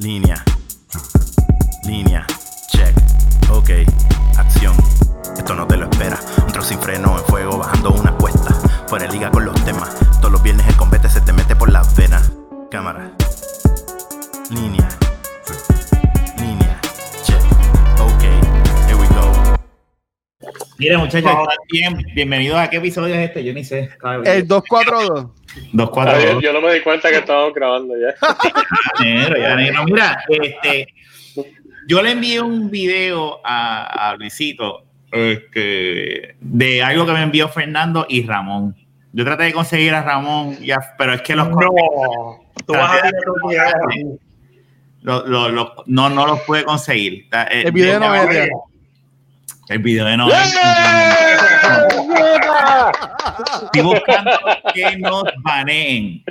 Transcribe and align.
Línea. 0.00 0.42
Línea. 1.84 2.26
Check. 2.68 2.96
Ok. 3.50 3.68
Acción. 4.38 4.74
Esto 5.36 5.54
no 5.54 5.66
te 5.66 5.76
lo 5.76 5.90
espera. 5.90 6.18
Un 6.46 6.50
trozo 6.50 6.70
sin 6.70 6.78
freno 6.78 7.18
en 7.18 7.24
fuego 7.26 7.58
bajando 7.58 7.90
una 7.90 8.12
cuesta. 8.12 8.54
Fuera 8.88 9.06
de 9.06 9.12
liga 9.12 9.30
con 9.30 9.44
los 9.44 9.62
temas. 9.62 9.94
Todos 10.20 10.32
los 10.32 10.42
viernes 10.42 10.66
el 10.68 10.76
combate 10.76 11.06
se 11.10 11.20
te 11.20 11.34
mete 11.34 11.54
por 11.54 11.70
las 11.70 11.94
venas. 11.94 12.32
Cámara. 12.70 13.12
Línea. 14.48 14.88
Línea. 16.38 16.80
Check. 17.22 17.42
Ok. 18.00 18.22
Here 18.86 18.94
we 18.94 19.06
go. 19.08 19.58
Mire, 20.78 20.96
muchachos, 20.96 21.30
¿están 21.30 21.46
bien? 21.70 22.06
bienvenidos 22.14 22.58
a 22.58 22.70
qué 22.70 22.78
episodio 22.78 23.14
es 23.16 23.28
este. 23.28 23.44
Yo 23.44 23.52
ni 23.52 23.64
sé. 23.64 23.90
El 24.24 24.48
242. 24.48 25.39
Dos, 25.72 25.90
cuatro, 25.90 26.14
dos. 26.34 26.42
yo 26.42 26.52
no 26.52 26.60
me 26.60 26.72
di 26.74 26.80
cuenta 26.80 27.10
que 27.10 27.16
estábamos 27.18 27.54
grabando 27.54 27.94
ya. 27.98 28.14
Mira, 29.84 30.24
este, 30.28 30.94
yo 31.88 32.02
le 32.02 32.12
envié 32.12 32.40
un 32.40 32.70
video 32.70 33.40
a, 33.44 34.10
a 34.10 34.16
Luisito 34.16 34.84
este, 35.10 36.36
de 36.40 36.82
algo 36.82 37.04
que 37.06 37.12
me 37.12 37.22
envió 37.22 37.48
Fernando 37.48 38.06
y 38.08 38.24
Ramón. 38.26 38.76
Yo 39.12 39.24
traté 39.24 39.44
de 39.44 39.52
conseguir 39.52 39.92
a 39.94 40.02
Ramón, 40.02 40.56
ya, 40.60 40.78
pero 40.96 41.14
es 41.14 41.22
que 41.22 41.34
los 41.34 41.48
No, 41.50 41.56
tú 42.64 42.72
vas 42.74 42.92
a 42.92 43.02
ver 43.02 43.12
lo- 45.02 45.26
lo- 45.26 45.48
lo- 45.48 45.74
no, 45.86 46.10
no 46.10 46.26
los 46.26 46.40
pude 46.42 46.62
conseguir. 46.64 47.26
El 47.50 47.72
video 47.72 47.98
no 47.98 48.14
es 48.14 48.26
real. 48.28 48.50
El 49.68 49.78
video 49.78 50.04
de 50.04 50.16
no 50.16 50.28
es. 52.40 53.62
Estoy 53.64 53.82
buscando 53.82 54.30
que 54.74 54.96
nos 54.98 55.24
baneen. 55.42 56.24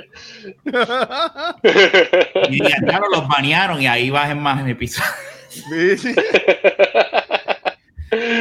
Y 2.48 2.50
digan, 2.50 2.84
claro, 2.86 3.04
los 3.12 3.28
banearon 3.28 3.80
y 3.80 3.86
ahí 3.86 4.10
bajen 4.10 4.40
más 4.40 4.60
en 4.60 4.68
episodio. 4.68 5.10
Sí, 5.48 5.96
sí. 5.98 6.14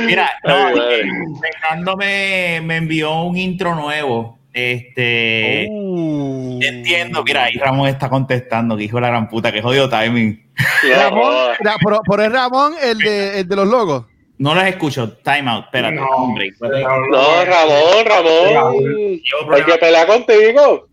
Mira, 0.06 0.30
no, 0.44 0.70
eh, 0.70 1.04
Fernando 1.42 1.96
me, 1.96 2.62
me 2.64 2.78
envió 2.78 3.22
un 3.22 3.38
intro 3.38 3.76
nuevo. 3.76 4.40
Este. 4.52 5.68
Uh. 5.70 6.60
Entiendo, 6.62 7.24
mira, 7.24 7.46
ahí 7.46 7.56
Ramón 7.56 7.88
está 7.88 8.10
contestando, 8.10 8.76
que 8.76 8.84
hijo 8.84 8.98
de 8.98 9.02
la 9.02 9.10
gran 9.10 9.30
puta, 9.30 9.52
que 9.52 9.62
jodido 9.62 9.88
timing. 9.90 10.44
Ramón, 10.92 12.02
por 12.06 12.20
el 12.20 12.32
Ramón, 12.32 12.74
el 12.82 12.98
de, 12.98 13.40
el 13.40 13.48
de 13.48 13.56
los 13.56 13.68
logos. 13.68 14.06
No 14.40 14.56
los 14.56 14.64
escucho, 14.64 15.12
time 15.18 15.50
out, 15.52 15.66
espérate, 15.66 15.96
No, 15.96 16.06
hombre. 16.08 16.52
no, 16.60 17.46
Ramón, 17.46 18.06
Ramón. 18.06 19.22
Hay 19.54 19.64
que 19.64 19.78
pelear 19.80 20.08
contigo. 20.08 20.88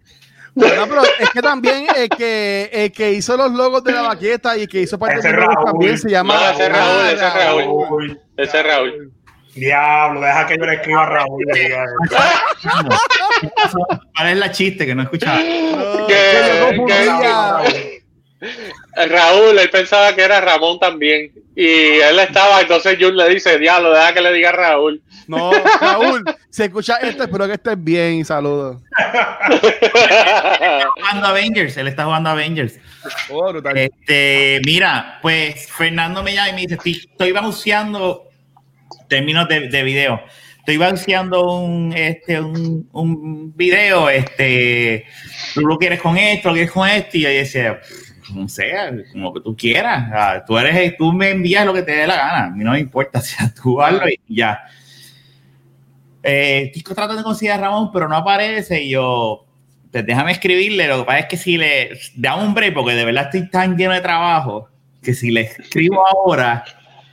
Bueno, 0.55 0.86
pero 0.88 1.03
es 1.20 1.30
que 1.30 1.42
también 1.42 1.86
el 1.97 2.08
que, 2.08 2.70
el 2.72 2.91
que 2.91 3.12
hizo 3.12 3.36
los 3.36 3.53
logos 3.53 3.84
de 3.84 3.92
la 3.92 4.03
baqueta 4.03 4.56
y 4.56 4.62
el 4.62 4.69
que 4.69 4.80
hizo 4.80 4.98
parte 4.98 5.19
Ese 5.19 5.28
de 5.28 5.34
los 5.34 5.42
logos 5.42 5.55
Raúl. 5.56 5.70
también 5.72 5.98
se 5.98 6.08
llama. 6.11 6.34
No, 6.34 6.50
ese 6.50 6.62
es 6.64 6.72
Raúl, 6.72 7.06
ese 7.06 7.27
es 7.27 7.34
Raúl. 7.34 8.20
Ese 8.36 8.61
es 8.61 8.66
Raúl. 8.66 9.12
Diablo, 9.55 10.20
deja 10.20 10.47
que 10.47 10.56
yo 10.58 10.64
le 10.66 10.75
escriba 10.75 11.03
a 11.03 11.06
Raúl. 11.06 11.44
¿Cuál 14.16 14.28
es 14.28 14.36
la 14.38 14.50
chiste 14.50 14.86
que 14.86 14.94
no 14.94 15.03
escuchaba? 15.03 15.38
Raúl, 18.94 19.58
él 19.58 19.70
pensaba 19.70 20.14
que 20.14 20.22
era 20.22 20.40
Ramón 20.40 20.78
también. 20.78 21.32
Y 21.54 21.66
él 21.66 22.18
estaba, 22.18 22.60
entonces 22.60 22.98
Jun 23.00 23.16
le 23.16 23.28
dice, 23.30 23.58
diablo, 23.58 23.92
deja 23.92 24.12
que 24.12 24.20
le 24.20 24.32
diga 24.32 24.50
a 24.50 24.52
Raúl. 24.52 25.00
No, 25.26 25.50
Raúl, 25.80 26.22
si 26.50 26.64
escuchas 26.64 27.02
esto, 27.02 27.24
espero 27.24 27.46
que 27.46 27.54
estés 27.54 27.82
bien. 27.82 28.24
Saludos. 28.24 28.82
jugando 30.94 31.26
Avengers, 31.26 31.76
él 31.78 31.88
está 31.88 32.04
jugando 32.04 32.30
Avengers. 32.30 32.78
Oh. 33.30 33.52
Este, 33.75 34.60
mira, 34.64 35.19
pues 35.22 35.70
Fernando 35.72 36.22
me 36.22 36.34
llama 36.34 36.50
y 36.50 36.52
me 36.52 36.60
dice, 36.62 36.75
estoy, 36.75 36.92
estoy 37.10 37.32
términos 39.08 39.48
de, 39.48 39.69
de 39.69 39.82
video. 39.82 40.20
Estoy 40.58 40.78
bounceando 40.78 41.44
un, 41.44 41.92
este, 41.96 42.41
un, 42.41 42.88
un 42.92 43.56
video, 43.56 44.10
este, 44.10 45.06
tú 45.54 45.60
lo 45.60 45.78
quieres 45.78 46.00
con 46.00 46.16
esto, 46.19 46.48
lo 46.48 46.54
quieres 46.54 46.72
con 46.72 46.88
esto, 46.88 47.16
y 47.16 47.20
yo 47.20 47.28
decía, 47.28 47.80
no 48.34 48.48
sé, 48.48 48.72
como 49.12 49.32
que 49.32 49.41
tú 49.41 49.56
quieras. 49.56 50.44
Tú 50.47 50.59
eres, 50.59 50.97
tú 50.97 51.12
me 51.12 51.31
envías 51.31 51.64
lo 51.64 51.72
que 51.72 51.82
te 51.82 51.92
dé 51.92 52.06
la 52.06 52.16
gana, 52.16 52.44
a 52.47 52.50
mí 52.50 52.64
no 52.64 52.72
me 52.72 52.81
importa, 52.81 53.19
o 53.20 53.22
sea, 53.22 53.53
tú 53.53 53.81
hazlo 53.81 54.09
y 54.09 54.37
ya. 54.37 54.60
Eh, 56.22 56.72
estoy 56.75 56.94
tratando 56.94 57.16
de 57.16 57.22
conseguir 57.22 57.53
a 57.53 57.59
Ramón, 57.59 57.91
pero 57.92 58.09
no 58.09 58.16
aparece 58.16 58.82
y 58.82 58.91
yo, 58.91 59.47
pues 59.92 60.04
déjame 60.04 60.32
escribirle. 60.32 60.88
Lo 60.88 60.98
que 60.98 61.04
pasa 61.04 61.19
es 61.20 61.26
que 61.26 61.37
si 61.37 61.56
le 61.56 61.98
da 62.16 62.37
un 62.37 62.53
break, 62.53 62.75
porque 62.75 62.94
de 62.94 63.04
verdad 63.04 63.25
estoy 63.25 63.48
tan 63.48 63.76
lleno 63.76 63.94
de 63.94 64.00
trabajo, 64.00 64.69
que 65.03 65.14
si 65.14 65.31
le 65.31 65.43
escribo 65.43 66.04
ahora, 66.06 66.64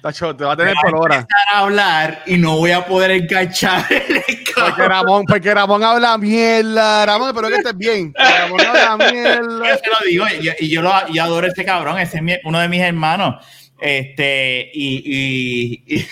Tacho, 0.04 0.36
te 0.36 0.44
va 0.44 0.52
a 0.52 0.58
tener 0.58 0.74
por 0.84 0.96
hora. 0.98 1.16
empezar 1.16 1.42
a 1.54 1.60
hablar 1.60 2.24
y 2.26 2.36
no 2.38 2.58
voy 2.58 2.72
a 2.72 2.86
poder 2.86 3.12
enganchar 3.12 3.86
el 3.90 4.22
Porque 4.54 4.86
Ramón, 4.86 5.24
porque 5.26 5.54
Ramón 5.54 5.82
habla 5.82 6.18
mierda. 6.18 7.06
Ramón, 7.06 7.30
espero 7.30 7.48
que 7.48 7.56
estés 7.56 7.78
bien. 7.78 8.14
Ramón 8.40 8.60
habla 8.60 8.98
Yo 9.08 9.14
mierda. 9.14 9.78
se 9.78 9.90
lo 9.90 9.96
digo, 10.06 10.26
y, 10.42 10.66
y 10.66 10.70
yo, 10.70 10.82
lo, 10.82 10.92
yo 11.08 11.24
adoro 11.24 11.46
a 11.46 11.50
este 11.50 11.64
cabrón, 11.64 11.98
ese 12.00 12.18
es 12.18 12.24
mi- 12.24 12.36
uno 12.44 12.60
de 12.60 12.68
mis 12.68 12.82
hermanos. 12.82 13.46
Este, 13.80 14.70
y, 14.74 15.84
y, 15.88 16.06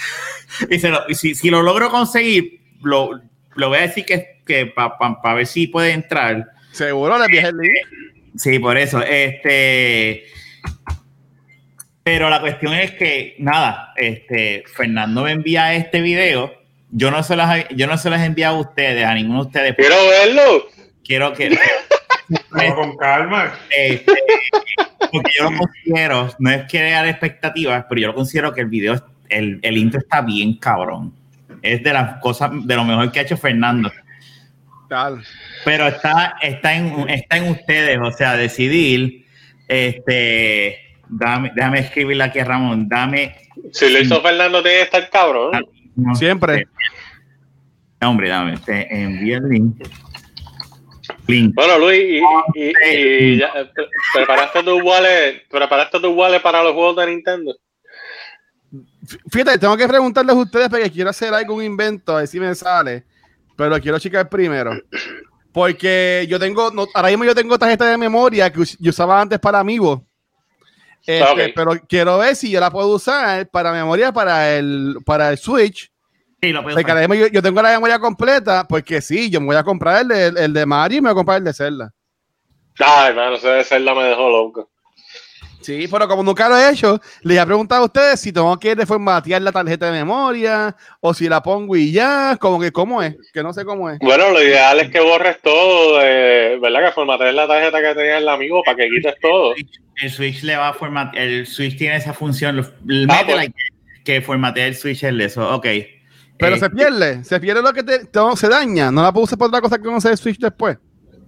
y, 0.74 0.80
se 0.80 0.88
lo- 0.90 1.04
si, 1.14 1.36
si 1.36 1.50
lo 1.50 1.62
logro 1.62 1.90
conseguir, 1.90 2.62
lo, 2.82 3.10
lo 3.56 3.68
voy 3.68 3.80
a 3.80 3.82
decir 3.82 4.06
que, 4.06 4.40
que 4.48 4.68
para 4.68 5.36
ver 5.36 5.46
si 5.48 5.68
puede 5.68 5.92
entrar. 5.92 6.48
Seguro 6.72 7.18
le 7.20 7.26
envías 7.26 7.44
el 7.50 7.58
link. 7.58 8.38
Sí, 8.38 8.58
por 8.60 8.78
eso. 8.78 9.02
Este. 9.04 10.24
Pero 12.04 12.30
la 12.30 12.42
cuestión 12.42 12.74
es 12.74 12.92
que, 12.92 13.36
nada, 13.40 13.94
este, 13.96 14.64
Fernando 14.76 15.24
me 15.24 15.32
envía 15.32 15.74
este 15.76 16.02
video. 16.02 16.54
Yo 16.90 17.12
no 17.12 17.24
se 17.24 17.36
las, 17.36 17.68
yo 17.70 17.88
no 17.88 17.98
se 17.98 18.10
las 18.10 18.22
he 18.22 18.26
enviado 18.26 18.58
a 18.58 18.62
ustedes, 18.62 19.06
a 19.06 19.14
ninguno 19.14 19.42
de 19.44 19.48
ustedes. 19.48 19.76
Quiero 19.76 19.96
verlo. 20.08 20.66
Quiero 21.04 21.34
que. 21.34 21.58
Vamos 22.52 22.74
con 22.74 22.98
calma. 22.98 23.54
este, 23.70 24.14
porque 25.12 25.32
yo 25.38 25.50
lo 25.50 25.58
considero, 25.58 26.30
no 26.40 26.50
es 26.50 26.64
crear 26.70 27.08
expectativas, 27.08 27.86
pero 27.90 28.02
yo 28.02 28.08
lo 28.08 28.16
considero 28.16 28.54
que 28.54 28.62
el 28.62 28.68
video, 28.68 29.04
el, 29.30 29.60
el 29.62 29.78
intro 29.78 30.00
está 30.00 30.22
bien 30.22 30.56
cabrón. 30.56 31.14
Es 31.62 31.84
de 31.84 31.94
las 31.94 32.20
cosas, 32.20 32.52
de 32.66 32.76
lo 32.76 32.84
mejor 32.84 33.12
que 33.12 33.20
ha 33.20 33.24
hecho 33.24 33.38
Fernando. 33.38 33.92
Tal. 34.90 35.24
Pero 35.64 35.88
está, 35.88 36.38
está, 36.42 36.74
en, 36.74 37.10
está 37.10 37.38
en 37.38 37.50
ustedes, 37.50 38.00
o 38.02 38.12
sea, 38.12 38.36
decidir, 38.36 39.26
este, 39.68 40.80
dame, 41.12 41.52
déjame 41.56 41.80
escribirle 41.80 42.24
aquí 42.24 42.40
a 42.40 42.46
Ramón, 42.46 42.88
dame, 42.90 43.36
Si 43.72 43.90
lo 43.92 44.00
hizo 44.00 44.22
Fernando, 44.22 44.62
tiene 44.64 44.78
que 44.78 44.84
estar 44.84 45.10
cabrón. 45.10 45.52
no, 45.96 46.16
Siempre. 46.16 46.62
eh, 48.00 48.06
hombre, 48.06 48.30
dame, 48.30 48.58
te 48.58 48.88
envío 49.04 49.38
el 49.38 49.50
link. 49.50 49.76
Link. 51.28 51.54
Bueno, 51.54 51.78
Luis, 51.78 52.00
y, 52.56 52.60
y- 52.60 52.74
y 53.34 53.38
ya, 53.38 53.52
pre- 53.52 53.88
¿preparaste 54.14 54.64
tu 54.64 54.80
wallet, 54.80 55.44
preparaste 55.50 56.00
tu 56.00 56.12
wallet 56.14 56.42
para 56.42 56.64
los 56.64 56.74
juegos 56.74 56.96
de 56.98 57.08
Nintendo? 57.12 57.56
Fíjate, 59.32 59.58
tengo 59.58 59.76
que 59.76 59.88
preguntarles 59.88 60.36
a 60.36 60.40
ustedes 60.40 60.70
porque 60.70 60.90
quiero 60.90 61.10
hacer 61.10 61.34
algún 61.34 61.64
invento, 61.64 62.14
a 62.16 62.20
ver 62.20 62.28
si 62.28 62.40
me 62.40 62.54
sale. 62.56 63.04
Pero 63.58 63.80
quiero 63.82 64.00
checar 64.00 64.30
primero. 64.30 64.72
Porque 65.52 66.26
yo 66.30 66.40
tengo, 66.40 66.72
no, 66.72 66.88
ahora 66.94 67.10
mismo 67.10 67.26
yo 67.26 67.36
tengo 67.36 67.60
tarjeta 67.60 67.86
de 67.86 67.98
memoria 67.98 68.52
que 68.52 68.62
us- 68.62 68.78
yo 68.80 68.90
usaba 68.92 69.20
antes 69.22 69.38
para 69.40 69.60
Amiibo. 69.60 70.06
Este. 71.06 71.54
Pero 71.56 71.72
quiero 71.88 72.18
ver 72.18 72.36
si 72.36 72.52
yo 72.52 72.60
la 72.60 72.72
puedo 72.72 72.90
usar 72.90 73.48
para 73.50 73.72
memoria 73.72 74.12
para 74.12 74.56
el, 74.56 74.98
para 75.06 75.30
el 75.30 75.38
Switch. 75.38 75.92
Sí, 76.42 76.52
lo 76.52 76.64
puedo 76.64 76.80
yo, 76.80 77.28
yo 77.28 77.42
tengo 77.42 77.62
la 77.62 77.70
memoria 77.70 78.00
completa, 78.00 78.66
porque 78.68 79.00
sí, 79.02 79.30
yo 79.30 79.40
me 79.40 79.48
voy 79.48 79.56
a 79.56 79.64
comprar 79.64 80.02
el 80.02 80.08
de, 80.08 80.28
el 80.44 80.54
de 80.54 80.66
Mario 80.66 80.98
y 80.98 81.02
me 81.02 81.10
voy 81.10 81.12
a 81.12 81.16
comprar 81.16 81.38
el 81.38 81.44
de 81.44 81.54
Zelda. 81.54 81.94
Ay, 82.80 83.14
mano, 83.14 83.36
ese 83.36 83.48
de 83.48 83.64
Zelda 83.64 83.94
me 83.94 84.04
dejó 84.04 84.30
loco. 84.30 84.71
Sí, 85.62 85.88
pero 85.92 86.08
como 86.08 86.24
nunca 86.24 86.50
lo 86.50 86.58
he 86.58 86.72
hecho, 86.72 87.00
les 87.22 87.38
he 87.40 87.46
preguntado 87.46 87.84
a 87.84 87.86
ustedes 87.86 88.20
si 88.20 88.32
tengo 88.34 88.58
que 88.60 88.74
reformatear 88.76 89.42
la 89.42 89.52
tarjeta 89.52 89.86
de 89.86 89.92
memoria 89.92 90.76
o 91.00 91.14
si 91.14 91.30
la 91.30 91.42
pongo 91.44 91.76
y 91.76 91.92
ya, 91.92 92.36
como 92.40 92.60
que 92.60 92.72
cómo 92.72 93.02
es, 93.04 93.16
que 93.34 93.44
no 93.44 93.54
sé 93.54 93.64
cómo 93.64 93.90
es. 93.90 94.00
Bueno, 94.00 94.30
lo 94.32 94.42
ideal 94.42 94.80
es 94.80 94.90
que 94.90 95.00
borres 95.00 95.38
todo, 95.42 96.00
de, 96.00 96.58
¿verdad? 96.62 96.88
Que 96.88 96.92
formatees 96.94 97.34
la 97.36 97.48
tarjeta 97.48 97.80
que 97.82 97.96
tenía 97.96 98.18
el 98.18 98.28
amigo 98.28 98.62
para 98.64 98.78
que 98.78 98.90
quites 98.90 99.16
todo. 99.22 99.54
El 100.02 100.10
Switch 100.10 100.42
le 100.44 100.56
va 100.58 100.70
a 100.70 100.74
formatear, 100.74 101.28
el 101.28 101.46
Switch 101.46 101.78
tiene 101.78 101.98
esa 101.98 102.14
función, 102.14 102.56
lo- 102.58 102.64
Ah, 102.64 102.72
métela 103.24 103.24
pues. 103.26 103.48
que, 103.50 104.04
que 104.04 104.22
formatea 104.22 104.66
el 104.68 104.76
Switch 104.76 105.04
el 105.04 105.22
eso, 105.22 105.48
ok. 105.56 105.68
Pero 106.40 106.56
Eh, 106.56 106.60
se 106.60 106.70
pierde, 106.72 107.24
se 107.24 107.40
pierde 107.40 107.62
lo 107.62 107.72
que 107.72 107.84
te, 107.84 108.06
te- 108.06 108.20
se 108.36 108.50
daña, 108.50 108.90
no 108.92 109.04
la 109.04 109.12
puedo 109.12 109.26
usar 109.26 109.38
por 109.38 109.50
otra 109.50 109.62
cosa 109.62 109.78
que 109.78 109.84
no 109.84 110.02
sea 110.02 110.10
el 110.12 110.18
Switch 110.18 110.40
después. 110.40 110.78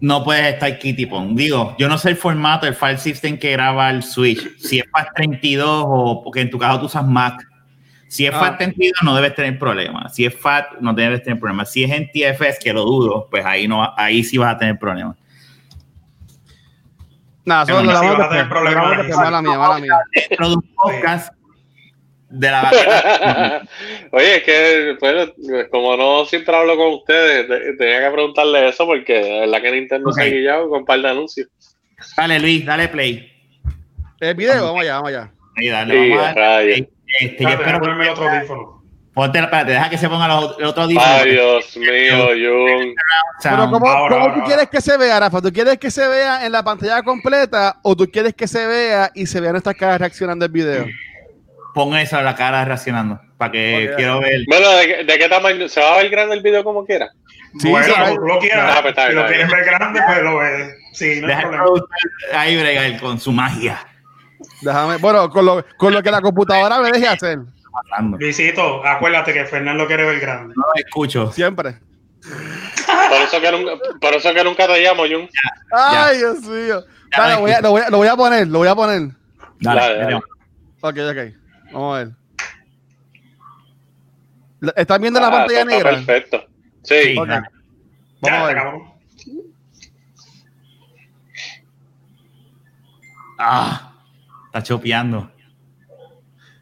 No 0.03 0.21
puedes 0.21 0.53
estar 0.53 0.77
Kitty 0.79 1.05
Pong. 1.05 1.33
Digo, 1.33 1.75
yo 1.79 1.87
no 1.87 1.97
sé 1.97 2.09
el 2.09 2.17
formato, 2.17 2.67
el 2.67 2.75
file 2.75 2.97
system 2.97 3.37
que 3.37 3.51
graba 3.53 3.89
el 3.89 4.03
Switch. 4.03 4.57
Si 4.57 4.79
es 4.79 4.85
FAT32 4.91 5.61
o 5.65 6.21
porque 6.21 6.41
en 6.41 6.49
tu 6.49 6.59
caso 6.59 6.81
tú 6.81 6.85
usas 6.87 7.07
Mac. 7.07 7.41
Si 8.09 8.25
es 8.25 8.33
Ah. 8.35 8.57
FAT32 8.59 8.91
no 9.03 9.15
debes 9.15 9.33
tener 9.33 9.57
problemas. 9.57 10.13
Si 10.13 10.25
es 10.25 10.35
FAT 10.37 10.79
no 10.81 10.93
debes 10.93 11.23
tener 11.23 11.39
problemas. 11.39 11.71
Si 11.71 11.85
es 11.85 11.91
en 11.91 12.11
TFS, 12.11 12.59
que 12.61 12.73
lo 12.73 12.83
dudo, 12.83 13.29
pues 13.31 13.45
ahí 13.45 13.65
no, 13.65 13.93
ahí 13.95 14.25
sí 14.25 14.37
vas 14.37 14.55
a 14.55 14.57
tener 14.57 14.77
problemas. 14.77 15.15
Nada, 17.45 17.65
solo 17.65 17.79
Sí, 17.79 17.85
lo 17.85 17.91
vas 17.93 18.01
damos 18.01 18.13
a 18.13 18.29
tener 18.29 18.43
después. 18.43 18.49
problemas 18.49 18.83
Lo 18.83 18.89
damos 18.89 18.97
ahí. 18.99 19.07
después, 19.07 19.25
Mala 19.25 19.41
mía, 19.41 19.57
mala 19.57 19.79
mía. 19.79 19.99
Dentro 20.29 20.49
de 20.49 20.55
un 20.55 20.61
podcast 20.75 21.33
de 22.35 22.51
la 22.51 22.61
vaquera. 22.63 23.61
Oye, 24.11 24.35
es 24.37 24.43
que 24.43 24.95
pues, 24.99 25.67
como 25.69 25.95
no 25.95 26.25
siempre 26.25 26.55
hablo 26.55 26.75
con 26.75 26.93
ustedes, 26.95 27.47
te- 27.47 27.73
tenía 27.77 27.99
que 28.07 28.11
preguntarle 28.13 28.69
eso 28.69 28.85
porque 28.85 29.13
de 29.13 29.39
verdad 29.41 29.61
que 29.61 29.71
Nintendo 29.71 30.09
Ok. 30.09 30.15
se 30.15 30.21
ha 30.21 30.25
guillado 30.25 30.69
con 30.69 30.79
un 30.79 30.85
par 30.85 30.99
de 31.01 31.09
anuncios. 31.09 31.47
Dale, 32.17 32.39
Luis, 32.39 32.65
dale 32.65 32.87
play. 32.87 33.31
El 34.19 34.35
video, 34.35 34.65
vamos 34.65 34.81
allá, 34.81 34.93
vamos 34.95 35.09
allá. 35.09 35.31
Ahí, 35.57 35.67
dale, 35.69 35.93
Sí, 35.93 36.09
vamos 36.09 36.37
a. 36.37 36.61
Este, 36.63 37.43
yo 37.43 37.49
espero 37.49 37.79
ponerme 37.79 38.03
el 38.05 38.09
otro 38.09 38.27
audífono. 38.29 38.83
ponte, 39.13 39.37
espérate, 39.39 39.71
deja 39.71 39.89
que 39.91 39.97
se 39.99 40.09
ponga 40.09 40.27
los, 40.27 40.57
el 40.57 40.65
otro 40.65 40.83
audífono. 40.83 41.05
Ay, 41.07 41.31
Dios 41.31 41.77
mío, 41.77 42.27
Jun. 42.29 42.95
Pero. 43.43 43.69
¿cómo, 43.69 43.87
Ahora, 43.87 44.15
cómo 44.15 44.25
ahora, 44.27 44.33
tú 44.33 44.41
quieres 44.45 44.69
que 44.69 44.81
se 44.81 44.97
vea, 44.97 45.19
Rafa? 45.19 45.39
¿Tú 45.41 45.51
quieres 45.53 45.77
que 45.77 45.91
se 45.91 46.07
vea 46.07 46.45
en 46.45 46.51
la 46.51 46.63
pantalla 46.63 47.03
completa 47.03 47.77
o 47.83 47.95
tú 47.95 48.09
quieres 48.11 48.33
que 48.33 48.47
se 48.47 48.65
vea 48.65 49.11
y 49.13 49.27
se 49.27 49.39
vean 49.39 49.51
nuestras 49.53 49.75
caras 49.75 49.99
reaccionando 49.99 50.43
al 50.45 50.51
video? 50.51 50.85
Pon 51.73 51.95
eso 51.97 52.17
a 52.17 52.21
la 52.21 52.35
cara 52.35 52.63
reaccionando. 52.65 53.19
Para 53.37 53.51
que 53.51 53.91
quiero 53.95 54.19
ver. 54.19 54.41
Bueno, 54.47 54.69
¿de, 54.71 54.87
qué- 54.87 55.03
de 55.03 55.17
qué 55.17 55.27
tamaño? 55.29 55.67
¿Se 55.67 55.81
va 55.81 55.95
a 55.95 55.97
ver 55.97 56.09
grande 56.09 56.35
el 56.35 56.41
video 56.41 56.63
como 56.63 56.85
quiera? 56.85 57.09
Sí, 57.59 57.69
bueno, 57.69 57.85
sí, 57.85 57.93
como 57.99 58.15
tú 58.15 58.21
lo 58.25 58.39
quieras. 58.39 58.75
Ah, 58.77 58.81
pues 58.81 58.95
si 58.95 59.13
lo 59.13 59.21
está 59.21 59.27
quieres 59.33 59.51
ver 59.51 59.65
grande, 59.65 60.01
pues 60.05 60.21
lo 60.23 60.37
ves. 60.37 60.75
Sí, 60.93 61.21
no 61.21 61.27
ahí 62.33 62.55
bregar 62.59 62.99
con 62.99 63.19
su 63.19 63.31
magia. 63.31 63.79
Déjame, 64.61 64.97
bueno, 64.97 65.29
con 65.29 65.45
lo, 65.45 65.65
con 65.77 65.93
lo 65.93 66.01
que 66.03 66.11
la 66.11 66.21
computadora 66.21 66.79
me 66.79 66.91
deje 66.91 67.07
hacer. 67.07 67.39
Luisito, 68.19 68.85
acuérdate 68.85 69.33
que 69.33 69.45
Fernando 69.45 69.87
quiere 69.87 70.05
ver 70.05 70.19
grande. 70.19 70.53
No 70.55 70.63
lo 70.63 70.73
escucho. 70.75 71.31
siempre. 71.31 71.75
Por 72.23 73.21
eso 73.21 73.41
que 73.41 73.51
nunca, 73.51 73.71
por 73.99 74.13
eso 74.13 74.33
que 74.33 74.43
nunca 74.43 74.67
te 74.67 74.79
llamo, 74.81 75.03
Jun. 75.03 75.27
Ay, 75.71 76.17
Dios 76.17 76.41
mío. 76.43 76.83
Ya 77.15 77.21
Dale, 77.23 77.33
lo 77.33 77.35
lo, 77.35 77.41
voy 77.41 77.51
a, 77.51 77.61
lo, 77.61 77.69
voy 77.71 77.81
a, 77.81 77.89
lo 77.89 77.97
voy 77.97 78.07
a 78.07 78.15
poner, 78.15 78.47
lo 78.47 78.59
voy 78.59 78.67
a 78.67 78.75
poner. 78.75 79.01
Dale, 79.59 79.81
Dale, 79.81 79.97
dale. 79.99 80.15
Ok, 80.15 80.97
ok. 80.97 81.42
Vamos 81.73 81.95
a 81.95 82.03
ver. 82.03 82.11
¿Están 84.77 85.01
viendo 85.01 85.19
la 85.19 85.27
Ah, 85.27 85.31
pantalla 85.31 85.65
negra? 85.65 85.89
Perfecto. 85.91 86.45
Sí, 86.83 86.95
Sí. 87.03 87.17
Ok. 87.17 87.27
dale. 87.27 87.47
Ya, 88.21 88.31
Vamos 88.31 88.49
a 88.49 88.53
ver. 88.53 88.63
Ah, 93.37 93.93
está 94.47 94.63
chopeando. 94.63 95.29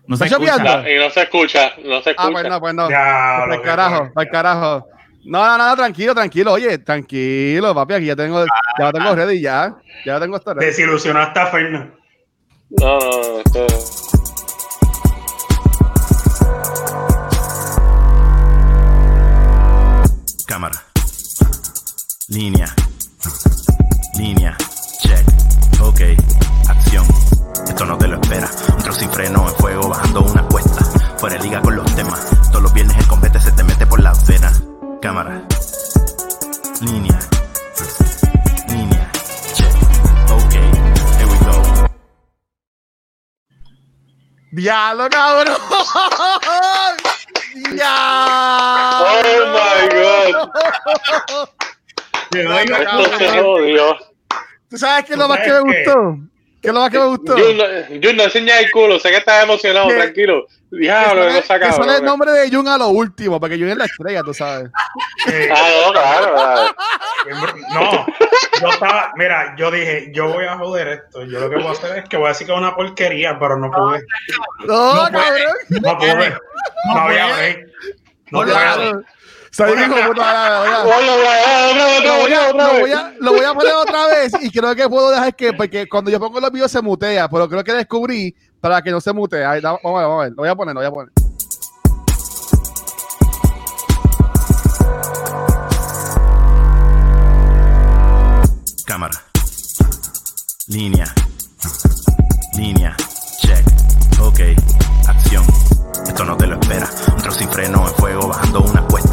No 0.07 0.17
se 0.17 0.23
¿Está 0.25 0.35
escucha. 0.37 0.57
chopeando? 0.57 0.81
No, 0.83 0.89
y 0.89 0.97
no 0.97 1.09
se 1.09 1.21
escucha, 1.21 1.71
no 1.85 2.01
se 2.01 2.09
Ah, 2.09 2.13
escucha. 2.13 2.31
pues 2.31 2.49
no, 2.49 2.59
pues 2.59 2.73
no. 2.73 2.89
Ya, 2.89 3.43
el 3.51 3.61
carajo, 3.61 4.11
para 4.13 4.25
el 4.25 4.31
carajo. 4.31 4.87
No, 5.23 5.45
no, 5.45 5.57
no, 5.57 5.75
tranquilo, 5.75 6.15
tranquilo. 6.15 6.53
Oye, 6.53 6.79
tranquilo, 6.79 7.75
papi. 7.75 7.93
Aquí 7.93 8.05
ya 8.07 8.15
tengo, 8.15 8.43
ya 8.79 8.85
lo 8.85 8.91
tengo 8.91 9.13
ready, 9.15 9.39
ya. 9.39 9.75
Ya 10.03 10.13
lo 10.15 10.19
tengo 10.21 10.37
esto 10.37 10.53
ready. 10.55 10.65
Desilusionaste 10.65 11.39
a 11.39 11.45
Fernando. 11.47 11.95
No, 12.79 12.99
no, 12.99 13.37
no. 13.53 14.10
Cámara. 20.51 20.83
Línea. 22.27 22.67
Línea. 24.17 24.57
Check. 25.01 25.25
Ok. 25.79 26.01
Acción. 26.67 27.07
Esto 27.69 27.85
no 27.85 27.97
te 27.97 28.09
lo 28.09 28.19
espera. 28.19 28.51
Un 28.75 28.93
sin 28.93 29.09
freno 29.11 29.47
en 29.47 29.55
fuego 29.55 29.87
bajando 29.87 30.23
una 30.23 30.45
cuesta. 30.49 30.83
Fuera 31.19 31.37
liga 31.37 31.61
con 31.61 31.77
los 31.77 31.95
temas. 31.95 32.29
Todos 32.49 32.63
los 32.63 32.73
viernes 32.73 32.97
el 32.97 33.07
combate 33.07 33.39
se 33.39 33.53
te 33.53 33.63
mete 33.63 33.87
por 33.87 34.01
las 34.01 34.27
venas. 34.27 34.61
Cámara. 35.01 35.41
Línea. 36.81 37.17
Línea. 38.67 39.09
Check. 39.53 39.73
Ok. 40.31 40.53
Here 40.53 41.27
we 41.27 41.37
go. 41.45 41.89
¡Diablo, 44.51 45.09
cabrón! 45.09 45.55
¡Ya! 47.75 48.99
Oh 49.01 49.21
my 49.53 49.87
God. 49.95 51.49
Te 52.29 52.43
doy- 52.43 52.63
Esto 52.63 53.17
se 53.17 53.41
jodió. 53.41 53.97
¿Tú 54.69 54.77
sabes 54.77 55.05
qué 55.05 55.13
es 55.13 55.19
lo 55.19 55.25
¿Tú 55.25 55.29
más 55.29 55.39
que 55.39 55.51
me 55.51 55.59
gustó? 55.59 56.17
¿Qué 56.61 56.67
es 56.67 56.73
lo 56.73 56.79
más 56.81 56.91
que 56.91 56.99
me 56.99 57.05
gustó? 57.05 57.33
Jun, 57.33 57.57
no, 57.57 57.63
Jun, 58.03 58.15
no 58.17 58.23
enseñas 58.23 58.59
el 58.61 58.71
culo. 58.71 58.99
Sé 58.99 59.09
que 59.09 59.17
estás 59.17 59.43
emocionado, 59.43 59.87
tranquilo. 59.87 60.45
Diablo, 60.69 61.27
que 61.27 61.41
cosa 61.41 61.59
que 61.59 61.71
sale 61.73 61.97
el 61.97 62.03
nombre 62.05 62.31
de 62.31 62.49
Jun 62.49 62.67
a 62.67 62.77
lo 62.77 62.89
último, 62.89 63.39
porque 63.39 63.57
Jun 63.57 63.69
es 63.69 63.77
la 63.77 63.85
estrella, 63.85 64.21
tú 64.23 64.33
sabes. 64.33 64.69
Eh, 65.27 65.49
Ah, 65.51 65.69
no, 65.87 65.91
claro, 65.91 66.33
claro. 66.33 66.75
No, 67.73 68.05
yo 68.61 68.69
estaba, 68.69 69.11
mira, 69.15 69.55
yo 69.57 69.69
dije, 69.71 70.11
yo 70.13 70.27
voy 70.31 70.45
a 70.45 70.57
joder 70.57 70.87
esto. 70.87 71.23
Yo 71.25 71.39
lo 71.39 71.49
que 71.49 71.55
voy 71.57 71.67
a 71.67 71.71
hacer 71.71 71.97
es 71.97 72.09
que 72.09 72.17
voy 72.17 72.27
a 72.27 72.29
decir 72.29 72.45
que 72.47 72.53
es 72.53 72.59
una 72.59 72.75
porquería, 72.75 73.37
pero 73.39 73.57
no 73.57 73.69
pude. 73.71 74.03
No, 74.65 74.95
No 74.95 75.11
cabrón. 75.11 75.55
No 75.69 75.97
pude. 75.97 76.37
No 76.93 76.99
había 77.01 77.35
break. 77.35 77.67
No 78.31 78.41
pude. 78.43 78.53
Lo 79.57 79.65
voy, 83.33 83.43
a, 83.43 83.53
poner 83.53 83.73
otra 83.73 84.07
vez 84.07 84.31
y 84.41 84.49
creo 84.49 84.73
que 84.75 84.87
puedo 84.87 85.11
dejar 85.11 85.35
que, 85.35 85.51
porque 85.51 85.89
cuando 85.89 86.09
yo 86.09 86.19
pongo 86.19 86.39
los 86.39 86.51
videos 86.51 86.71
se 86.71 86.81
mutea, 86.81 87.27
pero 87.29 87.49
creo 87.49 87.63
que 87.63 87.73
descubrí 87.73 88.33
para 88.61 88.81
que 88.81 88.91
no 88.91 89.01
se 89.01 89.11
mutee. 89.11 89.43
Ahí, 89.43 89.59
vamos 89.59 89.81
a 89.83 89.89
ver, 89.89 90.07
vamos 90.07 90.21
a 90.21 90.23
ver. 90.23 90.31
Lo 90.31 90.37
voy 90.37 90.49
a 90.49 90.55
poner, 90.55 90.73
lo 90.73 90.79
voy 90.79 90.87
a 90.87 90.91
poner. 90.91 91.11
Cámara. 98.85 99.21
Línea. 100.67 101.05
Línea. 102.55 102.95
Check. 103.39 103.65
Ok. 104.21 104.39
Acción. 105.07 105.43
Esto 106.07 106.23
no 106.23 106.37
te 106.37 106.47
lo 106.47 106.59
espera. 106.59 106.89
Un 107.13 107.31
sin 107.31 107.49
freno 107.49 107.87
en 107.87 107.93
fuego 107.95 108.27
bajando 108.27 108.61
una 108.61 108.81
cuesta. 108.87 109.10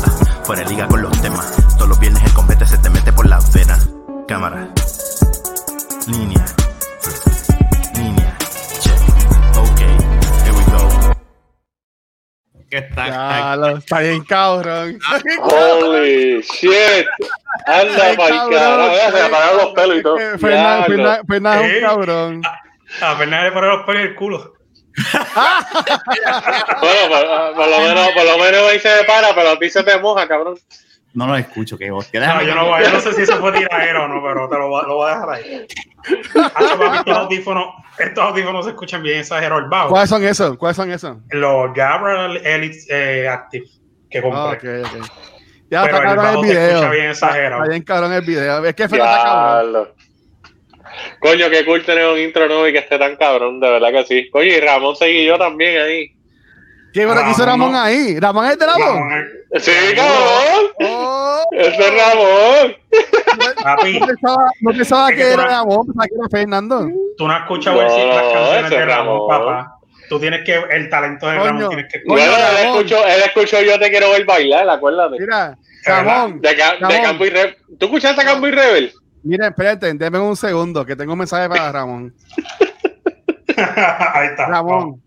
Fuera 0.49 0.63
de 0.65 0.71
liga 0.71 0.89
con 0.89 1.03
los 1.03 1.21
temas. 1.21 1.55
Todos 1.77 1.89
los 1.91 2.01
viernes 2.01 2.23
el 2.25 2.33
combate 2.33 2.65
se 2.65 2.79
te 2.79 2.89
mete 2.89 3.13
por 3.13 3.27
las 3.29 3.53
venas. 3.53 3.87
Cámara. 4.27 4.67
Línea. 6.07 6.43
Línea. 7.95 8.35
Check. 8.81 8.99
Ok. 9.59 9.81
Here 9.81 10.53
we 10.53 10.65
go. 10.73 11.15
que 12.71 12.79
está, 12.79 13.07
Ya, 13.09 13.57
lo- 13.57 13.77
está 13.77 14.01
bien 14.01 14.25
cabrón. 14.25 14.99
Holy 15.43 16.41
shit. 16.43 17.07
Anda 17.67 18.05
Ay, 18.07 18.17
cabrón. 18.17 18.51
carajo. 18.51 18.93
Ya 18.97 19.07
se 19.07 19.13
me 19.13 19.21
apagaron 19.21 19.57
los 19.59 19.73
pelos 19.75 19.97
y 19.99 20.03
todo. 20.03 20.17
Fernan- 20.17 20.39
Diablo. 20.41 20.87
Fernan- 20.97 21.27
Fernan 21.29 21.59
es 21.65 21.71
Eh. 21.71 21.77
un 21.77 21.83
cabrón. 21.85 22.43
A 23.03 23.17
Fernando 23.17 23.45
le 23.45 23.53
pone 23.53 23.67
los 23.69 23.85
pelos 23.87 24.03
en 24.03 24.09
el 24.09 24.15
culo. 24.15 24.55
Bueno, 26.81 27.09
por, 27.09 27.57
por 27.57 27.69
lo 27.69 27.79
menos, 27.81 28.09
por 28.15 28.25
lo 28.25 28.39
menos 28.39 28.61
ahí 28.71 28.79
se 28.81 28.89
depara, 28.89 29.29
pero 29.35 29.51
a 29.51 29.59
ti 29.59 29.71
se 29.71 29.83
te 29.83 29.99
moja, 29.99 30.27
cabrón. 30.29 30.57
no 31.15 31.27
lo 31.27 31.37
escucho, 31.37 31.77
que 31.79 31.91
hostia. 31.91 32.35
No, 32.35 32.43
yo 32.43 32.55
no, 32.55 32.67
voy, 32.67 32.83
yo 32.85 32.91
no 32.93 33.01
sé 33.01 33.13
si 33.15 33.23
eso 33.23 33.37
fue 33.39 33.53
tiradero 33.53 34.05
o 34.05 34.09
no, 34.09 34.23
pero 34.23 34.49
te 34.49 34.57
lo, 34.57 34.69
voy- 34.69 34.87
lo 34.87 34.95
voy 34.97 35.11
a 35.11 35.15
dejar 35.15 35.31
ahí. 35.31 35.67
Hacho, 36.55 36.79
papi, 36.79 36.97
estos 36.99 37.17
audífonos, 37.17 37.65
estos 37.99 38.25
audífonos 38.25 38.65
se 38.65 38.71
escuchan 38.73 39.03
bien 39.03 39.21
exagerados. 39.21 39.65
El 39.65 39.69
bajo. 39.69 39.89
¿Cuáles 39.91 40.11
son 40.11 40.25
esos? 40.25 40.57
¿Cuáles 40.57 40.77
son 40.77 40.91
esos? 40.93 41.17
Los 41.31 41.73
Gabriel 41.75 42.37
Elite 42.47 42.79
eh, 42.91 43.29
Active 43.29 43.67
que 44.11 44.19
Ah, 44.19 44.23
compré. 44.23 44.83
ok. 44.83 44.89
Ya 45.71 45.83
Pero 45.83 45.97
está 45.99 45.99
el 45.99 46.03
cabrón 46.03 46.11
el 46.11 46.17
bajo 46.17 46.41
se 46.43 46.49
video. 46.49 46.69
escucha 46.69 46.91
bien 46.91 47.11
exagerado. 47.11 47.63
Está 47.63 47.71
bien 47.71 47.83
cabrón 47.83 48.13
el 48.15 48.25
video. 48.25 48.65
Es 48.65 48.75
que 48.75 48.89
Fernan 48.89 49.09
está 49.09 49.23
cabrón. 49.25 49.89
Coño, 51.21 51.51
qué 51.51 51.65
cool 51.65 51.85
tener 51.85 52.07
un 52.07 52.19
intro 52.19 52.47
nuevo 52.47 52.67
y 52.69 52.73
que 52.73 52.79
esté 52.79 52.99
tan 52.99 53.17
cabrón, 53.17 53.59
de 53.61 53.69
verdad 53.71 53.91
que 53.91 54.05
sí. 54.05 54.31
Oye, 54.33 54.57
y 54.59 54.61
Ramón 54.61 54.95
seguí 54.97 55.25
yo 55.25 55.37
también 55.39 55.81
ahí. 55.81 56.13
¿Qué 56.93 57.05
bueno 57.05 57.23
que 57.25 57.31
hizo 57.33 57.45
Ramón, 57.45 57.73
no. 57.73 57.81
ahí? 57.81 58.19
¿Ramón 58.19 58.47
es 58.47 58.59
de 58.59 58.67
la 58.67 58.73
voz? 58.75 58.85
Ramón, 58.87 59.29
Sí, 59.61 59.73
cabrón. 59.95 60.71
Oh, 60.81 61.43
Ese 61.53 61.71
es 61.71 61.95
Ramón. 61.95 62.77
Papi, 63.63 64.01
no 64.01 64.07
pensaba, 64.07 64.51
no 64.61 64.71
pensaba 64.73 65.11
Es 65.11 65.17
que 65.17 65.23
era 65.23 65.37
no- 65.37 65.49
Ramón, 65.49 65.87
pensaba 65.87 66.07
que 66.07 66.15
era 66.15 66.29
Fernando. 66.31 66.89
tú 67.17 67.27
no 67.29 67.33
has 67.35 67.41
escuchado 67.43 67.83
No, 67.83 67.97
el- 67.97 68.09
las 68.09 68.33
canciones 68.33 68.71
de 68.71 68.85
Ramón, 68.85 69.31
Ramón. 69.31 69.47
papá. 69.47 69.75
Tú 70.09 70.19
tienes 70.19 70.41
que, 70.45 70.55
el 70.71 70.89
talento 70.89 71.29
de 71.29 71.37
Coño. 71.39 71.47
Ramón 71.51 71.69
tienes 71.69 71.93
que 71.93 71.99
escuchar. 71.99 72.27
Coño, 72.27 72.31
Bueno, 72.31 72.49
él 72.59 72.67
escuchó, 72.67 73.07
él 73.07 73.23
escuchó 73.27 73.61
Yo 73.63 73.79
te 73.79 73.91
quiero 73.91 74.11
ver 74.11 74.25
bailar, 74.25 74.69
acuérdate. 74.71 75.17
Mira? 75.21 75.57
Ramón, 75.85 76.41
De, 76.41 76.57
Ca- 76.57 76.73
de 76.75 76.79
Ramón. 76.81 77.03
Campo 77.03 77.27
y 77.27 77.31
Rebel. 77.31 77.57
¿Tú 77.79 77.87
escuchaste 77.87 78.23
a 78.23 78.25
Campo 78.25 78.47
y 78.49 78.51
Rebel? 78.51 78.93
Miren, 79.29 79.49
espérate, 79.49 79.93
denme 79.93 80.19
un 80.19 80.37
segundo, 80.37 80.85
que 80.85 80.97
tengo 80.97 81.13
un 81.13 81.19
mensaje 81.19 81.49
para 81.49 81.71
Ramón. 81.71 82.15
Ahí 83.57 84.29
está. 84.29 84.47
Ramón, 84.47 85.03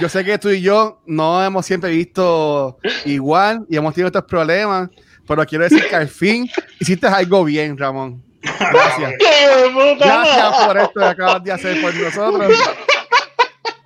yo 0.00 0.08
sé 0.08 0.24
que 0.24 0.38
tú 0.38 0.50
y 0.50 0.60
yo 0.60 1.00
no 1.06 1.42
hemos 1.44 1.64
siempre 1.64 1.90
visto 1.90 2.78
igual 3.04 3.64
y 3.68 3.76
hemos 3.76 3.94
tenido 3.94 4.08
estos 4.08 4.24
problemas, 4.24 4.90
pero 5.26 5.44
quiero 5.46 5.64
decir 5.64 5.86
que 5.88 5.96
al 5.96 6.08
fin 6.08 6.48
hiciste 6.80 7.06
algo 7.06 7.44
bien, 7.44 7.78
Ramón. 7.78 8.22
Gracias. 8.42 9.12
Gracias 9.98 10.66
por 10.66 10.78
esto 10.78 11.00
que 11.00 11.06
acabas 11.06 11.44
de 11.44 11.52
hacer 11.52 11.80
por 11.80 11.94
nosotros. 11.94 12.52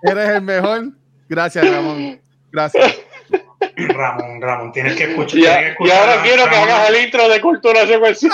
Eres 0.03 0.29
el 0.31 0.43
mejor. 0.43 0.93
Gracias, 1.29 1.71
Ramón. 1.71 2.21
Gracias. 2.51 2.95
Ramón, 3.77 4.41
Ramón, 4.41 4.73
tienes 4.73 4.97
que 4.97 5.05
escuchar. 5.05 5.39
Y, 5.39 5.43
tienes 5.43 5.57
que 5.59 5.65
y 5.65 5.71
escuchar 5.71 5.99
ahora 5.99 6.13
a 6.15 6.23
quiero 6.23 6.45
que 6.45 6.51
Ramón. 6.57 6.71
hagas 6.71 6.89
el 6.91 7.05
intro 7.05 7.29
de 7.29 7.41
cultura 7.41 7.87
secuencial. 7.87 8.33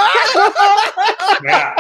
Mira, 1.41 1.75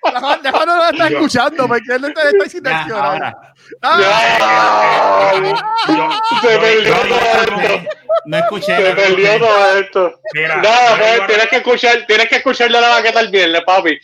Juan, 0.00 0.40
Juan 0.42 0.66
no 0.66 0.76
lo 0.76 0.88
está 0.88 1.08
Yo- 1.08 1.16
escuchando 1.18 1.68
porque 1.68 1.92
él 1.94 2.04
está, 2.04 2.22
está 2.28 2.86
Ya, 2.88 2.94
ahora. 2.94 3.36
Ah, 3.82 3.98
¡Ya! 4.00 5.40
Yo- 5.42 6.10
Se 6.40 6.54
yo- 6.54 6.60
perdió 6.60 6.94
todo 6.94 7.42
esto. 7.42 7.88
No 8.24 8.36
escuché. 8.38 8.76
Se 8.76 8.88
no 8.90 8.94
perdió 8.96 9.38
todo 9.38 9.78
esto. 9.78 10.20
Mira, 10.34 10.56
Nada, 10.56 10.96
pues, 10.98 11.26
tienes 11.26 11.46
que 11.48 11.56
escuchar, 11.56 12.04
tienes 12.06 12.28
que 12.28 12.36
escucharle 12.36 12.80
la 12.80 12.88
baqueta 12.88 13.20
el 13.20 13.28
viernes, 13.30 13.62
papi. 13.64 13.98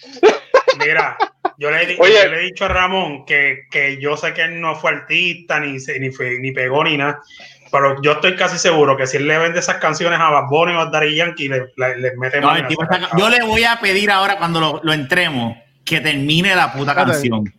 Mira, 0.78 1.16
yo 1.58 1.70
le, 1.70 1.96
Oye. 1.98 2.14
yo 2.24 2.28
le 2.30 2.36
he 2.36 2.42
dicho 2.44 2.64
a 2.64 2.68
Ramón 2.68 3.24
que, 3.24 3.66
que 3.70 4.00
yo 4.00 4.16
sé 4.16 4.34
que 4.34 4.42
él 4.42 4.60
no 4.60 4.74
fue 4.76 4.90
artista, 4.92 5.60
ni, 5.60 5.78
se- 5.80 5.98
ni, 6.00 6.10
fue, 6.10 6.38
ni 6.40 6.52
pegó, 6.52 6.84
ni 6.84 6.96
nada. 6.96 7.20
Pero 7.74 8.00
yo 8.02 8.12
estoy 8.12 8.36
casi 8.36 8.56
seguro 8.56 8.96
que 8.96 9.04
si 9.04 9.16
él 9.16 9.26
le 9.26 9.36
vende 9.36 9.58
esas 9.58 9.78
canciones 9.78 10.20
a 10.20 10.30
Bad 10.30 10.48
Bunny 10.48 10.74
o 10.74 10.80
a 10.80 10.86
Daddy 10.86 11.16
Yankee, 11.16 11.48
le, 11.48 11.72
le, 11.76 11.96
le 11.98 12.16
mete 12.16 12.40
No, 12.40 12.54
el 12.54 12.68
tipo 12.68 12.84
está- 12.84 13.00
yo 13.18 13.28
le 13.28 13.42
voy 13.42 13.64
a 13.64 13.80
pedir 13.80 14.12
ahora 14.12 14.36
cuando 14.38 14.60
lo, 14.60 14.80
lo 14.84 14.92
entremos 14.92 15.56
que 15.84 16.00
termine 16.00 16.54
la 16.54 16.72
puta 16.72 16.94
canción. 16.94 17.52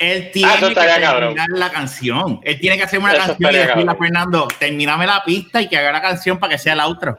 Él 0.00 0.30
tiene 0.32 0.50
Ah, 0.50 0.56
eso 0.56 0.68
que 0.70 0.74
terminar 0.74 1.00
cabrón. 1.00 1.34
la 1.50 1.70
canción. 1.70 2.40
Él 2.42 2.58
tiene 2.58 2.76
que 2.78 2.84
hacer 2.84 2.98
una 2.98 3.12
Eso 3.12 3.18
canción 3.36 3.50
y 3.52 3.56
decirle 3.58 3.92
a. 3.92 3.94
Fernando, 3.94 4.48
terminame 4.58 5.06
la 5.06 5.22
pista 5.22 5.60
y 5.62 5.68
que 5.68 5.76
haga 5.76 5.92
la 5.92 6.00
canción 6.02 6.38
para 6.38 6.52
que 6.54 6.58
sea 6.58 6.72
el 6.72 6.80
outro. 6.80 7.18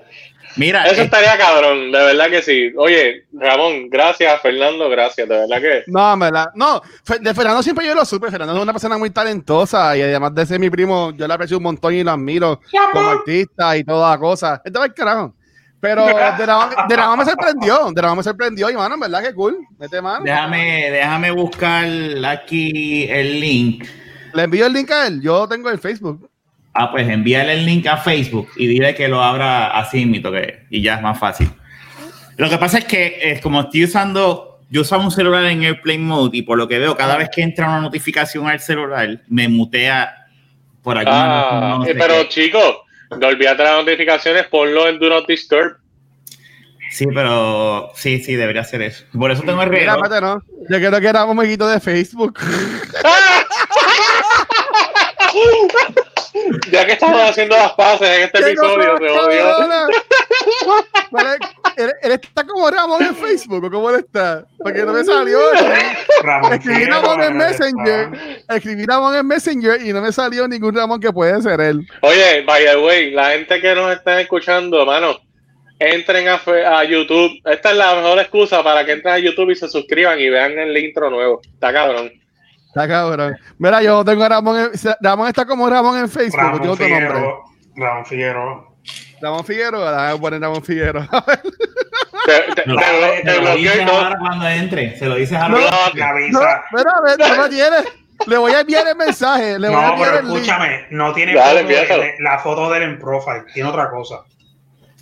Mira, 0.56 0.86
Eso 0.86 1.02
eh, 1.02 1.06
estaría 1.06 1.38
cabrón, 1.38 1.92
de 1.92 1.98
verdad 1.98 2.30
que 2.30 2.42
sí. 2.42 2.72
Oye, 2.78 3.26
Ramón, 3.34 3.90
gracias, 3.90 4.42
Fernando, 4.42 4.90
gracias, 4.90 5.28
de 5.28 5.38
verdad 5.38 5.62
que. 5.62 5.84
No, 5.88 6.18
verdad. 6.18 6.50
No, 6.56 6.82
de 7.20 7.34
Fernando 7.34 7.64
siempre 7.64 7.86
yo 7.86 7.96
lo 7.96 8.06
supe. 8.06 8.30
Fernando 8.30 8.56
es 8.56 8.62
una 8.62 8.74
persona 8.74 8.98
muy 8.98 9.10
talentosa 9.10 9.96
y 9.96 10.02
además 10.02 10.34
de 10.36 10.46
ser 10.46 10.60
mi 10.60 10.70
primo, 10.70 11.12
yo 11.12 11.28
le 11.28 11.34
aprecio 11.34 11.58
un 11.58 11.64
montón 11.64 11.94
y 11.94 12.04
lo 12.04 12.12
admiro 12.12 12.60
como 12.92 13.10
artista 13.10 13.78
y 13.78 13.84
toda 13.84 14.12
la 14.12 14.18
cosa. 14.18 14.62
Estaba 14.64 14.86
el 14.86 14.94
carajo. 14.94 15.34
Pero 15.80 16.06
de 16.38 16.48
la, 16.48 16.86
de 16.88 16.96
la 16.96 17.16
me 17.16 17.26
sorprendió. 17.26 17.92
De 17.92 18.02
la 18.02 18.16
me 18.16 18.24
sorprendió 18.24 18.70
y, 18.70 18.76
mano, 18.76 18.94
en 18.96 19.00
verdad 19.02 19.24
que 19.24 19.34
cool. 19.34 19.58
Mete 19.78 20.02
mano. 20.02 20.24
déjame, 20.24 20.92
déjame 20.92 21.32
buscar 21.32 21.86
aquí 22.26 23.08
el 23.10 23.40
link. 23.40 23.86
Le 24.34 24.44
envío 24.44 24.66
el 24.66 24.74
link 24.74 24.92
a 24.92 25.08
él. 25.08 25.22
Yo 25.22 25.48
tengo 25.48 25.70
el 25.70 25.80
Facebook. 25.80 26.31
Ah, 26.74 26.90
pues 26.92 27.08
envíale 27.10 27.54
el 27.54 27.66
link 27.66 27.86
a 27.88 27.98
Facebook 27.98 28.48
y 28.56 28.66
dile 28.68 28.96
que 28.96 29.08
lo 29.10 29.22
abra 29.22 29.78
así 29.78 30.06
mito 30.06 30.32
que 30.32 30.66
y 30.70 30.82
ya 30.82 30.96
es 30.96 31.02
más 31.02 31.20
fácil. 31.20 31.50
Lo 32.38 32.50
que 32.50 32.58
pasa 32.58 32.78
es 32.80 32.86
que 32.86 33.20
es 33.22 33.42
como 33.42 33.60
estoy 33.62 33.84
usando, 33.84 34.60
yo 34.70 34.82
usaba 34.82 35.04
un 35.04 35.12
celular 35.12 35.44
en 35.46 35.64
Airplane 35.64 36.00
Mode 36.00 36.38
y 36.38 36.42
por 36.44 36.58
lo 36.58 36.68
que 36.68 36.80
veo, 36.80 36.96
cada 36.96 37.18
vez 37.18 37.30
que 37.30 37.42
entra 37.42 37.68
una 37.68 37.82
notificación 37.82 38.48
al 38.48 38.60
celular, 38.62 39.20
me 39.28 39.50
mutea 39.50 40.28
por 40.82 40.98
alguna 40.98 41.40
Ah, 41.40 41.44
razón, 41.44 41.80
no 41.80 41.86
sé 41.86 41.92
eh, 41.92 41.96
pero 42.00 42.14
qué. 42.22 42.28
chicos, 42.30 42.78
no 43.20 43.28
olvídate 43.28 43.64
las 43.64 43.78
notificaciones, 43.86 44.48
ponlo 44.48 44.88
en 44.88 44.98
Do 44.98 45.10
Not 45.10 45.28
Disturb. 45.28 45.78
Sí, 46.90 47.06
pero 47.14 47.92
sí, 47.96 48.20
sí, 48.24 48.36
debería 48.36 48.64
ser 48.64 48.82
eso. 48.82 49.04
Por 49.18 49.30
eso 49.32 49.44
tengo 49.44 49.62
el 49.62 49.70
Mira, 49.70 49.94
reloj. 49.94 50.04
espérate, 50.06 50.26
no. 50.26 50.42
Yo 50.70 50.78
creo 50.90 51.00
que 51.02 51.08
era 51.08 51.24
un 51.26 51.38
amiguito 51.40 51.68
de 51.68 51.80
Facebook. 51.80 52.40
Ya 56.72 56.86
que 56.86 56.94
estamos 56.94 57.22
haciendo 57.22 57.56
las 57.56 57.74
pases 57.74 58.10
en 58.10 58.22
este 58.24 58.40
¡Qué 58.40 58.50
episodio, 58.52 58.98
se 58.98 59.08
cosa, 59.08 59.26
odió. 59.26 59.42
cabrona! 59.44 59.88
Vale, 61.12 61.30
¿Él, 61.78 61.94
él 62.02 62.12
está 62.14 62.44
como 62.46 62.70
Ramón 62.70 63.04
en 63.04 63.16
Facebook, 63.16 63.64
¿o 63.66 63.72
cómo 63.72 63.90
él 63.90 63.98
está? 64.06 64.46
Porque 64.58 64.84
no 64.84 64.94
me 64.94 65.04
salió. 65.04 65.40
Ramón 66.24 66.54
Escribí 66.54 66.86
Ramón 66.86 67.22
en 67.24 67.38
Messenger. 67.38 68.10
Escribí 68.50 68.86
Ramón 68.86 69.16
en 69.16 69.28
Messenger 69.28 69.82
y 69.86 69.94
no 69.94 70.02
me 70.02 70.12
salió 70.12 70.48
ningún 70.48 70.76
Ramón 70.76 71.00
que 71.00 71.12
puede 71.12 71.42
ser 71.42 71.60
él. 71.62 71.86
Oye, 72.02 72.42
by 72.44 72.66
the 72.66 72.78
way, 72.78 73.12
la 73.12 73.32
gente 73.32 73.60
que 73.62 73.76
nos 73.76 73.92
está 73.94 74.22
escuchando, 74.22 74.86
mano, 74.86 75.20
entren 75.80 76.28
a, 76.28 76.38
fe- 76.38 76.66
a 76.66 76.84
YouTube. 76.84 77.32
Esta 77.46 77.72
es 77.72 77.78
la 77.78 77.96
mejor 77.96 78.20
excusa 78.20 78.64
para 78.64 78.86
que 78.86 78.94
entren 78.94 79.14
a 79.16 79.20
YouTube 79.20 79.52
y 79.52 79.56
se 79.56 79.68
suscriban 79.68 80.20
y 80.20 80.30
vean 80.30 80.58
el 80.58 80.78
intro 80.78 81.10
nuevo. 81.10 81.42
Está 81.44 81.74
cabrón. 81.74 82.12
Está 82.74 82.88
cabrón. 82.88 83.38
Mira, 83.58 83.82
yo 83.82 84.04
tengo 84.06 84.24
a 84.24 84.30
Ramón. 84.30 84.58
En, 84.60 84.72
Ramón 85.02 85.28
está 85.28 85.46
como 85.46 85.70
Ramón 85.70 85.98
en 85.98 86.10
Facebook. 86.10 86.40
Ramón 86.40 86.62
otro 86.62 86.68
nombre. 86.88 86.88
Figueroa. 86.88 87.44
Ramón 87.76 88.06
Figueroa. 88.06 88.66
Ramón 89.22 89.46
Figueroa. 89.46 89.92
Déjame 89.92 90.20
poner 90.20 90.42
Ramón 90.42 90.64
Figueroa. 90.64 91.10
Te, 92.26 92.54
te, 92.54 92.62
te, 92.62 92.70
Lo- 92.70 92.78
te 92.78 93.22
Se 93.34 93.42
lo 93.42 93.56
dices 93.56 93.86
no. 93.86 93.92
ahora 93.94 94.16
cuando 94.20 94.48
entre. 94.48 94.96
Se 94.98 95.06
lo 95.08 95.16
dices 95.16 95.38
a 95.38 95.50
No, 95.50 95.58
La 95.58 95.72
no, 95.72 95.78
avisa. 96.06 96.64
mira, 96.72 96.92
a 96.96 97.02
ver, 97.02 97.18
no 97.38 97.44
me 97.44 97.50
tiene. 97.50 97.78
Le 98.28 98.38
voy 98.38 98.52
a 98.54 98.60
enviar 98.62 98.88
el 98.88 98.96
mensaje. 98.96 99.58
Le 99.58 99.68
voy 99.70 99.78
a 99.78 99.82
No, 99.82 99.94
enviar 99.94 100.10
pero 100.12 100.20
el 100.20 100.28
link. 100.28 100.36
escúchame, 100.38 100.86
no 100.92 101.14
tiene 101.14 101.34
Dale, 101.34 101.62
foto 101.64 102.00
de- 102.02 102.16
la 102.20 102.40
foto 102.40 102.70
de 102.70 102.78
él 102.78 102.84
en 102.84 103.00
profile, 103.00 103.44
tiene 103.54 103.70
otra 103.70 103.90
cosa. 103.90 104.18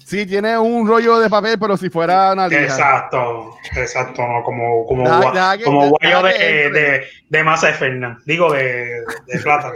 Sí, 0.10 0.26
tiene 0.26 0.58
un 0.58 0.88
rollo 0.88 1.20
de 1.20 1.30
papel, 1.30 1.60
pero 1.60 1.78
si 1.78 1.88
fuera 1.92 2.34
una 2.34 2.48
lija. 2.48 2.64
Exacto, 2.64 3.56
exacto, 3.76 4.24
no, 4.28 4.42
como, 4.44 4.84
como, 4.88 5.04
gua- 5.06 5.56
que- 5.58 5.64
como 5.64 5.88
guayo 5.90 6.24
de, 6.24 6.32
entre. 6.32 6.70
de, 6.72 7.04
de 7.30 7.44
masa 7.44 7.68
de 7.68 7.74
Fernan, 7.74 8.18
digo 8.26 8.52
de, 8.52 9.02
de 9.28 9.40
plata. 9.44 9.72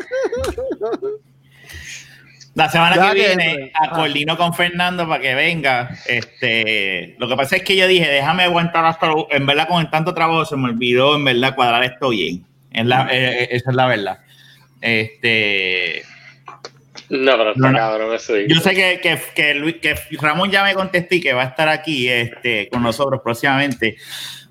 La 2.56 2.70
semana 2.70 2.96
Ya 2.96 3.12
que 3.14 3.20
que 3.22 3.28
viene 3.28 3.52
entre. 3.52 3.72
Ah. 3.76 3.88
acordino 3.92 4.38
con 4.38 4.54
Fernando 4.54 5.08
para 5.08 5.22
que 5.22 5.34
venga. 5.36 5.90
Este, 6.08 7.16
lo 7.20 7.28
que 7.28 7.36
pasa 7.36 7.56
es 7.56 7.64
que 7.64 7.76
yo 7.76 7.88
dije, 7.88 8.08
déjame 8.10 8.44
aguantar 8.44 8.86
hasta 8.86 9.08
lo- 9.08 9.28
en 9.32 9.46
verdad 9.46 9.68
con 9.68 9.82
el 9.82 9.90
tanto 9.90 10.14
trabajo 10.14 10.46
se 10.46 10.56
me 10.58 10.70
olvidó 10.70 11.16
en 11.16 11.26
verdad 11.26 11.56
cuadrar 11.56 11.84
esto 11.84 12.10
bien. 12.10 12.44
Es 12.72 12.86
la, 12.86 13.08
eh, 13.12 13.44
eh, 13.44 13.48
esa 13.52 13.70
es 13.72 13.76
la 13.76 13.86
verdad. 13.88 14.20
Este, 14.82 16.04
No, 17.14 17.38
pero 17.38 17.50
está 17.52 17.60
No, 17.62 17.72
no. 17.72 17.78
cabrón 17.78 18.14
eso. 18.16 18.36
yo 18.38 18.60
sé 18.60 18.74
que, 18.74 19.00
que, 19.02 19.20
que, 19.36 19.54
Luis- 19.56 19.76
que 19.82 19.96
Ramón 20.20 20.50
ya 20.52 20.64
me 20.64 20.74
contesté 20.74 21.16
y 21.18 21.22
que 21.22 21.34
va 21.34 21.44
a 21.44 21.48
estar 21.48 21.70
aquí 21.70 22.10
este, 22.10 22.68
con 22.70 22.82
nosotros 22.84 23.22
próximamente. 23.24 23.96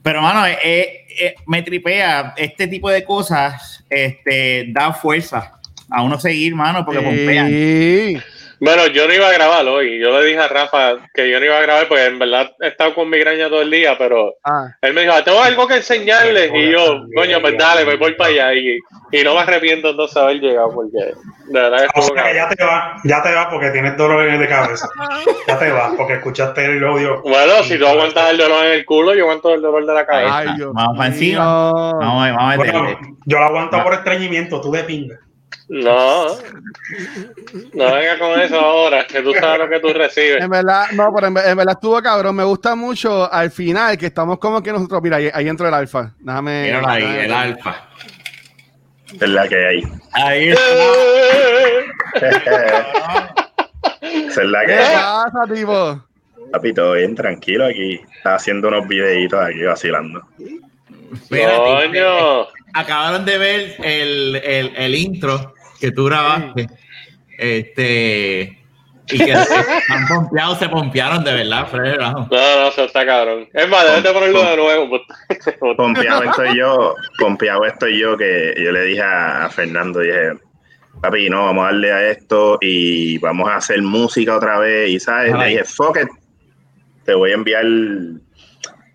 Pero, 0.03 0.23
mano, 0.23 0.47
eh, 0.47 1.05
eh, 1.21 1.35
me 1.47 1.63
tripea 1.63 2.35
este 2.37 2.67
tipo 2.69 2.91
de 2.91 3.05
cosas, 3.05 3.85
este, 3.91 4.67
da 4.69 4.93
fuerza 4.93 5.59
a 5.91 6.03
uno 6.03 6.19
seguir, 6.19 6.55
mano, 6.55 6.85
porque 6.85 7.01
pompean. 7.03 8.23
Bueno, 8.65 8.87
yo 8.87 9.09
no 9.09 9.13
iba 9.15 9.27
a 9.29 9.33
grabar 9.33 9.67
hoy. 9.67 9.99
Yo 10.01 10.17
le 10.21 10.25
dije 10.25 10.39
a 10.39 10.47
Rafa 10.47 10.93
que 11.13 11.29
yo 11.29 11.41
no 11.41 11.47
iba 11.47 11.59
a 11.59 11.63
grabar 11.63 11.89
porque 11.89 12.05
en 12.07 12.19
verdad 12.21 12.53
he 12.61 12.69
estado 12.69 12.95
con 12.95 13.11
migraña 13.11 13.49
todo 13.49 13.61
el 13.61 13.71
día, 13.73 13.97
pero 13.99 14.35
Ah, 14.45 14.69
él 14.83 14.95
me 14.95 15.01
dijo, 15.01 15.15
"Ah, 15.17 15.25
tengo 15.25 15.43
algo 15.43 15.67
que 15.67 15.75
enseñarles. 15.79 16.49
Y 16.55 16.71
yo, 16.71 17.01
coño, 17.17 17.41
pues 17.41 17.59
dale, 17.59 17.85
me 17.85 17.97
voy 17.97 18.15
para 18.15 18.31
allá. 18.31 18.55
Y, 18.55 18.79
y 19.11 19.23
no 19.25 19.35
me 19.35 19.41
arrepiento 19.41 19.91
entonces 19.91 20.15
de 20.15 20.21
haber 20.21 20.37
llegado 20.41 20.71
porque 20.73 20.97
de 20.97 21.61
verdad 21.61 21.79
que 21.93 22.01
O 22.01 22.03
sea 22.03 22.23
que 22.23 22.35
ya 22.37 22.49
te 22.51 22.65
vas, 22.65 23.01
ya 23.03 23.23
te 23.23 23.35
vas 23.35 23.47
porque 23.51 23.71
tienes 23.71 23.97
dolores 23.97 24.39
de 24.39 24.49
cabeza. 24.49 24.89
Ya 25.49 25.59
te 25.59 25.71
vas 25.73 25.95
porque 25.97 26.13
escuchaste 26.15 26.65
el 26.65 26.85
audio. 26.85 27.21
Bueno, 27.23 27.65
si 27.65 27.77
tú 27.81 27.87
aguantas 27.89 28.31
el 28.31 28.39
dolor 28.39 28.65
en 28.67 28.73
el 28.75 28.85
culo, 28.85 29.13
yo 29.15 29.25
aguanto 29.25 29.53
el 29.55 29.61
dolor 29.61 29.85
de 29.85 29.93
la 29.95 30.07
cabeza. 30.07 30.39
Ay, 30.39 30.47
Vamos 30.73 30.97
para 30.97 31.09
encima. 31.09 31.45
Vamos, 31.45 31.95
vamos 32.01 32.29
a 32.53 32.57
Bueno, 32.59 32.83
meterle. 32.85 33.15
yo 33.27 33.39
lo 33.39 33.45
aguanto 33.45 33.83
por 33.83 33.95
estreñimiento, 33.95 34.61
tú 34.61 34.71
de 34.71 34.85
pinga. 34.85 35.19
No, 35.75 36.27
no 37.73 37.95
venga 37.95 38.19
con 38.19 38.39
eso 38.39 38.61
ahora, 38.61 39.07
que 39.07 39.23
tú 39.23 39.33
sabes 39.33 39.59
lo 39.61 39.69
que 39.71 39.81
tú 39.81 39.89
recibes. 39.95 40.43
En 40.43 40.51
verdad, 40.51 40.85
no, 40.93 41.11
pero 41.15 41.29
en, 41.29 41.37
en 41.39 41.57
verdad 41.57 41.73
estuvo 41.75 42.03
cabrón. 42.03 42.37
Me 42.37 42.45
gusta 42.45 42.75
mucho 42.75 43.33
al 43.33 43.51
final 43.51 43.97
que 43.97 44.05
estamos 44.07 44.39
como 44.39 44.63
que 44.63 44.71
nosotros, 44.71 45.01
mira, 45.03 45.17
ahí, 45.17 45.31
ahí 45.33 45.49
entra 45.49 45.69
el 45.69 45.75
alfa. 45.75 46.13
Déjame. 46.19 46.65
Míralo 46.65 46.89
ahí, 46.89 47.03
déjame- 47.05 47.25
el 47.25 47.33
alfa. 47.33 47.89
Es 49.19 49.29
la 49.31 49.49
que 49.49 49.67
hay. 49.67 49.83
Ahí 50.13 50.49
está. 50.51 50.65
Esa 54.03 54.43
es 54.43 54.49
la 54.49 54.61
¿Qué 54.61 54.67
que 54.67 54.75
hay. 54.75 54.95
pasa, 54.97 55.55
tipo? 55.55 56.05
Papi, 56.53 56.75
todo 56.75 56.93
bien, 56.93 57.15
tranquilo 57.15 57.65
aquí. 57.67 57.99
Está 58.17 58.35
haciendo 58.35 58.69
unos 58.69 58.87
videitos 58.87 59.41
aquí 59.41 59.63
vacilando. 59.63 60.21
Coño. 61.31 62.47
acabaron 62.75 63.25
de 63.25 63.39
ver 63.39 63.75
el, 63.83 64.37
el, 64.37 64.73
el 64.77 64.95
intro 64.95 65.55
que 65.83 65.91
tú 65.91 66.05
grabaste. 66.05 66.69
Este. 67.39 68.59
Y 69.09 69.19
que 69.19 69.37
se 69.37 69.55
han 69.89 70.07
pompeado, 70.07 70.55
se 70.55 70.69
pompearon 70.69 71.25
de 71.25 71.35
verdad, 71.35 71.67
Fred. 71.67 71.99
No, 71.99 72.29
no, 72.31 72.69
eso 72.69 72.85
está 72.85 73.05
cabrón. 73.05 73.49
Es 73.53 73.69
más, 73.69 73.85
debes 73.85 74.05
de 74.05 74.13
ponerlo 74.13 74.43
de 74.45 74.57
nuevo. 74.57 74.89
pues. 74.89 75.77
Pompeado 75.77 76.23
estoy 76.23 76.57
yo, 76.57 76.95
pompeado 77.19 77.65
estoy 77.65 77.99
yo 77.99 78.17
que 78.17 78.55
yo 78.57 78.71
le 78.71 78.85
dije 78.85 79.03
a, 79.03 79.51
Fernando, 79.51 79.99
dije, 79.99 80.35
papi, 81.01 81.29
no, 81.29 81.47
vamos 81.47 81.65
a 81.65 81.67
darle 81.67 81.93
a 81.93 82.11
esto 82.11 82.59
y 82.61 83.19
vamos 83.19 83.51
a 83.51 83.57
hacer 83.57 83.83
música 83.83 84.37
otra 84.37 84.61
vez. 84.61 84.91
Y 84.91 85.01
sabes, 85.01 85.37
le 85.37 85.47
dije, 85.47 85.65
fuck 85.65 85.99
it, 86.01 86.09
te 87.05 87.15
voy 87.15 87.33
a 87.33 87.35
enviar 87.35 87.65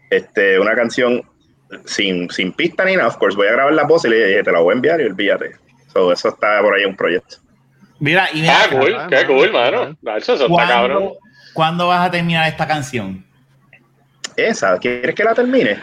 este, 0.10 0.58
una 0.58 0.74
canción 0.74 1.22
sin, 1.84 2.29
sin 2.29 2.53
pista 2.53 2.86
ni 2.86 2.96
nada, 2.96 3.10
of 3.10 3.17
course, 3.17 3.36
voy 3.36 3.48
a 3.48 3.51
grabar 3.51 3.74
la 3.74 3.84
voz 3.84 4.06
y 4.06 4.10
le 4.10 4.25
dije, 4.25 4.44
te 4.44 4.51
la 4.53 4.60
voy 4.60 4.72
a 4.72 4.75
enviar 4.75 5.01
y 5.01 5.03
olvídate. 5.03 5.67
So, 5.98 6.12
eso 6.12 6.30
está 6.30 6.62
por 6.62 6.75
ahí 6.75 6.84
en 6.84 6.89
un 6.89 6.96
proyecto. 6.96 7.38
Mira, 8.00 8.30
y 8.32 8.42
mira, 8.42 8.60
Ah, 8.62 8.68
cool, 8.70 8.96
qué 9.10 9.25
cool, 9.25 9.51
mano. 9.51 9.98
Eso 10.16 10.34
está 10.34 10.46
cabrón. 10.46 10.48
¿cuándo, 10.48 11.18
¿cuándo 11.54 11.88
vas 11.88 12.08
a 12.08 12.12
terminar 12.12 12.48
esta 12.48 12.68
canción? 12.68 13.25
Esa, 14.36 14.77
¿quieres 14.77 15.16
que 15.16 15.24
la 15.24 15.34
termine? 15.34 15.80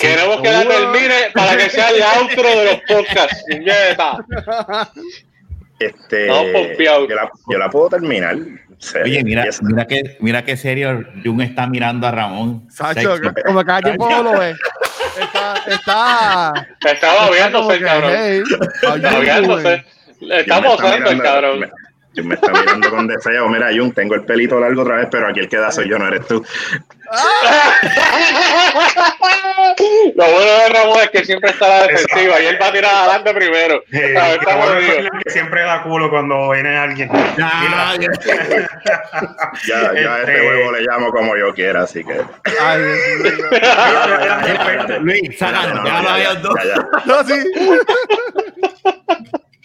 Queremos 0.00 0.40
que 0.40 0.50
la 0.50 0.64
termine 0.66 1.14
para 1.34 1.56
que 1.58 1.68
sea 1.68 1.90
el 1.90 2.02
outro 2.02 2.48
de 2.48 2.64
los 2.64 2.80
podcasts. 2.88 3.44
Este, 5.78 6.26
No, 6.26 6.42
pompeado. 6.52 7.06
yo, 7.06 7.14
la, 7.14 7.30
yo 7.50 7.58
la 7.58 7.68
puedo 7.70 7.90
terminar. 7.90 8.36
Oye, 9.04 9.22
mira, 9.22 9.44
mira 9.62 9.86
que, 9.86 10.16
mira 10.20 10.44
qué 10.44 10.56
serio 10.56 11.04
Jun 11.24 11.40
está 11.42 11.66
mirando 11.66 12.06
a 12.06 12.10
Ramón. 12.10 12.66
Sacho, 12.70 13.16
como 13.44 13.64
cada 13.64 13.96
como 13.96 14.22
lo 14.22 14.38
ve. 14.38 14.54
Está, 15.66 16.54
está, 16.82 16.90
Estaba 16.92 17.30
viéndose 17.30 17.78
que, 17.78 17.84
cabrón. 17.84 18.12
hey, 18.14 18.42
me 20.20 20.40
está 20.40 20.62
posando 20.62 21.10
el 21.10 21.22
cabrón. 21.22 21.60
me- 21.60 21.70
Jun 22.18 22.28
me 22.28 22.34
está 22.34 22.52
mirando 22.52 22.90
con 22.90 23.06
deseo. 23.06 23.48
Mira, 23.48 23.68
Jun, 23.74 23.92
tengo 23.92 24.14
el 24.14 24.24
pelito 24.24 24.60
largo 24.60 24.82
otra 24.82 24.96
vez, 24.96 25.08
pero 25.10 25.28
aquí 25.28 25.40
el 25.40 25.48
que 25.48 25.56
da 25.56 25.70
soy 25.70 25.88
yo, 25.88 25.98
no 25.98 26.06
eres 26.08 26.26
tú. 26.26 26.44
Lo 30.14 30.24
bueno 30.24 30.52
de 30.52 30.68
Ramón 30.68 30.98
es 31.02 31.10
que 31.10 31.24
siempre 31.24 31.50
está 31.50 31.66
a 31.66 31.68
la 31.68 31.82
defensiva 31.86 32.40
y 32.40 32.46
él 32.46 32.58
va 32.60 32.66
a 32.66 32.72
tirar 32.72 32.94
adelante 32.94 33.32
primero. 33.34 33.82
Y 33.90 33.96
está 33.98 34.32
el 34.32 34.40
que 35.24 35.30
siempre 35.30 35.62
da 35.62 35.82
culo 35.82 36.10
cuando 36.10 36.50
viene 36.50 36.76
alguien. 36.76 37.10
Ya, 37.36 37.94
ya. 37.98 38.08
Ya, 39.66 39.92
ya 39.94 40.14
a 40.14 40.20
este 40.20 40.32
Este- 40.34 40.46
huevo 40.48 40.72
le 40.72 40.80
llamo 40.82 41.10
como 41.10 41.36
yo 41.36 41.52
quiera, 41.54 41.82
así 41.82 42.04
que. 42.04 42.20
Ay. 42.60 42.82
Luis, 45.00 45.38
sácalo, 45.38 45.84
ya 45.84 46.34
dos. 46.34 46.54
ya, 46.56 46.64
ya. 46.64 46.76
No, 47.04 47.24
sí. 47.24 47.34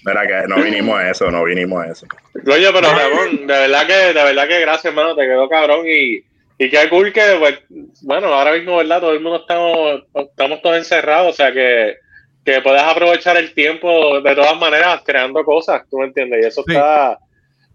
Mira 0.06 0.28
que 0.28 0.48
no 0.48 0.58
vinimos 0.62 1.00
a 1.00 1.10
eso, 1.10 1.32
no 1.32 1.44
vinimos 1.44 1.84
a 1.84 1.92
eso. 1.92 2.06
Oye, 2.46 2.70
pero 2.74 2.90
Ramón, 2.94 3.48
de 3.48 3.54
verdad 3.54 3.88
que, 3.88 3.94
de 3.94 4.14
verdad 4.14 4.48
que 4.48 4.60
gracias, 4.60 4.86
hermano, 4.86 5.16
te 5.16 5.24
quedó 5.24 5.48
cabrón 5.48 5.86
y, 5.88 6.18
y 6.58 6.70
qué 6.70 6.90
cool 6.90 7.14
que, 7.14 7.22
pues, 7.40 7.60
bueno, 8.02 8.28
ahora 8.34 8.54
mismo, 8.54 8.78
¿verdad? 8.78 9.00
Todo 9.00 9.14
el 9.14 9.22
mundo 9.22 9.40
estamos, 9.40 10.04
estamos 10.14 10.62
todos 10.62 10.78
encerrados, 10.78 11.30
o 11.30 11.34
sea 11.34 11.52
que, 11.54 11.96
que 12.44 12.62
puedes 12.62 12.82
aprovechar 12.82 13.38
el 13.38 13.54
tiempo 13.54 14.20
de 14.20 14.36
todas 14.36 14.58
maneras 14.58 15.02
creando 15.06 15.44
cosas, 15.46 15.84
¿tú 15.90 15.98
me 16.00 16.06
entiendes? 16.08 16.44
Y 16.44 16.48
eso 16.48 16.64
Sí. 16.68 16.74
está 16.74 17.18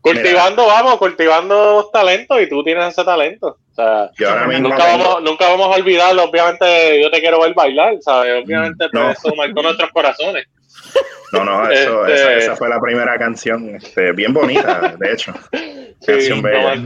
cultivando, 0.00 0.66
vamos, 0.66 0.96
cultivando 0.98 1.88
talento 1.92 2.40
y 2.40 2.48
tú 2.48 2.62
tienes 2.62 2.88
ese 2.88 3.04
talento. 3.04 3.58
O 3.72 3.74
sea, 3.74 4.10
Yo 4.18 4.28
ahora 4.30 4.46
mismo 4.46 4.68
nunca 4.68 4.84
vamos, 4.84 5.22
nunca 5.22 5.48
vamos 5.48 5.66
a 5.66 5.78
olvidarlo, 5.80 6.24
obviamente 6.24 7.00
yo 7.02 7.10
te 7.10 7.20
quiero 7.20 7.40
ver 7.40 7.54
bailar, 7.54 7.94
¿sabes? 8.00 8.44
Obviamente 8.44 8.86
No. 8.92 9.06
pues, 9.06 9.18
eso 9.18 9.34
marcó 9.34 9.62
nuestros 9.62 9.90
corazones. 9.90 10.46
No, 11.32 11.44
no, 11.44 11.68
eso, 11.70 12.06
Este- 12.06 12.14
esa, 12.22 12.34
esa 12.34 12.56
fue 12.56 12.68
la 12.68 12.80
primera 12.80 13.18
canción, 13.18 13.74
este, 13.76 14.12
bien 14.12 14.32
bonita, 14.32 14.94
de 14.98 15.12
hecho. 15.12 15.34
Sí, 16.00 16.12
Canción 16.12 16.42
bella. 16.42 16.80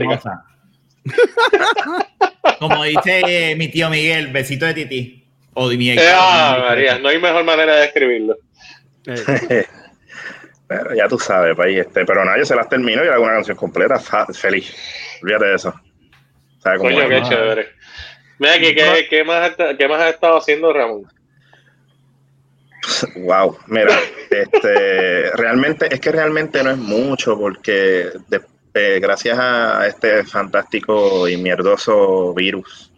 Como 2.59 2.83
dice 2.83 3.55
mi 3.57 3.67
tío 3.67 3.89
Miguel, 3.91 4.31
besito 4.31 4.65
de 4.65 4.73
Titi. 4.73 5.27
O 5.53 5.69
de 5.69 5.77
mi 5.77 5.91
ex. 5.91 6.01
Eh, 6.01 6.09
ah, 6.11 6.65
María, 6.69 6.97
no 6.97 7.09
hay 7.09 7.19
mejor 7.19 7.43
manera 7.43 7.75
de 7.75 7.81
describirlo. 7.81 8.37
Pero 10.67 10.95
ya 10.95 11.07
tú 11.07 11.19
sabes, 11.19 11.55
país, 11.55 11.77
este, 11.77 12.05
pero 12.05 12.23
nada, 12.25 12.37
yo 12.39 12.45
se 12.45 12.55
las 12.55 12.67
termino 12.69 13.03
y 13.05 13.07
hago 13.07 13.23
una 13.23 13.33
canción 13.33 13.55
completa, 13.57 13.99
fa- 13.99 14.25
feliz. 14.33 14.73
Olvídate 15.21 15.45
de 15.45 15.55
eso. 15.55 15.73
¿Sabes 16.59 16.79
cómo 16.79 16.95
Coño, 16.95 17.09
qué 17.09 17.21
chévere. 17.21 17.67
Mira, 18.39 18.57
¿qué, 18.57 18.73
qué, 18.73 19.07
qué 19.09 19.23
más, 19.23 19.51
¿qué 19.77 19.87
más 19.87 20.01
has 20.01 20.13
estado 20.15 20.37
haciendo, 20.37 20.73
Ramón? 20.73 21.03
Wow, 23.15 23.57
mira, 23.67 23.97
este, 24.29 25.31
realmente, 25.31 25.87
es 25.93 25.99
que 25.99 26.11
realmente 26.11 26.63
no 26.63 26.71
es 26.71 26.77
mucho 26.77 27.37
porque 27.37 28.09
de- 28.27 28.41
eh, 28.75 28.99
gracias 28.99 29.37
a 29.39 29.85
este 29.87 30.23
fantástico 30.23 31.27
y 31.27 31.37
mierdoso 31.37 32.33
virus 32.33 32.91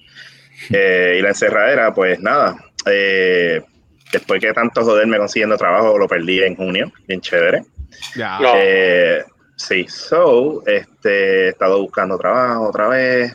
eh, 0.72 1.18
y 1.20 1.22
la 1.22 1.30
encerradera, 1.30 1.94
pues 1.94 2.20
nada, 2.22 2.56
eh, 2.86 3.62
después 4.12 4.40
que 4.40 4.54
tanto 4.54 4.84
joderme 4.84 5.18
consiguiendo 5.18 5.58
trabajo, 5.58 5.98
lo 5.98 6.08
perdí 6.08 6.42
en 6.44 6.56
junio, 6.56 6.92
bien 7.08 7.20
chévere. 7.22 7.64
No. 8.40 8.54
Eh, 8.56 9.24
sí, 9.58 9.86
so, 9.90 10.64
este, 10.66 11.46
he 11.46 11.50
estado 11.50 11.82
buscando 11.82 12.18
trabajo 12.18 12.70
otra 12.70 12.88
vez. 12.88 13.34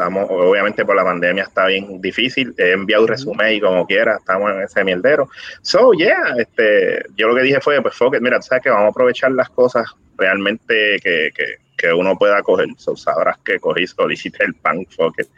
Estamos, 0.00 0.26
obviamente 0.30 0.82
por 0.86 0.96
la 0.96 1.04
pandemia 1.04 1.42
está 1.42 1.66
bien 1.66 2.00
difícil. 2.00 2.54
He 2.56 2.72
enviado 2.72 3.02
un 3.02 3.08
resumen 3.08 3.52
y 3.54 3.60
como 3.60 3.86
quiera, 3.86 4.16
estamos 4.18 4.50
en 4.50 4.62
ese 4.62 4.82
mierdero. 4.82 5.28
So, 5.60 5.92
yeah, 5.92 6.34
este, 6.38 7.04
yo 7.16 7.28
lo 7.28 7.34
que 7.34 7.42
dije 7.42 7.60
fue, 7.60 7.82
pues, 7.82 7.94
fuck 7.94 8.14
it, 8.14 8.22
mira, 8.22 8.38
tú 8.40 8.46
sabes 8.46 8.62
que 8.64 8.70
vamos 8.70 8.86
a 8.86 8.88
aprovechar 8.88 9.30
las 9.32 9.50
cosas 9.50 9.84
realmente 10.16 10.96
que, 11.02 11.30
que, 11.34 11.56
que 11.76 11.92
uno 11.92 12.16
pueda 12.16 12.40
coger. 12.42 12.68
So, 12.78 12.96
sabrás 12.96 13.36
que 13.44 13.58
cogí, 13.60 13.86
solicité 13.86 14.44
el 14.46 14.54
pan, 14.54 14.86
fuck 14.88 15.18
it. 15.20 15.28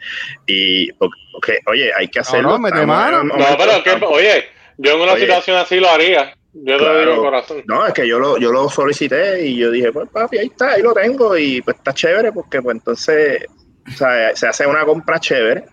Y, 0.47 0.93
porque, 0.93 1.59
oye, 1.65 1.91
hay 1.93 2.07
que 2.07 2.21
hacerlo. 2.21 2.51
no, 2.51 2.59
mete 2.59 2.79
Estamos 2.79 3.11
No, 3.11 3.23
momento- 3.25 3.57
pero 3.57 3.83
que, 3.99 4.05
oye, 4.05 4.45
yo 4.77 4.93
en 4.93 5.01
una 5.01 5.11
Oye. 5.13 5.21
situación 5.23 5.57
así 5.57 5.75
lo 5.77 5.89
haría. 5.89 6.33
Yo 6.53 6.63
te 6.63 6.71
lo 6.71 6.77
Claro. 6.77 7.11
digo 7.11 7.23
corazón. 7.23 7.63
No, 7.65 7.85
es 7.85 7.93
que 7.93 8.07
yo 8.07 8.17
lo, 8.17 8.37
yo 8.37 8.49
lo 8.51 8.69
solicité 8.69 9.45
y 9.45 9.57
yo 9.57 9.71
dije, 9.71 9.91
pues 9.91 10.07
papi, 10.09 10.37
ahí 10.37 10.45
está, 10.47 10.71
ahí 10.73 10.81
lo 10.81 10.93
tengo 10.93 11.35
y 11.37 11.61
pues 11.61 11.75
está 11.75 11.93
chévere 11.93 12.31
porque 12.31 12.61
pues 12.61 12.75
entonces 12.77 13.43
o 13.87 13.91
sea, 13.91 14.35
se 14.35 14.47
hace 14.47 14.65
una 14.67 14.85
compra 14.85 15.19
chévere 15.19 15.65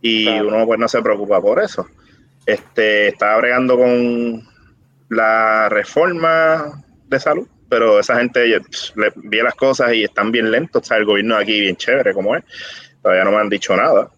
y 0.00 0.24
Claro. 0.24 0.48
uno 0.48 0.66
pues 0.66 0.78
no 0.80 0.88
se 0.88 1.02
preocupa 1.02 1.40
por 1.40 1.62
eso. 1.62 1.86
Este, 2.46 3.08
estaba 3.08 3.36
bregando 3.38 3.76
con 3.78 4.42
la 5.08 5.68
reforma 5.68 6.82
de 7.06 7.20
salud, 7.20 7.46
pero 7.68 8.00
esa 8.00 8.16
gente 8.18 8.60
pss, 8.60 8.94
le 8.96 9.12
vi 9.16 9.40
las 9.42 9.54
cosas 9.54 9.92
y 9.94 10.04
están 10.04 10.32
bien 10.32 10.50
lentos, 10.50 10.82
o 10.82 10.84
sea, 10.84 10.96
el 10.96 11.04
gobierno 11.04 11.36
aquí 11.36 11.60
bien 11.60 11.76
chévere 11.76 12.12
como 12.14 12.34
es, 12.34 12.42
todavía 13.02 13.24
no 13.24 13.30
me 13.32 13.38
han 13.38 13.48
dicho 13.48 13.76
nada. 13.76 14.10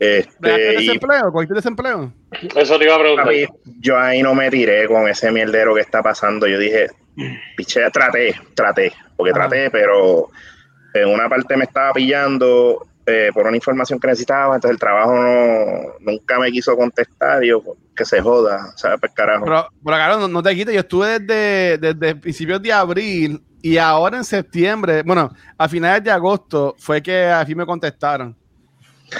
¿Verdad 0.00 0.28
que 0.42 0.68
Este, 0.68 0.74
y 0.82 0.86
desempleo? 0.86 1.32
¿Cogiste 1.32 1.54
desempleo? 1.54 2.12
Eso 2.56 2.76
te 2.78 2.84
iba 2.84 2.96
a 2.96 2.98
preguntar. 2.98 3.28
Yo 3.80 3.96
ahí 3.98 4.20
no 4.20 4.34
me 4.34 4.50
tiré 4.50 4.88
con 4.88 5.08
ese 5.08 5.30
mierdero 5.30 5.76
que 5.76 5.80
está 5.80 6.02
pasando. 6.02 6.48
Yo 6.48 6.58
dije, 6.58 6.88
piche, 7.56 7.88
traté, 7.92 8.34
traté, 8.54 8.92
porque 9.16 9.30
Ajá. 9.30 9.48
traté, 9.48 9.70
pero 9.70 10.28
en 10.94 11.08
una 11.08 11.28
parte 11.28 11.56
me 11.56 11.64
estaba 11.64 11.92
pillando 11.92 12.86
eh, 13.06 13.30
por 13.34 13.46
una 13.46 13.56
información 13.56 13.98
que 13.98 14.08
necesitaba, 14.08 14.54
entonces 14.54 14.74
el 14.74 14.78
trabajo 14.78 15.14
no, 15.14 16.12
nunca 16.12 16.38
me 16.38 16.50
quiso 16.52 16.76
contestar. 16.76 17.42
Yo, 17.42 17.62
que 17.94 18.04
se 18.04 18.20
joda, 18.20 18.72
¿sabes? 18.76 19.00
Pues 19.00 19.12
carajo. 19.12 19.44
Pero, 19.44 19.68
pero 19.84 19.96
claro, 19.96 20.18
no, 20.18 20.28
no 20.28 20.42
te 20.42 20.54
quites. 20.54 20.74
Yo 20.74 20.80
estuve 20.80 21.18
desde, 21.18 21.78
desde 21.78 22.14
principios 22.16 22.62
de 22.62 22.72
abril 22.72 23.42
y 23.60 23.76
ahora 23.78 24.16
en 24.16 24.24
septiembre, 24.24 25.02
bueno, 25.04 25.32
a 25.56 25.68
finales 25.68 26.02
de 26.02 26.10
agosto 26.10 26.74
fue 26.78 27.02
que 27.02 27.26
a 27.26 27.44
fin 27.44 27.56
me 27.56 27.66
contestaron. 27.66 28.36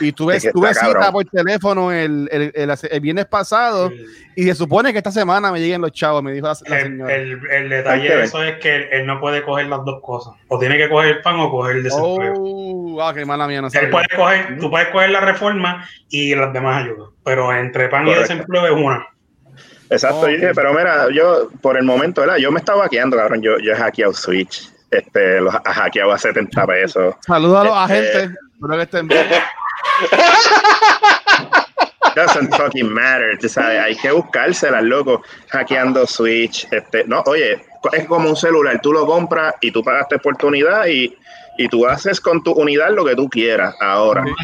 Y 0.01 0.13
tuve, 0.13 0.37
Es 0.37 0.43
que 0.45 0.51
tuve 0.53 0.71
está 0.71 0.87
cita 0.87 0.93
cabrón. 1.01 1.13
por 1.13 1.25
teléfono 1.27 1.93
el, 1.93 2.29
el, 2.33 2.53
el- 2.55 2.73
el 2.91 3.01
viernes 3.01 3.27
pasado 3.27 3.91
y 4.35 4.45
se 4.45 4.55
supone 4.55 4.93
que 4.93 4.99
esta 4.99 5.11
semana 5.13 5.53
me 5.53 5.61
lleguen 5.61 5.81
los 5.81 5.93
chavos, 5.93 6.23
me 6.23 6.33
dijo 6.33 6.47
la, 6.47 6.55
señora. 6.55 7.15
el- 7.15 7.41
el 7.51 7.69
detalle 7.69 8.09
de 8.17 8.25
eso 8.25 8.43
es 8.43 8.59
que 8.59 8.75
él, 8.77 8.89
él 8.93 9.07
no 9.07 9.21
puede 9.21 9.43
coger 9.43 9.67
las 9.67 9.85
dos 9.85 10.01
cosas. 10.03 10.35
O 10.49 10.59
tiene 10.59 10.77
que 10.79 10.89
coger 10.89 11.11
el 11.17 11.21
pan 11.23 11.39
o 11.41 11.51
coger 11.51 11.77
el 11.77 11.83
desempleo. 11.83 12.35
Oh, 12.39 13.03
ah, 13.03 13.13
qué 13.15 13.25
mala 13.25 13.47
mía, 13.47 13.61
no 13.63 13.69
Él 13.73 13.91
puede 13.91 14.07
coger, 14.17 14.59
tú 14.59 14.71
puedes 14.71 14.89
coger 14.89 15.11
la 15.11 15.21
reforma 15.21 15.87
y 16.09 16.35
las 16.35 16.53
demás 16.53 16.85
ayudas. 16.85 17.11
Pero 17.25 17.53
entre 17.53 17.89
pan 17.89 18.05
Correcto. 18.05 18.21
y 18.21 18.23
desempleo 18.37 18.67
es 18.67 18.73
una. 18.73 19.07
Exacto, 19.91 20.21
Ok. 20.21 20.27
yo 20.29 20.33
dije, 20.37 20.53
pero 20.55 20.73
mira, 20.73 21.07
yo 21.15 21.51
por 21.61 21.77
el 21.77 21.85
momento, 21.85 22.23
¿verdad? 22.23 22.37
Yo 22.37 22.51
me 22.51 22.59
estaba 22.61 22.85
hackeando, 22.85 23.17
cabrón. 23.17 23.43
Yo, 23.43 23.59
yo 23.59 23.73
he 23.73 23.77
hackeado 23.77 24.15
Switch, 24.15 24.71
este, 24.91 25.39
los 25.41 25.55
ha 25.55 25.61
hackeado 25.75 26.13
a 26.13 26.19
70 26.19 26.67
pesos. 26.67 27.15
Saludos 27.27 27.59
a 27.61 27.65
los 27.65 27.91
Este- 27.91 28.17
agentes. 28.19 28.39
Espero 28.55 28.77
que 28.77 28.83
estén 28.83 29.09
bien. 29.09 29.27
Doesn't 32.15 32.55
fucking 32.55 32.93
matter, 32.93 33.39
tú 33.39 33.49
sabes, 33.49 33.79
hay 33.81 33.97
que 33.97 34.11
buscárselas, 34.13 34.83
loco, 34.83 35.23
hackeando 35.49 36.07
Switch, 36.07 36.67
este, 36.71 37.05
no, 37.05 37.23
oye, 37.27 37.65
es 37.93 38.07
como 38.07 38.29
un 38.29 38.37
celular, 38.37 38.81
tú 38.83 38.93
lo 38.93 39.07
compras 39.07 39.55
y 39.63 39.71
tú 39.71 39.83
pagaste 39.83 40.19
por 40.19 40.37
tu 40.37 40.49
unidad 40.49 40.85
y, 40.87 41.17
y 41.57 41.69
tú 41.69 41.87
haces 41.87 42.21
con 42.21 42.43
tu 42.43 42.53
unidad 42.53 42.91
lo 42.91 43.05
que 43.07 43.17
tú 43.17 43.31
quieras 43.31 43.75
ahora. 43.81 44.25
Hay 44.25 44.35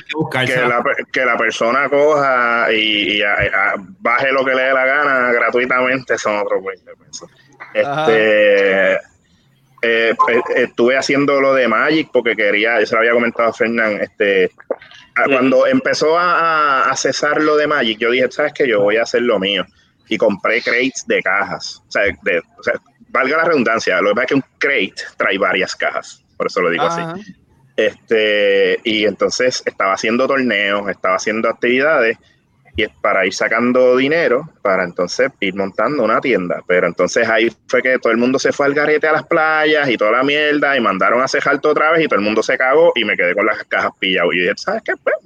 que 0.46 0.52
Que 0.54 0.60
la, 0.68 0.82
que 1.12 1.24
la 1.26 1.36
persona 1.36 1.88
coja 1.90 2.72
y, 2.72 3.18
y 3.18 3.22
a- 3.22 3.34
a- 3.34 3.74
baje 4.00 4.32
lo 4.32 4.44
que 4.46 4.54
le 4.54 4.62
dé 4.62 4.72
la 4.72 4.86
gana 4.86 5.32
gratuitamente 5.32 6.16
son 6.16 6.38
otros 6.38 6.64
20 6.64 6.90
pesos. 7.04 7.28
Este, 7.74 8.92
eh, 8.94 8.98
eh, 9.82 10.14
estuve 10.56 10.96
haciendo 10.96 11.40
lo 11.40 11.54
de 11.54 11.68
Magic 11.68 12.08
porque 12.12 12.34
quería, 12.36 12.80
yo 12.80 12.86
se 12.86 12.94
lo 12.94 13.00
había 13.00 13.12
comentado 13.12 13.48
a 13.48 13.52
Fernán, 13.52 14.00
este, 14.00 14.50
a- 15.14 15.24
cuando 15.24 15.66
empezó 15.66 16.18
a, 16.18 16.90
a 16.90 16.96
cesar 16.96 17.40
lo 17.42 17.56
de 17.56 17.66
Magic, 17.66 17.98
yo 17.98 18.10
dije, 18.10 18.30
¿sabes 18.30 18.52
qué? 18.52 18.66
Yo 18.68 18.80
voy 18.82 18.96
a 18.96 19.02
hacer 19.02 19.22
lo 19.22 19.38
mío. 19.38 19.64
Y 20.08 20.16
compré 20.16 20.62
crates 20.62 21.04
de 21.06 21.22
cajas. 21.22 21.82
O 21.86 21.90
sea, 21.90 22.02
de- 22.22 22.38
o 22.58 22.62
sea, 22.62 22.74
valga 23.10 23.36
la 23.38 23.44
redundancia, 23.44 24.00
lo 24.00 24.10
que 24.10 24.14
pasa 24.14 24.24
es 24.24 24.28
que 24.28 24.34
un 24.34 24.44
crate 24.58 24.94
trae 25.16 25.38
varias 25.38 25.74
cajas. 25.76 26.24
Por 26.36 26.46
eso 26.46 26.60
lo 26.60 26.70
digo 26.70 26.84
así. 26.84 27.34
Este, 27.76 28.80
y 28.84 29.04
entonces 29.04 29.62
estaba 29.64 29.92
haciendo 29.92 30.26
torneos, 30.26 30.88
estaba 30.90 31.14
haciendo 31.16 31.48
actividades 31.48 32.18
y 32.78 32.84
es 32.84 32.90
para 33.02 33.26
ir 33.26 33.34
sacando 33.34 33.96
dinero 33.96 34.48
para 34.62 34.84
entonces 34.84 35.32
ir 35.40 35.52
montando 35.56 36.04
una 36.04 36.20
tienda. 36.20 36.62
Pero 36.64 36.86
entonces 36.86 37.28
ahí 37.28 37.50
fue 37.66 37.82
que 37.82 37.98
todo 37.98 38.12
el 38.12 38.18
mundo 38.18 38.38
se 38.38 38.52
fue 38.52 38.66
al 38.66 38.74
garete 38.74 39.08
a 39.08 39.12
las 39.12 39.26
playas 39.26 39.88
y 39.90 39.96
toda 39.96 40.12
la 40.12 40.22
mierda 40.22 40.76
y 40.76 40.80
mandaron 40.80 41.20
a 41.20 41.26
cejar 41.26 41.60
todo 41.60 41.72
otra 41.72 41.90
vez 41.90 42.04
y 42.04 42.06
todo 42.06 42.20
el 42.20 42.24
mundo 42.24 42.40
se 42.40 42.56
cagó 42.56 42.92
y 42.94 43.04
me 43.04 43.16
quedé 43.16 43.34
con 43.34 43.46
las 43.46 43.64
cajas 43.64 43.90
pilladas. 43.98 44.30
Y 44.32 44.38
dije, 44.38 44.52
¿sabes 44.58 44.82
qué? 44.84 44.92
Pues, 45.02 45.16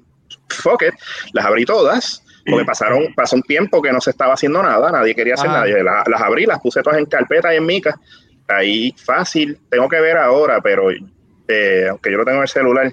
fuck 0.48 0.82
it. 0.82 0.94
Las 1.34 1.44
abrí 1.44 1.66
todas 1.66 2.24
porque 2.48 2.64
pasaron, 2.64 3.12
pasó 3.14 3.36
un 3.36 3.42
tiempo 3.42 3.82
que 3.82 3.92
no 3.92 4.00
se 4.00 4.12
estaba 4.12 4.32
haciendo 4.32 4.62
nada, 4.62 4.90
nadie 4.90 5.14
quería 5.14 5.34
hacer 5.34 5.50
nada. 5.50 5.66
Las, 5.66 6.08
las 6.08 6.22
abrí, 6.22 6.46
las 6.46 6.58
puse 6.58 6.82
todas 6.82 6.98
en 6.98 7.04
carpeta 7.04 7.52
y 7.52 7.58
en 7.58 7.66
mica. 7.66 8.00
Ahí 8.48 8.94
fácil, 8.96 9.60
tengo 9.70 9.90
que 9.90 10.00
ver 10.00 10.16
ahora, 10.16 10.62
pero 10.62 10.90
eh, 10.90 11.86
aunque 11.90 12.10
yo 12.10 12.16
lo 12.16 12.24
tengo 12.24 12.38
en 12.38 12.44
el 12.44 12.48
celular, 12.48 12.90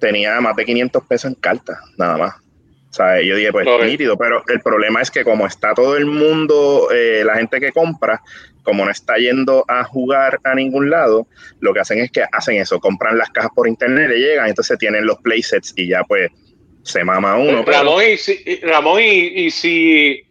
tenía 0.00 0.40
más 0.40 0.56
de 0.56 0.64
500 0.64 1.04
pesos 1.04 1.30
en 1.30 1.34
carta, 1.34 1.78
nada 1.98 2.16
más. 2.16 2.43
O 2.94 2.96
sea, 2.96 3.20
yo 3.20 3.34
dije, 3.34 3.50
pues 3.50 3.66
Ok. 3.66 3.82
nítido, 3.86 4.16
pero 4.16 4.44
el 4.46 4.60
problema 4.60 5.02
es 5.02 5.10
que 5.10 5.24
como 5.24 5.48
está 5.48 5.74
todo 5.74 5.96
el 5.96 6.06
mundo, 6.06 6.90
eh, 6.94 7.24
la 7.24 7.34
gente 7.34 7.58
que 7.58 7.72
compra, 7.72 8.22
como 8.62 8.84
no 8.84 8.90
está 8.92 9.16
yendo 9.16 9.64
a 9.66 9.82
jugar 9.82 10.38
a 10.44 10.54
ningún 10.54 10.90
lado, 10.90 11.26
lo 11.58 11.74
que 11.74 11.80
hacen 11.80 11.98
es 11.98 12.12
que 12.12 12.22
hacen 12.30 12.54
eso, 12.56 12.78
compran 12.78 13.18
las 13.18 13.30
cajas 13.30 13.50
por 13.52 13.66
internet, 13.66 14.10
le 14.10 14.20
llegan, 14.20 14.46
entonces 14.48 14.78
tienen 14.78 15.06
los 15.06 15.18
playsets 15.18 15.72
y 15.76 15.88
ya 15.88 16.04
pues 16.04 16.30
se 16.84 17.02
mama 17.02 17.36
uno. 17.36 17.64
pero- 17.64 17.78
Ramón, 17.78 18.04
y 18.12 18.16
si, 18.16 18.60
Ramón 18.62 19.00
y, 19.02 19.44
y 19.44 19.50
si 19.50 20.22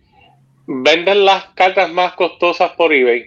venden 0.66 1.26
las 1.26 1.44
cartas 1.56 1.92
más 1.92 2.14
costosas 2.14 2.72
por 2.78 2.94
eBay, 2.94 3.26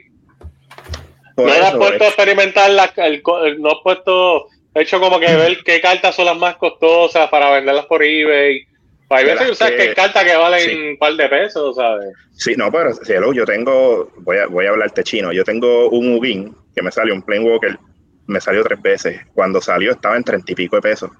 por 1.35 1.45
no 1.47 1.53
has 1.53 1.69
eso, 1.69 1.79
puesto 1.79 2.05
a 2.05 2.07
experimentar 2.07 2.71
el, 2.97 3.21
co- 3.21 3.45
el- 3.45 3.61
no 3.61 3.69
has 3.69 3.79
puesto, 3.83 4.47
hecho 4.75 4.99
como 4.99 5.21
que 5.21 5.27
ver 5.37 5.59
qué 5.63 5.79
cartas 5.83 6.17
son 6.17 6.25
las 6.25 6.39
más 6.39 6.57
costosas 6.57 7.29
para 7.29 7.51
venderlas 7.51 7.85
por 7.85 8.03
eBay. 8.03 8.67
Hay 9.09 9.25
veces 9.25 9.57
sabes 9.59 9.75
que 9.77 9.89
que- 9.89 9.95
cartas 9.95 10.25
que 10.25 10.37
valen 10.37 10.61
sí. 10.61 10.89
un 10.91 10.99
par 10.99 11.13
de 11.15 11.29
pesos, 11.29 11.77
¿sabes? 11.77 12.09
Sí, 12.33 12.55
no, 12.57 12.71
pero 12.73 12.93
cielo, 12.95 13.33
yo 13.33 13.45
tengo, 13.45 14.11
voy 14.19 14.39
a, 14.39 14.47
voy 14.47 14.67
a 14.67 14.71
hablarte 14.71 15.05
chino, 15.05 15.33
yo 15.33 15.45
tengo 15.45 15.89
un 15.91 16.15
Ugin 16.17 16.55
que 16.75 16.83
me 16.83 16.91
salió, 16.91 17.15
un 17.15 17.23
Planewalker, 17.23 17.79
me 18.27 18.41
salió 18.41 18.63
tres 18.65 18.83
veces. 18.83 19.21
Cuando 19.33 19.61
salió 19.61 19.93
estaba 19.93 20.17
en 20.17 20.25
treinta 20.25 20.51
y 20.53 20.55
pico 20.57 20.77
de 20.77 20.83
pesos. 20.83 21.11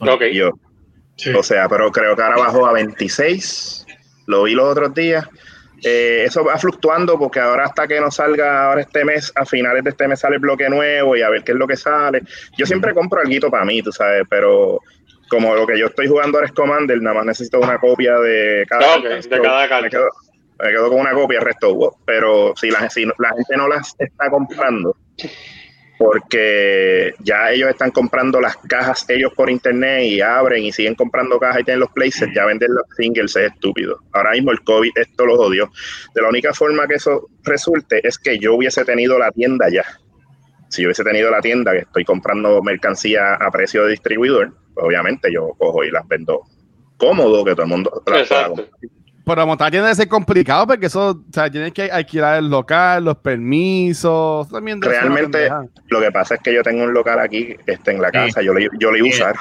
Ok. 0.00 0.24
Yo, 0.32 0.50
Sí. 1.16 1.34
O 1.34 1.42
sea, 1.42 1.68
pero 1.68 1.92
creo 1.92 2.16
que 2.16 2.22
ahora 2.22 2.38
bajó 2.38 2.64
a 2.66 2.72
26. 2.72 3.84
Lo 4.26 4.44
vi 4.44 4.54
los 4.54 4.68
otros 4.70 4.94
días. 4.94 5.26
Eh, 5.84 6.24
eso 6.26 6.42
va 6.42 6.56
fluctuando 6.56 7.18
porque 7.18 7.40
ahora 7.40 7.64
hasta 7.64 7.86
que 7.86 8.00
no 8.00 8.10
salga 8.10 8.66
ahora 8.68 8.80
este 8.80 9.04
mes, 9.04 9.30
a 9.34 9.44
finales 9.44 9.84
de 9.84 9.90
este 9.90 10.08
mes 10.08 10.20
sale 10.20 10.36
el 10.36 10.40
bloque 10.40 10.70
nuevo 10.70 11.16
y 11.16 11.22
a 11.22 11.28
ver 11.28 11.42
qué 11.44 11.52
es 11.52 11.58
lo 11.58 11.66
que 11.66 11.76
sale. 11.76 12.22
Yo 12.56 12.64
siempre 12.64 12.94
compro 12.94 13.20
algo 13.20 13.50
para 13.50 13.66
mí, 13.66 13.82
tú 13.82 13.92
sabes, 13.92 14.22
pero 14.30 14.80
como 15.30 15.54
lo 15.54 15.66
que 15.66 15.78
yo 15.78 15.86
estoy 15.86 16.08
jugando 16.08 16.36
ahora 16.38 16.48
es 16.48 16.52
Commander, 16.52 17.00
nada 17.00 17.16
más 17.16 17.24
necesito 17.26 17.60
una 17.60 17.78
copia 17.78 18.18
de 18.18 18.66
cada 18.68 18.82
Ah, 18.94 18.96
ok, 18.98 19.04
carta. 19.04 19.36
de 19.36 19.42
cada 19.42 19.68
carta. 19.68 19.82
Me 19.84 19.90
quedo, 19.90 20.08
me 20.58 20.68
quedo 20.70 20.88
con 20.90 21.00
una 21.00 21.12
copia, 21.14 21.38
el 21.38 21.44
resto, 21.46 21.74
wow. 21.74 21.96
pero 22.04 22.52
si 22.56 22.70
la, 22.70 22.90
si 22.90 23.04
la 23.06 23.28
gente 23.36 23.56
no 23.56 23.68
las 23.68 23.94
está 23.98 24.28
comprando, 24.28 24.96
porque 25.98 27.14
ya 27.20 27.50
ellos 27.52 27.68
están 27.68 27.90
comprando 27.90 28.40
las 28.40 28.56
cajas 28.56 29.04
ellos 29.10 29.32
por 29.34 29.50
internet 29.50 30.02
y 30.04 30.20
abren 30.22 30.64
y 30.64 30.72
siguen 30.72 30.94
comprando 30.94 31.38
cajas 31.38 31.60
y 31.60 31.64
tienen 31.64 31.80
los 31.80 31.90
places, 31.92 32.28
ya 32.34 32.46
vender 32.46 32.70
los 32.70 32.84
singles 32.96 33.36
es 33.36 33.52
estúpido. 33.52 33.98
Ahora 34.12 34.32
mismo 34.32 34.50
el 34.50 34.62
COVID 34.62 34.92
esto 34.96 35.26
lo 35.26 35.36
jodió. 35.36 35.70
De 36.14 36.22
la 36.22 36.28
única 36.30 36.54
forma 36.54 36.86
que 36.88 36.94
eso 36.94 37.28
resulte 37.44 38.00
es 38.06 38.18
que 38.18 38.38
yo 38.38 38.54
hubiese 38.54 38.84
tenido 38.84 39.18
la 39.18 39.30
tienda 39.30 39.68
ya. 39.70 39.84
Si 40.70 40.82
yo 40.82 40.88
hubiese 40.88 41.04
tenido 41.04 41.30
la 41.30 41.40
tienda 41.42 41.72
que 41.72 41.78
estoy 41.80 42.04
comprando 42.04 42.62
mercancía 42.62 43.34
a 43.34 43.50
precio 43.50 43.84
de 43.84 43.90
distribuidor, 43.90 44.52
pues 44.72 44.86
obviamente 44.86 45.30
yo 45.32 45.48
cojo 45.58 45.84
y 45.84 45.90
las 45.90 46.06
vendo 46.08 46.42
cómodo, 46.96 47.44
que 47.44 47.52
todo 47.52 47.62
el 47.64 47.68
mundo 47.68 48.02
Exacto. 48.06 48.64
Pero 49.22 49.46
montar 49.46 49.70
tiene 49.70 49.86
que 49.88 49.94
ser 49.94 50.08
complicado 50.08 50.66
porque 50.66 50.86
eso, 50.86 51.10
o 51.10 51.32
sea, 51.32 51.50
tienes 51.50 51.72
que 51.72 51.90
alquilar 51.90 52.38
el 52.38 52.48
local, 52.48 53.04
los 53.04 53.16
permisos. 53.18 54.48
También 54.48 54.80
debe 54.80 54.94
Realmente, 54.98 55.50
lo 55.88 56.00
que 56.00 56.10
pasa 56.10 56.34
es 56.36 56.40
que 56.40 56.54
yo 56.54 56.62
tengo 56.62 56.82
un 56.84 56.92
local 56.94 57.20
aquí 57.20 57.54
este, 57.66 57.90
en 57.92 58.00
la 58.00 58.10
casa, 58.10 58.40
yo, 58.42 58.52
lo, 58.54 58.60
yo 58.78 58.90
lo 58.90 58.96
iba 58.96 59.06
a 59.06 59.10
usar. 59.10 59.36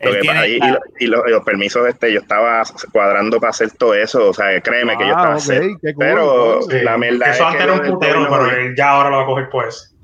Lo 0.00 0.12
que 0.12 0.20
y, 0.20 0.24
la- 0.26 0.46
y 0.46 0.58
lo- 0.58 0.78
y 1.00 1.06
lo- 1.06 1.26
y 1.26 1.30
los 1.30 1.42
permisos, 1.44 1.88
este, 1.88 2.12
yo 2.12 2.20
estaba 2.20 2.62
cuadrando 2.92 3.40
para 3.40 3.50
hacer 3.50 3.70
todo 3.70 3.94
eso, 3.94 4.28
o 4.28 4.34
sea, 4.34 4.60
créeme 4.60 4.96
que 4.98 5.06
yo 5.08 5.14
Ah, 5.16 5.20
estaba 5.20 5.34
ok, 5.36 5.40
set. 5.40 5.62
qué 5.80 5.94
cool, 5.94 6.04
Pero 6.04 6.58
cool. 6.60 6.72
Sí. 6.72 6.84
la 6.84 6.96
verdad 6.98 7.28
Eso 7.30 7.32
es 7.32 7.40
antes 7.40 7.56
que 7.56 7.62
era 7.64 7.72
un 7.72 7.80
putero, 7.94 8.26
pero 8.28 8.50
él 8.50 8.74
ya 8.76 8.90
ahora 8.90 9.10
lo 9.10 9.16
va 9.18 9.22
a 9.22 9.26
coger 9.26 9.48
pues. 9.50 9.95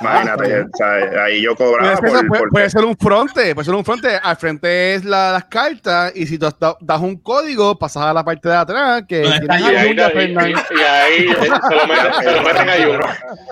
Imagínate, 0.00 0.60
o 0.62 0.68
sea, 0.74 1.24
ahí 1.24 1.42
yo 1.42 1.54
cobraba 1.54 1.96
Puede, 1.98 2.12
ser, 2.12 2.20
por, 2.20 2.28
puede- 2.28 2.40
por- 2.40 2.50
puede 2.50 2.70
ser 2.70 2.84
un 2.84 2.96
fronte, 2.96 3.54
puede 3.54 3.64
ser 3.66 3.74
un 3.74 3.84
fronte. 3.84 4.08
Al 4.22 4.36
frente 4.36 4.94
es 4.94 5.04
la- 5.04 5.32
las 5.32 5.44
cartas 5.44 6.12
y 6.14 6.26
si 6.26 6.38
tú 6.38 6.48
da- 6.58 6.76
das 6.80 7.00
un 7.00 7.16
código, 7.20 7.78
pasas 7.78 8.04
a 8.04 8.12
la 8.14 8.24
parte 8.24 8.48
de 8.48 8.54
atrás 8.56 9.02
que 9.08 9.20
¿Dónde 9.20 9.36
está 9.36 9.56
tienes 9.56 9.72
Y 9.72 9.76
ahí, 9.76 10.50
y- 10.50 10.52
y 10.78 10.82
ahí, 10.82 11.26
eh, 11.28 11.36
se 11.68 11.74
lo 11.74 11.86
meten, 11.86 12.12
se 12.22 12.32
lo 12.32 12.42
meten 12.42 12.70
a 12.70 12.88
uno. 12.88 13.06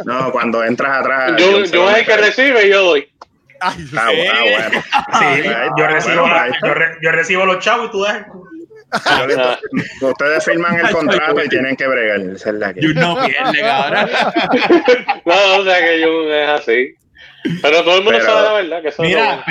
No, 0.04 0.32
cuando 0.32 0.64
entras 0.64 0.98
atrás. 1.00 1.32
Yo, 1.38 1.64
yo 1.64 1.90
es 1.90 1.98
el 1.98 2.06
que 2.06 2.16
recibe 2.16 2.66
y 2.66 2.70
yo 2.70 2.82
doy. 2.84 3.08
Ay, 3.60 3.88
Ah, 3.96 4.06
bueno, 4.06 4.32
ah, 4.32 4.42
bueno. 4.44 4.82
Sí, 5.18 5.48
ahí- 5.48 5.68
yo, 5.76 5.86
recibo 5.88 6.20
bueno, 6.22 6.36
yo, 6.64 6.74
re- 6.74 6.96
yo 7.02 7.10
recibo 7.12 7.44
los 7.46 7.58
chavos 7.58 7.88
y 7.88 7.90
tú 7.90 8.02
das. 8.04 8.24
Ustedes 10.00 10.44
firman 10.44 10.78
el 10.80 10.90
contrato 10.90 11.44
y 11.44 11.48
tienen 11.48 11.76
que 11.76 11.86
bregar. 11.86 12.20
Esa 12.20 12.50
es 12.50 12.54
la 12.56 12.72
que. 12.72 12.80
You 12.80 12.94
no 12.94 13.16
pierde, 13.24 13.60
cabrón. 13.60 14.10
No, 15.24 15.56
o 15.58 15.64
sea 15.64 15.78
que 15.80 16.00
yo 16.00 16.32
es 16.34 16.48
así. 16.48 16.94
Pero 17.62 17.82
todo 17.84 17.98
el 17.98 18.04
mundo 18.04 18.18
Pero- 18.18 18.24
sabe 18.32 18.42
la 18.44 18.52
verdad 18.54 18.82
que 18.82 18.88
eso 18.88 19.02
es 19.02 19.10
lo 19.10 19.16
Mira, 19.18 19.24
bueno. 19.24 19.42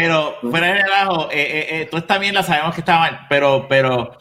pero 0.41 0.51
fuera 0.51 0.67
de 0.67 0.83
relajo, 0.83 1.29
eh, 1.31 1.35
eh, 1.41 1.67
eh, 1.69 1.87
tú 1.89 2.01
también 2.01 2.33
la 2.35 2.43
sabemos 2.43 2.75
que 2.75 2.81
está 2.81 2.99
mal, 2.99 3.25
pero, 3.29 3.65
pero 3.69 4.17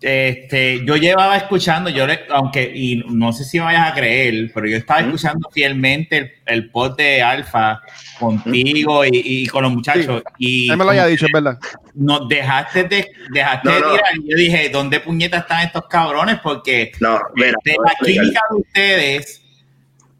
este, 0.00 0.84
yo 0.84 0.96
llevaba 0.96 1.36
escuchando, 1.36 1.90
yo 1.90 2.06
le- 2.06 2.20
aunque, 2.30 2.70
y 2.74 3.02
no 3.08 3.32
sé 3.32 3.44
si 3.44 3.58
me 3.58 3.64
vayas 3.64 3.90
a 3.90 3.94
creer, 3.94 4.50
pero 4.54 4.68
yo 4.68 4.76
estaba 4.76 5.00
escuchando 5.00 5.48
fielmente 5.50 6.16
el, 6.18 6.32
el 6.46 6.70
pod 6.70 6.96
de 6.96 7.20
Alfa 7.22 7.80
contigo 8.18 9.04
y, 9.04 9.10
y 9.12 9.46
con 9.48 9.62
los 9.64 9.72
muchachos. 9.72 10.22
Y 10.38 10.70
Él 10.70 10.76
me 10.76 10.84
lo 10.84 10.90
había 10.90 11.06
dicho, 11.06 11.26
es 11.26 11.32
verdad. 11.32 11.58
nos 11.94 12.28
dejaste 12.28 12.84
de, 12.84 13.08
dejaste 13.30 13.68
No, 13.68 13.74
de 13.74 13.80
no. 13.80 13.90
tirar. 13.92 14.10
Y 14.16 14.30
yo 14.30 14.36
dije, 14.36 14.68
¿dónde 14.70 15.00
puñetas 15.00 15.42
están 15.42 15.66
estos 15.66 15.82
cabrones? 15.88 16.38
Porque 16.42 16.92
No, 17.00 17.18
mira, 17.34 17.50
este, 17.64 17.76
la 17.84 17.94
química 18.06 18.40
de 18.50 18.56
ustedes 18.56 19.37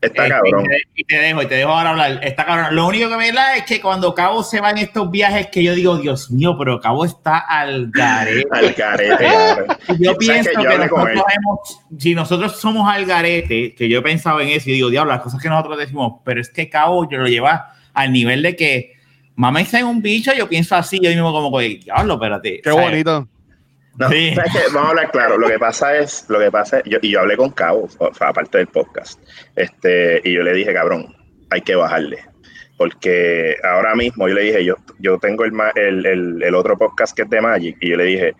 Está 0.00 0.26
este, 0.26 0.34
cabrón. 0.34 0.66
Y 0.94 1.04
te, 1.04 1.18
dejo, 1.18 1.42
y 1.42 1.46
te 1.46 1.54
dejo 1.56 1.70
ahora 1.70 1.90
hablar. 1.90 2.20
Está 2.22 2.46
cabrón. 2.46 2.76
Lo 2.76 2.86
único 2.86 3.08
que 3.08 3.16
me 3.16 3.32
da 3.32 3.56
es 3.56 3.64
que 3.64 3.80
cuando 3.80 4.14
Cabo 4.14 4.44
se 4.44 4.60
va 4.60 4.70
en 4.70 4.78
estos 4.78 5.10
viajes 5.10 5.48
que 5.48 5.62
yo 5.62 5.74
digo, 5.74 5.96
Dios 5.96 6.30
mío, 6.30 6.56
pero 6.56 6.80
Cabo 6.80 7.04
está 7.04 7.38
al 7.38 7.90
garete. 7.90 8.46
Al 8.52 8.74
carete, 8.74 9.16
cabrón. 9.16 9.76
Yo 9.98 10.12
¿Sabes 10.12 10.18
pienso 10.18 10.50
que 10.50 10.62
yo 10.62 10.78
nosotros 10.78 11.24
hemos, 11.36 11.80
si 11.98 12.14
nosotros 12.14 12.60
somos 12.60 12.88
al 12.88 13.06
garete, 13.06 13.74
que 13.74 13.88
yo 13.88 13.98
he 13.98 14.02
pensado 14.02 14.40
en 14.40 14.48
eso 14.48 14.70
y 14.70 14.74
digo, 14.74 14.90
diablo, 14.90 15.12
las 15.12 15.22
cosas 15.22 15.40
que 15.40 15.48
nosotros 15.48 15.78
decimos, 15.78 16.20
pero 16.24 16.40
es 16.40 16.50
que 16.50 16.68
Cabo 16.68 17.08
yo 17.10 17.18
lo 17.18 17.26
lleva 17.26 17.74
al 17.94 18.12
nivel 18.12 18.42
de 18.42 18.54
que 18.54 18.92
mamá 19.34 19.60
en 19.60 19.86
un 19.86 20.02
bicho, 20.02 20.32
yo 20.34 20.48
pienso 20.48 20.76
así, 20.76 20.98
yo 21.00 21.10
mismo 21.10 21.32
como, 21.32 21.56
que, 21.58 21.76
diablo, 21.76 22.14
espérate. 22.14 22.60
Qué 22.62 22.70
¿sabes? 22.70 22.90
bonito. 22.90 23.28
No, 23.98 24.08
Sí. 24.08 24.34
¿sabes 24.34 24.52
qué? 24.52 24.58
Vamos 24.72 24.86
a 24.86 24.90
hablar 24.90 25.10
claro. 25.10 25.38
Lo 25.38 25.48
que 25.48 25.58
pasa 25.58 25.96
es, 25.98 26.24
lo 26.28 26.38
que 26.38 26.50
pasa 26.50 26.78
es, 26.78 26.84
yo, 26.84 26.98
y 27.02 27.10
yo 27.10 27.20
hablé 27.20 27.36
con 27.36 27.50
Cabo, 27.50 27.88
o 27.98 28.14
sea, 28.14 28.28
aparte 28.28 28.58
del 28.58 28.68
podcast, 28.68 29.20
este, 29.56 30.20
y 30.24 30.34
yo 30.34 30.42
le 30.42 30.52
dije, 30.52 30.72
cabrón, 30.72 31.14
hay 31.50 31.60
que 31.62 31.74
bajarle. 31.74 32.18
Porque 32.76 33.56
ahora 33.64 33.96
mismo 33.96 34.28
yo 34.28 34.34
le 34.34 34.42
dije, 34.42 34.64
yo, 34.64 34.76
yo 35.00 35.18
tengo 35.18 35.44
el, 35.44 35.52
el, 35.74 36.06
el, 36.06 36.42
el 36.42 36.54
otro 36.54 36.78
podcast 36.78 37.14
que 37.16 37.22
es 37.22 37.30
de 37.30 37.40
Magic, 37.40 37.76
y 37.80 37.90
yo 37.90 37.96
le 37.96 38.04
dije, 38.04 38.34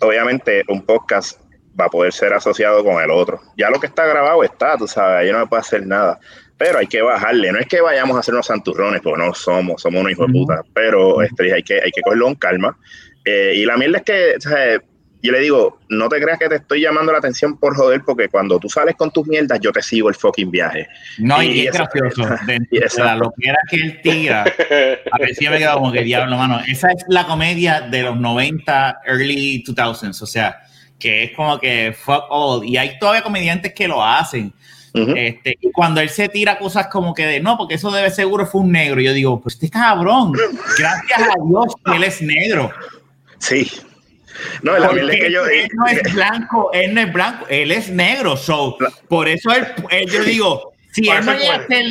obviamente 0.00 0.62
un 0.68 0.84
podcast 0.84 1.40
va 1.78 1.86
a 1.86 1.90
poder 1.90 2.12
ser 2.12 2.32
asociado 2.32 2.84
con 2.84 3.02
el 3.02 3.10
otro. 3.10 3.40
Ya 3.56 3.70
lo 3.70 3.80
que 3.80 3.86
está 3.86 4.06
grabado 4.06 4.42
está, 4.42 4.76
tú 4.76 4.86
sabes, 4.86 5.18
ahí 5.26 5.32
no 5.32 5.40
me 5.40 5.46
puede 5.46 5.60
hacer 5.60 5.86
nada. 5.86 6.18
Pero 6.56 6.78
hay 6.78 6.88
que 6.88 7.02
bajarle, 7.02 7.52
no 7.52 7.58
es 7.58 7.66
que 7.66 7.80
vayamos 7.80 8.16
a 8.16 8.20
hacer 8.20 8.34
unos 8.34 8.46
santurrones, 8.46 9.00
porque 9.00 9.22
no 9.22 9.32
somos, 9.32 9.80
somos 9.80 10.00
unos 10.00 10.12
hijos 10.12 10.26
de 10.26 10.32
puta, 10.32 10.62
pero 10.74 11.22
este, 11.22 11.52
hay, 11.54 11.62
que, 11.62 11.74
hay 11.74 11.90
que 11.92 12.02
cogerlo 12.02 12.24
con 12.26 12.34
calma. 12.34 12.76
Eh, 13.28 13.52
y 13.56 13.64
la 13.66 13.76
mierda 13.76 13.98
es 13.98 14.04
que, 14.04 14.34
o 14.36 14.40
sea, 14.40 14.80
yo 15.22 15.32
le 15.32 15.40
digo, 15.40 15.80
no 15.88 16.08
te 16.08 16.20
creas 16.20 16.38
que 16.38 16.48
te 16.48 16.54
estoy 16.56 16.80
llamando 16.80 17.12
la 17.12 17.18
atención 17.18 17.58
por 17.58 17.76
joder, 17.76 18.02
porque 18.06 18.28
cuando 18.28 18.58
tú 18.58 18.68
sales 18.68 18.94
con 18.96 19.10
tus 19.10 19.26
mierdas, 19.26 19.58
yo 19.60 19.70
te 19.70 19.82
sigo 19.82 20.08
el 20.08 20.14
fucking 20.14 20.50
viaje. 20.50 20.88
No, 21.18 21.42
y, 21.42 21.48
Y 21.48 21.66
es 21.66 21.72
gracioso. 21.74 22.22
De, 22.46 22.58
y 22.70 22.78
de 22.78 22.88
la 22.98 23.16
loquera 23.16 23.58
que 23.68 23.76
él 23.76 24.00
tira, 24.02 24.42
a 24.44 25.18
ver 25.18 25.34
si 25.34 25.44
yo 25.44 25.50
me 25.50 25.58
quedo 25.58 25.74
como 25.74 25.92
que 25.92 26.02
diablo, 26.02 26.36
mano. 26.36 26.60
Esa 26.66 26.88
es 26.92 27.04
la 27.08 27.26
comedia 27.26 27.82
de 27.82 28.02
los 28.02 28.18
90, 28.18 29.00
early 29.06 29.62
2000s, 29.64 30.22
o 30.22 30.26
sea, 30.26 30.60
que 30.98 31.24
es 31.24 31.32
como 31.32 31.58
que 31.58 31.94
fuck 31.98 32.24
all. 32.30 32.64
Y 32.64 32.76
hay 32.76 32.98
todavía 32.98 33.22
comediantes 33.22 33.74
que 33.74 33.88
lo 33.88 34.02
hacen. 34.02 34.52
Este, 34.94 35.56
y 35.60 35.70
cuando 35.70 36.00
él 36.00 36.08
se 36.08 36.28
tira 36.28 36.58
cosas 36.58 36.88
como 36.88 37.14
que 37.14 37.24
de 37.24 37.40
no, 37.40 37.56
porque 37.56 37.74
eso 37.74 37.90
debe 37.92 38.10
seguro 38.10 38.46
fue 38.46 38.62
un 38.62 38.72
negro. 38.72 39.00
Yo 39.00 39.12
digo, 39.12 39.40
pues 39.40 39.54
este 39.54 39.70
cabrón, 39.70 40.32
gracias 40.78 41.20
a 41.20 41.34
Dios 41.46 41.74
que 41.84 41.96
él 41.96 42.04
es 42.04 42.22
negro. 42.22 42.72
Sí. 43.38 43.70
No, 44.62 44.76
es 44.76 44.84
Porque 44.84 45.18
que 45.20 45.32
yo. 45.32 45.46
él 45.46 45.68
no 45.74 45.86
es 45.86 46.14
blanco, 46.14 46.70
él 46.72 46.94
no 46.94 47.00
es 47.00 47.12
blanco, 47.12 47.46
él 47.48 47.72
es 47.72 47.88
negro. 47.90 48.36
So, 48.36 48.76
por 49.08 49.28
eso 49.28 49.50
él, 49.52 49.66
él- 49.90 50.08
yo 50.10 50.22
digo, 50.22 50.72
si 50.92 51.02
Por 51.06 51.16
él 51.16 51.26
no 51.26 51.32
llega 51.36 51.54
a 51.56 51.66
ser, 51.66 51.86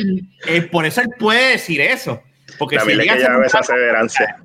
eh, 0.46 0.62
por 0.62 0.86
eso 0.86 1.00
él 1.02 1.08
puede 1.18 1.50
decir 1.52 1.80
eso. 1.80 2.22
Porque 2.58 2.76
La 2.76 2.82
si 2.82 2.94
llega 2.94 3.14
a 3.14 3.18
ser 3.18 3.30
esa 3.44 3.58
aseverancia. 3.58 4.36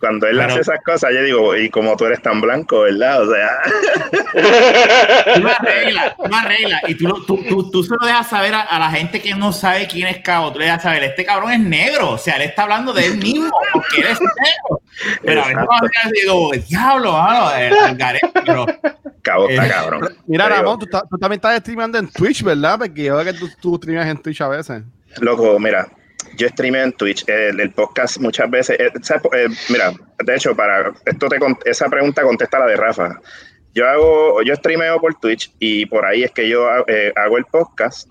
Cuando 0.00 0.26
él 0.28 0.36
Pero- 0.38 0.50
hace 0.52 0.60
esas 0.60 0.78
cosas, 0.84 1.10
yo 1.12 1.22
digo, 1.22 1.56
y 1.56 1.70
como 1.70 1.96
tú 1.96 2.04
eres 2.04 2.22
tan 2.22 2.40
blanco, 2.40 2.80
¿verdad? 2.82 3.22
O 3.22 3.32
sea, 3.34 3.48
tú 5.34 5.40
lo 5.40 5.48
arreglas, 5.48 6.16
tú 6.16 6.22
lo 6.28 6.36
arreglas, 6.36 6.80
y 6.88 6.94
tú, 6.94 7.24
tú, 7.26 7.44
tú, 7.48 7.70
tú 7.70 7.82
se 7.82 7.94
lo 7.98 8.06
dejas 8.06 8.28
saber 8.28 8.54
a, 8.54 8.60
a 8.62 8.78
la 8.78 8.90
gente 8.90 9.20
que 9.20 9.34
no 9.34 9.52
sabe 9.52 9.86
quién 9.88 10.06
es 10.08 10.18
Cabo, 10.22 10.52
tú 10.52 10.58
le 10.60 10.66
dejas 10.66 10.82
saber, 10.82 11.02
este 11.04 11.24
cabrón 11.24 11.52
es 11.52 11.60
negro, 11.60 12.10
o 12.10 12.18
sea, 12.18 12.36
él 12.36 12.42
está 12.42 12.62
hablando 12.62 12.92
de 12.92 13.06
él 13.06 13.16
mismo, 13.18 13.50
porque 13.72 14.00
él 14.02 14.06
es 14.08 14.20
negro. 14.20 14.82
Pero 15.22 15.42
a 15.42 15.46
veces 15.48 15.62
Exacto. 15.62 15.88
yo 16.04 16.10
digo, 16.22 16.50
diablo, 16.68 17.12
mano, 17.12 17.54
el, 17.54 17.72
el 17.72 17.96
garete, 17.96 18.30
pero 18.44 18.66
cabo 19.22 19.48
está 19.48 19.66
Eh, 19.66 19.70
cabrón. 19.70 20.16
Mira, 20.26 20.48
Ramón, 20.48 20.78
tú, 20.78 20.86
tú 20.86 21.18
también 21.18 21.38
estás 21.38 21.58
streamando 21.60 21.98
en 21.98 22.08
Twitch, 22.10 22.42
¿verdad? 22.42 22.78
Porque 22.78 23.04
yo 23.04 23.16
veo 23.16 23.24
que 23.24 23.32
tú, 23.32 23.48
tú 23.60 23.76
streamas 23.76 24.06
en 24.08 24.18
Twitch 24.22 24.40
a 24.40 24.48
veces. 24.48 24.82
Loco, 25.20 25.58
mira, 25.58 25.86
yo 26.36 26.48
streameo 26.48 26.84
en 26.84 26.92
Twitch. 26.92 27.24
El, 27.28 27.70
podcast 27.72 28.18
muchas 28.18 28.50
veces. 28.50 28.78
eh. 28.78 28.90
Eh, 29.34 29.48
mira, 29.68 29.92
de 30.24 30.34
hecho, 30.34 30.54
para 30.56 30.92
esto 31.04 31.28
te 31.28 31.38
esa 31.64 31.88
pregunta 31.88 32.22
contesta 32.22 32.58
la 32.58 32.66
de 32.66 32.76
Rafa. 32.76 33.20
Yo 33.74 33.88
hago, 33.88 34.42
yo 34.42 34.54
streameo 34.56 35.00
por 35.00 35.14
Twitch 35.20 35.52
y 35.58 35.86
por 35.86 36.04
ahí 36.04 36.24
es 36.24 36.30
que 36.32 36.48
yo 36.48 36.66
eh, 36.86 37.12
hago 37.14 37.38
el 37.38 37.44
podcast, 37.44 38.08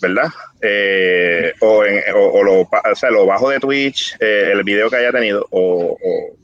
¿verdad? 0.00 0.28
Eh, 0.60 1.52
o, 1.60 1.82
o- 2.14 2.42
lo, 2.44 2.60
o 2.60 2.94
sea, 2.94 3.10
lo 3.10 3.26
bajo 3.26 3.50
de 3.50 3.58
Twitch, 3.58 4.16
el 4.20 4.62
video 4.62 4.88
que 4.90 4.96
haya 4.96 5.10
tenido, 5.10 5.46
o, 5.50 5.98
o 6.00 6.36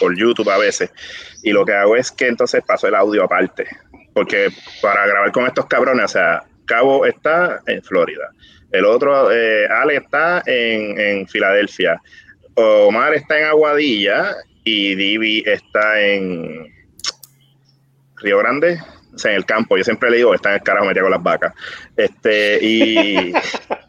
por 0.00 0.16
YouTube 0.16 0.50
a 0.50 0.58
veces. 0.58 0.90
Y 1.42 1.52
lo 1.52 1.64
que 1.64 1.74
hago 1.74 1.96
es 1.96 2.10
que 2.10 2.26
entonces 2.26 2.62
paso 2.66 2.88
el 2.88 2.94
audio 2.94 3.22
aparte. 3.24 3.66
Porque 4.12 4.48
para 4.80 5.06
grabar 5.06 5.30
con 5.30 5.46
estos 5.46 5.66
cabrones, 5.66 6.06
o 6.06 6.08
sea, 6.08 6.42
Cabo 6.64 7.06
está 7.06 7.60
en 7.66 7.82
Florida. 7.82 8.30
El 8.72 8.84
otro, 8.84 9.30
eh, 9.32 9.66
Ale 9.68 9.96
está 9.96 10.42
en, 10.46 10.98
en 11.00 11.28
Filadelfia. 11.28 12.00
Omar 12.54 13.14
está 13.14 13.38
en 13.38 13.46
Aguadilla 13.46 14.34
y 14.64 14.94
Divi 14.94 15.42
está 15.46 16.00
en 16.00 16.74
Río 18.16 18.38
Grande, 18.38 18.78
o 19.14 19.18
sea, 19.18 19.30
en 19.32 19.36
el 19.38 19.44
campo. 19.46 19.76
Yo 19.76 19.84
siempre 19.84 20.10
le 20.10 20.16
digo, 20.18 20.34
está 20.34 20.48
en 20.50 20.54
el 20.56 20.62
carajo 20.62 20.86
metido 20.86 21.04
con 21.04 21.12
las 21.12 21.22
vacas. 21.22 21.52
Este, 21.96 22.58
y, 22.62 23.32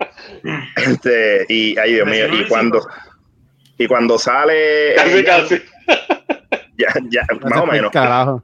este, 0.76 1.46
y, 1.50 1.78
ay 1.78 1.94
Dios 1.94 2.08
mío, 2.08 2.28
y 2.34 2.46
cuando, 2.48 2.86
y 3.78 3.88
cuando 3.88 4.18
sale, 4.20 4.94
Casi, 4.96 5.18
ella- 5.18 5.38
casi. 5.42 5.62
ya, 6.78 6.88
ya, 7.10 7.26
más 7.42 7.62
o 7.62 7.66
menos. 7.66 7.92
Carajo. 7.92 8.44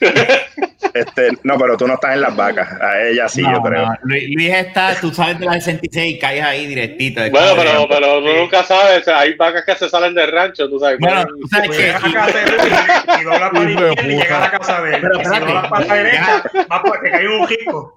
Este, 0.98 1.30
no, 1.42 1.56
pero 1.58 1.76
tú 1.76 1.86
no 1.86 1.94
estás 1.94 2.14
en 2.14 2.20
las 2.22 2.34
vacas. 2.36 2.68
A 2.80 3.00
ella 3.02 3.28
sí, 3.28 3.42
No, 3.42 3.52
yo 3.52 3.62
creo. 3.62 3.86
no, 3.86 3.94
Luis, 4.02 4.24
Luis 4.34 4.50
está, 4.50 4.94
tú 5.00 5.12
sales 5.12 5.38
de 5.38 5.46
la 5.46 5.52
66 5.54 6.16
y 6.16 6.18
caes 6.18 6.42
ahí 6.44 6.66
directito. 6.66 7.20
Bueno, 7.30 7.52
pero, 7.56 7.80
de- 7.80 7.86
pero 7.88 8.20
tú 8.20 8.28
nunca 8.40 8.62
sabes, 8.64 9.06
hay 9.08 9.34
vacas 9.34 9.64
que 9.64 9.74
se 9.76 9.88
salen 9.88 10.14
del 10.14 10.30
rancho, 10.32 10.68
tú 10.68 10.78
sabes. 10.78 10.98
Bueno, 11.00 11.24
tú 11.26 11.48
sabes 11.48 11.66
Pues 11.68 11.78
que. 11.78 11.84
llega 11.84 11.98
a 11.98 12.00
casa 12.12 12.38
de 12.38 13.20
y 13.20 13.24
dobla 13.24 13.50
para 13.52 13.70
izquierda 13.70 14.02
y 14.02 14.06
llega 14.08 14.36
a 14.36 14.40
la 14.40 14.50
casa 14.50 14.82
de 14.82 14.94
él. 14.94 15.00
Pero 15.02 15.20
Y 15.20 15.24
si 15.24 15.30
dobla 15.40 15.68
para 15.68 15.84
la 15.86 15.94
derecha, 15.94 16.42
va 16.72 16.82
para 16.82 17.00
que 17.00 17.10
caiga 17.10 17.30
un 17.40 17.48
rico. 17.48 17.94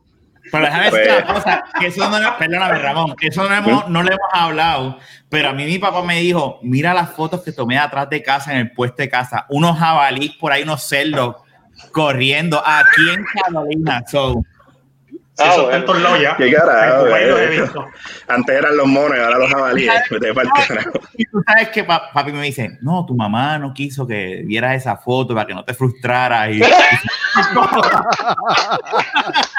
Pero 0.52 0.66
déjame 0.66 0.86
decir 0.92 1.00
Pues- 1.08 1.24
una 1.24 1.34
cosa, 1.34 1.64
que 1.80 1.88
eso 1.88 2.10
no, 2.10 2.38
perdóname 2.38 2.80
Ramón, 2.80 3.16
que 3.16 3.28
eso 3.28 3.48
no, 3.48 3.56
hemos, 3.56 3.88
no 3.90 4.04
le 4.04 4.10
hemos 4.10 4.28
hablado, 4.34 4.98
pero 5.30 5.50
a 5.50 5.54
mí 5.54 5.66
mi 5.66 5.78
papá 5.80 6.02
me 6.04 6.20
dijo, 6.20 6.60
mira 6.64 6.94
las 6.94 7.12
fotos 7.12 7.42
que 7.44 7.52
tomé 7.52 7.78
atrás 7.78 8.10
de 8.10 8.22
casa, 8.24 8.52
en 8.52 8.58
el 8.58 8.72
puesto 8.72 8.98
de 9.02 9.08
casa, 9.10 9.46
unos 9.50 9.78
jabalíes 9.78 10.32
por 10.34 10.52
ahí, 10.52 10.64
unos 10.64 10.84
cerdos 10.84 11.36
corriendo 11.92 12.62
aquí 12.66 13.10
en 13.14 13.26
Carolina. 13.44 14.04
So, 14.08 14.42
Si 15.34 15.44
Ah, 15.48 15.54
eso 15.54 15.54
está 15.54 15.62
bueno. 15.64 15.78
en 15.78 15.86
todos 15.86 16.02
lados 16.02 16.20
ya. 16.22 16.36
Qué 16.36 16.52
carajo, 16.54 17.00
En 17.02 17.06
Kuwait 17.08 17.28
los 17.30 17.40
he 17.40 17.48
güey. 17.48 17.62
visto. 17.62 17.86
Antes 18.28 18.56
eran 18.56 18.78
los 18.78 18.86
monos 18.86 19.18
ahora 19.18 19.38
los 19.40 19.50
jabalíes. 19.50 19.94
Y 21.18 21.26
tú 21.26 21.42
sabes 21.48 21.70
que 21.70 21.84
pa- 21.86 22.12
papi 22.12 22.32
me 22.34 22.44
dice, 22.44 22.78
no, 22.82 23.06
tu 23.06 23.16
mamá 23.16 23.58
no 23.58 23.74
quiso 23.74 24.06
que 24.06 24.44
vieras 24.46 24.76
esa 24.76 24.98
foto 24.98 25.34
para 25.34 25.48
que 25.48 25.54
no 25.56 25.64
te 25.64 25.74
frustraras. 25.74 26.50
Y, 26.52 26.60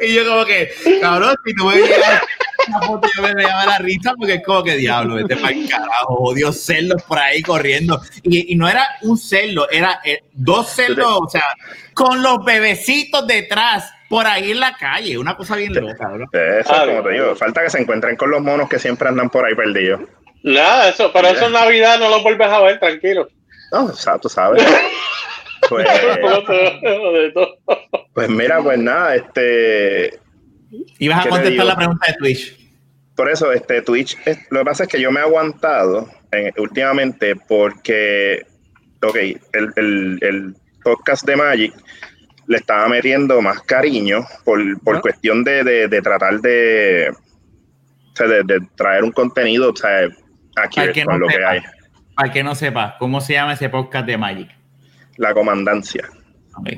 y 0.00 0.14
yo 0.14 0.26
como 0.26 0.44
que, 0.44 0.70
cabrón, 1.00 1.34
si 1.44 1.54
tú 1.54 1.66
me 1.66 1.76
vieras 1.76 2.22
esa 2.66 2.80
foto, 2.80 3.08
yo 3.16 3.22
me 3.22 3.42
llama 3.42 3.66
la 3.66 3.78
risa 3.78 4.14
porque 4.16 4.34
es 4.34 4.42
como 4.44 4.62
que 4.64 4.76
diablo, 4.76 5.16
vete 5.16 5.36
para 5.36 5.52
el 5.54 5.68
carajo, 5.68 6.14
odio 6.14 6.52
cerdos 6.52 7.02
por 7.02 7.18
ahí 7.18 7.42
corriendo. 7.42 8.00
Y, 8.22 8.52
y 8.52 8.56
no 8.56 8.68
era 8.68 8.86
un 9.02 9.18
cerdo, 9.18 9.68
era 9.70 10.00
eh, 10.04 10.20
dos 10.32 10.68
cerdos, 10.70 11.06
o 11.26 11.28
sea, 11.28 11.44
con 11.92 12.22
los 12.22 12.44
bebecitos 12.44 13.26
detrás, 13.26 13.90
por 14.08 14.26
ahí 14.26 14.52
en 14.52 14.60
la 14.60 14.76
calle, 14.76 15.18
una 15.18 15.36
cosa 15.36 15.56
bien 15.56 15.74
loca, 15.74 15.96
cabrón. 15.98 16.28
Eso, 16.32 16.72
Ah, 16.72 16.86
como 16.86 17.02
te 17.02 17.10
digo, 17.10 17.34
falta 17.36 17.62
que 17.62 17.70
se 17.70 17.80
encuentren 17.80 18.16
con 18.16 18.30
los 18.30 18.40
monos 18.40 18.68
que 18.68 18.78
siempre 18.78 19.08
andan 19.08 19.28
por 19.28 19.44
ahí 19.44 19.54
perdidos. 19.54 20.00
Nada, 20.42 20.88
eso, 20.90 21.10
pero 21.12 21.28
eso 21.28 21.46
en 21.46 21.52
Navidad 21.52 21.98
no 21.98 22.08
lo 22.10 22.22
vuelves 22.22 22.48
a 22.48 22.60
ver, 22.60 22.78
tranquilo. 22.78 23.28
No, 23.72 23.86
o 23.86 23.92
sea, 23.94 24.18
tú 24.18 24.28
sabes. 24.28 24.62
Pues, 25.68 25.86
pues 28.12 28.28
mira, 28.28 28.60
pues 28.62 28.78
nada, 28.78 29.14
este, 29.16 30.18
Y 30.98 31.08
vas 31.08 31.20
a 31.20 31.22
¿Qué 31.22 31.28
te 31.28 31.30
contestar 31.30 31.66
la 31.66 31.76
pregunta 31.76 32.06
de 32.08 32.14
Twitch. 32.14 32.56
por 33.16 33.30
eso, 33.30 33.52
este 33.52 33.82
Twitch, 33.82 34.16
lo 34.50 34.60
que 34.60 34.64
pasa 34.64 34.82
es 34.84 34.88
que 34.88 35.00
yo 35.00 35.10
me 35.10 35.20
he 35.20 35.22
aguantado 35.22 36.08
últimamente 36.58 37.36
porque, 37.36 38.44
ok, 39.02 39.16
el, 39.52 39.72
el- 39.76 40.18
el 40.22 40.54
podcast 40.82 41.24
de 41.26 41.36
Magic 41.36 41.72
le 42.46 42.56
estaba 42.58 42.88
metiendo 42.88 43.40
más 43.40 43.62
cariño 43.62 44.26
por, 44.44 44.60
por 44.80 44.96
Ah. 44.96 45.00
cuestión 45.00 45.44
de, 45.44 45.64
de- 45.64 45.88
de 45.88 46.02
tratar 46.02 46.40
de, 46.40 47.10
de, 48.18 48.42
de 48.44 48.60
traer 48.76 49.02
un 49.04 49.12
contenido, 49.12 49.70
o 49.70 49.76
sea, 49.76 50.08
que 50.92 51.04
con 51.04 51.14
no 51.14 51.18
lo 51.20 51.28
que 51.28 51.34
sepa. 51.34 51.50
hay. 51.50 51.60
Para 52.14 52.32
que 52.32 52.42
no 52.44 52.54
sepa, 52.54 52.96
¿cómo 52.98 53.20
se 53.20 53.32
llama 53.32 53.54
ese 53.54 53.68
podcast 53.68 54.06
de 54.06 54.16
Magic? 54.18 54.50
La 55.16 55.34
comandancia. 55.34 56.08
Ok. 56.56 56.68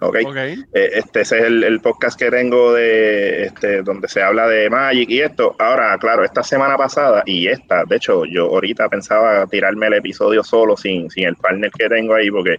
¿ok? 0.00 0.16
Ok. 0.26 0.36
Eh, 0.36 0.60
este 0.72 1.20
ese 1.20 1.38
es 1.38 1.44
el, 1.44 1.64
el 1.64 1.80
podcast 1.80 2.18
que 2.18 2.30
tengo 2.30 2.74
de 2.74 3.44
este 3.44 3.82
donde 3.82 4.08
se 4.08 4.22
habla 4.22 4.48
de 4.48 4.68
Magic 4.68 5.08
y 5.08 5.20
esto. 5.20 5.54
Ahora, 5.58 5.96
claro, 5.98 6.24
esta 6.24 6.42
semana 6.42 6.76
pasada 6.76 7.22
y 7.26 7.46
esta, 7.46 7.84
de 7.84 7.96
hecho, 7.96 8.24
yo 8.24 8.46
ahorita 8.46 8.88
pensaba 8.88 9.46
tirarme 9.46 9.86
el 9.86 9.94
episodio 9.94 10.42
solo 10.42 10.76
sin, 10.76 11.10
sin 11.10 11.24
el 11.24 11.36
partner 11.36 11.70
que 11.70 11.88
tengo 11.88 12.14
ahí 12.14 12.30
porque 12.30 12.56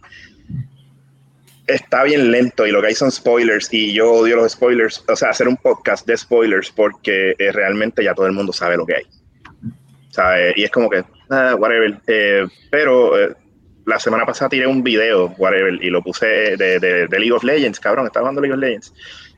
está 1.68 2.04
bien 2.04 2.32
lento 2.32 2.68
y 2.68 2.72
lo 2.72 2.82
que 2.82 2.88
hay 2.88 2.96
son 2.96 3.12
spoilers 3.12 3.74
y 3.74 3.94
yo 3.94 4.12
odio 4.12 4.36
los 4.36 4.52
spoilers, 4.54 5.04
o 5.08 5.16
sea, 5.16 5.30
hacer 5.30 5.48
un 5.48 5.58
podcast 5.58 6.06
de 6.06 6.18
spoilers 6.18 6.72
porque 6.72 7.36
eh, 7.38 7.52
realmente 7.52 8.04
ya 8.04 8.14
todo 8.14 8.28
el 8.28 8.34
mundo 8.34 8.54
sabe 8.54 8.78
lo 8.78 8.86
que 8.86 8.96
hay. 8.96 9.04
¿Sabe? 10.10 10.54
Y 10.56 10.64
es 10.64 10.70
como 10.70 10.90
que, 10.90 11.04
ah, 11.30 11.56
whatever. 11.58 12.00
Eh, 12.08 12.46
pero 12.70 13.20
eh, 13.20 13.36
la 13.86 14.00
semana 14.00 14.26
pasada 14.26 14.50
tiré 14.50 14.68
un 14.68 14.84
video, 14.84 15.34
whatever, 15.38 15.74
y 15.82 15.90
lo 15.90 16.02
puse 16.02 16.26
de, 16.58 17.08
League 17.10 17.32
of 17.32 17.44
Legends, 17.44 17.80
cabrón, 17.80 18.06
estaba 18.06 18.24
jugando 18.24 18.42
League 18.42 18.54
of 18.54 18.60
Legends. 18.60 18.94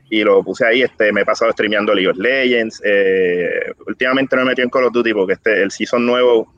Y 0.08 0.22
lo 0.22 0.42
puse 0.44 0.64
ahí, 0.64 0.82
este, 0.82 1.12
me 1.12 1.22
he 1.22 1.24
pasado 1.24 1.50
streameando 1.52 1.92
League 1.92 2.08
of 2.08 2.16
Legends. 2.16 2.80
eh, 2.84 3.72
últimamente 3.86 4.36
no 4.36 4.42
me 4.42 4.50
metí 4.50 4.62
en 4.62 4.70
Call 4.70 4.84
of 4.84 4.92
Duty 4.92 5.12
porque 5.12 5.32
este, 5.32 5.62
el 5.62 5.70
season 5.70 6.06
nuevo, 6.06 6.54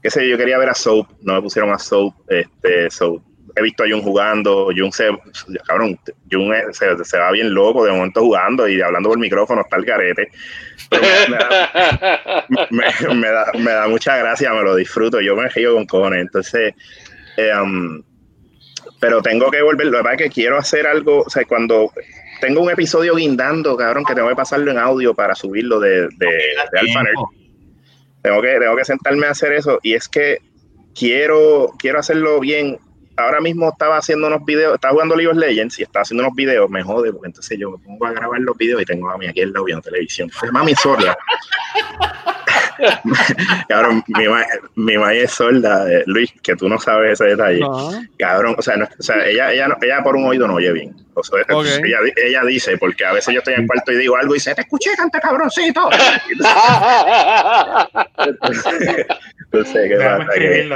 qué 0.00 0.10
sé 0.10 0.22
yo, 0.22 0.32
yo 0.32 0.38
quería 0.38 0.58
ver 0.58 0.68
a 0.68 0.74
Soap, 0.74 1.08
no 1.22 1.34
me 1.34 1.42
pusieron 1.42 1.72
a 1.72 1.78
Soap, 1.78 2.14
este, 2.28 2.90
Soap. 2.90 3.22
He 3.56 3.62
visto 3.62 3.84
a 3.84 3.86
Jun 3.88 4.02
jugando, 4.02 4.66
Jun 4.76 4.92
se, 4.92 5.08
cabrón, 5.66 5.98
Jun 6.30 6.52
se, 6.72 7.04
se 7.04 7.18
va 7.18 7.30
bien 7.32 7.54
loco 7.54 7.84
de 7.84 7.90
momento 7.92 8.20
jugando 8.20 8.68
y 8.68 8.80
hablando 8.82 9.08
por 9.08 9.18
micrófono, 9.18 9.62
está 9.62 9.76
el 9.76 9.84
garete. 9.86 10.28
Pero 10.90 11.02
me 11.28 11.36
da- 11.38 12.46
me, 12.70 13.14
me 13.14 13.28
da, 13.28 13.46
me 13.58 13.70
da 13.72 13.88
mucha 13.88 14.16
gracia, 14.18 14.52
me 14.52 14.62
lo 14.62 14.76
disfruto, 14.76 15.20
yo 15.20 15.34
me 15.36 15.48
río 15.48 15.74
con 15.74 15.86
cojones. 15.86 16.20
Entonces, 16.20 16.74
eh, 17.38 17.50
um, 17.60 18.02
pero 19.00 19.22
tengo 19.22 19.50
que 19.50 19.62
volver, 19.62 19.86
lo 19.86 19.98
que 19.98 20.04
pasa 20.04 20.14
es 20.16 20.22
que 20.24 20.30
quiero 20.30 20.58
hacer 20.58 20.86
algo, 20.86 21.22
o 21.22 21.30
sea, 21.30 21.44
cuando 21.44 21.90
tengo 22.40 22.60
un 22.60 22.70
episodio 22.70 23.14
guindando, 23.16 23.76
cabrón, 23.76 24.04
que 24.04 24.14
tengo 24.14 24.28
que 24.28 24.36
pasarlo 24.36 24.70
en 24.70 24.78
audio 24.78 25.14
para 25.14 25.34
subirlo 25.34 25.80
de, 25.80 26.02
de, 26.02 26.26
de 26.72 26.78
Alpha 26.78 27.02
Nerd. 27.02 27.14
Tengo 28.22 28.42
que, 28.42 28.58
tengo 28.58 28.76
que 28.76 28.84
sentarme 28.84 29.26
a 29.26 29.30
hacer 29.30 29.52
eso 29.54 29.78
y 29.82 29.94
es 29.94 30.08
que 30.08 30.38
quiero, 30.94 31.72
quiero 31.78 31.98
hacerlo 32.00 32.38
bien. 32.40 32.78
Ahora 33.16 33.40
mismo 33.40 33.68
estaba 33.70 33.96
haciendo 33.98 34.26
unos 34.26 34.44
videos, 34.44 34.74
estaba 34.74 34.92
jugando 34.92 35.16
League 35.16 35.30
of 35.30 35.36
Legends 35.38 35.78
y 35.78 35.82
estaba 35.84 36.02
haciendo 36.02 36.24
unos 36.24 36.34
videos, 36.36 36.68
me 36.68 36.82
jode, 36.82 37.12
porque 37.12 37.28
entonces 37.28 37.58
yo 37.58 37.70
me 37.70 37.78
pongo 37.78 38.06
a 38.06 38.12
grabar 38.12 38.40
los 38.40 38.56
videos 38.56 38.82
y 38.82 38.84
tengo 38.84 39.10
a 39.10 39.16
mí 39.16 39.26
aquí 39.26 39.40
al 39.42 39.52
lado 39.52 39.64
viendo 39.64 39.82
televisión. 39.82 40.30
Pues 40.38 40.52
mami 40.52 40.74
sorda. 40.74 41.16
Cabrón, 43.68 44.04
mi 44.08 44.28
ma, 44.28 44.44
mi 44.74 44.98
ma 44.98 45.14
es 45.14 45.30
sorda, 45.30 45.90
eh, 45.90 46.02
Luis, 46.06 46.30
que 46.42 46.54
tú 46.56 46.68
no 46.68 46.78
sabes 46.78 47.12
ese 47.12 47.30
detalle. 47.30 47.60
No. 47.60 47.90
Cabrón, 48.18 48.54
o 48.58 48.62
sea, 48.62 48.76
no- 48.76 48.84
o 48.98 49.02
sea 49.02 49.24
ella, 49.26 49.50
ella, 49.52 49.68
no- 49.68 49.76
ella 49.80 50.02
por 50.02 50.14
un 50.16 50.26
oído 50.26 50.46
no 50.46 50.54
oye 50.56 50.72
bien. 50.72 50.94
O 51.14 51.22
sea, 51.22 51.38
ella, 51.82 51.98
ella 52.16 52.42
dice, 52.44 52.76
porque 52.76 53.06
a 53.06 53.12
veces 53.12 53.32
yo 53.32 53.38
estoy 53.38 53.54
en 53.54 53.62
el 53.62 53.66
cuarto 53.66 53.92
y 53.92 53.96
digo 53.96 54.16
algo 54.16 54.34
y 54.34 54.36
dice, 54.36 54.54
te 54.54 54.60
escuché, 54.60 54.90
canta 54.94 55.18
cabroncito. 55.20 55.88
Entonces, 58.18 59.88
¿qué 59.88 59.96
Déjame 59.96 60.26
pasa? 60.26 60.38
Que- 60.38 60.68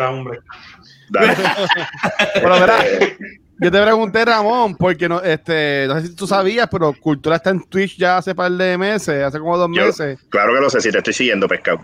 Eh, 1.18 3.16
yo 3.60 3.70
te 3.70 3.82
pregunté, 3.82 4.24
Ramón, 4.24 4.76
porque 4.76 5.08
no, 5.08 5.20
este, 5.20 5.86
no 5.88 6.00
sé 6.00 6.08
si 6.08 6.14
tú 6.14 6.26
sabías, 6.26 6.68
pero 6.70 6.94
Cultura 6.98 7.36
está 7.36 7.50
en 7.50 7.62
Twitch 7.62 7.96
ya 7.98 8.18
hace 8.18 8.34
par 8.34 8.50
de 8.52 8.78
meses, 8.78 9.22
hace 9.22 9.38
como 9.38 9.56
dos 9.58 9.68
Yo- 9.74 9.86
meses. 9.86 10.18
claro 10.28 10.54
que 10.54 10.60
lo 10.60 10.70
sé, 10.70 10.80
si 10.80 10.90
te 10.90 10.98
estoy 10.98 11.12
siguiendo, 11.12 11.46
pescado. 11.48 11.80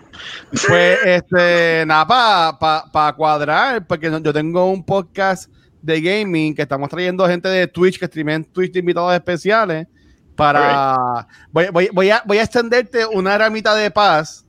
Pues, 0.68 0.98
este, 1.04 1.84
nada, 1.86 2.06
para 2.06 2.58
pa, 2.58 2.90
pa 2.90 3.12
cuadrar, 3.14 3.86
porque 3.86 4.10
yo 4.22 4.32
tengo 4.32 4.70
un 4.70 4.84
podcast 4.84 5.50
de 5.82 6.00
gaming 6.00 6.54
que 6.54 6.62
estamos 6.62 6.88
trayendo 6.88 7.26
gente 7.28 7.48
de 7.48 7.66
Twitch 7.68 7.98
que 7.98 8.06
streamen 8.06 8.44
Twitch 8.44 8.72
de 8.72 8.80
invitados 8.80 9.14
especiales 9.14 9.86
para... 10.34 11.26
Voy, 11.50 11.68
voy, 11.72 11.88
voy 11.92 12.10
a, 12.10 12.22
voy 12.26 12.38
a 12.38 12.42
extenderte 12.42 13.06
una 13.06 13.38
ramita 13.38 13.74
de 13.74 13.90
paz, 13.90 14.44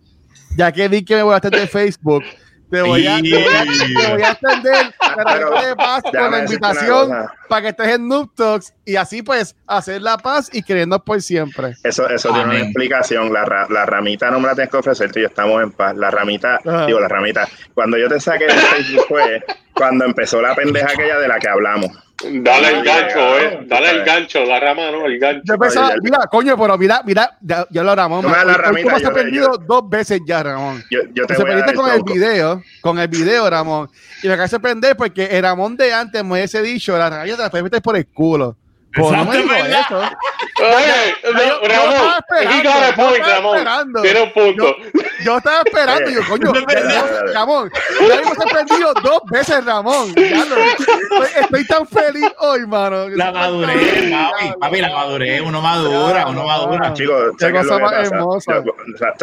ya 0.58 0.72
que 0.72 0.90
di 0.90 1.04
que 1.04 1.16
me 1.16 1.24
voy 1.24 1.34
a 1.34 1.38
extender 1.38 1.68
Facebook, 1.68 2.24
Te 2.70 2.82
voy 2.82 3.08
a, 3.08 3.22
te 3.22 3.30
voy 3.30 3.56
a, 3.56 3.64
te 3.64 4.12
voy 4.12 4.22
a 4.22 4.32
extender 4.32 4.94
para 5.00 5.34
Pero, 5.34 5.54
que 5.54 5.60
te 5.62 5.76
paz 5.76 6.04
con 6.04 6.32
la 6.32 6.40
invitación 6.40 7.12
para 7.48 7.62
que 7.62 7.68
estés 7.70 7.88
en 7.88 8.08
Noob 8.08 8.36
Talks 8.36 8.74
y 8.86 8.98
así 8.98 9.22
pues 9.22 9.56
hacer 9.66 10.02
la 10.02 10.18
paz 10.18 10.50
y 10.52 10.62
querernos 10.64 11.02
por 11.04 11.22
siempre. 11.22 11.76
Eso, 11.84 12.10
eso 12.10 12.30
tiene 12.34 12.50
una 12.50 12.60
explicación. 12.60 13.32
La, 13.32 13.68
la 13.70 13.86
ramita 13.86 14.30
no 14.32 14.40
me 14.42 14.48
la 14.48 14.56
tienes 14.56 14.70
que 14.70 14.78
ofrecer, 14.78 15.12
tú 15.12 15.20
y 15.20 15.22
yo 15.22 15.28
estamos 15.30 15.64
en 15.64 15.72
paz. 15.72 15.96
La 15.96 16.12
ramita, 16.12 16.60
Ajá. 16.66 16.86
digo, 16.86 17.00
la 17.00 17.08
ramita. 17.08 17.48
Cuando 17.74 17.98
yo 17.98 18.10
te 18.10 18.20
saqué 18.20 18.48
de 18.48 18.54
Facebook 18.54 19.06
fue 19.08 19.44
cuando 19.78 20.06
empezó 20.06 20.42
la 20.42 20.56
pendeja 20.56 20.88
aquella 20.92 21.20
de 21.20 21.28
la 21.28 21.40
que 21.40 21.48
hablamos. 21.50 21.92
Dale 22.24 22.70
el 22.80 22.84
gancho, 22.84 23.40
eh. 23.40 23.60
Dale 23.68 23.92
el 23.92 24.04
gancho, 24.04 24.44
la 24.44 24.60
rama 24.60 24.90
no, 24.90 25.06
el 25.06 25.20
gancho. 25.20 25.44
Yo 25.46 25.58
pensaba, 25.60 25.92
mira, 26.02 26.18
coño, 26.32 26.58
pero 26.58 26.76
mira, 26.76 27.02
mira, 27.06 27.38
ya, 27.42 27.68
ya 27.70 27.84
lo 27.84 27.96
Ramón. 27.96 28.24
No 28.24 28.30
me 28.30 28.36
la 28.38 28.42
Hoy- 28.44 28.50
hoy 28.50 28.56
ramita, 28.58 28.82
tú 28.82 28.88
me 28.88 28.94
has 28.96 29.02
yo 29.02 29.08
le- 29.10 29.14
sorprendido 29.16 29.58
dos 29.68 29.88
veces 29.90 30.22
ya, 30.26 30.42
Ramón. 30.42 30.84
Yo, 30.90 31.02
yo 31.14 31.28
te 31.28 31.36
Se 31.36 31.42
voy 31.44 31.52
a 31.52 31.56
dar 31.58 31.66
perdiste 31.66 31.76
con 31.76 31.92
el 31.92 32.02
video, 32.04 32.64
con 32.82 32.98
el 32.98 33.08
video, 33.08 33.48
Ramón. 33.48 33.90
Y 34.24 34.28
me 34.28 34.34
acaba 34.34 34.46
de 34.46 34.50
sorprender 34.50 34.98
porque 34.98 35.26
el 35.26 35.44
Ramón 35.44 35.78
de 35.78 35.94
antes 35.94 36.24
me 36.24 36.32
hubiese 36.34 36.60
dicho, 36.64 36.98
la 36.98 37.08
raya 37.12 37.36
te 37.36 37.42
la 37.44 37.50
puedes 37.52 37.64
meter 37.64 37.84
por 37.84 37.96
el 37.96 38.08
culo. 38.08 38.58
Pues 38.98 39.12
no 39.18 39.26
me 39.26 39.44
¿verdad? 39.46 39.82
eso. 39.82 40.00
Oye, 40.60 41.16
yo- 41.24 41.32
no, 41.34 41.40
yo 41.40 41.68
Ramón, 41.68 41.94
estaba 41.94 42.18
esperando, 42.18 42.52
he 42.52 42.64
got 42.64 42.76
a 42.84 42.90
yo 42.90 42.96
point, 42.96 43.16
estaba 43.18 43.36
Ramón. 43.36 43.58
esperando. 43.58 44.02
Tiene 44.02 44.22
un 44.22 44.34
punto. 44.34 44.76
Yo 45.24 45.38
estaba 45.38 45.62
esperando, 45.66 46.10
y 46.10 46.14
yo, 46.16 46.22
coño, 46.28 46.54
ya- 46.90 47.24
Ramón, 47.34 47.72
ya 48.02 48.08
me 48.08 48.22
hemos 48.22 48.34
sorprendido 48.36 48.94
dos 49.04 49.20
veces, 49.30 49.66
Ramón. 49.66 50.14
Ya 50.16 50.46
lo- 50.46 50.58
estoy, 50.58 51.42
estoy 51.42 51.68
tan 51.68 51.88
feliz 51.88 52.28
hoy, 52.40 52.66
mano. 52.66 53.08
La 53.10 53.32
madurez, 53.32 54.12
papi, 54.12 54.54
papi, 54.60 54.82
la 54.82 54.90
madurez, 54.90 55.42
uno 55.42 55.62
madura, 55.62 56.28
uno 56.28 56.44
madura. 56.46 56.94
Chicos, 56.94 57.34
Qué 57.38 57.46
¿sabes 57.46 57.54
qué 57.54 57.60
es 57.60 57.68
cosa 57.68 57.74
lo 57.74 57.78
que 57.78 57.84
más 57.84 57.92
pasa? 58.04 58.16
hermosa. 58.16 58.64
Yo- 58.66 58.72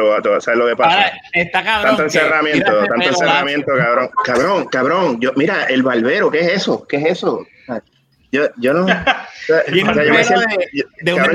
o 0.04 0.40
¿Sabes 0.40 0.58
lo 0.58 0.66
que 0.68 0.76
pasa? 0.76 0.94
Ahora, 0.94 1.12
está 1.32 1.64
cabrón. 1.64 1.86
Tanto 1.88 2.02
encerramiento, 2.04 2.84
tanto 2.86 3.08
encerramiento, 3.08 3.72
cabrón. 3.76 4.10
Cabrón, 4.24 4.64
cabrón. 4.66 5.20
Yo, 5.20 5.32
mira, 5.36 5.64
el 5.64 5.82
barbero, 5.82 6.30
¿qué 6.30 6.40
es 6.40 6.48
eso? 6.48 6.86
¿Qué 6.88 6.96
es 6.98 7.04
eso? 7.06 7.44
Yo, 8.34 8.48
yo 8.56 8.74
no. 8.74 8.88
yo 8.88 8.94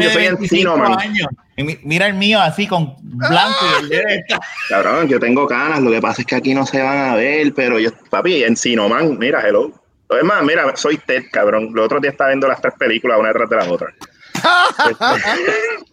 soy 0.09 0.23
25 0.23 0.43
encino, 0.43 0.75
man. 0.77 0.99
años. 0.99 1.27
Y 1.55 1.63
mi- 1.63 1.79
Mira 1.83 2.07
el 2.07 2.15
mío 2.15 2.41
así 2.41 2.67
con 2.67 2.93
blanco 2.99 3.65
y 3.89 3.95
el 3.95 4.23
Cabrón, 4.69 5.07
yo 5.07 5.17
tengo 5.17 5.47
canas, 5.47 5.79
lo 5.79 5.91
que 5.91 6.01
pasa 6.01 6.23
es 6.23 6.27
que 6.27 6.35
aquí 6.35 6.53
no 6.53 6.65
se 6.65 6.81
van 6.81 6.97
a 7.11 7.15
ver, 7.15 7.53
pero 7.53 7.79
yo, 7.79 7.91
papi, 8.09 8.43
encino, 8.43 8.89
man, 8.89 9.17
mira, 9.17 9.39
hello. 9.47 9.71
Es 10.09 10.23
más, 10.25 10.43
mira, 10.43 10.75
soy 10.75 10.97
Ted, 10.97 11.23
cabrón. 11.31 11.69
Los 11.73 11.85
otros 11.85 12.01
días 12.01 12.15
estaba 12.15 12.31
viendo 12.31 12.49
las 12.49 12.59
tres 12.61 12.73
películas 12.77 13.17
una 13.17 13.29
detrás 13.29 13.49
de 13.49 13.55
la 13.55 13.71
otra. 13.71 13.87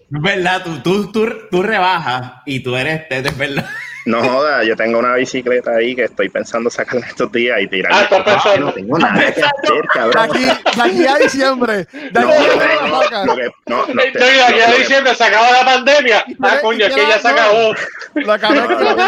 Es 0.09 0.23
verdad, 0.23 0.63
tú, 0.65 0.79
tú, 0.83 1.13
tú, 1.13 1.29
tú 1.51 1.63
rebajas 1.63 2.35
y 2.47 2.61
tú 2.61 2.77
eres 2.77 3.09
Ted, 3.09 3.27
es 3.27 3.37
verdad. 3.37 3.67
No 4.07 4.23
joda, 4.23 4.63
yo 4.65 4.77
tengo 4.77 4.99
una 5.01 5.15
bicicleta 5.15 5.73
ahí 5.73 5.95
que 5.97 6.05
estoy 6.05 6.29
pensando 6.29 6.71
sacarla 6.71 7.07
estos 7.09 7.31
días 7.33 7.61
y 7.61 7.67
tirarla. 7.67 7.99
Ah, 7.99 8.03
estás 8.05 8.23
pensando. 8.23 8.67
No 8.67 8.73
tengo 8.73 8.99
nada 8.99 9.19
que 9.21 9.43
hacer, 9.43 9.83
De 9.83 9.89
cabrón. 9.93 10.31
aquí, 10.31 10.45
de 10.45 10.83
aquí 10.83 11.07
a 11.07 11.17
diciembre. 11.17 11.77
De 11.93 12.21
No, 12.21 12.31
aquí 12.31 12.47
no, 12.47 13.01
a 13.01 13.25
no, 13.27 13.35
no, 13.67 13.87
no, 13.95 14.03
y 14.05 14.07
aquí 14.09 14.61
a 14.61 14.73
diciembre 14.79 15.15
se 15.15 15.25
acaba 15.25 15.51
la 15.51 15.65
pandemia. 15.65 16.25
Ah, 16.41 16.59
coño, 16.63 16.87
es 16.87 16.95
que 16.95 17.01
ya 17.01 17.19
se 17.19 17.29
acabó. 17.29 17.75
La 18.15 18.39
cabeza 18.39 18.67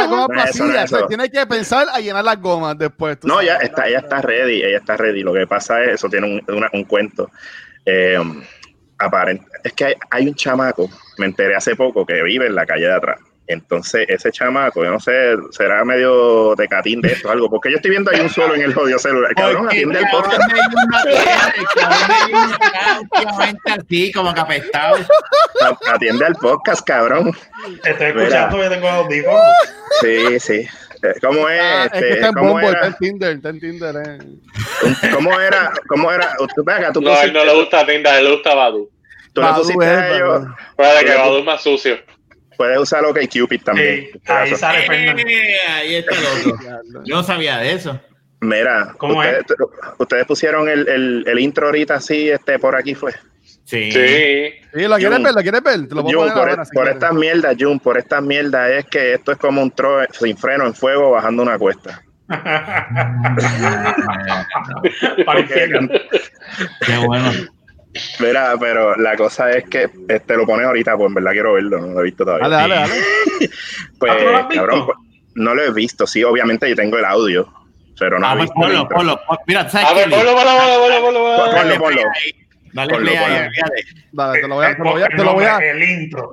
No, 0.08 0.26
que 0.28 0.52
tiene. 0.52 1.06
Tienes 1.08 1.30
que 1.30 1.46
pensar 1.46 1.86
a 1.92 2.00
llenar 2.00 2.24
las 2.24 2.40
gomas 2.40 2.76
después. 2.76 3.18
No, 3.22 3.40
ya 3.40 3.54
está, 3.56 3.86
ella 3.86 4.00
está 4.00 4.20
ready, 4.20 4.62
ella 4.64 4.78
está 4.78 4.96
ready. 4.96 5.22
Lo 5.22 5.32
que 5.32 5.46
pasa 5.46 5.82
es, 5.84 5.90
eso 5.94 6.08
tiene 6.08 6.26
un, 6.46 6.56
una- 6.56 6.70
un 6.72 6.84
cuento. 6.84 7.30
Eh, 7.86 8.18
aparent- 8.98 9.46
es 9.62 9.72
que 9.74 9.84
hay, 9.86 9.94
hay 10.10 10.26
un 10.26 10.34
chamaco, 10.34 10.90
me 11.18 11.26
enteré 11.26 11.54
hace 11.54 11.76
poco, 11.76 12.04
que 12.04 12.20
vive 12.22 12.46
en 12.46 12.54
la 12.56 12.66
calle 12.66 12.86
de 12.86 12.94
atrás. 12.94 13.20
Entonces, 13.48 14.04
ese 14.08 14.30
chamaco, 14.30 14.84
yo 14.84 14.90
no 14.90 15.00
sé, 15.00 15.34
será 15.50 15.82
medio 15.84 16.54
de 16.54 16.68
catín 16.68 17.00
de 17.00 17.12
esto, 17.12 17.30
algo, 17.30 17.48
porque 17.48 17.70
yo 17.70 17.76
estoy 17.76 17.90
viendo 17.92 18.10
ahí 18.10 18.20
un 18.20 18.28
solo 18.28 18.54
en 18.54 18.60
el 18.62 18.74
jodido 18.74 18.98
celular. 18.98 19.34
Cabrón, 19.34 19.62
Porque 19.62 19.76
atiende 19.76 19.98
el 20.00 20.04
cabrón 20.04 20.22
podcast. 20.30 20.50
está 23.54 23.74
así, 23.74 24.12
como 24.12 24.34
que 24.34 24.40
apestado. 24.40 24.96
Atiende 25.86 26.24
al 26.26 26.34
podcast, 26.34 26.86
cabrón. 26.86 27.32
Estoy 27.84 28.06
escuchando, 28.08 28.62
yo 28.62 28.68
tengo 28.70 28.88
audífonos. 28.88 29.40
Sí, 30.00 30.40
sí. 30.40 30.68
Eh, 31.02 31.14
¿Cómo 31.22 31.48
es? 31.48 31.60
Ah, 31.62 31.84
es 31.84 31.92
que 31.92 31.98
este, 31.98 32.12
está 32.14 32.26
en 32.28 32.34
¿Cómo 32.34 32.50
Bumble, 32.50 32.66
está 32.66 32.78
era? 32.78 32.86
en 32.88 32.94
Tinder, 32.96 33.30
está 33.36 33.48
en 33.50 33.60
Tinder. 33.60 33.94
Eh. 34.04 34.18
¿Cómo 35.14 35.40
era? 35.40 35.72
¿Cómo 35.88 36.10
era? 36.12 36.34
Tú, 36.56 36.64
ven 36.64 36.76
acá, 36.76 36.92
tú 36.92 37.00
No, 37.00 37.10
a 37.10 37.22
él 37.22 37.30
pusiste- 37.32 37.38
no 37.38 37.44
le 37.44 37.54
gusta 37.60 37.86
Tinda, 37.86 38.12
a 38.12 38.18
él 38.18 38.24
le 38.24 38.30
gusta 38.32 38.54
Badu. 38.54 38.90
tú 39.32 39.40
le 39.40 39.48
pusiste 39.54 39.84
es, 39.84 39.90
a 39.90 40.16
ellos. 40.16 40.44
Para 40.76 41.00
que 41.00 41.14
Badu 41.14 41.38
es 41.38 41.44
más 41.44 41.62
sucio. 41.62 41.96
Puedes 42.58 42.78
usar 42.78 43.02
OK 43.06 43.18
Cupid 43.32 43.62
también. 43.62 44.08
Sí, 44.12 44.20
ahí 44.26 44.54
sale 44.54 44.82
Fernando. 44.86 45.22
Eh, 45.26 45.56
ahí 45.70 45.94
está 45.94 46.14
el 46.14 46.24
otro. 46.52 46.58
Yo 47.04 47.16
no 47.16 47.22
sabía 47.22 47.56
de 47.58 47.72
eso. 47.72 47.98
Mira, 48.40 48.94
¿Cómo 48.98 49.18
ustedes, 49.18 49.44
ustedes 49.98 50.26
pusieron 50.26 50.68
el, 50.68 50.86
el, 50.88 51.24
el 51.26 51.38
intro 51.40 51.66
ahorita 51.66 51.94
así, 51.94 52.28
este 52.30 52.58
por 52.58 52.76
aquí 52.76 52.94
fue. 52.94 53.12
Sí. 53.64 53.90
Sí. 53.90 54.50
Sí, 54.74 54.86
¿lo 54.86 54.96
quieres 54.96 55.22
ver? 55.22 55.32
¿Lo 55.34 55.40
quieres 55.42 55.62
ver? 55.62 55.88
Te 55.88 55.94
lo 55.94 56.02
Jun, 56.02 56.12
por, 56.14 56.30
ahora, 56.30 56.62
es- 56.62 56.68
si 56.68 56.74
por 56.74 56.88
estas 56.88 57.12
mierdas, 57.14 57.56
Jun, 57.58 57.80
por 57.80 57.98
estas 57.98 58.22
mierdas 58.22 58.70
es 58.70 58.84
que 58.86 59.14
esto 59.14 59.32
es 59.32 59.38
como 59.38 59.60
un 59.62 59.70
tro 59.72 60.04
sin 60.12 60.36
freno 60.36 60.66
en 60.66 60.74
fuego 60.74 61.10
bajando 61.12 61.42
una 61.42 61.58
cuesta. 61.58 62.02
Para. 65.26 65.46
Qué 65.48 66.96
bueno. 67.04 67.30
Mira, 68.20 68.54
pero 68.58 68.96
la 68.96 69.16
cosa 69.16 69.50
es 69.50 69.64
que 69.68 69.88
este 70.08 70.36
lo 70.36 70.46
pones 70.46 70.66
ahorita, 70.66 70.96
pues 70.96 71.08
en 71.08 71.14
verdad 71.14 71.32
quiero 71.32 71.52
verlo, 71.54 71.78
no 71.80 71.86
lo 71.88 72.00
he 72.00 72.04
visto 72.04 72.24
todavía. 72.24 72.48
Dale, 72.48 72.74
dale, 72.74 72.92
dale. 73.40 73.50
Pues, 73.98 74.12
¿Ah, 74.12 74.18
lo 74.22 74.36
has 74.36 74.48
visto? 74.48 74.54
cabrón, 74.66 74.86
pues, 74.86 74.98
no 75.34 75.54
lo 75.54 75.62
he 75.64 75.70
visto, 75.72 76.06
sí, 76.06 76.24
obviamente 76.24 76.68
yo 76.68 76.74
tengo 76.76 76.98
el 76.98 77.04
audio, 77.04 77.52
pero 77.98 78.18
no 78.18 78.26
Ah, 78.26 78.32
he 78.32 78.36
pues 78.36 78.42
visto 78.50 78.54
ponlo, 78.60 78.88
ponlo. 78.88 79.20
pon- 79.26 79.38
Mira, 79.46 79.68
¿sabes 79.68 79.88
A 79.88 79.94
ver, 79.94 80.10
ponlo, 80.10 80.34
ponlo, 80.34 80.50
ponlo, 80.50 80.78
ponlo, 80.80 81.00
ponlo, 81.02 81.20
ponlo. 81.20 81.36
Ponlo, 81.36 81.52
Dale 81.52 81.78
ponlo. 81.78 82.02
Dale 82.72 82.92
Ponlo, 82.92 83.10
ponlo. 83.12 83.36
Dale, 84.12 84.40
te 84.40 84.48
lo 84.48 84.54
voy 84.54 84.64
a, 84.66 84.76
te 84.76 84.82
lo 84.82 84.90
voy 84.92 85.02
a, 85.02 85.08
te 85.08 85.16
lo 85.24 85.32
voy 85.34 85.44
a, 85.44 85.52
no, 85.54 85.60
El 85.60 85.82
intro. 85.82 86.30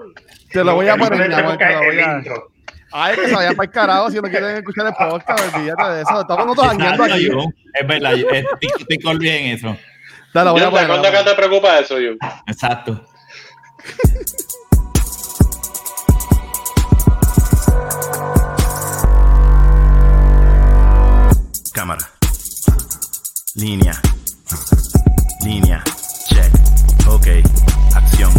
te 0.51 0.63
lo 0.63 0.75
voy 0.75 0.87
a 0.89 0.95
poner, 0.97 1.27
mi 1.29 1.33
amor, 1.35 1.57
te 1.57 1.65
lo 1.71 1.77
voy 1.79 1.87
a. 1.87 1.89
el 2.11 2.17
intro. 2.17 2.47
Ay, 2.97 3.15
que 3.15 3.27
se 3.27 3.35
vayan 3.35 3.55
para 3.55 3.65
el 3.67 3.71
carajo 3.73 4.09
si 4.11 4.15
no 4.17 4.21
quieren 4.23 4.57
escuchar 4.57 4.85
el 4.87 4.93
podcast, 4.93 5.55
olvídate 5.55 5.83
de 5.95 6.01
eso. 6.01 6.21
Estamos 6.21 6.45
nosotros 6.45 6.73
aquí. 6.73 6.83
Es 7.73 7.87
verdad, 7.87 8.13
yo- 8.15 8.29
eh, 8.31 8.45
estoy 8.61 8.69
estoy 8.81 8.97
con 8.99 9.17
Luis 9.17 9.31
en 9.31 9.45
eso. 9.47 9.77
Dale, 10.35 10.51
voy 10.51 10.61
a 10.63 10.69
poner. 10.69 10.87
¿Cuándo 10.87 11.07
acá 11.07 11.23
te 11.23 11.33
preocupa 11.33 11.79
eso, 11.79 11.95
Jun? 11.95 12.17
Exacto. 12.45 12.99
Cámara. 21.71 22.05
Línea. 23.53 23.93
Línea. 25.41 25.81
Check. 26.27 26.51
Ok. 27.07 27.27
Acción. 27.95 28.33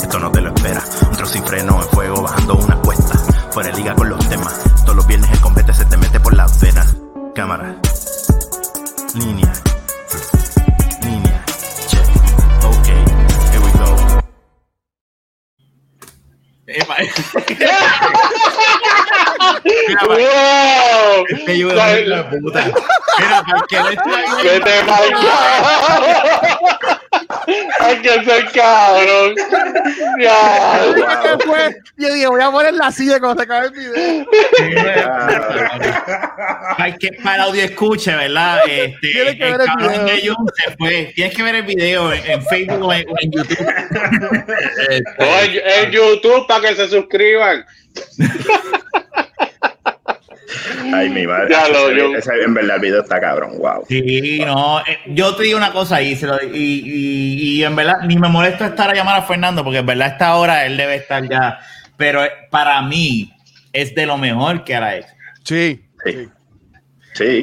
Esto 0.00 0.20
no 0.20 0.30
te 0.30 0.40
lo 0.42 0.54
espera. 0.54 0.80
Un 1.10 1.16
trozo 1.16 1.32
sin 1.32 1.44
freno 1.44 1.82
en 1.82 1.88
fuego 1.88 2.22
bajando 2.22 2.54
una 2.54 2.76
cuesta. 2.76 3.18
Fuera 3.50 3.70
de 3.72 3.78
liga 3.78 3.96
con 3.96 4.08
los 4.08 4.28
temas. 4.28 4.62
Todos 4.84 4.94
los 4.94 5.06
viernes 5.08 5.28
el 5.32 5.40
combate 5.40 5.74
se 5.74 5.86
te 5.86 5.96
mete 5.96 6.20
por 6.20 6.36
la 6.36 6.46
vena. 6.60 6.86
Cámara. 7.34 7.74
Línea. 9.16 9.41
¡Wow! 20.06 21.24
este 21.28 21.58
yo 21.58 21.68
La- 21.72 22.30
puta. 22.30 22.64
Mira, 23.18 23.42
para 23.42 23.62
que 23.68 23.76
no 23.78 23.88
esté 23.88 24.10
ahí, 24.14 24.44
Vete. 24.44 24.72
Hay 27.80 27.96
que 28.02 28.24
ser 28.24 28.44
cabrón. 28.52 29.34
Ya. 30.20 30.80
¿Qué 31.22 31.44
fue? 31.46 31.76
Y 31.98 32.02
yo 32.02 32.14
dije, 32.14 32.26
voy 32.28 32.40
a 32.40 32.50
poner 32.50 32.74
la 32.74 32.90
silla 32.90 33.18
cuando 33.18 33.42
se 33.42 33.44
acabe 33.44 33.66
el 33.66 33.72
video. 33.72 34.26
Para 36.76 36.96
que 36.96 37.12
para 37.22 37.36
el 37.36 37.40
audio 37.42 37.62
escuche, 37.64 38.14
¿verdad? 38.14 38.60
Este, 38.66 38.98
Tienes 39.00 39.36
que 39.36 39.44
el 39.44 39.52
ver 39.52 39.60
el 39.60 39.66
cabrón 39.66 39.92
video. 39.92 40.06
de 40.06 40.28
Jun 40.28 40.50
se 40.56 40.76
fue. 40.76 41.12
Tienes 41.14 41.36
que 41.36 41.42
ver 41.42 41.54
el 41.56 41.62
video 41.62 42.12
en, 42.12 42.30
en 42.30 42.44
Facebook 42.46 42.82
o 42.84 42.92
en, 42.92 43.08
o 43.08 43.14
en 43.20 43.30
YouTube. 43.32 43.66
O 45.18 45.24
en, 45.24 45.84
en 45.84 45.90
YouTube 45.90 46.46
para 46.46 46.68
que 46.68 46.74
se 46.76 46.88
suscriban. 46.88 47.64
Ay, 50.94 51.08
mi 51.10 51.26
madre. 51.26 51.48
Ya 51.50 51.68
lo- 51.68 51.90
yo- 51.92 52.14
ese- 52.16 52.42
en 52.44 52.54
verdad 52.54 52.76
el 52.76 52.82
video 52.82 53.00
está 53.02 53.20
cabrón, 53.20 53.52
wow. 53.58 53.84
Sí, 53.88 54.42
no, 54.44 54.80
eh, 54.80 54.98
yo 55.06 55.34
te 55.34 55.44
digo 55.44 55.56
una 55.58 55.72
cosa 55.72 56.00
y, 56.02 56.16
se 56.16 56.26
lo- 56.26 56.42
y, 56.42 56.48
y- 56.56 57.56
y 57.58 57.64
en 57.64 57.74
verdad 57.76 57.94
ni 58.06 58.16
me 58.18 58.28
molesta 58.28 58.66
estar 58.66 58.90
a 58.90 58.94
llamar 58.94 59.16
a 59.16 59.22
Fernando 59.22 59.62
porque 59.64 59.78
en 59.78 59.86
verdad 59.86 60.08
a 60.08 60.10
esta 60.12 60.34
hora 60.36 60.66
él 60.66 60.76
debe 60.76 60.96
estar 60.96 61.28
ya, 61.28 61.58
pero 61.96 62.24
eh, 62.24 62.30
para 62.50 62.80
mí 62.82 63.32
es 63.72 63.94
de 63.94 64.06
lo 64.06 64.18
mejor 64.18 64.64
que 64.64 64.74
hará 64.74 64.96
hecho. 64.96 65.08
Sí. 65.44 65.80
Sí. 66.04 66.12
Sí. 66.12 66.28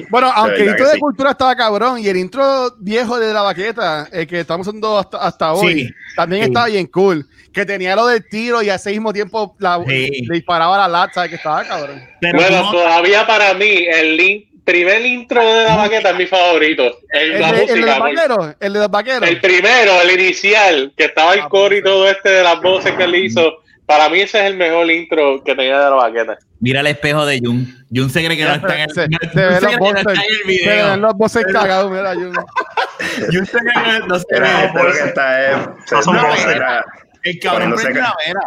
Bueno, 0.09 0.31
aunque 0.35 0.61
el 0.63 0.69
intro 0.69 0.87
de 0.87 0.93
sí. 0.93 0.99
cultura 0.99 1.31
estaba 1.31 1.55
cabrón 1.55 1.99
y 1.99 2.07
el 2.07 2.17
intro 2.17 2.73
viejo 2.79 3.19
de 3.19 3.33
la 3.33 3.41
baqueta, 3.41 4.07
el 4.11 4.25
que 4.27 4.39
estamos 4.41 4.67
usando 4.67 4.97
hasta, 4.97 5.17
hasta 5.17 5.53
hoy, 5.53 5.85
Sí, 5.85 5.89
también 6.15 6.43
sí. 6.43 6.47
estaba 6.49 6.67
bien 6.67 6.87
cool. 6.87 7.27
Que 7.53 7.65
tenía 7.65 7.95
lo 7.95 8.07
del 8.07 8.27
tiro 8.27 8.61
y 8.61 8.69
al 8.69 8.79
mismo 8.85 9.11
tiempo 9.13 9.55
la, 9.59 9.79
Sí. 9.87 10.25
le 10.27 10.35
disparaba 10.35 10.77
la 10.77 10.87
lata, 10.87 11.27
que 11.27 11.35
estaba 11.35 11.63
cabrón. 11.65 12.01
Pero 12.21 12.37
Bueno, 12.39 12.63
no- 12.63 12.71
todavía 12.71 13.25
para 13.27 13.53
mí, 13.53 13.65
el 13.91 14.17
link, 14.17 14.45
primer 14.63 15.03
intro 15.03 15.41
de 15.43 15.63
la 15.63 15.77
maqueta 15.77 16.11
es 16.11 16.15
mi 16.15 16.25
favorito. 16.27 16.83
El, 17.09 17.31
El 17.33 17.41
la 17.41 17.51
de, 17.53 17.63
el 17.63 17.67
de 17.67 17.87
los 17.87 17.99
vaqueros, 17.99 18.55
el 18.59 18.73
de 18.73 18.79
los 18.79 18.91
vaqueros. 18.91 19.27
El 19.29 19.41
primero, 19.41 20.01
el 20.03 20.19
inicial, 20.19 20.93
que 20.95 21.05
estaba 21.05 21.33
el 21.33 21.39
Ah, 21.41 21.49
coro 21.49 21.75
y 21.75 21.81
todo 21.81 22.07
este 22.07 22.29
de 22.29 22.43
las 22.43 22.61
voces 22.61 22.91
que 22.93 23.03
él 23.03 23.15
hizo. 23.15 23.51
Para 23.89 24.07
mí 24.07 24.19
ese 24.21 24.39
es 24.39 24.45
el 24.45 24.55
mejor 24.55 24.89
intro 24.91 25.43
que 25.43 25.55
tenía 25.55 25.79
de 25.79 25.83
la 25.89 25.95
baqueta. 25.95 26.37
Mira 26.59 26.81
el 26.81 26.87
espejo 26.87 27.25
de 27.25 27.39
Jun. 27.39 27.67
Jun 27.91 28.07
se 28.11 28.23
cree 28.23 28.37
que 28.37 28.45
no 28.45 28.53
está 28.53 28.75
en 28.75 28.81
el, 28.81 28.89
se, 28.91 29.01
se 29.01 29.07
cree 29.31 29.61
los 29.61 29.71
no 29.73 29.77
voces, 29.79 29.97
está 29.97 30.13
en 30.13 30.19
el 30.19 30.25
se 30.27 30.37
ven 30.37 30.47
video. 30.47 30.97
los 30.97 31.13
voces 31.15 31.45
cagados, 31.51 31.91
mira, 31.91 32.13
Jun. 32.13 32.33
Jun 33.33 33.45
se 33.47 33.57
cree 33.57 33.73
que 33.73 34.07
no 34.07 34.19
se 34.19 34.39
ve. 34.39 34.47
lo 34.75 34.91
que 34.91 34.99
está 34.99 35.49
es- 35.51 35.57
se- 35.85 35.95
No 35.95 36.01
son 36.03 36.15
no, 36.17 36.27
voces. 36.27 36.45
era- 36.45 36.85
El 37.23 37.39
cabrón 37.39 37.73
prende 37.75 37.99
la 37.99 38.15
vera. 38.27 38.39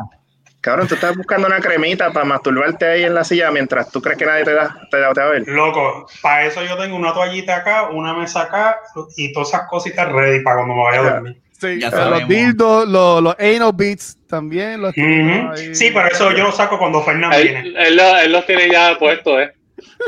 Cabrón, 0.61 0.87
tú 0.87 0.95
estás 0.95 1.17
buscando 1.17 1.49
una 1.49 1.59
cremita 1.59 2.13
para 2.13 2.25
masturbarte 2.25 2.87
ahí 2.87 3.03
en 3.03 3.15
la 3.17 3.25
silla 3.25 3.51
mientras 3.51 3.91
tú 3.91 4.01
crees 4.01 4.17
que 4.17 4.25
nadie 4.27 4.45
te, 4.45 4.53
da, 4.55 4.73
te, 4.93 5.01
da- 5.01 5.13
te 5.13 5.21
va 5.21 5.27
a 5.27 5.31
ver. 5.31 5.43
Loco, 5.49 6.07
para 6.23 6.45
eso 6.45 6.63
yo 6.63 6.77
tengo 6.79 6.95
una 6.95 7.13
toallita 7.13 7.57
acá, 7.57 7.89
una 7.91 8.15
mesa 8.15 8.43
acá 8.43 8.79
y 9.17 9.33
todas 9.33 9.49
esas 9.49 9.63
cositas 9.69 10.09
ready 10.13 10.41
para 10.45 10.59
cuando 10.59 10.75
me 10.77 10.83
vaya 10.85 11.01
a 11.01 11.11
dormir. 11.15 11.43
Sí, 11.63 11.79
Ya 11.81 11.91
los 11.91 11.99
sabemos. 12.01 12.29
dildos, 12.29 12.89
los, 12.89 13.23
los 13.23 13.37
anal 13.39 13.71
beats 13.73 14.17
también. 14.27 14.83
Los 14.83 14.91
Ujú. 14.97 15.53
ahí. 15.53 15.75
Sí, 15.77 15.91
pero 15.95 16.09
eso 16.09 16.33
yo 16.33 16.43
lo 16.45 16.51
saco 16.53 16.77
cuando 16.77 17.03
Fernando 17.05 17.37
Él, 17.37 17.49
viene. 17.73 17.87
él, 17.87 18.01
él 18.01 18.33
los 18.33 18.45
tiene 18.47 18.69
ya 18.69 18.99
puestos, 18.99 19.41
¿eh? 19.43 19.53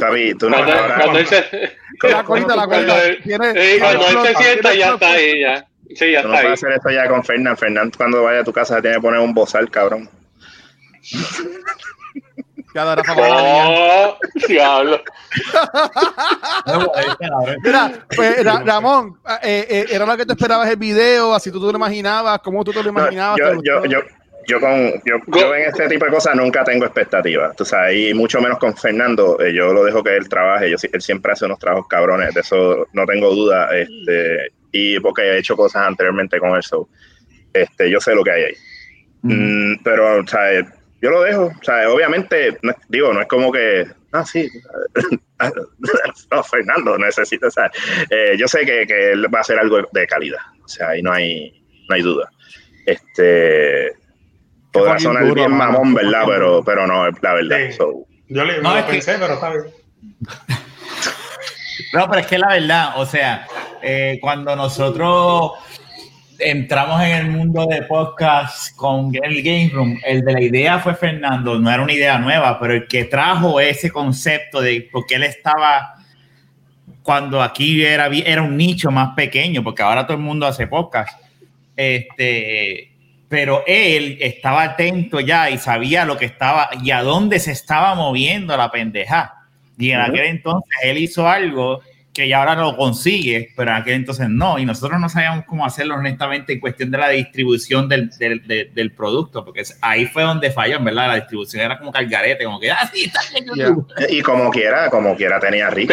Papi, 0.01 0.35
tú 0.35 0.51
no 0.51 0.57
Cuando, 0.57 0.73
ahora- 0.73 0.95
cuando 0.97 1.19
él 1.21 1.27
se, 1.29 1.77
La 2.09 2.25
colita, 2.25 2.57
la 2.57 2.67
cuando 2.67 2.97
él 2.97 3.19
se 3.23 4.35
sienta, 4.35 4.75
ya 4.75 4.95
está 4.95 5.11
ahí, 5.13 5.41
ya. 5.41 5.67
Sí, 5.95 6.11
ya 6.11 6.23
tú 6.23 6.29
no 6.29 6.35
está 6.35 6.39
ahí. 6.39 6.43
puedes 6.47 6.65
hacer 6.65 6.73
esto 6.73 6.91
ya 6.91 7.09
con 7.09 7.23
Fernán. 7.25 7.57
Fernán, 7.57 7.93
cuando 7.97 8.23
vaya 8.25 8.41
a 8.41 8.45
tu 8.45 8.53
casa, 8.53 8.81
tiene 8.83 8.97
que 8.97 9.03
poner 9.03 9.21
un 9.21 9.33
bozal, 9.33 9.71
cabrón. 9.71 10.11
Ya 12.75 12.85
dará 12.85 13.05
favor. 13.05 13.25
Oh, 13.31 14.19
diablo. 14.49 15.01
Mira, 17.63 17.93
pues, 18.17 18.45
Ra- 18.45 18.63
Ramón, 18.65 19.17
eh, 19.43 19.67
eh, 19.69 19.87
¿era 19.91 20.05
lo 20.05 20.17
que 20.17 20.27
tú 20.27 20.33
esperabas 20.33 20.69
el 20.69 20.77
video? 20.77 21.35
¿Así 21.35 21.51
tú 21.53 21.61
te 21.65 21.73
lo 21.73 21.79
imaginabas? 21.79 22.41
¿Cómo 22.41 22.65
tú 22.65 22.73
te 22.73 22.83
lo 22.83 22.89
imaginabas? 22.89 23.37
¿Te 23.37 23.43
yo, 23.43 23.63
yo, 23.63 23.85
yo, 23.85 23.99
yo, 24.49 24.61
con, 24.61 24.93
yo, 25.05 25.17
yo 25.29 25.55
en 25.55 25.63
este 25.69 25.89
tipo 25.89 26.05
de 26.05 26.11
cosas 26.11 26.35
nunca 26.35 26.65
tengo 26.65 26.85
expectativas, 26.85 27.55
tú 27.57 27.65
sabes, 27.65 27.97
y 27.97 28.13
mucho 28.15 28.41
menos 28.41 28.59
con 28.59 28.77
Fernando, 28.77 29.41
eh, 29.41 29.55
yo 29.55 29.73
lo 29.73 29.85
dejo 29.85 30.03
que 30.03 30.17
él 30.17 30.29
trabaje, 30.29 30.71
yo, 30.71 30.77
él 30.93 31.01
siempre 31.01 31.33
hace 31.33 31.45
unos 31.47 31.59
trabajos 31.61 31.87
cabrones, 31.89 32.35
de 32.35 32.41
eso 32.41 32.87
no 32.93 33.07
tengo 33.07 33.33
duda, 33.35 33.69
este, 33.77 34.49
y 34.73 34.99
porque 35.01 35.23
he 35.23 35.39
hecho 35.39 35.57
cosas 35.57 35.87
anteriormente 35.87 36.39
con 36.41 36.55
él, 36.57 36.63
so, 36.63 36.89
este, 37.53 37.89
yo 37.89 38.01
sé 38.01 38.15
lo 38.15 38.25
que 38.25 38.33
hay 38.33 38.43
ahí. 38.43 38.55
Mm, 39.23 39.77
pero, 39.83 40.21
o 40.21 40.27
sea, 40.27 40.51
yo 41.05 41.11
lo 41.11 41.21
dejo, 41.23 41.45
o 41.61 41.63
sea, 41.65 41.91
obviamente, 41.91 42.57
no 42.63 42.73
digo, 42.89 43.13
no 43.13 43.21
es 43.21 43.29
como 43.29 43.53
que, 43.53 43.87
ah, 44.13 44.25
sí, 44.25 44.49
no, 46.31 46.43
Fernando 46.45 46.97
necesita, 46.97 47.49
o 47.49 47.51
sea, 47.51 47.71
eh, 48.09 48.37
yo 48.39 48.49
sé 48.49 48.61
que, 48.65 48.87
que 48.87 49.13
él 49.13 49.27
va 49.33 49.39
a 49.39 49.43
hacer 49.43 49.59
algo 49.59 49.83
de 49.93 50.07
calidad, 50.07 50.41
o 50.65 50.67
sea, 50.67 50.89
ahí 50.89 51.03
no 51.03 51.13
hay, 51.13 51.63
no 51.91 51.95
hay 51.95 52.01
duda. 52.01 52.31
Este, 52.87 53.93
podrá 54.73 54.99
sonar 54.99 55.25
duro, 55.25 55.35
bien 55.35 55.51
mano. 55.51 55.73
mamón, 55.73 55.93
¿verdad? 55.93 56.23
Pero, 56.27 56.65
pero 56.65 56.87
no, 56.87 57.11
la 57.21 57.35
verdad. 57.35 57.59
Sí. 57.67 57.73
so, 57.73 58.07
Yo 58.29 58.45
le, 58.45 58.63
No, 58.63 58.75
lo 58.75 58.87
que- 58.87 58.93
pensé, 58.93 59.17
pero 59.19 59.35
está 59.35 59.51
bien. 59.51 59.65
No, 61.93 62.09
pero 62.09 62.21
es 62.21 62.27
que 62.27 62.39
la 62.39 62.49
verdad, 62.49 62.93
o 62.97 63.07
sea, 63.07 63.47
eh, 63.83 64.19
cuando 64.21 64.55
nosotros 64.57 65.53
entramos 66.45 67.03
en 67.03 67.11
el 67.11 67.27
mundo 67.31 67.67
de 67.67 67.83
podcast 67.83 68.77
con 68.77 69.13
el 69.15 69.43
Game 69.43 69.71
Room, 69.73 69.99
el 70.05 70.23
de 70.25 70.33
la 70.33 70.43
idea 70.43 70.79
fue 70.79 70.95
Fernando, 70.95 71.59
no 71.59 71.71
era 71.71 71.83
una 71.83 71.93
idea 71.93 72.19
nueva, 72.19 72.61
pero 72.61 72.75
el 72.75 72.87
que 72.87 73.05
trajo 73.05 73.61
ese 73.61 73.91
concepto 73.91 74.61
de 74.61 74.89
porque 74.93 75.15
él 75.15 75.23
estaba 75.23 75.95
cuando 77.03 77.43
aquí 77.43 77.83
era, 77.83 78.07
era 78.07 78.43
un 78.43 78.57
nicho 78.57 78.91
más 78.91 79.15
pequeño, 79.15 79.65
porque 79.65 79.83
ahora 79.83 80.07
todo 80.07 80.17
el 80.17 80.23
mundo 80.23 80.47
hace 80.47 80.67
podcast. 80.67 81.19
Este, 81.77 82.93
pero 83.29 83.63
él 83.67 84.19
estaba 84.21 84.63
atento 84.63 85.21
ya 85.21 85.51
y 85.51 85.59
sabía 85.59 86.05
lo 86.05 86.17
que 86.17 86.27
estaba 86.27 86.71
y 86.83 86.91
a 86.91 87.03
dónde 87.03 87.41
se 87.41 87.53
estaba 87.53 87.95
moviendo 87.95 88.57
la 88.57 88.71
pendeja. 88.71 89.35
Y 89.79 89.91
en 89.91 90.01
Ujú. 90.01 90.11
aquel 90.11 90.25
entonces 90.27 90.79
él 90.83 90.99
hizo 90.99 91.29
algo 91.29 91.81
que 92.15 92.29
ya 92.29 92.39
ahora 92.39 92.55
lo 92.55 92.77
consigue, 92.77 93.51
pero 93.57 93.73
en 93.73 93.77
aquel 93.79 93.95
entonces 93.95 94.29
no. 94.29 94.59
Y 94.61 94.65
nosotros 94.65 95.01
no 95.01 95.09
sabíamos 95.09 95.45
cómo 95.47 95.67
hacerlo 95.67 95.97
honestamente 95.97 96.53
en 96.53 96.61
cuestión 96.61 96.93
de 96.93 96.99
la 96.99 97.09
distribución 97.09 97.89
del, 97.89 98.09
del, 98.19 98.47
del- 98.47 98.73
del 98.73 98.93
producto, 98.93 99.45
porque 99.45 99.65
ahí 99.81 100.07
fue 100.07 100.23
donde 100.23 100.51
falló, 100.53 100.77
en 100.77 100.85
verdad. 100.85 101.09
La 101.09 101.17
distribución 101.17 101.63
era 101.65 101.77
como 101.79 101.91
calgarete, 101.91 102.45
como 102.45 102.61
que, 102.61 102.71
ah, 102.71 102.89
sí, 102.95 103.07
está 103.07 103.21
en 103.37 103.47
YouTube. 103.47 103.87
y 104.09 104.23
como 104.23 104.49
quiera, 104.51 104.89
como 104.91 105.17
quiera 105.17 105.41
tenía 105.41 105.69
rico. 105.71 105.93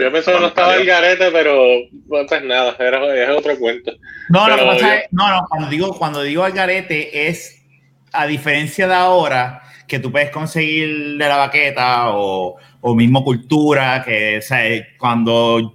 Yo 0.00 0.12
pensé 0.12 0.32
que 0.32 0.40
no 0.40 0.48
estaba 0.48 0.74
el 0.74 0.84
garete, 0.84 1.30
pero 1.30 1.56
pues 2.08 2.26
nada, 2.44 2.74
era, 2.78 3.14
es 3.14 3.30
otro 3.30 3.56
cuento. 3.58 3.92
No, 4.28 4.48
lo 4.48 4.56
que 4.56 4.64
pasa 4.64 4.80
yo- 4.80 4.92
es, 4.94 5.02
no, 5.12 5.28
no, 5.28 5.46
cuando 5.48 5.68
digo, 5.70 5.96
cuando 5.96 6.22
digo 6.22 6.44
algarete 6.44 7.28
es 7.28 7.64
a 8.12 8.26
diferencia 8.26 8.88
de 8.88 8.94
ahora 8.94 9.62
que 9.86 9.98
tú 9.98 10.10
puedes 10.12 10.30
conseguir 10.30 11.16
de 11.16 11.28
la 11.28 11.36
baqueta 11.36 12.10
o, 12.10 12.56
o 12.80 12.94
mismo 12.94 13.24
cultura, 13.24 14.02
que 14.04 14.40
cuando, 14.98 15.74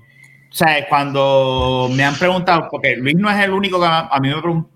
cuando 0.89 1.89
me 1.93 2.03
han 2.03 2.15
preguntado, 2.15 2.67
porque 2.69 2.95
Luis 2.95 3.15
no 3.15 3.29
es 3.29 3.43
el 3.43 3.51
único 3.51 3.79
que 3.79 3.87
a, 3.87 4.19
mí 4.21 4.29
me 4.29 4.41
preguntó, 4.41 4.69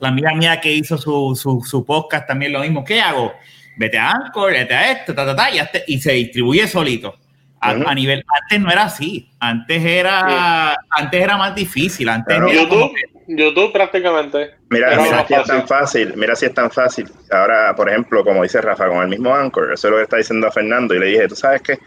la 0.00 0.08
amiga 0.08 0.34
mía 0.34 0.60
que 0.60 0.72
hizo 0.72 0.96
su, 0.96 1.34
su, 1.36 1.62
su 1.64 1.84
podcast 1.84 2.26
también 2.26 2.52
lo 2.52 2.60
mismo, 2.60 2.84
¿qué 2.84 3.00
hago? 3.00 3.32
Vete 3.76 3.98
a 3.98 4.12
Anchor, 4.12 4.52
vete 4.52 4.74
a 4.74 4.92
esto, 4.92 5.14
ta, 5.14 5.24
ta, 5.24 5.36
ta, 5.36 5.48
y, 5.86 5.98
se 6.00 6.12
distribuye 6.12 6.66
solito. 6.66 7.16
A, 7.60 7.70
a 7.70 7.94
nivel, 7.94 8.24
antes 8.40 8.60
no 8.60 8.70
era 8.70 8.84
así, 8.84 9.30
antes 9.40 9.84
era, 9.84 10.77
antes 10.90 11.20
era 11.20 11.36
más 11.36 11.54
difícil, 11.54 12.08
antes 12.08 12.36
Claro. 12.36 12.50
YouTube, 12.52 12.92
YouTube 13.28 13.72
prácticamente. 13.72 14.54
Mira, 14.70 14.96
mira 14.96 15.26
si 15.26 15.34
es 15.34 15.44
tan 15.44 15.66
fácil, 15.68 16.14
mira 16.16 16.34
si 16.34 16.46
es 16.46 16.54
tan 16.54 16.70
fácil. 16.70 17.10
Ahora, 17.30 17.74
por 17.74 17.88
ejemplo, 17.88 18.24
como 18.24 18.42
dice 18.42 18.60
Rafa, 18.60 18.88
con 18.88 19.02
el 19.02 19.08
mismo 19.08 19.34
Anchor, 19.34 19.72
eso 19.72 19.88
es 19.88 19.90
lo 19.90 19.96
que 19.98 20.04
está 20.04 20.16
diciendo 20.16 20.46
a 20.46 20.52
Fernando, 20.52 20.94
y 20.94 20.98
le 20.98 21.06
dije, 21.06 21.28
¿tú 21.28 21.36
sabes 21.36 21.62
qué? 21.62 21.78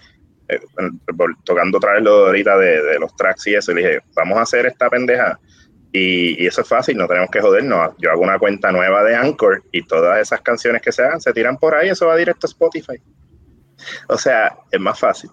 Eh, 0.48 0.60
tocando 1.46 1.78
otra 1.78 1.94
vez 1.94 2.04
lo 2.04 2.22
de 2.24 2.26
ahorita 2.28 2.58
de, 2.58 2.84
de 2.84 3.00
los 3.00 3.16
tracks 3.16 3.48
y 3.48 3.56
eso, 3.56 3.74
le 3.74 3.82
dije, 3.82 4.00
vamos 4.16 4.38
a 4.38 4.42
hacer 4.42 4.66
esta 4.66 4.90
pendeja. 4.90 5.40
Y, 5.94 6.42
y 6.42 6.48
eso 6.48 6.62
es 6.62 6.68
fácil, 6.70 6.98
no 6.98 7.08
tenemos 7.08 7.30
que 7.30 7.42
jodernos. 7.42 7.94
Yo 7.98 8.12
hago 8.12 8.22
una 8.22 8.40
cuenta 8.40 8.72
nueva 8.72 9.04
de 9.04 9.16
Anchor 9.16 9.64
y 9.72 9.84
todas 9.84 10.20
esas 10.20 10.42
canciones 10.42 10.82
que 10.82 10.92
se 10.92 11.04
hagan 11.04 11.20
se 11.20 11.34
tiran 11.34 11.58
por 11.58 11.76
ahí, 11.76 11.90
eso 11.90 12.08
va 12.08 12.16
directo 12.16 12.48
a 12.48 12.50
Spotify. 12.50 13.02
O 14.08 14.18
sea, 14.18 14.56
es 14.72 14.80
más 14.80 15.00
fácil. 15.00 15.30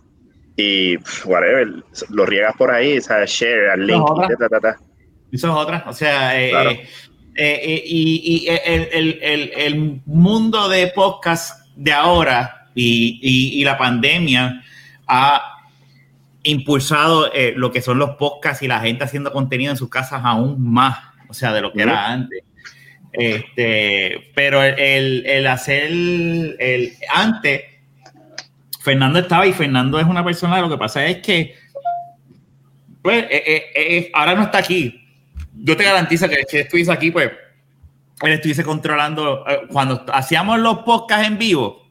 Y 0.60 0.98
pff, 0.98 1.24
whatever, 1.26 1.68
lo 2.10 2.26
riegas 2.26 2.52
por 2.58 2.72
ahí, 2.72 2.98
o 2.98 3.00
sea, 3.00 3.24
share, 3.26 3.70
al 3.70 3.86
link, 3.86 4.04
y 4.24 4.36
ta, 4.36 4.48
ta, 4.48 4.60
ta. 4.60 4.76
Eso 5.30 5.46
es 5.48 5.54
otra. 5.54 5.84
O 5.86 5.92
sea, 5.92 6.42
eh, 6.42 6.50
Claro. 6.50 6.70
eh, 6.70 6.84
eh, 7.36 7.82
y, 7.86 8.44
y 8.44 8.48
el, 8.48 8.88
el- 8.92 9.18
el- 9.22 9.52
el 9.56 10.00
mundo 10.06 10.68
de 10.68 10.88
podcast 10.88 11.64
de 11.76 11.92
ahora 11.92 12.66
y, 12.74 13.20
y- 13.22 13.60
y 13.60 13.64
la 13.64 13.78
pandemia 13.78 14.64
ha 15.06 15.42
impulsado 16.42 17.32
eh, 17.32 17.52
lo 17.56 17.70
que 17.70 17.80
son 17.80 17.98
los 18.00 18.16
podcasts 18.16 18.62
y 18.64 18.66
la 18.68 18.80
gente 18.80 19.04
haciendo 19.04 19.32
contenido 19.32 19.70
en 19.70 19.76
sus 19.76 19.88
casas 19.90 20.22
aún 20.24 20.60
más, 20.60 20.98
o 21.28 21.34
sea, 21.34 21.52
de 21.52 21.60
lo 21.60 21.72
que 21.72 21.82
era 21.82 22.10
antes. 22.10 22.42
Este, 23.12 24.30
pero 24.34 24.62
el, 24.62 24.78
el- 24.78 25.26
el 25.26 25.46
hacer 25.46 25.84
el 25.90 26.92
antes, 27.14 27.62
Fernando 28.88 29.18
estaba 29.18 29.46
y 29.46 29.52
Fernando 29.52 30.00
es 30.00 30.06
una 30.06 30.24
persona, 30.24 30.62
lo 30.62 30.70
que 30.70 30.78
pasa 30.78 31.04
es 31.04 31.18
que 31.18 31.54
pues, 33.02 33.24
eh, 33.24 33.42
eh, 33.46 33.64
eh, 33.74 34.10
ahora 34.14 34.34
no 34.34 34.44
está 34.44 34.56
aquí. 34.56 35.06
Yo 35.52 35.76
te 35.76 35.84
garantizo 35.84 36.26
que 36.26 36.38
si 36.48 36.56
estuviese 36.56 36.90
aquí, 36.90 37.10
pues 37.10 37.30
él 38.22 38.32
estuviese 38.32 38.64
controlando. 38.64 39.44
cuando 39.70 40.06
hacíamos 40.10 40.58
los 40.60 40.78
podcasts 40.78 41.26
en 41.26 41.36
vivo, 41.36 41.86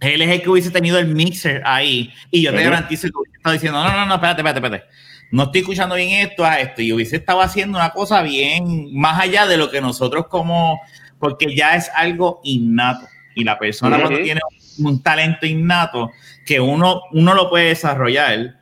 él 0.00 0.20
es 0.20 0.28
el 0.28 0.42
que 0.42 0.50
hubiese 0.50 0.70
tenido 0.70 0.98
el 0.98 1.06
mixer 1.06 1.62
ahí. 1.64 2.12
Y 2.30 2.42
yo 2.42 2.52
te 2.52 2.62
garantizo 2.62 3.08
que 3.08 3.16
hubiese 3.16 3.38
estado 3.38 3.54
diciendo: 3.54 3.82
No, 3.82 3.90
no, 3.90 4.04
no, 4.04 4.14
espérate, 4.16 4.42
espérate, 4.42 4.58
espérate. 4.58 4.86
No 5.30 5.44
estoy 5.44 5.62
escuchando 5.62 5.94
bien 5.94 6.26
esto, 6.26 6.44
a 6.44 6.60
esto. 6.60 6.82
Y 6.82 6.92
hubiese 6.92 7.16
estado 7.16 7.40
haciendo 7.40 7.78
una 7.78 7.88
cosa 7.88 8.20
bien 8.20 8.94
más 8.94 9.18
allá 9.18 9.46
de 9.46 9.56
lo 9.56 9.70
que 9.70 9.80
nosotros, 9.80 10.26
como. 10.28 10.78
Porque 11.18 11.56
ya 11.56 11.74
es 11.74 11.90
algo 11.94 12.42
innato. 12.44 13.06
Y 13.34 13.44
la 13.44 13.58
persona, 13.58 13.98
cuando 13.98 14.18
tiene 14.20 14.42
un 14.50 14.55
talento 15.02 15.46
innato, 15.46 16.10
que 16.44 16.60
uno, 16.60 17.02
uno 17.12 17.34
lo 17.34 17.48
puede 17.48 17.68
desarrollar 17.68 18.54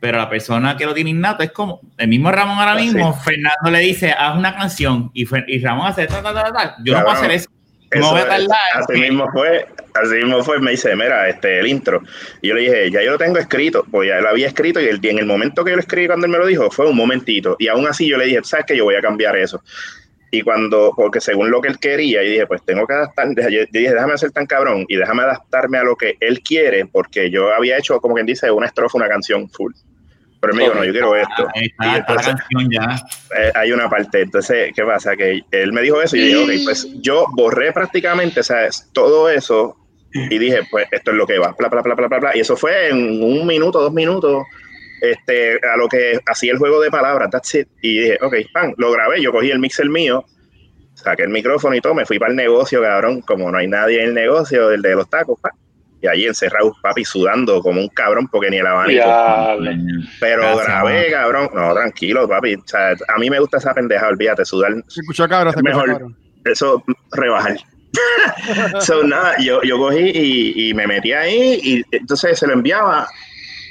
pero 0.00 0.16
la 0.16 0.30
persona 0.30 0.76
que 0.78 0.86
lo 0.86 0.94
tiene 0.94 1.10
innato 1.10 1.42
es 1.42 1.52
como 1.52 1.80
el 1.98 2.08
mismo 2.08 2.32
Ramón 2.32 2.58
ahora 2.58 2.72
Así. 2.72 2.86
mismo. 2.86 3.12
Fernando 3.20 3.70
le 3.70 3.80
dice, 3.80 4.10
haz 4.10 4.34
una 4.36 4.56
canción 4.56 5.10
y, 5.12 5.26
Fer- 5.26 5.44
y 5.46 5.62
Ramón 5.62 5.88
hace 5.88 6.06
ta, 6.06 6.22
ta, 6.22 6.32
ta, 6.32 6.50
ta. 6.50 6.76
Yo 6.82 6.94
no 6.94 7.02
puedo 7.04 7.16
hacer 7.16 7.30
eso. 7.32 7.50
Eso, 7.90 8.14
así 8.14 9.00
mismo 9.00 9.26
fue, 9.32 9.66
así 10.00 10.14
mismo 10.14 10.44
fue, 10.44 10.60
me 10.60 10.70
dice, 10.70 10.94
mira, 10.94 11.28
este, 11.28 11.58
el 11.58 11.66
intro. 11.66 12.00
Y 12.40 12.48
yo 12.48 12.54
le 12.54 12.60
dije, 12.60 12.90
ya 12.92 13.02
yo 13.02 13.10
lo 13.10 13.18
tengo 13.18 13.36
escrito, 13.38 13.84
pues 13.90 14.08
ya 14.08 14.20
lo 14.20 14.28
había 14.28 14.46
escrito 14.46 14.80
y, 14.80 14.86
el, 14.86 15.00
en 15.02 15.18
el 15.18 15.26
momento 15.26 15.64
que 15.64 15.70
yo 15.72 15.76
lo 15.76 15.82
escribí 15.82 16.06
cuando 16.06 16.24
él 16.26 16.32
me 16.32 16.38
lo 16.38 16.46
dijo, 16.46 16.70
fue 16.70 16.88
un 16.88 16.96
momentito. 16.96 17.56
Y 17.58 17.66
aún 17.66 17.88
así 17.88 18.08
yo 18.08 18.16
le 18.16 18.26
dije, 18.26 18.40
¿sabes 18.44 18.66
qué? 18.68 18.76
Yo 18.76 18.84
voy 18.84 18.94
a 18.94 19.02
cambiar 19.02 19.36
eso. 19.36 19.60
Y 20.30 20.42
cuando, 20.42 20.92
porque 20.94 21.20
según 21.20 21.50
lo 21.50 21.60
que 21.60 21.68
él 21.68 21.78
quería, 21.78 22.22
y 22.22 22.30
dije, 22.30 22.46
pues 22.46 22.62
tengo 22.64 22.86
que 22.86 22.94
adaptar, 22.94 23.28
yo 23.50 23.64
dije, 23.70 23.92
déjame 23.92 24.16
ser 24.16 24.30
tan 24.30 24.46
cabrón 24.46 24.84
y 24.88 24.96
déjame 24.96 25.22
adaptarme 25.22 25.78
a 25.78 25.84
lo 25.84 25.96
que 25.96 26.16
él 26.20 26.40
quiere, 26.40 26.86
porque 26.86 27.30
yo 27.30 27.52
había 27.52 27.78
hecho, 27.78 28.00
como 28.00 28.14
quien 28.14 28.26
dice, 28.26 28.50
una 28.50 28.66
estrofa, 28.66 28.98
una 28.98 29.08
canción 29.08 29.48
full. 29.50 29.72
Pero 30.40 30.54
me 30.54 30.62
dijo, 30.62 30.74
no, 30.74 30.84
yo 30.84 30.92
quiero 30.92 31.14
esto. 31.16 31.48
Eh, 33.36 33.52
hay 33.54 33.72
una 33.72 33.90
parte. 33.90 34.22
Entonces, 34.22 34.72
¿qué 34.74 34.82
pasa? 34.84 35.14
Que 35.14 35.42
él 35.50 35.72
me 35.72 35.82
dijo 35.82 36.00
eso 36.00 36.16
y 36.16 36.30
yo 36.30 36.46
dije, 36.46 36.60
ok, 36.60 36.64
pues 36.64 36.88
yo 37.02 37.26
borré 37.36 37.72
prácticamente, 37.72 38.42
¿sabes? 38.42 38.88
Todo 38.94 39.28
eso 39.28 39.76
y 40.12 40.38
dije, 40.38 40.60
pues 40.70 40.86
esto 40.90 41.12
es 41.12 41.16
lo 41.16 41.26
que 41.26 41.38
va, 41.38 41.54
bla, 41.58 41.68
bla, 41.68 41.82
bla, 41.82 41.94
bla, 41.94 42.08
bla, 42.08 42.18
bla. 42.18 42.36
Y 42.36 42.40
eso 42.40 42.56
fue 42.56 42.88
en 42.88 43.22
un 43.22 43.46
minuto, 43.46 43.80
dos 43.80 43.92
minutos, 43.92 44.44
este, 45.00 45.60
a 45.66 45.76
lo 45.76 45.88
que 45.88 46.18
hacía 46.26 46.52
el 46.52 46.58
juego 46.58 46.80
de 46.80 46.90
palabras, 46.90 47.30
that's 47.30 47.54
it. 47.54 47.68
Y 47.82 48.00
dije, 48.00 48.18
ok, 48.20 48.34
pan, 48.52 48.74
lo 48.76 48.92
grabé, 48.92 49.20
yo 49.20 49.32
cogí 49.32 49.50
el 49.50 49.58
mixer 49.58 49.88
mío, 49.88 50.24
saqué 50.94 51.22
el 51.22 51.30
micrófono 51.30 51.74
y 51.74 51.80
todo, 51.80 51.94
me 51.94 52.06
fui 52.06 52.18
para 52.18 52.30
el 52.30 52.36
negocio, 52.36 52.82
cabrón, 52.82 53.20
como 53.22 53.50
no 53.50 53.58
hay 53.58 53.68
nadie 53.68 54.02
en 54.02 54.08
el 54.08 54.14
negocio, 54.14 54.68
del 54.68 54.82
de 54.82 54.94
los 54.94 55.08
tacos, 55.08 55.38
pan 55.40 55.52
y 56.02 56.06
allí 56.06 56.26
encerrado, 56.26 56.74
papi, 56.82 57.04
sudando 57.04 57.60
como 57.60 57.80
un 57.80 57.88
cabrón 57.88 58.26
porque 58.28 58.50
ni 58.50 58.56
el 58.58 58.66
abanico. 58.66 59.04
Pero 60.18 60.56
grabé, 60.56 61.10
cabrón. 61.10 61.50
No, 61.54 61.74
tranquilo, 61.74 62.26
papi. 62.28 62.54
O 62.54 62.62
sea, 62.64 62.94
a 63.08 63.18
mí 63.18 63.28
me 63.28 63.38
gusta 63.38 63.58
esa 63.58 63.74
pendeja, 63.74 64.08
olvídate, 64.08 64.44
sudar. 64.44 64.72
Se 64.88 65.00
escuchó 65.00 65.28
cabrón, 65.28 65.52
se 65.52 65.62
mejor. 65.62 65.86
Cabrón. 65.86 66.16
Eso, 66.44 66.82
rebajar. 67.12 67.56
so, 68.80 69.02
nada, 69.02 69.36
yo, 69.40 69.62
yo 69.62 69.76
cogí 69.76 70.10
y, 70.14 70.70
y, 70.70 70.74
me 70.74 70.86
metí 70.86 71.12
ahí 71.12 71.60
y 71.62 71.84
entonces 71.90 72.38
se 72.38 72.46
lo 72.46 72.54
enviaba 72.54 73.08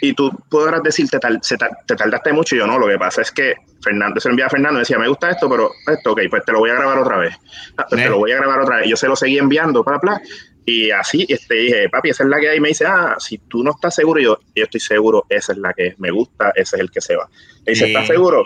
y 0.02 0.14
tú 0.14 0.32
podrás 0.50 0.82
decir, 0.84 1.10
te, 1.10 1.20
te, 1.20 1.95
tardaste 1.95 2.34
mucho 2.34 2.56
y 2.56 2.60
yo 2.60 2.68
no, 2.68 2.80
lo 2.80 2.88
que 2.88 2.97
pasa 2.97 3.22
es 3.22 3.32
que 3.32 3.56
Fernando 3.82 4.20
se 4.20 4.30
lo 4.30 4.34
enviaba 4.34 4.47
a 4.47 4.52
Fernando 4.52 4.80
y 4.80 4.82
decía, 4.82 4.97
me 4.97 5.08
gusta 5.08 5.30
esto, 5.30 5.50
pero 5.50 5.72
esto, 5.88 6.12
ok, 6.12 6.22
pues 6.30 6.45
te 6.45 6.52
lo 6.52 6.60
voy 6.60 6.70
a 6.70 6.76
grabar 6.76 6.97
otra 7.00 7.18
vez. 7.18 7.36
Ah, 7.78 7.86
pues 7.89 8.02
te 8.02 8.10
lo 8.10 8.18
voy 8.18 8.32
a 8.32 8.38
grabar 8.38 8.62
otra 8.62 8.78
vez. 8.78 8.88
Yo 8.89 8.95
se 8.95 9.08
lo 9.08 9.16
seguí 9.16 9.38
enviando, 9.38 9.84
para 9.84 9.97
bla, 9.97 10.22
y 10.70 10.91
así, 10.91 11.26
este, 11.28 11.56
dije, 11.56 11.89
papi, 11.89 12.10
esa 12.10 12.24
es 12.24 12.30
la 12.30 12.39
que 12.39 12.50
hay. 12.50 12.58
Y 12.58 12.62
me 12.62 12.70
dice, 12.70 12.86
ah, 12.86 13.16
si 13.18 13.39
tú 13.39 13.64
no 13.64 13.72
estás 13.72 13.95
seguro, 13.95 14.22
yo, 14.22 14.39
yo 14.56 14.64
estoy 14.66 14.80
seguro, 14.80 15.26
esa 15.28 15.54
es 15.54 15.58
la 15.58 15.74
que 15.74 15.95
me 15.97 16.12
gusta, 16.12 16.52
ese 16.56 16.76
es 16.76 16.82
el 16.82 16.91
que 16.91 17.02
se 17.02 17.16
va. 17.16 17.28
Y 17.66 17.72
dice, 17.72 17.88
¿estás 17.88 18.08
seguro? 18.08 18.45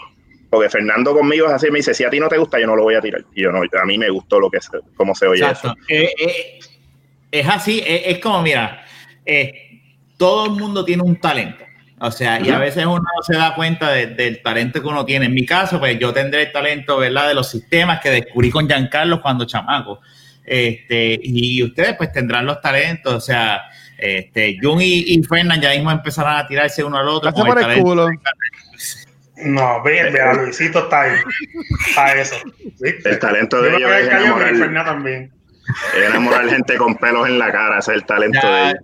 Porque 0.49 0.70
Fernando 0.70 1.14
conmigo 1.14 1.47
es 1.47 1.54
así, 1.54 1.70
me 1.70 1.80
dice, 1.80 1.93
si 1.93 2.04
a 2.04 2.10
ti 2.10 2.20
no 2.20 2.30
te 2.30 2.38
gusta, 2.38 2.60
yo 2.60 2.68
no 2.68 2.76
lo 2.76 2.84
voy 2.84 2.95
a 2.95 3.01
tirar. 3.01 3.26
Y 3.36 3.43
yo 3.43 3.51
no, 3.51 3.60
a 3.60 3.86
mí 3.86 3.97
me 3.97 4.10
gustó 4.10 4.39
lo 4.39 4.49
que 4.49 4.62
se, 4.62 4.70
cómo 4.95 5.14
se 5.16 5.28
oye 5.28 5.49
eso. 5.49 5.76
Eh, 5.89 6.14
eh, 6.18 6.60
es 7.32 7.49
así, 7.49 7.84
es, 7.86 8.20
como, 8.20 8.41
mira, 8.41 8.86
eh, 9.26 9.72
todo 10.24 10.45
el 10.45 10.51
mundo 10.51 10.86
tiene 10.86 11.03
un 11.03 11.17
talento. 11.17 11.65
O 11.99 12.09
sea, 12.09 12.39
y 12.39 12.49
a 12.49 12.57
veces 12.57 12.86
uno 12.86 12.95
no 13.01 13.24
se 13.24 13.36
da 13.36 13.53
cuenta 13.55 13.91
del 13.91 14.41
talento 14.41 14.82
que 14.82 14.88
uno 14.88 15.03
tiene. 15.03 15.26
En 15.26 15.34
mi 15.34 15.45
caso, 15.45 15.80
pues 15.80 15.99
yo 15.99 16.13
tendré 16.13 16.43
el 16.43 16.51
talento, 16.53 16.97
¿verdad? 16.97 17.28
De 17.28 17.34
los 17.34 17.51
sistemas 17.51 17.99
que 17.99 18.09
descubrí 18.09 18.49
con 18.49 18.65
Giancarlo 18.65 19.21
cuando 19.21 19.43
chamaco. 19.43 19.99
Este, 20.45 21.19
y 21.21 21.61
ustedes 21.61 21.95
pues 21.97 22.13
tendrán 22.13 22.45
los 22.45 22.61
talentos, 22.61 23.13
o 23.13 23.19
sea, 23.19 23.63
este, 23.97 24.57
Jun 24.61 24.82
y, 24.82 25.13
y 25.13 25.24
Fernan 25.24 25.59
ya 25.59 25.71
mismo 25.71 25.91
empezaron 25.91 26.38
a 26.38 26.47
tirarse 26.47 26.86
uno 26.86 26.97
al 26.97 27.07
otro. 27.09 27.30
No, 29.43 29.84
ven, 29.84 30.21
a 30.21 30.34
Luisito 30.36 30.86
está 30.86 31.01
ahí. 31.01 31.17
A 31.97 32.13
eso. 32.13 32.38
El 32.82 33.19
talento 33.19 33.61
de 33.61 33.76
ellos 33.76 33.91
es 33.91 34.07
enamorar, 34.07 34.86
también. 34.86 35.34
enamorar 35.97 36.49
gente 36.49 36.78
con 36.78 36.95
pelos 36.95 37.28
en 37.28 37.39
la 37.39 37.51
cara, 37.51 37.80
ese 37.80 37.91
es 37.91 37.97
el 37.97 38.05
talento 38.05 38.47
de 38.47 38.70
ellos. 38.70 38.80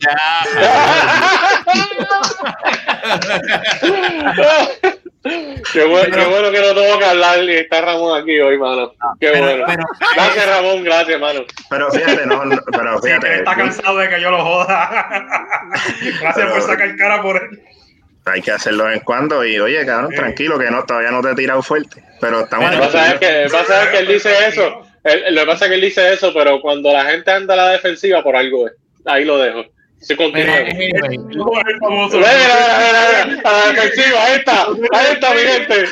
Qué 5.73 5.83
bueno, 5.83 6.15
qué 6.15 6.25
bueno 6.25 6.51
que 6.51 6.61
no 6.61 6.73
tengo 6.73 6.97
que 6.97 7.05
hablar 7.05 7.43
y 7.43 7.57
está 7.57 7.81
Ramón 7.81 8.21
aquí 8.21 8.39
hoy, 8.39 8.57
mano. 8.57 8.93
Qué 9.19 9.29
bueno. 9.31 9.65
gracias, 10.15 10.47
Ramón, 10.47 10.83
gracias, 10.83 11.19
mano. 11.19 11.41
Pero 11.69 11.91
fíjate, 11.91 12.25
no, 12.25 12.41
pero 12.71 13.01
fíjate. 13.01 13.35
está 13.35 13.55
cansado 13.55 13.97
de 13.97 14.09
que 14.09 14.21
yo 14.21 14.31
lo 14.31 14.43
joda. 14.43 15.25
gracias 16.21 16.51
por 16.51 16.61
sacar 16.61 16.95
cara 16.95 17.21
por 17.21 17.35
él. 17.35 17.61
Hay 18.25 18.41
que 18.41 18.51
hacerlo 18.51 18.89
en 18.89 18.99
cuando 19.01 19.43
y 19.43 19.59
oye, 19.59 19.85
cabrón, 19.85 20.13
tranquilo, 20.13 20.57
que 20.57 20.69
no, 20.71 20.83
todavía 20.85 21.11
no 21.11 21.21
te 21.21 21.31
he 21.31 21.35
tirado 21.35 21.61
fuerte. 21.61 22.03
Pero 22.21 22.41
estamos. 22.41 22.71
Lo 22.71 22.79
que 22.79 22.85
pasa 22.85 23.13
es 23.13 23.19
que, 23.19 23.47
pasa 23.51 23.91
que 23.91 23.97
él 23.99 24.07
dice 24.07 24.47
eso. 24.47 24.88
Lo 25.31 25.41
que 25.41 25.47
pasa 25.47 25.65
es 25.65 25.69
que 25.69 25.75
él 25.75 25.81
dice 25.81 26.13
eso, 26.13 26.33
pero 26.33 26.61
cuando 26.61 26.91
la 26.91 27.05
gente 27.05 27.31
anda 27.31 27.53
a 27.53 27.57
la 27.57 27.69
defensiva, 27.69 28.23
por 28.23 28.35
algo 28.35 28.67
es. 28.67 28.73
Ahí 29.05 29.25
lo 29.25 29.37
dejo. 29.37 29.65
Se 29.99 30.15
continúa. 30.15 30.55
Ahí 30.55 30.67
está, 34.37 34.67
ahí 34.93 35.07
está, 35.11 35.33
mi 35.33 35.39
gente. 35.41 35.85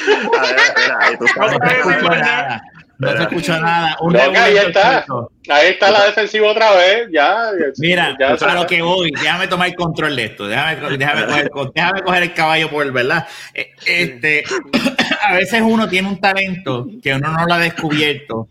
No 2.99 3.11
se 3.11 3.23
escucha 3.23 3.59
nada. 3.59 3.97
ahí 4.43 4.57
está. 4.57 5.05
Ahí 5.49 5.67
está 5.67 5.91
la 5.91 6.05
defensiva 6.05 6.49
otra 6.49 6.73
vez. 6.75 7.09
Ya. 7.11 7.51
Mira, 7.77 8.15
ya 8.19 8.29
a 8.33 8.55
lo 8.55 8.65
que 8.65 8.81
voy. 8.81 9.11
Déjame 9.11 9.47
tomar 9.47 9.67
el 9.67 9.75
control 9.75 10.15
de 10.15 10.25
esto. 10.25 10.47
Déjame, 10.47 10.97
déjame, 10.97 11.49
coger, 11.49 11.71
déjame 11.75 12.01
coger 12.01 12.23
el 12.23 12.33
caballo 12.33 12.69
por 12.69 12.91
¿verdad? 12.91 13.27
Eh, 13.53 13.71
este, 13.85 14.43
a 15.21 15.33
veces 15.33 15.61
uno 15.61 15.87
tiene 15.87 16.07
un 16.07 16.19
talento 16.19 16.87
que 17.03 17.13
uno 17.13 17.31
no 17.31 17.45
lo 17.45 17.53
ha 17.53 17.59
descubierto 17.59 18.47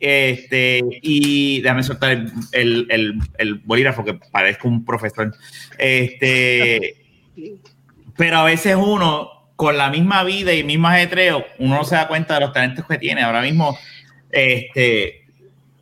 este, 0.00 0.80
y 1.02 1.60
déjame 1.60 1.82
soltar 1.82 2.12
el, 2.52 2.86
el, 2.88 3.20
el, 3.36 3.54
bolígrafo 3.56 4.02
que 4.02 4.14
parezco 4.14 4.66
un 4.66 4.84
profesor. 4.84 5.34
Este, 5.76 6.96
pero 8.16 8.38
a 8.38 8.44
veces 8.44 8.76
uno, 8.76 9.52
con 9.56 9.76
la 9.76 9.90
misma 9.90 10.24
vida 10.24 10.54
y 10.54 10.64
mismo 10.64 10.88
ajetreo, 10.88 11.44
uno 11.58 11.76
no 11.76 11.84
se 11.84 11.96
da 11.96 12.08
cuenta 12.08 12.34
de 12.34 12.40
los 12.40 12.52
talentos 12.54 12.86
que 12.86 12.96
tiene. 12.96 13.22
Ahora 13.22 13.42
mismo, 13.42 13.78
este, 14.30 15.26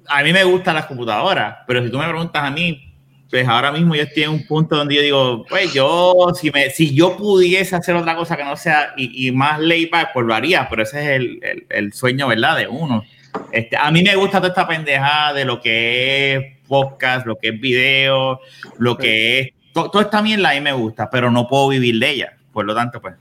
a 0.08 0.24
mí 0.24 0.32
me 0.32 0.42
gustan 0.42 0.74
las 0.74 0.86
computadoras, 0.86 1.58
pero 1.68 1.84
si 1.84 1.90
tú 1.90 1.98
me 1.98 2.08
preguntas 2.08 2.42
a 2.42 2.50
mí, 2.50 2.92
pues 3.30 3.46
ahora 3.46 3.70
mismo 3.70 3.94
yo 3.94 4.02
estoy 4.02 4.24
en 4.24 4.30
un 4.30 4.46
punto 4.46 4.74
donde 4.74 4.96
yo 4.96 5.02
digo, 5.02 5.44
pues 5.48 5.72
yo, 5.72 6.32
si, 6.34 6.50
me, 6.50 6.70
si 6.70 6.92
yo 6.92 7.16
pudiese 7.16 7.76
hacer 7.76 7.94
otra 7.94 8.16
cosa 8.16 8.36
que 8.36 8.42
no 8.42 8.56
sea 8.56 8.94
y, 8.96 9.28
y 9.28 9.30
más 9.30 9.60
layback, 9.60 10.12
pues 10.12 10.26
lo 10.26 10.34
haría, 10.34 10.66
pero 10.68 10.82
ese 10.82 11.00
es 11.00 11.20
el, 11.20 11.38
el, 11.42 11.66
el 11.68 11.92
sueño, 11.92 12.26
¿verdad? 12.26 12.56
De 12.56 12.66
uno. 12.66 13.04
Este, 13.52 13.76
a 13.76 13.90
mí 13.90 14.02
me 14.02 14.14
gusta 14.16 14.38
toda 14.38 14.48
esta 14.48 14.66
pendejada 14.66 15.32
de 15.32 15.44
lo 15.44 15.60
que 15.60 16.34
es 16.34 16.58
podcast, 16.66 17.26
lo 17.26 17.36
que 17.36 17.48
es 17.48 17.60
video, 17.60 18.40
lo 18.78 18.96
que 18.96 19.38
es. 19.38 19.48
Todo, 19.72 20.00
esta 20.00 20.22
mierda 20.22 20.50
a 20.50 20.54
mí 20.54 20.60
me 20.60 20.72
gusta, 20.72 21.08
pero 21.10 21.30
no 21.30 21.46
puedo 21.46 21.68
vivir 21.68 21.98
de 21.98 22.10
ella. 22.10 22.36
Por 22.52 22.66
lo 22.66 22.74
tanto, 22.74 23.00
pues, 23.00 23.14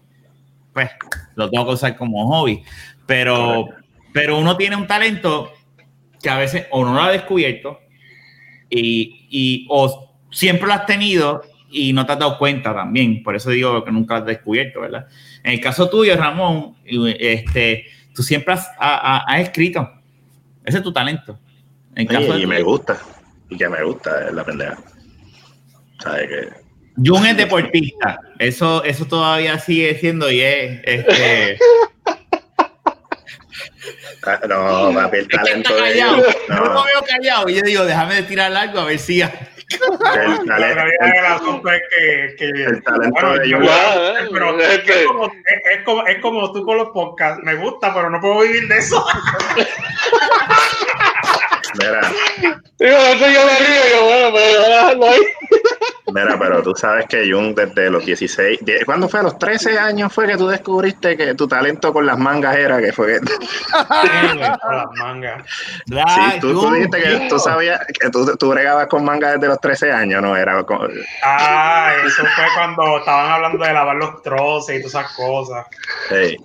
pues 0.74 0.89
lo 1.36 1.49
tengo 1.49 1.65
que 1.65 1.74
usar 1.74 1.95
como 1.95 2.28
hobby. 2.28 2.63
Pero, 3.05 3.70
pero 4.11 4.38
uno 4.38 4.57
tiene 4.57 4.76
un 4.76 4.88
talento 4.88 5.53
que 6.22 6.30
a 6.30 6.38
veces 6.38 6.68
o 6.72 6.84
no 6.84 6.93
lo 6.93 7.01
ha 7.01 7.11
descubierto 7.11 7.80
y, 8.70 9.28
y 9.30 9.68
o 9.70 10.15
siempre 10.32 10.68
lo 10.68 10.74
has 10.74 10.86
tenido 10.86 11.43
y 11.70 11.93
no 11.93 12.05
te 12.05 12.13
has 12.13 12.20
dado 12.20 12.38
cuenta 12.38 12.74
también. 12.74 13.24
Por 13.24 13.36
eso 13.36 13.51
digo 13.51 13.84
que 13.84 13.91
nunca 13.91 14.15
lo 14.15 14.20
has 14.22 14.26
descubierto, 14.26 14.82
¿verdad? 14.82 15.07
En 15.43 15.53
el 15.53 15.61
caso 15.61 15.89
tuyo, 15.89 16.15
Ramón, 16.15 16.76
este, 16.86 17.86
tú 18.15 18.24
siempre 18.24 18.55
has, 18.55 18.70
has 18.80 19.41
escrito 19.41 19.97
ese 20.68 20.78
es 20.78 20.84
tu 20.84 20.91
talento. 20.91 21.39
y, 21.95 22.45
me 22.45 22.61
gusta. 22.61 22.97
Y 23.49 23.57
que 23.57 23.70
me 23.70 23.82
gusta 23.84 24.32
la 24.32 24.43
pendeja. 24.43 24.78
¿Sabes 25.99 26.28
qué? 26.28 26.49
Jun 26.97 27.26
es 27.26 27.38
deportista. 27.38 28.20
Eso, 28.38 28.84
eso 28.84 29.05
todavía 29.05 29.57
sigue 29.59 29.97
siendo 29.97 30.30
y 30.30 30.41
es. 30.41 30.82
Este... 30.84 31.57
Ah, 34.28 34.42
no, 34.46 34.92
papi, 34.94 35.20
el 35.20 35.28
talento 35.30 35.74
de 35.74 35.98
Yo 35.98 36.18
lo 36.50 36.84
veo 36.84 37.02
callado 37.08 37.48
y 37.48 37.56
yo 37.56 37.62
digo, 37.62 37.86
déjame 37.86 38.24
tirar 38.24 38.54
algo 38.54 38.82
a 38.82 38.86
ver 38.86 39.00
si. 39.00 39.22
El, 39.22 39.30
talento, 40.46 41.62
que, 41.64 42.36
que, 42.38 42.46
el 42.46 42.84
talento 42.84 43.34
de 43.34 43.52
Jun. 43.52 43.66
Pero 44.34 44.60
es, 44.60 45.08
como, 45.08 45.26
es, 45.26 45.84
como, 45.86 46.08
es 46.08 46.20
como 46.20 46.52
tú 46.52 46.66
con 46.66 46.78
los 46.78 46.90
podcasts. 46.90 47.42
Me 47.44 47.56
gusta, 47.56 47.94
pero 47.94 48.10
no 48.10 48.20
puedo 48.20 48.42
vivir 48.42 48.68
de 48.68 48.78
eso. 48.78 49.06
Mira. 51.80 52.02
Digo, 52.80 52.98
eso 52.98 53.28
yo 53.28 53.46
me 53.46 53.60
río, 53.60 53.82
yo, 53.92 54.06
bueno, 54.06 54.30
pero 54.34 55.06
ahí. 55.06 55.20
Mira, 56.14 56.40
pero 56.40 56.64
tú 56.64 56.74
sabes 56.74 57.06
que 57.08 57.30
Jung 57.30 57.54
desde 57.54 57.90
los 57.90 58.06
16, 58.06 58.60
¿cuándo 58.86 59.10
fue? 59.10 59.20
A 59.20 59.24
los 59.24 59.38
13 59.38 59.78
años 59.78 60.14
fue 60.14 60.26
que 60.26 60.38
tú 60.38 60.48
descubriste 60.48 61.18
que 61.18 61.36
tu 61.36 61.48
talento 61.48 61.92
con 61.92 62.06
las 62.06 62.18
mangas 62.18 62.56
era 62.56 62.80
que 62.80 62.94
fue 62.94 63.08
que... 63.08 63.20
Las 63.74 64.88
mangas. 64.98 65.44
Sí, 65.86 66.40
tú, 66.40 66.54
tú, 66.54 66.72
dijiste 66.72 67.02
que 67.02 67.28
tú 67.30 67.40
sabías 67.40 67.82
que 68.00 68.10
tú, 68.10 68.38
tú 68.38 68.50
bregabas 68.50 68.88
con 68.88 69.04
mangas 69.04 69.34
desde 69.34 69.48
los 69.48 69.60
13 69.60 69.92
años, 69.92 70.22
¿no? 70.22 70.38
Era 70.38 70.66
Ah, 71.24 71.92
eso 72.06 72.24
fue 72.24 72.46
cuando 72.56 73.00
estaban 73.00 73.32
hablando 73.32 73.64
de 73.64 73.74
lavar 73.74 73.96
los 73.98 74.22
troces 74.22 74.80
y 74.80 74.82
todas 74.82 74.96
esas 74.96 75.16
cosas. 75.16 75.66
Sí. 76.10 76.38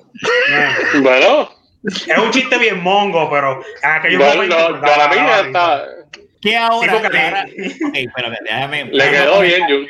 Bueno... 1.02 1.61
Es 1.84 2.18
un 2.18 2.30
chiste 2.30 2.58
bien 2.58 2.82
mongo, 2.82 3.28
pero 3.30 3.62
aquello 3.82 4.18
bueno, 4.18 4.70
no, 4.70 4.80
para 4.80 5.08
mí 5.08 5.16
está. 5.46 5.82
¿Qué 6.40 6.56
ahora? 6.56 6.92
Sí, 7.00 7.16
ahora- 7.18 7.44
ok, 7.88 7.94
espérame, 7.94 8.36
déjame- 8.44 8.84
Le 8.92 9.10
quedó 9.10 9.40
bien, 9.40 9.62
Jun. 9.68 9.86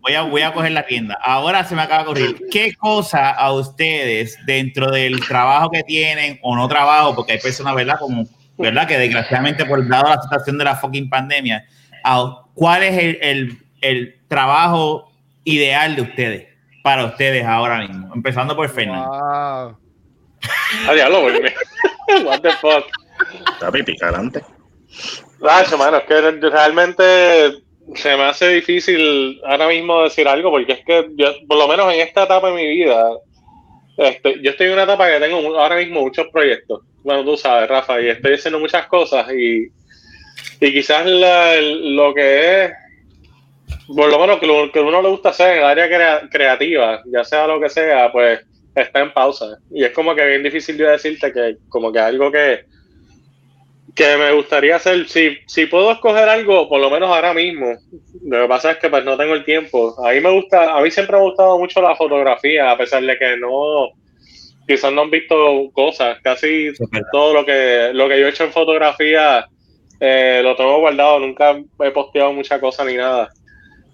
Voy 0.00 0.14
a, 0.14 0.22
voy 0.22 0.42
a 0.42 0.52
coger 0.52 0.70
la 0.72 0.86
tienda. 0.86 1.18
Ahora 1.20 1.64
se 1.64 1.74
me 1.74 1.82
acaba 1.82 2.04
de 2.04 2.08
ocurrir. 2.08 2.36
¿Qué 2.50 2.74
cosa 2.76 3.30
a 3.30 3.52
ustedes, 3.52 4.38
dentro 4.46 4.90
del 4.92 5.18
trabajo 5.26 5.68
que 5.70 5.82
tienen 5.82 6.38
o 6.42 6.54
no 6.54 6.68
trabajo, 6.68 7.14
porque 7.16 7.32
hay 7.32 7.38
personas, 7.40 7.74
¿verdad? 7.74 7.98
Como, 7.98 8.24
¿verdad? 8.56 8.86
Que 8.86 8.98
desgraciadamente, 8.98 9.64
por 9.64 9.86
dado 9.88 10.08
la 10.14 10.22
situación 10.22 10.58
de 10.58 10.64
la 10.64 10.76
fucking 10.76 11.08
pandemia, 11.10 11.64
¿cuál 12.54 12.82
es 12.84 12.96
el, 12.98 13.18
el- 13.20 13.58
el 13.80 14.20
trabajo 14.28 15.10
ideal 15.44 15.96
de 15.96 16.02
ustedes? 16.02 16.46
Para 16.84 17.04
ustedes 17.06 17.44
ahora 17.44 17.78
mismo. 17.78 18.12
Empezando 18.14 18.54
por 18.54 18.68
Fernando. 18.68 19.08
Wow. 19.10 19.78
A 20.88 20.92
diablo, 20.94 21.22
porque- 21.22 21.54
What 22.24 22.40
the 22.40 22.50
fuck. 22.52 22.84
Papi, 23.60 23.82
pica 23.82 24.08
adelante. 24.08 24.42
Nacho, 25.40 25.76
mano, 25.78 25.98
es 25.98 26.04
que 26.04 26.20
realmente 26.48 27.62
se 27.94 28.16
me 28.16 28.24
hace 28.24 28.48
difícil 28.48 29.40
ahora 29.44 29.68
mismo 29.68 30.02
decir 30.02 30.26
algo, 30.28 30.50
porque 30.50 30.72
es 30.72 30.84
que 30.84 31.08
yo, 31.14 31.32
por 31.46 31.58
lo 31.58 31.68
menos 31.68 31.92
en 31.92 32.00
esta 32.00 32.24
etapa 32.24 32.48
de 32.50 32.54
mi 32.56 32.66
vida, 32.66 33.10
este, 33.98 34.40
yo 34.42 34.50
estoy 34.50 34.66
en 34.68 34.72
una 34.74 34.82
etapa 34.84 35.08
que 35.10 35.20
tengo 35.20 35.58
ahora 35.58 35.76
mismo 35.76 36.00
muchos 36.00 36.26
proyectos. 36.32 36.82
Bueno, 37.02 37.24
tú 37.24 37.36
sabes, 37.36 37.68
Rafa, 37.68 38.00
y 38.00 38.08
estoy 38.08 38.34
haciendo 38.34 38.58
muchas 38.58 38.86
cosas 38.86 39.26
y, 39.32 39.68
y 40.60 40.72
quizás 40.72 41.06
la- 41.06 41.54
el- 41.54 41.94
lo 41.96 42.12
que 42.14 42.64
es, 42.64 42.72
por 43.86 44.10
lo 44.10 44.18
menos 44.18 44.38
que 44.40 44.46
lo 44.46 44.70
que 44.72 44.78
a 44.80 44.82
uno 44.82 45.00
le 45.02 45.08
gusta 45.08 45.28
hacer 45.30 45.52
en 45.52 45.58
el 45.58 45.64
área 45.64 45.86
crea- 45.86 46.28
creativa, 46.30 47.02
ya 47.06 47.24
sea 47.24 47.46
lo 47.46 47.60
que 47.60 47.68
sea, 47.68 48.10
pues 48.10 48.40
está 48.82 49.00
en 49.00 49.12
pausa. 49.12 49.58
Y 49.70 49.84
es 49.84 49.92
como 49.92 50.14
que 50.14 50.26
bien 50.26 50.42
difícil 50.42 50.76
yo 50.76 50.88
decirte 50.88 51.32
que 51.32 51.56
como 51.68 51.92
que 51.92 51.98
algo 51.98 52.30
que 52.30 52.64
que 53.96 54.16
me 54.18 54.30
gustaría 54.32 54.76
hacer, 54.76 55.08
si, 55.08 55.38
si 55.46 55.64
puedo 55.66 55.90
escoger 55.90 56.28
algo, 56.28 56.68
por 56.68 56.80
lo 56.80 56.90
menos 56.90 57.08
ahora 57.08 57.32
mismo, 57.32 57.78
lo 58.22 58.42
que 58.42 58.48
pasa 58.48 58.72
es 58.72 58.76
que 58.76 58.90
pues 58.90 59.02
no 59.06 59.16
tengo 59.16 59.32
el 59.32 59.44
tiempo. 59.44 59.96
A 60.06 60.12
mí 60.12 60.20
me 60.20 60.30
gusta, 60.30 60.76
a 60.76 60.82
mí 60.82 60.90
siempre 60.90 61.16
me 61.16 61.22
ha 61.22 61.26
gustado 61.26 61.58
mucho 61.58 61.80
la 61.80 61.96
fotografía, 61.96 62.70
a 62.70 62.76
pesar 62.76 63.02
de 63.02 63.16
que 63.16 63.38
no, 63.38 63.88
quizás 64.68 64.92
no 64.92 65.00
han 65.00 65.10
visto 65.10 65.70
cosas, 65.72 66.18
casi 66.22 66.72
todo 67.10 67.32
lo 67.32 67.46
que, 67.46 67.90
lo 67.94 68.06
que 68.06 68.20
yo 68.20 68.26
he 68.26 68.30
hecho 68.30 68.44
en 68.44 68.52
fotografía 68.52 69.48
eh, 69.98 70.40
lo 70.42 70.54
tengo 70.56 70.78
guardado, 70.78 71.18
nunca 71.18 71.58
he 71.80 71.90
posteado 71.90 72.34
mucha 72.34 72.60
cosa 72.60 72.84
ni 72.84 72.96
nada. 72.96 73.30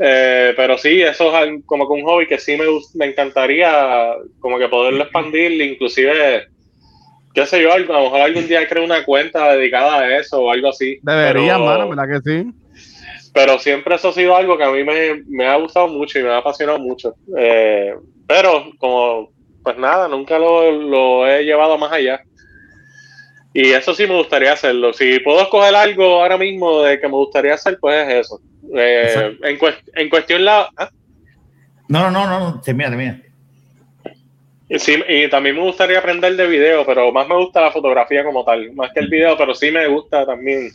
Eh, 0.04 0.52
pero 0.56 0.76
sí, 0.76 1.00
eso 1.00 1.38
es 1.38 1.62
como 1.64 1.86
que 1.86 1.94
un 1.94 2.02
hobby 2.02 2.26
que 2.26 2.38
sí 2.38 2.56
me, 2.56 2.64
me 2.94 3.06
encantaría 3.06 4.14
como 4.40 4.58
que 4.58 4.68
poderlo 4.68 5.04
expandir, 5.04 5.52
inclusive 5.62 6.48
qué 7.32 7.46
sé 7.46 7.62
yo, 7.62 7.72
a 7.72 7.78
lo 7.78 8.02
mejor 8.02 8.20
algún 8.20 8.48
día 8.48 8.66
creo 8.68 8.84
una 8.84 9.04
cuenta 9.04 9.54
dedicada 9.54 10.00
a 10.00 10.18
eso 10.18 10.40
o 10.40 10.50
algo 10.50 10.70
así. 10.70 10.98
Debería, 11.02 11.54
pero, 11.54 11.64
mano, 11.64 11.88
¿verdad 11.88 12.20
que 12.22 12.30
sí? 12.30 12.52
pero 13.32 13.58
siempre 13.58 13.94
eso 13.94 14.08
ha 14.08 14.12
sido 14.12 14.36
algo 14.36 14.58
que 14.58 14.64
a 14.64 14.70
mí 14.70 14.84
me, 14.84 15.22
me 15.26 15.46
ha 15.46 15.56
gustado 15.56 15.88
mucho 15.88 16.18
y 16.18 16.22
me 16.22 16.30
ha 16.30 16.38
apasionado 16.38 16.78
mucho. 16.78 17.14
Eh, 17.36 17.94
pero 18.26 18.70
como, 18.78 19.30
pues 19.62 19.78
nada, 19.78 20.08
nunca 20.08 20.38
lo, 20.38 20.70
lo 20.70 21.26
he 21.26 21.44
llevado 21.44 21.78
más 21.78 21.92
allá. 21.92 22.20
Y 23.54 23.70
eso 23.70 23.94
sí 23.94 24.06
me 24.06 24.16
gustaría 24.16 24.52
hacerlo. 24.52 24.92
Si 24.92 25.18
puedo 25.20 25.40
escoger 25.40 25.74
algo 25.74 26.22
ahora 26.22 26.36
mismo 26.36 26.82
de 26.82 27.00
que 27.00 27.08
me 27.08 27.14
gustaría 27.14 27.54
hacer, 27.54 27.78
pues 27.80 28.08
es 28.08 28.26
eso. 28.26 28.40
Eh, 28.74 29.38
en, 29.42 29.58
en 29.94 30.08
cuestión 30.08 30.44
la... 30.44 30.68
¿ah? 30.76 30.90
No, 31.88 32.10
no, 32.10 32.26
no, 32.26 32.40
no, 32.40 32.60
termina, 32.60 32.90
termina. 32.90 33.22
Y, 34.68 34.78
sí, 34.78 34.96
y 35.08 35.28
también 35.28 35.56
me 35.56 35.62
gustaría 35.62 35.98
aprender 35.98 36.34
de 36.36 36.46
video, 36.46 36.86
pero 36.86 37.12
más 37.12 37.28
me 37.28 37.36
gusta 37.36 37.60
la 37.60 37.70
fotografía 37.70 38.24
como 38.24 38.44
tal, 38.44 38.72
más 38.72 38.90
que 38.92 39.00
el 39.00 39.08
video, 39.08 39.36
pero 39.36 39.54
sí 39.54 39.70
me 39.70 39.86
gusta 39.86 40.24
también. 40.24 40.70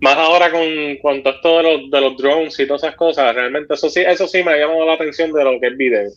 Más 0.00 0.16
ahora 0.16 0.50
con, 0.50 0.62
con 1.02 1.22
todo 1.22 1.34
esto 1.34 1.56
de 1.56 1.62
los, 1.62 1.90
de 1.90 2.00
los 2.00 2.16
drones 2.16 2.58
y 2.58 2.66
todas 2.66 2.84
esas 2.84 2.96
cosas, 2.96 3.34
realmente 3.34 3.74
eso 3.74 3.90
sí, 3.90 4.00
eso 4.00 4.28
sí 4.28 4.42
me 4.42 4.52
ha 4.52 4.56
llamado 4.56 4.86
la 4.86 4.94
atención 4.94 5.32
de 5.32 5.44
lo 5.44 5.58
que 5.60 5.66
es 5.66 5.76
video. 5.76 6.10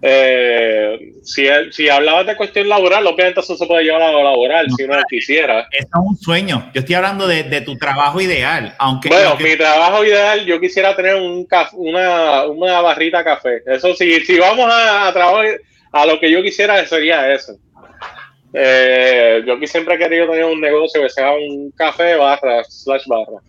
Eh, 0.00 1.12
si, 1.24 1.48
si 1.72 1.88
hablabas 1.88 2.26
de 2.26 2.36
cuestión 2.36 2.68
laboral, 2.68 3.04
obviamente 3.06 3.40
eso 3.40 3.56
se 3.56 3.66
puede 3.66 3.82
llevar 3.82 4.02
a 4.02 4.12
lo 4.12 4.22
laboral 4.22 4.66
si 4.76 4.84
uno 4.84 4.96
quisiera. 5.08 5.60
Eso 5.72 5.88
es 5.88 6.00
un 6.00 6.16
sueño. 6.16 6.70
Yo 6.72 6.80
estoy 6.80 6.94
hablando 6.94 7.26
de, 7.26 7.42
de 7.42 7.60
tu 7.62 7.76
trabajo 7.76 8.20
ideal, 8.20 8.74
aunque 8.78 9.08
Bueno, 9.08 9.30
aunque- 9.30 9.44
mi 9.44 9.56
trabajo 9.56 10.04
ideal, 10.04 10.44
yo 10.46 10.60
quisiera 10.60 10.94
tener 10.94 11.16
un 11.16 11.46
una, 11.72 12.46
una 12.46 12.80
barrita 12.80 13.18
de 13.18 13.24
café. 13.24 13.62
Eso 13.66 13.94
sí, 13.94 14.20
si 14.20 14.38
vamos 14.38 14.72
a, 14.72 15.08
a 15.08 15.12
trabajar 15.12 15.46
a 15.92 16.06
lo 16.06 16.20
que 16.20 16.30
yo 16.30 16.42
quisiera, 16.42 16.84
sería 16.86 17.32
eso. 17.32 17.56
Eh, 18.54 19.42
yo 19.46 19.54
aquí 19.54 19.66
siempre 19.66 19.96
he 19.96 19.98
querido 19.98 20.26
tener 20.30 20.44
un 20.44 20.60
negocio 20.60 21.02
que 21.02 21.08
sea 21.10 21.32
un 21.32 21.70
café 21.72 22.14
barra 22.16 22.64
slash 22.64 23.04
barra. 23.06 23.40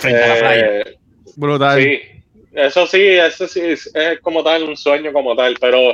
frente 0.00 0.22
a 0.22 0.26
la 0.28 0.34
playa. 0.38 0.66
Eh, 0.80 0.96
Brutal. 1.36 1.82
sí, 1.82 2.00
eso 2.56 2.86
sí, 2.86 3.02
eso 3.02 3.46
sí 3.46 3.60
es, 3.60 3.90
como 4.22 4.42
tal, 4.42 4.64
un 4.64 4.76
sueño 4.76 5.12
como 5.12 5.36
tal, 5.36 5.56
pero 5.60 5.92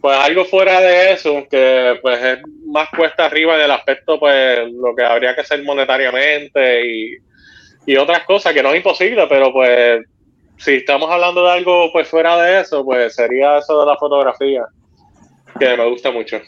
pues 0.00 0.18
algo 0.18 0.44
fuera 0.44 0.80
de 0.80 1.12
eso, 1.12 1.46
que 1.48 1.98
pues 2.02 2.20
es 2.22 2.38
más 2.66 2.88
cuesta 2.96 3.26
arriba 3.26 3.54
en 3.54 3.62
el 3.62 3.70
aspecto, 3.70 4.18
pues 4.18 4.70
lo 4.72 4.94
que 4.96 5.04
habría 5.04 5.34
que 5.34 5.42
hacer 5.42 5.62
monetariamente 5.62 6.86
y, 6.86 7.16
y 7.86 7.96
otras 7.96 8.24
cosas, 8.24 8.52
que 8.52 8.62
no 8.62 8.70
es 8.70 8.76
imposible, 8.78 9.26
pero 9.28 9.52
pues 9.52 10.04
si 10.58 10.74
estamos 10.74 11.08
hablando 11.10 11.44
de 11.44 11.52
algo 11.52 11.92
pues 11.92 12.08
fuera 12.08 12.36
de 12.42 12.60
eso, 12.62 12.84
pues 12.84 13.14
sería 13.14 13.58
eso 13.58 13.80
de 13.80 13.86
la 13.86 13.96
fotografía, 13.96 14.64
que 15.58 15.76
me 15.76 15.86
gusta 15.88 16.10
mucho. 16.10 16.40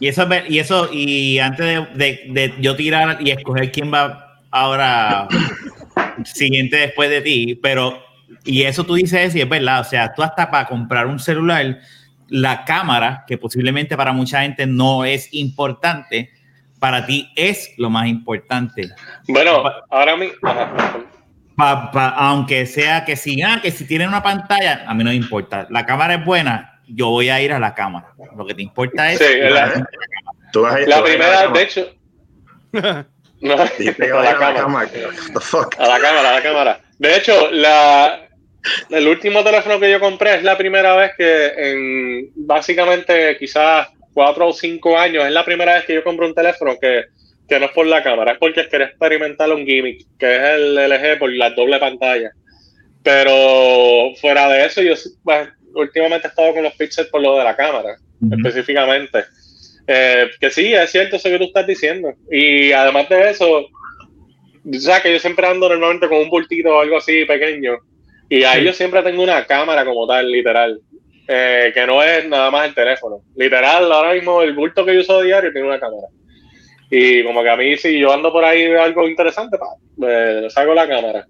Y 0.00 0.08
eso, 0.08 0.26
y 0.48 0.58
eso, 0.58 0.88
y 0.92 1.38
antes 1.38 1.66
de- 1.94 2.22
de 2.28 2.54
yo 2.60 2.76
tirar 2.76 3.18
y 3.20 3.30
escoger 3.30 3.70
quién 3.72 3.92
va 3.92 4.40
ahora 4.50 5.28
siguiente 6.24 6.76
después 6.76 7.10
de 7.10 7.20
ti, 7.22 7.58
pero, 7.62 8.02
y 8.44 8.62
eso 8.62 8.84
tú 8.84 8.94
dices, 8.94 9.34
y 9.34 9.40
es 9.40 9.48
verdad, 9.48 9.80
o 9.80 9.84
sea, 9.84 10.12
tú 10.14 10.22
hasta 10.22 10.50
para 10.50 10.66
comprar 10.66 11.06
un 11.06 11.18
celular, 11.18 11.78
la 12.28 12.64
cámara, 12.64 13.24
que 13.26 13.38
posiblemente 13.38 13.96
para 13.96 14.12
mucha 14.12 14.42
gente 14.42 14.66
no 14.66 15.04
es 15.04 15.28
importante, 15.32 16.30
para 16.80 17.06
ti 17.06 17.30
es 17.36 17.72
lo 17.78 17.88
más 17.90 18.06
importante. 18.08 18.88
Bueno, 19.28 19.62
ahora 19.90 20.16
mismo... 20.16 20.34
Pa- 21.56 21.90
pa- 21.90 22.08
aunque 22.10 22.66
sea 22.66 23.04
que 23.06 23.16
si, 23.16 23.40
ah, 23.40 23.60
que 23.62 23.70
si 23.70 23.86
tiene 23.86 24.06
una 24.06 24.22
pantalla, 24.22 24.84
a 24.86 24.92
mí 24.92 25.02
no 25.02 25.08
me 25.10 25.16
importa. 25.16 25.66
La 25.70 25.86
cámara 25.86 26.14
es 26.16 26.24
buena, 26.24 26.80
yo 26.86 27.08
voy 27.08 27.30
a 27.30 27.40
ir 27.40 27.50
a 27.52 27.58
la 27.58 27.74
cámara. 27.74 28.08
Lo 28.36 28.44
que 28.46 28.52
te 28.54 28.60
importa 28.62 29.10
es 29.10 29.18
Sí, 29.18 29.24
la- 29.40 29.86
Tú 30.52 30.62
vas 30.62 30.74
a 30.74 30.80
ir- 30.82 30.88
La 30.88 30.96
tú 30.96 31.02
vas 31.02 31.10
a 31.10 31.14
ir 31.14 31.22
a 31.22 31.26
primera, 31.26 31.48
de 31.48 31.62
hecho... 31.62 31.86
No, 33.40 33.52
a 33.54 33.56
la 33.56 34.32
la 34.32 34.54
cámara. 34.54 34.88
the 34.90 35.40
fuck? 35.40 35.74
A 35.78 35.86
la 35.86 35.98
cámara, 36.00 36.30
a 36.30 36.32
la 36.34 36.42
cámara. 36.42 36.80
De 36.98 37.16
hecho, 37.16 37.50
la, 37.50 38.28
el 38.90 39.06
último 39.06 39.44
teléfono 39.44 39.78
que 39.78 39.90
yo 39.90 40.00
compré 40.00 40.36
es 40.36 40.42
la 40.42 40.56
primera 40.56 40.96
vez 40.96 41.12
que 41.16 41.46
en 41.56 42.30
básicamente 42.34 43.36
quizás 43.38 43.88
cuatro 44.12 44.48
o 44.48 44.52
cinco 44.52 44.98
años, 44.98 45.24
es 45.24 45.32
la 45.32 45.44
primera 45.44 45.74
vez 45.74 45.84
que 45.84 45.94
yo 45.94 46.02
compro 46.02 46.26
un 46.26 46.34
teléfono 46.34 46.76
que, 46.80 47.04
que 47.48 47.60
no 47.60 47.66
es 47.66 47.72
por 47.72 47.86
la 47.86 48.02
cámara, 48.02 48.32
es 48.32 48.38
porque 48.38 48.68
quería 48.68 48.86
experimentar 48.86 49.52
un 49.52 49.66
gimmick, 49.66 50.06
que 50.18 50.36
es 50.36 50.42
el 50.54 50.74
LG 50.74 51.18
por 51.18 51.32
la 51.32 51.50
doble 51.50 51.78
pantalla. 51.78 52.30
Pero 53.02 54.14
fuera 54.20 54.48
de 54.48 54.66
eso, 54.66 54.82
yo 54.82 54.94
pues, 55.22 55.48
últimamente 55.74 56.26
he 56.26 56.30
estado 56.30 56.54
con 56.54 56.64
los 56.64 56.74
pixels 56.74 57.08
por 57.08 57.20
lo 57.20 57.36
de 57.38 57.44
la 57.44 57.54
cámara, 57.54 57.96
específicamente. 58.32 59.24
Eh, 59.86 60.30
que 60.40 60.50
sí, 60.50 60.74
es 60.74 60.90
cierto 60.90 61.16
eso 61.16 61.28
que 61.28 61.38
tú 61.38 61.44
estás 61.44 61.66
diciendo. 61.66 62.12
Y 62.30 62.72
además 62.72 63.08
de 63.08 63.30
eso, 63.30 63.68
o 64.68 64.80
sea, 64.80 65.00
que 65.00 65.12
yo 65.12 65.18
siempre 65.18 65.46
ando 65.46 65.68
normalmente 65.68 66.08
con 66.08 66.18
un 66.18 66.30
bultito 66.30 66.74
o 66.76 66.80
algo 66.80 66.96
así 66.96 67.24
pequeño. 67.24 67.78
Y 68.28 68.42
ahí 68.44 68.64
yo 68.64 68.72
siempre 68.72 69.02
tengo 69.02 69.22
una 69.22 69.46
cámara 69.46 69.84
como 69.84 70.06
tal, 70.06 70.30
literal. 70.30 70.80
eh, 71.28 71.72
que 71.74 71.86
no 71.86 72.02
es 72.02 72.28
nada 72.28 72.50
más 72.50 72.68
el 72.68 72.74
teléfono. 72.74 73.20
Literal, 73.36 73.90
ahora 73.90 74.14
mismo 74.14 74.42
el 74.42 74.54
bulto 74.54 74.84
que 74.84 74.94
yo 74.94 75.00
uso 75.00 75.22
diario 75.22 75.52
tiene 75.52 75.66
una 75.66 75.80
cámara. 75.80 76.08
Y 76.90 77.24
como 77.24 77.42
que 77.42 77.50
a 77.50 77.56
mí, 77.56 77.76
si 77.76 77.98
yo 77.98 78.12
ando 78.12 78.32
por 78.32 78.44
ahí 78.44 78.62
y 78.62 78.68
veo 78.68 78.82
algo 78.82 79.08
interesante, 79.08 79.58
pa, 79.58 79.66
me 79.96 80.48
saco 80.50 80.72
la 80.74 80.86
cámara. 80.86 81.26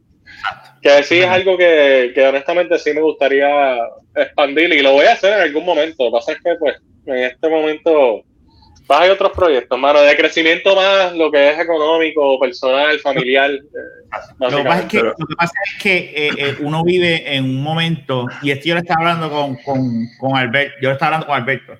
Que 0.83 1.03
sí 1.03 1.19
es 1.19 1.27
algo 1.27 1.57
que, 1.57 2.13
que 2.15 2.27
honestamente 2.27 2.79
sí 2.79 2.93
me 2.93 3.01
gustaría 3.01 3.79
expandir 4.15 4.73
y 4.73 4.83
lo 4.83 4.93
voy 4.93 5.07
a 5.07 5.13
hacer 5.13 5.33
en 5.33 5.41
algún 5.41 5.65
momento. 5.65 6.05
Lo 6.05 6.11
que 6.11 6.17
pasa 6.17 6.33
es 6.33 6.39
que, 6.43 6.55
pues, 6.59 6.77
en 7.07 7.19
este 7.25 7.49
momento 7.49 8.26
pues, 8.87 9.01
hay 9.01 9.11
otros 9.11 9.33
proyectos, 9.33 9.79
mano, 9.79 10.01
de 10.01 10.17
crecimiento 10.17 10.77
más 10.77 11.15
lo 11.15 11.31
que 11.31 11.51
es 11.51 11.59
económico, 11.59 12.39
personal, 12.39 12.99
familiar. 13.01 13.51
eh, 13.51 13.61
Lo 14.39 14.49
que, 14.49 14.63
pasa 14.63 14.81
es 14.81 14.87
que, 14.87 14.99
Pero- 14.99 15.15
lo 15.19 15.27
que 15.27 15.35
pasa 15.37 15.53
es 15.67 15.83
que, 15.83 15.97
eh, 15.97 16.31
eh, 16.39 16.57
uno 16.61 16.85
vive 16.85 17.35
en 17.37 17.45
un 17.45 17.63
momento, 17.63 18.27
y 18.41 18.51
esto 18.51 18.67
yo 18.67 18.75
le 18.75 18.81
estaba 18.81 19.01
hablando 19.01 19.31
con, 19.31 19.57
con, 19.57 20.07
con 20.19 20.37
Alberto, 20.37 20.75
yo 20.81 20.89
le 20.89 20.93
estaba 20.95 21.17
hablando 21.17 21.27
con 21.27 21.37
Alberto, 21.37 21.75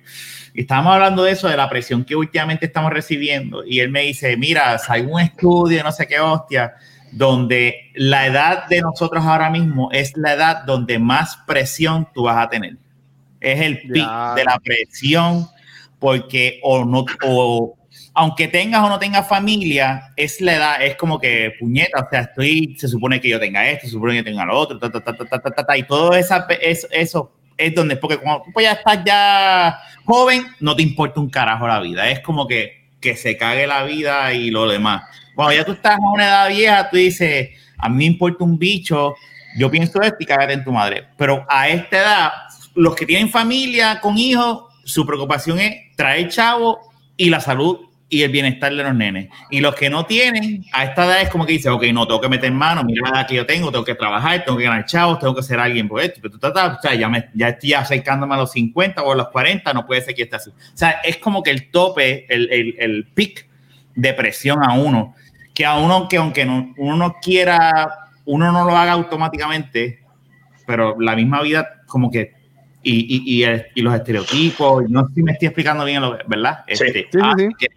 y 0.53 0.61
estábamos 0.61 0.93
hablando 0.93 1.23
de 1.23 1.31
eso, 1.31 1.47
de 1.47 1.55
la 1.55 1.69
presión 1.69 2.03
que 2.03 2.15
últimamente 2.15 2.65
estamos 2.65 2.91
recibiendo, 2.91 3.63
y 3.65 3.79
él 3.79 3.89
me 3.89 4.01
dice, 4.01 4.35
mira, 4.37 4.77
hay 4.87 5.01
un 5.01 5.19
estudio, 5.19 5.83
no 5.83 5.91
sé 5.91 6.05
qué 6.05 6.19
hostia, 6.19 6.75
donde 7.11 7.91
la 7.95 8.25
edad 8.27 8.67
de 8.67 8.81
nosotros 8.81 9.23
ahora 9.23 9.49
mismo 9.49 9.89
es 9.91 10.15
la 10.17 10.33
edad 10.33 10.63
donde 10.65 10.99
más 10.99 11.37
presión 11.47 12.07
tú 12.13 12.23
vas 12.23 12.37
a 12.45 12.49
tener. 12.49 12.75
Es 13.39 13.61
el 13.61 13.79
pic 13.81 14.07
de 14.35 14.43
la 14.43 14.59
presión, 14.63 15.47
porque 15.99 16.59
o 16.63 16.85
no, 16.85 17.05
o 17.23 17.77
aunque 18.13 18.47
tengas 18.47 18.83
o 18.83 18.89
no 18.89 18.99
tengas 18.99 19.27
familia, 19.27 20.11
es 20.15 20.41
la 20.41 20.55
edad, 20.55 20.81
es 20.81 20.95
como 20.95 21.19
que 21.19 21.53
puñeta, 21.59 22.01
o 22.01 22.09
sea, 22.09 22.21
estoy, 22.21 22.75
se 22.77 22.87
supone 22.87 23.21
que 23.21 23.29
yo 23.29 23.39
tenga 23.39 23.69
esto, 23.69 23.85
se 23.85 23.91
supone 23.91 24.15
que 24.15 24.23
tenga 24.23 24.45
lo 24.45 24.57
otro, 24.57 24.79
ta, 24.79 24.89
ta, 24.89 25.65
ta, 25.65 25.77
y 25.77 25.83
todo 25.83 26.13
esa, 26.13 26.47
es, 26.61 26.87
eso 26.91 27.31
es 27.57 27.75
donde, 27.75 27.95
porque 27.95 28.17
cuando 28.17 28.43
tú 28.43 28.61
ya 28.61 28.73
estás 28.73 29.03
ya 29.05 29.79
joven, 30.05 30.43
no 30.59 30.75
te 30.75 30.83
importa 30.83 31.19
un 31.19 31.29
carajo 31.29 31.67
la 31.67 31.79
vida, 31.79 32.09
es 32.09 32.19
como 32.21 32.47
que, 32.47 32.87
que 32.99 33.15
se 33.15 33.37
cague 33.37 33.67
la 33.67 33.83
vida 33.83 34.33
y 34.33 34.49
lo 34.49 34.67
demás. 34.67 35.03
Cuando 35.35 35.53
ya 35.53 35.63
tú 35.63 35.73
estás 35.73 35.95
a 35.95 36.11
una 36.11 36.25
edad 36.25 36.49
vieja, 36.49 36.89
tú 36.89 36.97
dices, 36.97 37.49
a 37.77 37.89
mí 37.89 37.97
me 37.97 38.05
importa 38.05 38.43
un 38.43 38.57
bicho, 38.57 39.15
yo 39.57 39.69
pienso 39.69 40.01
esto 40.01 40.17
y 40.19 40.25
cágate 40.25 40.53
en 40.53 40.63
tu 40.63 40.71
madre. 40.71 41.05
Pero 41.17 41.45
a 41.47 41.69
esta 41.69 41.97
edad, 41.99 42.31
los 42.73 42.95
que 42.95 43.05
tienen 43.05 43.29
familia 43.29 43.99
con 44.01 44.17
hijos, 44.17 44.66
su 44.87 45.05
preocupación 45.05 45.59
es 45.59 45.95
traer 45.97 46.29
chavo 46.29 46.79
y 47.17 47.29
la 47.29 47.41
salud 47.41 47.81
y 48.09 48.23
el 48.23 48.31
bienestar 48.31 48.73
de 48.73 48.83
los 48.83 48.95
nenes. 48.95 49.27
Y 49.51 49.59
los 49.59 49.75
que 49.75 49.89
no 49.89 50.05
tienen, 50.05 50.63
a 50.71 50.85
esta 50.85 51.05
edad 51.05 51.21
es 51.21 51.29
como 51.29 51.45
que 51.45 51.51
dice, 51.51 51.69
ok, 51.69 51.83
no, 51.91 52.07
tengo 52.07 52.21
que 52.21 52.29
meter 52.29 52.49
mano, 52.53 52.85
mira 52.85 53.11
la 53.11 53.27
que 53.27 53.35
yo 53.35 53.45
tengo, 53.45 53.69
tengo 53.69 53.83
que 53.83 53.95
trabajar, 53.95 54.45
tengo 54.45 54.57
que 54.57 54.63
ganar 54.63 54.85
chavos, 54.85 55.19
tengo 55.19 55.35
que 55.35 55.43
ser 55.43 55.59
alguien 55.59 55.89
por 55.89 56.01
esto. 56.01 56.21
Pero 56.21 56.39
tú, 56.39 56.47
o 56.47 56.93
ya, 56.93 57.09
me, 57.09 57.29
ya 57.33 57.49
estoy 57.49 57.73
acercándome 57.73 58.35
a 58.35 58.37
los 58.37 58.51
50 58.53 59.03
o 59.03 59.11
a 59.11 59.15
los 59.15 59.27
40, 59.27 59.73
no 59.73 59.85
puede 59.85 60.01
ser 60.01 60.15
que 60.15 60.23
esté 60.23 60.37
así. 60.37 60.51
O 60.51 60.77
sea, 60.77 61.01
es 61.03 61.17
como 61.17 61.43
que 61.43 61.51
el 61.51 61.69
tope, 61.69 62.25
el, 62.33 62.49
el, 62.49 62.75
el 62.79 63.07
pic 63.13 63.45
de 63.93 64.13
presión 64.13 64.63
a 64.63 64.73
uno, 64.73 65.15
que 65.53 65.65
a 65.65 65.75
uno 65.75 66.07
que 66.07 66.15
aunque 66.15 66.45
no, 66.45 66.73
uno 66.77 66.95
no 66.95 67.15
quiera, 67.21 67.89
uno 68.23 68.53
no 68.53 68.63
lo 68.63 68.77
haga 68.77 68.93
automáticamente, 68.93 69.99
pero 70.65 70.95
la 70.97 71.13
misma 71.13 71.41
vida 71.41 71.81
como 71.87 72.09
que 72.09 72.36
y, 72.87 73.43
y, 73.43 73.43
y, 73.43 73.61
y, 73.75 73.81
los 73.81 73.93
estereotipos, 73.93 74.89
no 74.89 75.07
sé 75.07 75.15
si 75.15 75.23
me 75.23 75.33
estoy 75.33 75.47
explicando 75.47 75.83
bien, 75.83 76.01
lo, 76.01 76.17
¿verdad? 76.27 76.63
Sí, 76.67 76.85
este, 76.85 77.07
sí, 77.11 77.19
ah, 77.21 77.35
sí. 77.37 77.49
Que, 77.59 77.67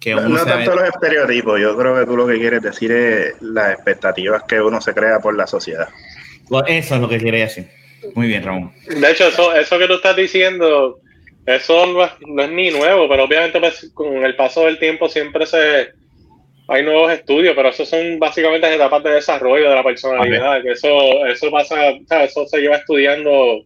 que 0.00 0.14
no, 0.14 0.28
no 0.28 0.44
tanto 0.44 0.74
los 0.74 0.84
estereotipos, 0.88 1.60
yo 1.60 1.76
creo 1.76 1.98
que 1.98 2.06
tú 2.06 2.16
lo 2.16 2.26
que 2.26 2.38
quieres 2.38 2.62
decir 2.62 2.90
es 2.90 3.34
las 3.42 3.74
expectativas 3.74 4.44
que 4.44 4.60
uno 4.60 4.80
se 4.80 4.94
crea 4.94 5.20
por 5.20 5.36
la 5.36 5.46
sociedad. 5.46 5.88
Eso 6.66 6.94
es 6.94 7.00
lo 7.00 7.08
que 7.08 7.18
quería 7.18 7.44
decir. 7.44 7.68
Muy 8.14 8.28
bien, 8.28 8.42
Ramón. 8.42 8.72
De 8.86 9.10
hecho, 9.10 9.28
eso, 9.28 9.54
eso 9.54 9.78
que 9.78 9.86
tú 9.86 9.94
estás 9.94 10.16
diciendo, 10.16 10.98
eso 11.44 11.86
no 11.86 12.04
es, 12.04 12.12
no 12.26 12.42
es 12.42 12.50
ni 12.50 12.70
nuevo, 12.70 13.08
pero 13.08 13.24
obviamente 13.24 13.60
pues, 13.60 13.90
con 13.92 14.24
el 14.24 14.34
paso 14.34 14.64
del 14.64 14.78
tiempo 14.78 15.08
siempre 15.08 15.44
se 15.44 15.90
hay 16.70 16.82
nuevos 16.82 17.10
estudios, 17.10 17.54
pero 17.56 17.70
eso 17.70 17.86
son 17.86 18.18
básicamente 18.18 18.74
etapas 18.74 19.02
de 19.02 19.12
desarrollo 19.12 19.70
de 19.70 19.74
la 19.74 19.82
personalidad, 19.82 20.62
que 20.62 20.72
eso, 20.72 21.26
eso 21.26 21.50
pasa, 21.50 21.92
o 21.92 22.06
sea, 22.06 22.24
eso 22.24 22.46
se 22.46 22.60
lleva 22.60 22.76
estudiando 22.76 23.64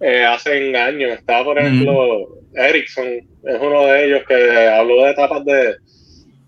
eh, 0.00 0.24
hace 0.24 0.76
años. 0.76 1.12
Está, 1.12 1.44
por 1.44 1.58
ejemplo, 1.58 2.28
mm. 2.52 2.58
Erickson, 2.58 3.06
es 3.06 3.60
uno 3.60 3.86
de 3.86 4.06
ellos 4.06 4.22
que 4.26 4.68
habló 4.68 5.04
de 5.04 5.10
etapas 5.10 5.44
de, 5.44 5.76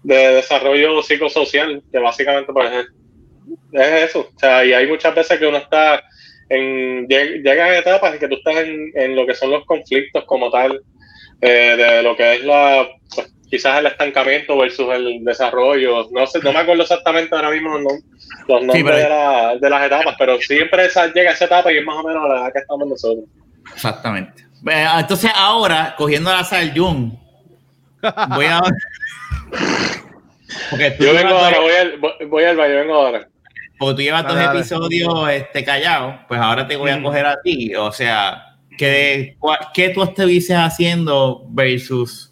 de 0.02 0.16
desarrollo 0.34 1.02
psicosocial, 1.02 1.82
que 1.90 1.98
básicamente 1.98 2.52
pues, 2.52 2.70
es, 2.72 2.86
es, 3.72 4.10
eso. 4.10 4.30
O 4.34 4.38
sea, 4.38 4.64
y 4.64 4.72
hay 4.72 4.86
muchas 4.86 5.14
veces 5.14 5.38
que 5.38 5.46
uno 5.46 5.58
está 5.58 6.02
en, 6.48 7.06
llega 7.08 7.64
a 7.64 7.78
etapas 7.78 8.14
en 8.14 8.20
que 8.20 8.28
tú 8.28 8.36
estás 8.36 8.56
en, 8.56 8.92
en 8.94 9.16
lo 9.16 9.26
que 9.26 9.34
son 9.34 9.50
los 9.50 9.64
conflictos 9.64 10.24
como 10.24 10.50
tal, 10.50 10.82
eh, 11.40 11.76
de 11.76 12.02
lo 12.02 12.16
que 12.16 12.34
es 12.34 12.44
la, 12.44 12.88
pues, 13.14 13.32
quizás 13.48 13.78
el 13.78 13.86
estancamiento 13.86 14.56
versus 14.56 14.92
el 14.94 15.24
desarrollo. 15.24 16.08
No 16.10 16.26
sé, 16.26 16.40
no 16.40 16.52
me 16.52 16.60
acuerdo 16.60 16.82
exactamente 16.82 17.34
ahora 17.34 17.50
mismo 17.50 17.78
los, 17.78 17.92
los 18.48 18.64
nombres 18.64 18.96
sí, 18.96 19.02
de, 19.02 19.08
la, 19.08 19.56
de, 19.60 19.70
las 19.70 19.86
etapas, 19.86 20.16
pero 20.18 20.38
siempre 20.38 20.86
esa, 20.86 21.12
llega 21.12 21.30
a 21.30 21.34
esa 21.34 21.44
etapa 21.44 21.72
y 21.72 21.78
es 21.78 21.84
más 21.84 21.96
o 21.96 22.08
menos 22.08 22.28
la 22.28 22.36
edad 22.36 22.52
que 22.52 22.60
estamos 22.60 22.88
nosotros. 22.88 23.24
Exactamente. 23.74 24.46
Entonces 24.64 25.30
ahora, 25.34 25.94
cogiendo 25.96 26.30
la 26.30 26.44
sal 26.44 26.72
Jung, 26.74 27.12
voy 28.34 28.46
a... 28.46 28.60
Porque 30.70 30.96
yo 31.00 31.14
vengo 31.14 31.34
ahora, 31.34 31.60
voy 31.60 31.72
al, 31.72 32.28
voy 32.28 32.44
al 32.44 32.56
baño, 32.56 32.74
vengo 32.74 32.94
ahora. 32.94 33.28
Porque 33.78 33.94
tú 33.96 34.02
llevas 34.02 34.26
dos 34.26 34.38
episodios 34.38 35.30
este, 35.30 35.64
callados, 35.64 36.16
pues 36.28 36.40
ahora 36.40 36.66
te 36.66 36.76
voy 36.76 36.90
a 36.90 37.02
coger 37.02 37.26
a 37.26 37.40
ti. 37.42 37.74
O 37.74 37.90
sea, 37.90 38.56
¿qué, 38.78 39.36
qué 39.74 39.88
tú 39.90 40.02
estuvieses 40.02 40.56
haciendo 40.56 41.44
versus... 41.48 42.28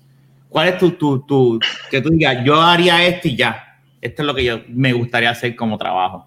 ¿Cuál 0.48 0.68
es 0.68 0.78
tu, 0.78 0.90
tu, 0.92 1.24
tu, 1.26 1.60
que 1.90 2.00
tú 2.00 2.10
digas, 2.10 2.38
yo 2.44 2.60
haría 2.60 3.06
esto 3.06 3.28
y 3.28 3.36
ya? 3.36 3.78
Esto 4.00 4.22
es 4.22 4.26
lo 4.26 4.34
que 4.34 4.44
yo 4.44 4.62
me 4.68 4.92
gustaría 4.92 5.30
hacer 5.30 5.54
como 5.54 5.78
trabajo. 5.78 6.26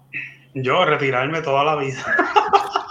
Yo, 0.54 0.84
retirarme 0.84 1.42
toda 1.42 1.64
la 1.64 1.76
vida. 1.76 2.04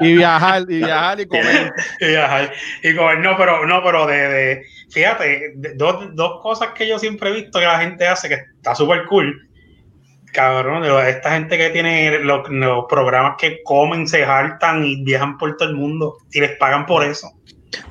y 0.00 0.16
viajar, 0.16 0.62
y 0.68 0.78
viajar 0.78 1.20
y 1.20 1.26
comer. 1.26 1.72
y 2.00 2.06
viajar 2.06 2.52
y 2.82 2.96
comer. 2.96 3.18
No, 3.18 3.36
pero, 3.36 3.66
no, 3.66 3.82
pero 3.82 4.06
de, 4.06 4.16
de 4.16 4.66
fíjate, 4.90 5.52
de, 5.56 5.74
dos, 5.74 6.14
dos 6.14 6.40
cosas 6.42 6.68
que 6.74 6.88
yo 6.88 6.98
siempre 6.98 7.30
he 7.30 7.32
visto 7.32 7.58
que 7.58 7.66
la 7.66 7.80
gente 7.80 8.06
hace 8.06 8.28
que 8.28 8.34
está 8.56 8.74
súper 8.74 9.06
cool. 9.06 9.48
Cabrón, 10.32 10.84
esta 11.06 11.32
gente 11.32 11.58
que 11.58 11.70
tiene 11.70 12.18
los, 12.20 12.48
los, 12.48 12.86
programas 12.88 13.34
que 13.38 13.62
comen, 13.64 14.08
se 14.08 14.24
hartan 14.24 14.82
y 14.84 15.04
viajan 15.04 15.36
por 15.36 15.56
todo 15.56 15.68
el 15.68 15.76
mundo 15.76 16.16
y 16.32 16.40
les 16.40 16.56
pagan 16.56 16.86
por 16.86 17.04
eso. 17.04 17.30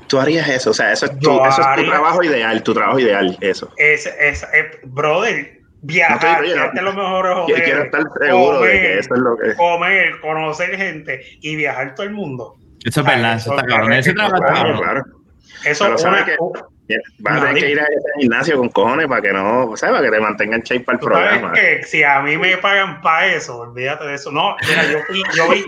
Tú 0.08 0.20
harías 0.20 0.50
eso, 0.50 0.72
o 0.72 0.74
sea, 0.74 0.92
eso 0.92 1.06
es 1.06 1.20
tu, 1.20 1.32
eso 1.46 1.62
es 1.62 1.76
tu 1.76 1.90
trabajo 1.90 2.24
ideal, 2.24 2.64
tu 2.64 2.74
trabajo 2.74 3.00
ideal, 3.00 3.38
eso. 3.42 3.72
Es, 3.78 4.08
es, 4.08 4.44
es 4.54 4.66
brother, 4.84 5.61
viajar, 5.82 6.44
no 6.44 6.74
no, 6.74 6.82
lo 6.82 6.94
mejor 6.94 7.46
quiero, 7.46 7.64
quiero 7.64 7.84
estar 7.84 8.04
seguro 8.20 8.58
comer, 8.58 8.72
de 8.72 8.82
que 8.82 9.00
eso 9.00 9.16
es 9.16 9.20
lo 9.20 9.38
que 9.38 9.56
comer, 9.56 10.20
conocer 10.22 10.78
gente 10.78 11.26
y 11.42 11.56
viajar 11.56 11.96
todo 11.96 12.06
el 12.06 12.14
mundo. 12.14 12.56
Eso 12.84 13.02
es 13.02 13.06
verdad, 13.06 13.36
eso 13.36 13.56
está 13.56 13.66
cabrón. 13.68 13.94
Eso 13.94 14.14
claro, 14.14 14.38
claro, 14.38 14.80
claro. 14.80 15.04
Eso 15.66 15.94
es 15.94 16.04
una, 16.04 16.26
que 16.26 16.36
vas 17.20 17.38
a 17.38 17.48
tener 17.48 17.64
que 17.64 17.72
ir 17.72 17.80
a 17.80 17.84
ese 17.84 18.20
gimnasio 18.20 18.58
con 18.58 18.70
cojones 18.70 19.08
para 19.08 19.22
que 19.22 19.32
no, 19.32 19.76
¿sabes? 19.76 19.96
Para 19.96 20.10
que 20.10 20.16
te 20.16 20.22
mantengan 20.22 20.62
shape 20.62 20.82
para 20.82 20.98
el 20.98 21.00
programa. 21.04 21.54
Que 21.54 21.84
si 21.84 22.04
a 22.04 22.22
mí 22.22 22.38
me 22.38 22.58
pagan 22.58 23.02
para 23.02 23.28
eso, 23.28 23.60
olvídate 23.60 24.06
de 24.06 24.16
eso. 24.16 24.32
No, 24.32 24.56
mira, 24.68 24.92
yo, 24.92 25.00
vi, 25.10 25.24
yo 25.36 25.50
vi, 25.50 25.64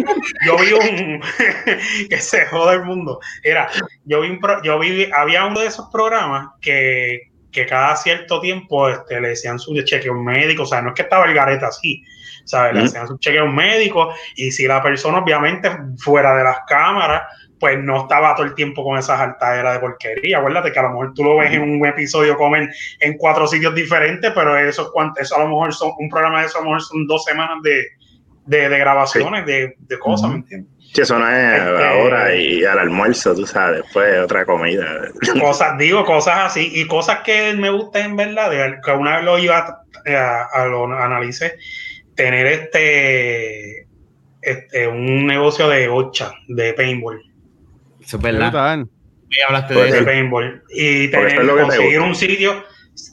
yo 0.45 0.57
vi 0.57 0.74
un 0.74 1.22
que 2.09 2.18
se 2.20 2.45
jode 2.47 2.76
el 2.76 2.84
mundo. 2.84 3.20
Era, 3.43 3.70
yo 4.05 4.22
vi, 4.22 4.30
un 4.32 4.39
pro, 4.39 4.61
yo 4.64 4.80
vi, 4.80 5.09
había 5.14 5.45
uno 5.45 5.59
de 5.59 5.68
esos 5.68 5.89
programas 5.91 6.49
que 6.61 7.32
que 7.54 7.66
cada 7.66 7.95
cierto 7.95 8.41
tiempo 8.41 8.89
este, 8.89 9.22
le 9.22 9.30
decían 9.30 9.60
su 9.60 9.80
chequeo 9.84 10.16
médico, 10.16 10.64
o 10.64 10.66
sea, 10.66 10.82
no 10.82 10.89
es 10.89 10.95
que 10.95 11.04
estaba 11.04 11.26
el 11.26 11.34
gareta 11.34 11.68
así, 11.68 12.04
¿sabes? 12.43 12.74
Le 12.74 12.82
mm. 12.82 12.86
hacían 12.86 13.08
su 13.08 13.18
chequeo 13.20 13.47
médico 13.47 14.14
y 14.36 14.51
si 14.51 14.68
la 14.68 14.82
persona 14.82 15.20
obviamente 15.20 15.70
fuera 15.97 16.36
de 16.36 16.43
las 16.43 16.58
cámaras, 16.68 17.24
pues 17.60 17.82
no 17.82 18.01
estaba 18.01 18.36
todo 18.36 18.45
el 18.45 18.56
tiempo 18.56 18.84
con 18.84 18.97
esa 18.97 19.16
saltadera 19.16 19.72
de 19.72 19.80
porquería. 19.80 20.39
Acuérdate 20.39 20.72
que 20.72 20.80
a 20.80 20.84
lo 20.84 20.89
mejor 20.89 21.14
tú 21.14 21.24
lo 21.24 21.38
ves 21.38 21.54
en 21.54 21.62
un 21.62 21.86
episodio 21.86 22.36
comen 22.36 22.70
en 22.99 23.18
cuatro 23.18 23.47
sitios 23.47 23.74
diferentes, 23.74 24.32
pero 24.36 24.58
eso, 24.58 24.91
eso 25.18 25.36
a 25.36 25.39
lo 25.39 25.47
mejor 25.47 25.74
son 25.74 25.91
un 25.97 26.10
programa 26.10 26.41
de 26.41 26.47
eso 26.47 26.58
a 26.58 26.62
lo 26.62 26.66
mejor 26.66 26.82
son 26.82 27.08
dos 27.08 27.24
semanas 27.24 27.60
de, 27.64 27.86
de, 28.47 28.68
de 28.68 28.78
grabaciones, 28.78 29.45
sí. 29.45 29.51
de, 29.51 29.76
de, 29.78 29.99
cosas, 29.99 30.32
¿me 30.32 30.38
entiendes? 30.38 30.72
Sí, 30.93 31.01
eso 31.01 31.17
no 31.17 31.27
es 31.27 31.59
este, 31.59 31.85
ahora 31.85 32.35
y 32.35 32.63
al 32.63 32.77
almuerzo, 32.77 33.33
tú 33.33 33.47
sabes, 33.47 33.81
después 33.81 34.19
otra 34.19 34.45
comida. 34.45 35.09
Cosas, 35.41 35.75
digo, 35.79 36.05
cosas 36.05 36.51
así, 36.51 36.69
y 36.71 36.85
cosas 36.85 37.21
que 37.25 37.53
me 37.55 37.71
gustan 37.71 38.11
en 38.11 38.15
verdad, 38.15 38.79
que 38.83 38.91
una 38.91 39.15
vez 39.15 39.25
lo 39.25 39.39
iba 39.39 39.57
a, 40.05 40.47
a, 40.53 40.65
lo 40.67 40.85
analicé, 40.95 41.57
tener 42.15 42.45
este, 42.45 43.87
este 44.43 44.87
un 44.87 45.25
negocio 45.25 45.67
de 45.67 45.87
gocha, 45.87 46.31
de 46.47 46.73
paintball. 46.73 47.23
Eso 47.99 48.17
es 48.17 48.23
verdad. 48.23 48.85
Y 49.29 49.41
hablaste 49.47 49.73
de, 49.73 49.91
de 49.93 50.03
paintball. 50.03 50.61
Y 50.69 51.07
tener, 51.07 51.47
conseguir 51.47 51.99
un 52.01 52.13
sitio, 52.13 52.63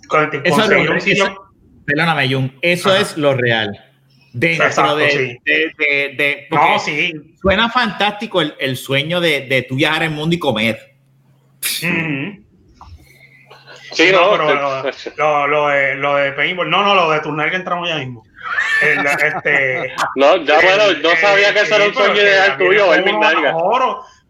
conseguir 0.07 0.43
eso 0.45 0.93
un 0.93 1.01
sitio. 1.01 1.25
Eso, 1.25 1.55
perdóname, 1.87 2.31
Jun, 2.31 2.53
eso 2.61 2.91
Ajá. 2.91 3.01
es 3.01 3.17
lo 3.17 3.33
real 3.33 3.90
dentro 4.33 4.67
Exacto, 4.67 4.97
de, 4.97 5.11
sí. 5.11 5.39
de, 5.45 5.75
de, 5.79 6.15
de 6.17 6.47
no, 6.51 6.79
sí. 6.79 7.13
suena 7.41 7.69
fantástico 7.69 8.41
el, 8.41 8.55
el 8.59 8.77
sueño 8.77 9.21
de, 9.21 9.43
de 9.43 9.63
tú 9.63 9.77
viajar 9.77 10.05
el 10.05 10.11
mundo 10.11 10.35
y 10.37 10.39
comer. 10.39 10.95
Mm 11.83 11.87
-hmm. 11.87 12.45
Sí, 13.93 14.11
no, 14.13 14.37
no 14.37 14.47
pero 14.47 14.55
lo, 14.55 14.83
lo, 15.17 15.47
lo, 15.49 15.69
de, 15.69 15.95
lo 15.97 16.15
de 16.17 16.33
paintball, 16.33 16.71
no, 16.71 16.83
no, 16.85 16.95
lo 16.95 17.11
de 17.11 17.21
turnar 17.21 17.51
que 17.51 17.57
entramos 17.57 17.89
ya 17.89 17.97
mismo. 17.97 18.23
El, 18.83 19.05
este, 19.05 19.93
no, 20.17 20.37
ya 20.45 20.55
bueno, 20.61 21.01
no 21.03 21.11
sabía 21.17 21.53
que 21.53 21.61
eso 21.61 21.77
era 21.77 21.87
un 21.87 21.95
sueño 21.95 22.23
ideal 22.23 22.57
tuyo, 22.57 22.95
el 22.95 23.05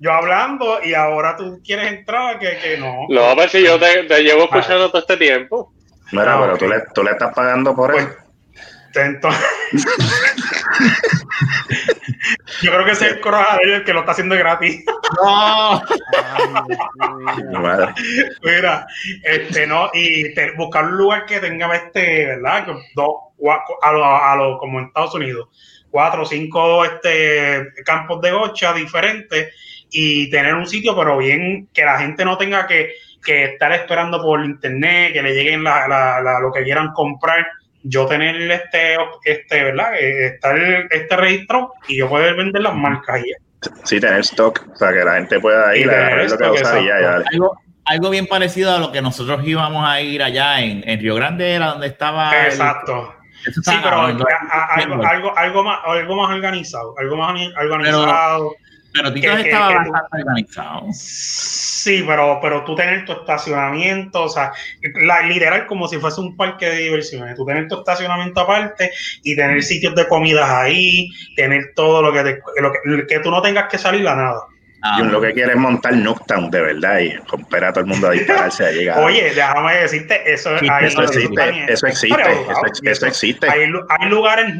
Yo 0.02 0.12
hablando 0.12 0.80
y 0.82 0.94
ahora 0.94 1.36
tú 1.36 1.60
quieres 1.62 1.92
entrar, 1.92 2.38
que, 2.38 2.56
que 2.58 2.78
no. 2.78 3.06
No, 3.08 3.36
pero 3.36 3.48
si 3.48 3.62
yo 3.62 3.78
te, 3.78 4.04
te 4.04 4.22
llevo 4.22 4.44
escuchando 4.44 4.88
todo 4.88 5.02
este 5.02 5.18
tiempo. 5.18 5.72
Mira, 6.12 6.34
ah, 6.34 6.40
pero 6.40 6.54
okay. 6.54 6.68
tú, 6.68 6.74
le, 6.74 6.80
tú 6.94 7.02
le 7.04 7.10
estás 7.10 7.34
pagando 7.34 7.76
por 7.76 7.92
pues, 7.92 8.06
eso. 8.06 8.16
Entonces, 8.94 9.42
yo 12.62 12.72
creo 12.72 12.84
que 12.84 12.90
ese 12.92 13.06
es 13.06 13.12
el 13.12 13.20
corojadero 13.20 13.76
el 13.76 13.84
que 13.84 13.92
lo 13.92 14.00
está 14.00 14.12
haciendo 14.12 14.36
gratis. 14.36 14.84
No. 15.22 15.82
Mira, 18.42 18.86
este 19.22 19.66
no, 19.66 19.90
y 19.92 20.34
te, 20.34 20.52
buscar 20.52 20.84
un 20.84 20.96
lugar 20.96 21.26
que 21.26 21.40
tenga 21.40 21.74
este, 21.74 22.26
¿verdad? 22.26 22.66
Dos, 22.94 23.14
a 23.82 23.92
lo, 23.92 24.04
a 24.04 24.36
lo, 24.36 24.58
como 24.58 24.80
en 24.80 24.86
Estados 24.86 25.14
Unidos, 25.14 25.48
cuatro 25.90 26.22
o 26.22 26.26
cinco 26.26 26.84
este, 26.84 27.68
campos 27.84 28.20
de 28.20 28.32
gocha 28.32 28.72
diferentes 28.72 29.54
y 29.90 30.30
tener 30.30 30.54
un 30.54 30.66
sitio, 30.66 30.96
pero 30.96 31.18
bien 31.18 31.68
que 31.72 31.84
la 31.84 31.98
gente 31.98 32.24
no 32.24 32.38
tenga 32.38 32.66
que 32.66 32.94
que 33.24 33.44
estar 33.44 33.72
esperando 33.72 34.22
por 34.22 34.44
internet, 34.44 35.12
que 35.12 35.22
le 35.22 35.34
lleguen 35.34 35.62
la, 35.62 35.86
la, 35.86 36.20
la, 36.20 36.40
lo 36.40 36.52
que 36.52 36.62
quieran 36.62 36.92
comprar. 36.92 37.46
Yo 37.82 38.06
tener 38.06 38.50
este, 38.50 38.96
este, 39.24 39.64
¿verdad? 39.64 39.94
Eh, 39.98 40.26
estar 40.26 40.56
este 40.90 41.16
registro 41.16 41.72
y 41.88 41.98
yo 41.98 42.08
poder 42.08 42.34
vender 42.34 42.62
las 42.62 42.74
marcas 42.74 43.20
y 43.24 43.32
Sí, 43.84 44.00
tener 44.00 44.20
stock 44.20 44.78
para 44.78 44.92
que 44.92 45.04
la 45.04 45.14
gente 45.14 45.38
pueda 45.38 45.76
ir 45.76 45.90
a 45.90 46.16
ver 46.16 46.30
lo 46.30 46.38
que 46.38 46.44
va 46.44 46.50
a 46.50 46.52
usar 46.52 46.82
y 46.82 46.86
ya, 46.86 47.00
ya. 47.00 47.22
Algo, 47.30 47.58
algo 47.84 48.10
bien 48.10 48.26
parecido 48.26 48.74
a 48.74 48.78
lo 48.78 48.90
que 48.92 49.02
nosotros 49.02 49.40
íbamos 49.44 49.86
a 49.86 50.00
ir 50.00 50.22
allá 50.22 50.60
en, 50.60 50.82
en 50.88 51.00
Río 51.00 51.14
Grande, 51.14 51.52
era 51.54 51.66
donde 51.68 51.88
estaba. 51.88 52.46
Exacto. 52.46 53.14
El, 53.46 53.54
sí, 53.54 53.60
pero 53.82 54.00
algo, 54.00 54.24
algo, 55.02 55.36
algo, 55.36 55.64
más, 55.64 55.80
algo 55.84 56.16
más 56.16 56.30
organizado, 56.30 56.94
algo 56.98 57.16
más 57.16 57.30
organizado. 57.58 58.04
Pero, 58.04 58.52
pero 58.92 59.12
Tito 59.12 59.30
estaba 59.30 59.84
que, 59.84 59.90
bastante 59.90 60.22
organizado. 60.26 60.86
Sí, 60.92 62.04
pero, 62.06 62.38
pero 62.42 62.64
tú 62.64 62.74
tener 62.74 63.04
tu 63.04 63.12
estacionamiento, 63.12 64.24
o 64.24 64.28
sea, 64.28 64.52
la, 65.02 65.22
literal 65.22 65.66
como 65.66 65.88
si 65.88 65.98
fuese 65.98 66.20
un 66.20 66.36
parque 66.36 66.66
de 66.66 66.76
diversiones. 66.78 67.36
Tú 67.36 67.46
tener 67.46 67.68
tu 67.68 67.78
estacionamiento 67.78 68.40
aparte 68.40 68.90
y 69.22 69.36
tener 69.36 69.62
sitios 69.62 69.94
de 69.94 70.06
comidas 70.08 70.50
ahí, 70.50 71.08
tener 71.36 71.72
todo 71.74 72.02
lo 72.02 72.12
que, 72.12 72.22
te, 72.22 72.40
lo 72.60 72.72
que, 72.72 73.06
que 73.06 73.20
tú 73.20 73.30
no 73.30 73.40
tengas 73.42 73.68
que 73.70 73.78
salir 73.78 74.06
a 74.08 74.16
nada. 74.16 74.40
Ah, 74.82 74.98
y 75.00 75.04
lo 75.04 75.20
que 75.20 75.32
quiere 75.34 75.52
es 75.52 75.58
montar 75.58 75.94
Nuketown 75.94 76.50
de 76.50 76.60
verdad 76.60 77.00
y 77.00 77.14
romper 77.30 77.64
a 77.64 77.72
todo 77.72 77.84
el 77.84 77.90
mundo 77.90 78.08
a 78.08 78.12
dispararse 78.12 78.64
a 78.64 78.72
llegar. 78.72 78.98
Oye, 79.04 79.32
déjame 79.34 79.76
decirte, 79.76 80.32
eso, 80.32 80.58
sí, 80.58 80.66
ahí, 80.70 80.86
eso, 80.86 81.02
existe, 81.02 81.72
eso 81.72 81.86
existe, 81.86 82.22
eso, 82.22 82.82
eso, 82.82 83.06
existe. 83.06 83.50
Hay, 83.50 83.60
hay, 83.60 84.08
lugares, 84.08 84.54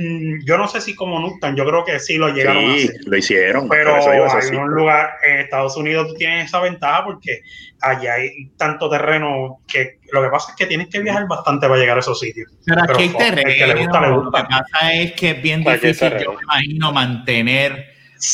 yo 0.44 0.58
no 0.58 0.68
sé 0.68 0.82
si 0.82 0.94
como 0.94 1.18
Nuketown, 1.20 1.56
yo 1.56 1.64
creo 1.64 1.84
que 1.84 1.98
sí 1.98 2.18
lo 2.18 2.28
llegaron 2.28 2.62
sí, 2.62 2.68
a 2.68 2.74
hacer. 2.74 3.00
lo 3.06 3.16
hicieron. 3.16 3.68
Pero 3.68 3.94
hay 3.96 4.56
un 4.56 4.68
lugar, 4.68 5.14
en 5.24 5.40
Estados 5.40 5.76
Unidos 5.78 6.08
tú 6.08 6.14
tienes 6.14 6.46
esa 6.46 6.60
ventaja 6.60 7.04
porque 7.04 7.40
allá 7.80 8.14
hay 8.14 8.50
tanto 8.58 8.90
terreno 8.90 9.60
que 9.66 10.00
lo 10.12 10.22
que 10.22 10.28
pasa 10.28 10.50
es 10.50 10.56
que 10.56 10.66
tienes 10.66 10.88
que 10.88 11.00
viajar 11.00 11.26
bastante 11.28 11.66
para 11.66 11.80
llegar 11.80 11.96
a 11.96 12.00
esos 12.00 12.20
sitios. 12.20 12.50
Pero 12.66 12.82
aquí 12.82 13.04
hay 13.04 13.08
terreno, 13.08 13.48
que 13.48 13.66
le 13.66 13.74
gusta, 13.74 14.00
le 14.00 14.10
gusta. 14.10 14.38
lo 14.42 14.48
que 14.48 14.50
pasa 14.50 14.92
es 14.92 15.12
que 15.12 15.30
es 15.30 15.42
bien 15.42 15.64
difícil, 15.64 16.18
yo 16.18 16.32
me 16.34 16.42
imagino, 16.42 16.92
mantener 16.92 17.86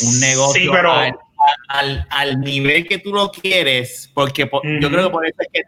un 0.03 0.21
negocio. 0.21 0.63
Sí, 0.63 0.69
pero 0.73 0.93
al, 1.69 2.07
al, 2.11 2.41
nivel 2.41 2.87
que 2.87 2.99
tú 2.99 3.13
lo 3.13 3.31
quieres, 3.31 4.11
porque 4.15 4.47
por, 4.47 4.65
uh 4.65 4.69
-huh. 4.69 4.81
yo 4.81 4.91
creo 4.91 5.05
que 5.05 5.11
por 5.11 5.27
eso 5.27 5.37
es 5.39 5.49
que 5.53 5.63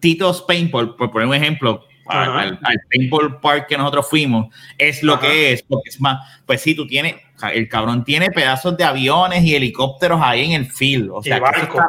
Tito's 0.00 0.42
Paintball, 0.42 0.96
por 0.96 1.10
poner 1.10 1.28
un 1.28 1.34
ejemplo, 1.34 1.84
uh 2.06 2.10
-huh. 2.10 2.38
al, 2.38 2.58
al, 2.62 2.76
Paintball 2.90 3.40
Park 3.40 3.66
que 3.68 3.76
nosotros 3.76 4.08
fuimos, 4.08 4.54
es 4.78 5.02
lo 5.02 5.14
uh 5.14 5.16
-huh. 5.16 5.20
que 5.20 5.52
es, 5.52 5.62
porque 5.62 5.88
es 5.90 6.00
más, 6.00 6.18
pues 6.46 6.60
sí, 6.60 6.74
tú 6.74 6.86
tienes, 6.86 7.16
el 7.52 7.68
cabrón 7.68 8.04
tiene 8.04 8.30
pedazos 8.30 8.76
de 8.76 8.84
aviones 8.84 9.44
y 9.44 9.54
helicópteros 9.54 10.20
ahí 10.22 10.46
en 10.46 10.52
el 10.52 10.66
field, 10.66 11.10
o 11.12 11.22
sea, 11.22 11.36
y, 11.36 11.40
barco. 11.40 11.78
Eso 11.78 11.88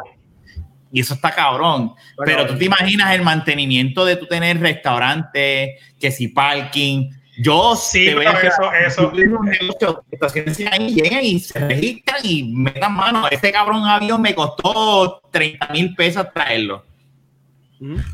y 0.92 1.00
eso 1.00 1.14
está 1.14 1.30
cabrón, 1.30 1.94
bueno, 2.16 2.24
pero 2.24 2.46
tú 2.46 2.58
te 2.58 2.66
imaginas 2.66 3.14
el 3.14 3.22
mantenimiento 3.22 4.04
de 4.04 4.16
tú 4.16 4.26
tener 4.26 4.60
restaurante, 4.60 5.78
que 5.98 6.10
si 6.10 6.28
parking, 6.28 7.10
yo 7.38 7.74
sí, 7.76 8.06
te 8.06 8.16
pero 8.16 8.30
eso, 8.30 8.72
eso. 8.72 9.12
Negocio, 9.12 10.04
ahí 10.70 10.94
llegan 10.94 11.24
y 11.24 11.40
se 11.40 11.58
registran 11.58 12.20
y 12.22 12.52
metan 12.54 12.94
mano. 12.94 13.26
Este 13.30 13.50
cabrón 13.50 13.84
avión 13.84 14.20
me 14.20 14.34
costó 14.34 15.22
30 15.30 15.68
mil 15.68 15.94
pesos 15.94 16.26
traerlo. 16.34 16.84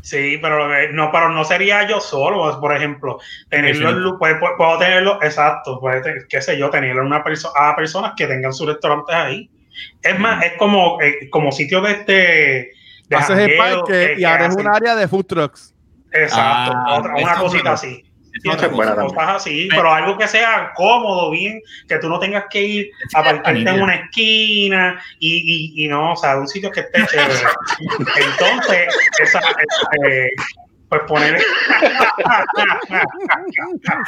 Sí, 0.01 0.39
pero 0.41 0.67
no, 0.93 1.11
pero 1.11 1.29
no 1.29 1.43
sería 1.43 1.87
yo 1.87 1.99
solo, 1.99 2.59
por 2.59 2.75
ejemplo, 2.75 3.19
tenerlo, 3.49 4.17
puedo, 4.17 4.39
puedo, 4.57 4.79
tenerlo, 4.79 5.19
exacto, 5.21 5.79
puede, 5.79 6.25
qué 6.27 6.41
sé 6.41 6.57
yo, 6.57 6.71
tenerlo 6.71 7.05
una 7.05 7.23
perso 7.23 7.55
a 7.55 7.75
personas 7.75 8.13
que 8.17 8.25
tengan 8.25 8.51
sus 8.51 8.67
restaurantes 8.67 9.15
ahí. 9.15 9.49
Es 10.01 10.17
más, 10.19 10.43
es 10.43 10.53
como, 10.57 10.99
eh, 11.01 11.29
como 11.29 11.51
sitio 11.51 11.81
de 11.81 11.91
este. 11.91 12.71
De 13.09 13.15
Haces 13.15 13.37
el 13.37 13.57
parque 13.57 14.13
que, 14.15 14.21
y 14.21 14.23
abres 14.23 14.55
un 14.55 14.67
área 14.67 14.95
de 14.95 15.07
food 15.07 15.25
trucks. 15.25 15.75
Exacto, 16.11 16.73
ah, 16.75 16.97
otra, 16.97 17.15
una 17.15 17.35
cosita 17.35 17.73
así. 17.73 18.08
No 18.43 18.53
es 18.53 18.71
buena 18.71 18.95
cosas 18.95 19.29
así, 19.29 19.67
pero 19.69 19.91
algo 19.91 20.17
que 20.17 20.27
sea 20.27 20.71
cómodo, 20.75 21.31
bien, 21.31 21.61
que 21.87 21.97
tú 21.97 22.09
no 22.09 22.19
tengas 22.19 22.45
que 22.49 22.61
ir 22.61 22.91
a 23.13 23.23
pararte 23.23 23.51
en 23.51 23.81
una 23.81 23.95
esquina 23.95 25.01
y, 25.19 25.73
y, 25.75 25.85
y, 25.85 25.87
no, 25.87 26.13
o 26.13 26.15
sea, 26.15 26.37
un 26.37 26.47
sitio 26.47 26.71
que 26.71 26.81
esté 26.81 27.05
chévere. 27.05 27.39
Entonces, 28.15 28.95
esa, 29.21 29.39
esa 29.39 30.07
eh, 30.07 30.29
pues 30.89 31.01
poner 31.07 31.39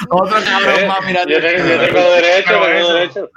otro 0.09 0.35
cabrón 0.43 0.87
más 0.87 1.05
mira 1.05 1.23
yo, 1.27 1.39
tengo, 1.39 1.63
yo 1.63 1.79
tengo 1.85 2.11
derecho, 2.11 2.51
tengo 2.51 2.65
eso, 2.67 2.93
derecho. 2.93 3.29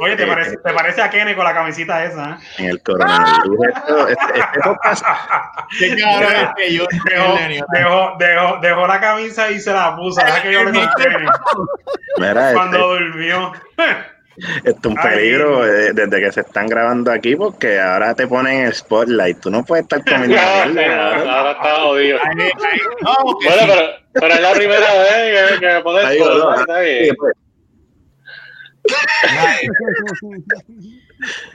oye 0.00 0.16
te 0.16 0.26
parece, 0.26 0.56
te 0.56 0.72
parece 0.72 1.02
a 1.02 1.10
Kenny 1.10 1.34
con 1.34 1.44
la 1.44 1.52
camisita 1.54 2.04
esa 2.04 2.30
¿eh? 2.30 2.36
en 2.58 2.66
el 2.66 2.80
coronavirus 2.82 3.66
esto, 3.68 4.08
este, 4.08 4.38
este 4.38 4.60
podcast 4.62 5.04
qué 5.78 5.96
cabrón 5.96 6.32
es 6.32 6.48
que 6.56 6.72
yo 6.74 6.86
dejó, 7.10 7.34
dejó, 7.72 8.16
dejó, 8.18 8.58
dejó, 8.60 8.86
la 8.86 9.00
camisa 9.00 9.50
y 9.50 9.58
se 9.60 9.72
la 9.72 9.96
puso 9.96 10.22
¿verdad 10.22 10.42
que 10.42 10.52
yo 10.52 10.62
le 10.64 10.72
conté 10.80 11.08
Mira, 12.18 12.52
cuando 12.52 12.94
este, 12.94 13.04
durmió 13.06 13.52
esto 14.36 14.70
es 14.70 14.84
un 14.84 14.94
peligro 14.96 15.62
Ay, 15.62 15.92
desde 15.94 16.20
que 16.20 16.32
se 16.32 16.40
están 16.40 16.66
grabando 16.66 17.12
aquí 17.12 17.36
porque 17.36 17.80
ahora 17.80 18.14
te 18.14 18.26
ponen 18.26 18.66
el 18.66 18.74
spotlight. 18.74 19.40
Tú 19.40 19.50
no 19.50 19.64
puedes 19.64 19.84
estar 19.84 20.04
comiendo. 20.04 20.36
no, 20.74 21.30
ahora 21.30 21.52
está 21.52 21.80
jodido. 21.80 22.18
No, 23.02 23.14
bueno, 23.24 23.38
sí. 23.40 23.66
pero, 23.66 23.90
pero 24.12 24.34
es 24.34 24.40
la 24.40 24.52
primera 24.52 24.94
vez 24.94 25.52
que, 25.52 25.60
que 25.60 25.66
me 25.66 25.80
pones 25.82 26.04
Ahí, 26.04 26.18
spotlight. 26.18 26.58
Está 26.60 26.80
bien. 26.80 27.16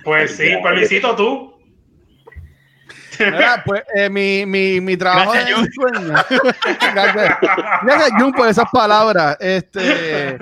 Pues 0.03 0.35
sí, 0.35 0.49
Permisito, 0.63 1.15
tú. 1.15 1.59
Mira, 3.19 3.61
pues 3.65 3.83
eh, 3.93 4.09
mi, 4.09 4.45
mi, 4.45 4.79
mi 4.79 4.95
trabajo 4.95 5.33
Gracias, 5.33 5.59
es 5.59 5.75
sueño. 5.75 6.13
Gracias, 6.93 7.37
Gracias, 7.83 8.09
Jun, 8.17 8.31
por 8.31 8.47
esas 8.47 8.69
palabras. 8.71 9.37
Este, 9.41 10.37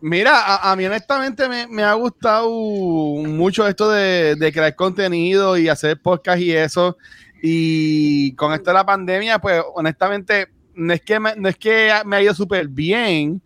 mira, 0.00 0.70
a, 0.70 0.76
mí 0.76 0.86
honestamente 0.86 1.48
me, 1.68 1.82
ha 1.82 1.94
gustado 1.94 2.50
mucho 2.50 3.66
esto 3.66 3.90
de, 3.90 4.50
crear 4.52 4.74
contenido 4.74 5.56
y 5.58 5.68
hacer 5.68 6.00
podcast 6.00 6.40
y 6.40 6.52
eso. 6.52 6.96
Y 7.42 8.34
con 8.34 8.52
esto 8.52 8.70
de 8.70 8.74
la 8.74 8.84
pandemia, 8.84 9.38
pues 9.38 9.62
honestamente, 9.74 10.48
no 10.74 10.92
es 10.92 11.00
que 11.02 11.18
me, 11.18 11.34
no 11.36 11.48
es 11.48 11.56
que 11.56 11.92
me 12.04 12.22
ido 12.22 12.34
súper 12.34 12.68
bien, 12.68 13.40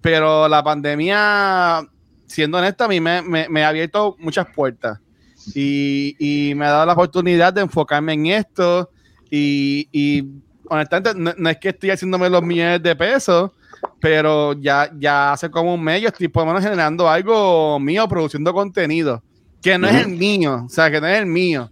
pero 0.00 0.48
la 0.48 0.62
pandemia, 0.62 1.86
siendo 2.26 2.58
honesta, 2.58 2.84
a 2.84 2.88
mí 2.88 3.00
me, 3.00 3.64
ha 3.64 3.68
abierto 3.68 4.16
muchas 4.18 4.46
puertas. 4.54 4.98
Y, 5.54 6.52
me 6.56 6.66
ha 6.66 6.70
dado 6.70 6.86
la 6.86 6.92
oportunidad 6.94 7.52
de 7.52 7.62
enfocarme 7.62 8.14
en 8.14 8.26
esto 8.26 8.90
y, 9.30 9.88
y 9.92 10.24
honestamente 10.68 11.12
no, 11.14 11.34
no, 11.36 11.50
es 11.50 11.58
que 11.58 11.68
estoy 11.68 11.90
haciéndome 11.90 12.28
los 12.28 12.42
millones 12.42 12.82
de 12.82 12.96
pesos, 12.96 13.52
pero 14.00 14.52
ya, 14.54 14.90
ya 14.98 15.32
hace 15.32 15.50
como 15.50 15.74
un 15.74 15.82
mes 15.82 16.02
yo 16.02 16.08
estoy 16.08 16.28
por 16.28 16.42
lo 16.42 16.48
menos 16.48 16.62
generando 16.62 17.08
algo 17.08 17.78
mío, 17.80 18.06
produciendo 18.08 18.52
contenido, 18.52 19.22
que 19.62 19.78
no 19.78 19.86
uh 19.86 19.90
-huh. 19.90 19.94
es 19.94 20.06
el 20.06 20.12
mío, 20.12 20.64
o 20.66 20.68
sea, 20.68 20.90
que 20.90 21.00
no 21.00 21.06
es 21.06 21.18
el 21.18 21.26
mío, 21.26 21.70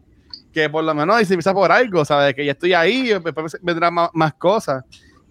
que 0.53 0.68
por 0.70 0.85
lo 0.85 0.95
menos 0.95 1.16
se 1.27 1.35
empieza 1.35 1.53
por 1.53 1.70
algo, 1.70 2.05
¿sabes? 2.05 2.35
Que 2.35 2.45
ya 2.45 2.53
estoy 2.53 2.72
ahí, 2.72 3.09
después 3.09 3.59
vendrán 3.62 3.95
más, 3.95 4.11
más, 4.12 4.35
cosas. 4.35 4.85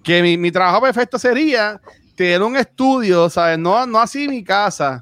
Que 0.03 0.21
mi, 0.21 0.37
mi 0.37 0.51
trabajo 0.51 0.81
perfecto 0.81 1.17
sería 1.17 1.79
tener 2.15 2.41
un 2.41 2.55
estudio, 2.57 3.29
¿sabes? 3.29 3.57
No, 3.57 3.85
no 3.87 3.99
así 3.99 4.27
mi 4.27 4.43
casa, 4.43 5.01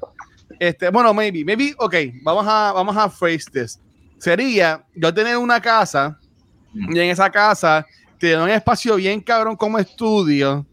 este, 0.58 0.90
bueno, 0.90 1.12
maybe, 1.12 1.44
maybe, 1.44 1.74
ok, 1.76 1.94
vamos 2.22 2.46
a, 2.46 2.72
vamos 2.72 2.96
a 2.96 3.10
phrase 3.10 3.50
this. 3.52 3.80
Sería 4.18 4.84
yo 4.94 5.12
tener 5.12 5.36
una 5.36 5.60
casa 5.60 6.16
y 6.72 6.98
en 6.98 7.10
esa 7.10 7.28
casa 7.30 7.84
tener 8.18 8.38
un 8.38 8.48
espacio 8.48 8.94
bien 8.94 9.20
cabrón 9.20 9.56
como 9.56 9.78
estudio 9.78 10.64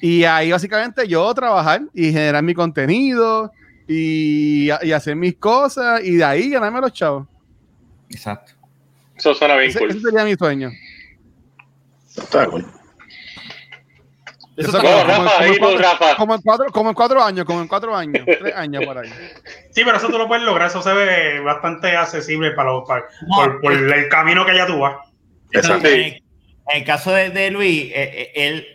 y 0.00 0.24
ahí 0.24 0.50
básicamente 0.50 1.06
yo 1.06 1.32
trabajar 1.34 1.82
y 1.94 2.12
generar 2.12 2.42
mi 2.42 2.54
contenido 2.54 3.52
y, 3.86 4.70
y 4.82 4.92
hacer 4.92 5.16
mis 5.16 5.36
cosas 5.36 6.02
y 6.02 6.16
de 6.16 6.24
ahí 6.24 6.50
ganarme 6.50 6.80
los 6.80 6.92
chavos. 6.92 7.26
Exacto. 8.08 8.52
Eso 9.16 9.34
suena 9.34 9.56
bien 9.56 9.70
ese, 9.70 9.78
cool. 9.78 9.90
ese 9.90 10.00
sería 10.00 10.24
mi 10.24 10.34
sueño. 10.34 10.70
Está 12.16 12.46
cool. 12.46 12.66
Eso 14.56 14.72
como, 14.72 15.04
Rafa, 15.04 15.46
como, 15.46 15.58
como, 15.58 15.78
Rafa. 15.78 16.16
como, 16.16 16.34
en 16.34 16.42
cuatro, 16.42 16.66
como 16.72 16.90
en 16.90 16.94
cuatro 16.94 17.22
años, 17.22 17.44
como 17.46 17.60
en 17.62 17.68
cuatro 17.68 17.96
años, 17.96 18.24
tres 18.26 18.54
años 18.54 18.84
por 18.84 18.98
ahí. 18.98 19.10
Sí, 19.70 19.82
pero 19.84 19.96
eso 19.96 20.08
tú 20.08 20.18
lo 20.18 20.28
puedes 20.28 20.44
lograr, 20.44 20.68
eso 20.68 20.82
se 20.82 20.92
ve 20.92 21.40
bastante 21.40 21.96
accesible 21.96 22.50
para 22.50 22.70
los, 22.72 22.86
para, 22.86 23.04
no, 23.26 23.36
por, 23.36 23.60
por 23.62 23.72
el 23.72 24.08
camino 24.08 24.44
que 24.44 24.54
ya 24.54 24.66
tú 24.66 24.80
vas. 24.80 24.96
Exacto. 25.52 25.88
En, 25.88 25.94
en, 25.94 26.22
el 26.74 26.84
caso 26.84 27.12
de, 27.12 27.30
de 27.30 27.50
Luis, 27.50 27.84
eh, 27.84 27.92
eh, 27.94 28.32
él, 28.34 28.66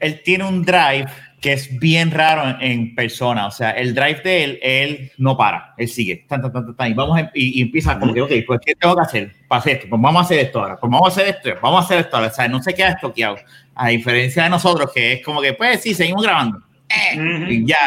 él 0.00 0.22
tiene 0.22 0.44
un 0.44 0.64
drive 0.64 1.06
que 1.40 1.52
es 1.52 1.78
bien 1.78 2.10
raro 2.10 2.48
en, 2.60 2.70
en, 2.70 2.94
persona, 2.96 3.46
o 3.46 3.50
sea, 3.52 3.70
el 3.70 3.94
drive 3.94 4.22
de 4.24 4.42
él, 4.44 4.58
él 4.60 5.12
no 5.18 5.36
para, 5.36 5.72
él 5.78 5.86
sigue, 5.86 6.24
tan, 6.28 6.42
tan, 6.42 6.52
tan, 6.52 6.74
tan, 6.74 6.90
y, 6.90 6.94
vamos 6.94 7.16
a, 7.16 7.30
y, 7.32 7.60
y, 7.60 7.62
empieza 7.62 7.96
como 7.98 8.12
que, 8.12 8.22
ok, 8.22 8.32
pues 8.44 8.60
¿qué 8.66 8.74
tengo 8.74 8.96
que 8.96 9.02
hacer 9.02 9.32
para 9.46 9.60
hacer 9.60 9.76
esto? 9.76 9.86
Pues 9.88 10.02
vamos 10.02 10.20
a 10.20 10.24
hacer 10.24 10.38
esto 10.40 10.58
ahora, 10.60 10.76
pues 10.80 10.90
vamos 10.90 11.08
a 11.08 11.12
hacer 11.12 11.34
esto, 11.36 11.50
vamos 11.62 11.80
a 11.80 11.84
hacer 11.84 11.98
esto 12.00 12.16
ahora, 12.16 12.28
o 12.28 12.34
sea, 12.34 12.48
no 12.48 12.60
se 12.60 12.74
queda 12.74 12.88
estoqueado, 12.88 13.36
a 13.76 13.88
diferencia 13.88 14.42
de 14.42 14.50
nosotros, 14.50 14.90
que 14.92 15.12
es 15.12 15.24
como 15.24 15.40
que, 15.40 15.52
pues 15.52 15.80
sí, 15.80 15.94
seguimos 15.94 16.24
grabando, 16.24 16.58
eh, 16.88 17.16
uh 17.16 17.20
-huh. 17.20 17.52
y 17.52 17.66
ya, 17.66 17.78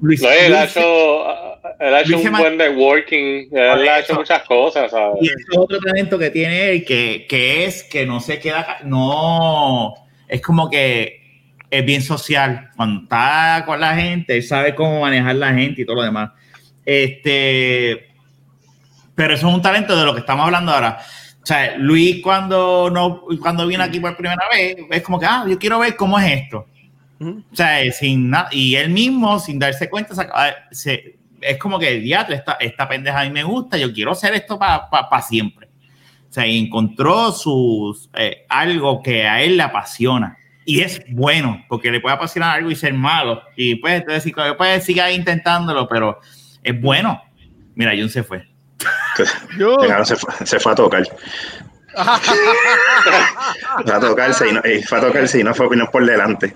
Luis, 0.00 0.22
No, 0.22 0.30
él 0.30 0.54
ha 0.54 0.60
Luis- 0.64 0.70
hecho, 0.76 1.26
él 1.80 1.94
ha 1.94 2.00
hecho 2.00 2.12
Luis 2.12 2.26
un 2.26 2.32
buen 2.38 2.56
networking, 2.56 3.48
él 3.52 3.88
ha 3.90 3.98
hecho 3.98 4.12
eso. 4.12 4.20
muchas 4.20 4.42
cosas, 4.44 4.90
¿sabes? 4.90 5.18
Y 5.20 5.26
es 5.26 5.34
otro 5.54 5.78
talento 5.80 6.18
que 6.18 6.30
tiene 6.30 6.70
él, 6.70 6.84
que, 6.86 7.26
que 7.28 7.66
es 7.66 7.82
que 7.82 8.06
no 8.06 8.20
se 8.20 8.38
queda, 8.38 8.78
no, 8.84 9.92
es 10.28 10.40
como 10.40 10.70
que 10.70 11.25
es 11.70 11.84
bien 11.84 12.02
social. 12.02 12.70
Cuando 12.76 13.02
está 13.02 13.62
con 13.66 13.80
la 13.80 13.94
gente, 13.96 14.36
él 14.36 14.42
sabe 14.42 14.74
cómo 14.74 15.00
manejar 15.00 15.36
la 15.36 15.52
gente 15.52 15.82
y 15.82 15.84
todo 15.86 15.96
lo 15.96 16.02
demás. 16.02 16.30
Este, 16.84 18.08
pero 19.14 19.34
eso 19.34 19.48
es 19.48 19.54
un 19.54 19.62
talento 19.62 19.96
de 19.96 20.04
lo 20.04 20.14
que 20.14 20.20
estamos 20.20 20.44
hablando 20.46 20.72
ahora. 20.72 20.98
O 21.42 21.46
sea, 21.46 21.76
Luis 21.78 22.22
cuando 22.22 22.90
no, 22.90 23.22
cuando 23.40 23.66
viene 23.66 23.84
aquí 23.84 24.00
por 24.00 24.16
primera 24.16 24.48
vez, 24.52 24.76
es 24.90 25.02
como 25.02 25.18
que, 25.18 25.26
ah, 25.26 25.44
yo 25.48 25.58
quiero 25.58 25.78
ver 25.78 25.94
cómo 25.96 26.18
es 26.18 26.42
esto. 26.42 26.66
Ujú. 27.20 27.42
O 27.52 27.56
sea, 27.56 27.90
sin 27.92 28.30
nada, 28.30 28.48
y 28.52 28.74
él 28.74 28.90
mismo, 28.90 29.38
sin 29.38 29.58
darse 29.58 29.88
cuenta, 29.88 30.14
se 30.14 30.26
se- 30.72 31.16
es 31.40 31.58
como 31.58 31.78
que, 31.78 32.00
diatre, 32.00 32.36
esta, 32.36 32.54
esta 32.58 32.88
pendeja 32.88 33.20
a 33.20 33.24
mí 33.24 33.30
me 33.30 33.44
gusta, 33.44 33.76
yo 33.76 33.92
quiero 33.92 34.12
hacer 34.12 34.34
esto 34.34 34.58
para 34.58 35.22
siempre. 35.22 35.68
O 36.28 36.32
sea, 36.32 36.46
y 36.46 36.58
encontró 36.58 37.30
sus, 37.30 38.10
eh, 38.16 38.44
algo 38.48 39.02
que 39.02 39.26
a 39.26 39.40
él 39.42 39.56
le 39.56 39.62
apasiona. 39.62 40.36
Y 40.68 40.82
es 40.82 41.00
bueno, 41.08 41.64
porque 41.68 41.90
le 41.92 42.00
puede 42.00 42.16
apasionar 42.16 42.56
algo 42.56 42.70
y 42.70 42.74
ser 42.76 42.92
malo. 42.92 43.40
Y 43.56 43.76
pues, 43.76 44.00
entonces, 44.00 44.24
si 44.24 44.32
puede 44.32 44.80
seguir 44.80 45.04
intentándolo, 45.12 45.88
pero 45.88 46.20
es 46.62 46.78
bueno. 46.80 47.22
Mira, 47.76 47.92
Jun 47.96 48.10
se 48.10 48.22
fue. 48.24 48.46
Yo, 49.58 49.76
Venga, 49.78 50.04
se, 50.04 50.16
fue, 50.16 50.34
se 50.44 50.58
fue 50.60 50.72
a 50.72 50.74
tocar. 50.74 51.04
Fue 53.84 53.94
a 53.94 54.00
tocarse 54.00 54.48
y 54.48 54.52
no, 54.52 54.60
y 54.64 54.82
fue 54.82 54.98
a 54.98 55.00
tocarse 55.00 55.40
y 55.40 55.42
no 55.44 55.54
fue 55.54 55.74
no 55.76 55.86
por 55.90 56.04
delante. 56.04 56.54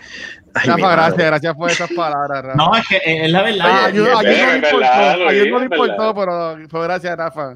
Ay, 0.54 0.68
Rafa, 0.68 0.90
gracias, 0.92 1.26
gracias 1.26 1.54
por 1.54 1.70
esas 1.70 1.90
palabras, 1.92 2.44
Rafa. 2.44 2.56
No, 2.56 2.76
es 2.76 2.86
que 2.88 3.00
es 3.04 3.30
la 3.30 3.42
verdad. 3.42 3.84
Ayer 3.86 4.02
no 4.02 4.20
le 4.20 4.28
verdad, 4.28 4.54
importó, 4.56 5.28
ayer 5.28 5.50
no 5.50 5.58
le 5.60 5.64
importó, 5.64 6.14
pero 6.14 6.58
fue 6.68 6.82
gracias, 6.82 7.16
Rafa. 7.16 7.54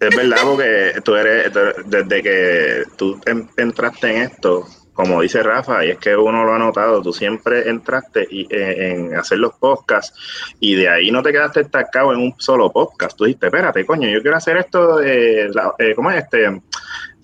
Es 0.00 0.16
verdad, 0.16 0.36
porque 0.44 0.92
tú 1.04 1.14
eres, 1.14 1.52
desde 1.86 2.22
que 2.22 2.82
tú 2.96 3.20
en- 3.26 3.50
entraste 3.56 4.16
en 4.16 4.22
esto, 4.22 4.66
como 4.96 5.20
dice 5.20 5.42
Rafa, 5.42 5.84
y 5.84 5.90
es 5.90 5.98
que 5.98 6.16
uno 6.16 6.42
lo 6.44 6.54
ha 6.54 6.58
notado, 6.58 7.02
tú 7.02 7.12
siempre 7.12 7.68
entraste 7.68 8.26
y, 8.30 8.46
eh, 8.52 8.92
en 8.92 9.14
hacer 9.14 9.38
los 9.38 9.52
podcasts 9.54 10.18
y 10.58 10.74
de 10.74 10.88
ahí 10.88 11.10
no 11.10 11.22
te 11.22 11.30
quedaste 11.32 11.60
estancado 11.60 12.12
en 12.14 12.20
un 12.20 12.34
solo 12.38 12.72
podcast. 12.72 13.16
Tú 13.16 13.24
dijiste, 13.26 13.46
espérate, 13.46 13.84
coño, 13.84 14.08
yo 14.08 14.22
quiero 14.22 14.38
hacer 14.38 14.56
esto, 14.56 14.96
de 14.96 15.50
la- 15.52 15.74
eh, 15.78 15.94
¿cómo 15.94 16.10
es 16.10 16.24
este? 16.24 16.62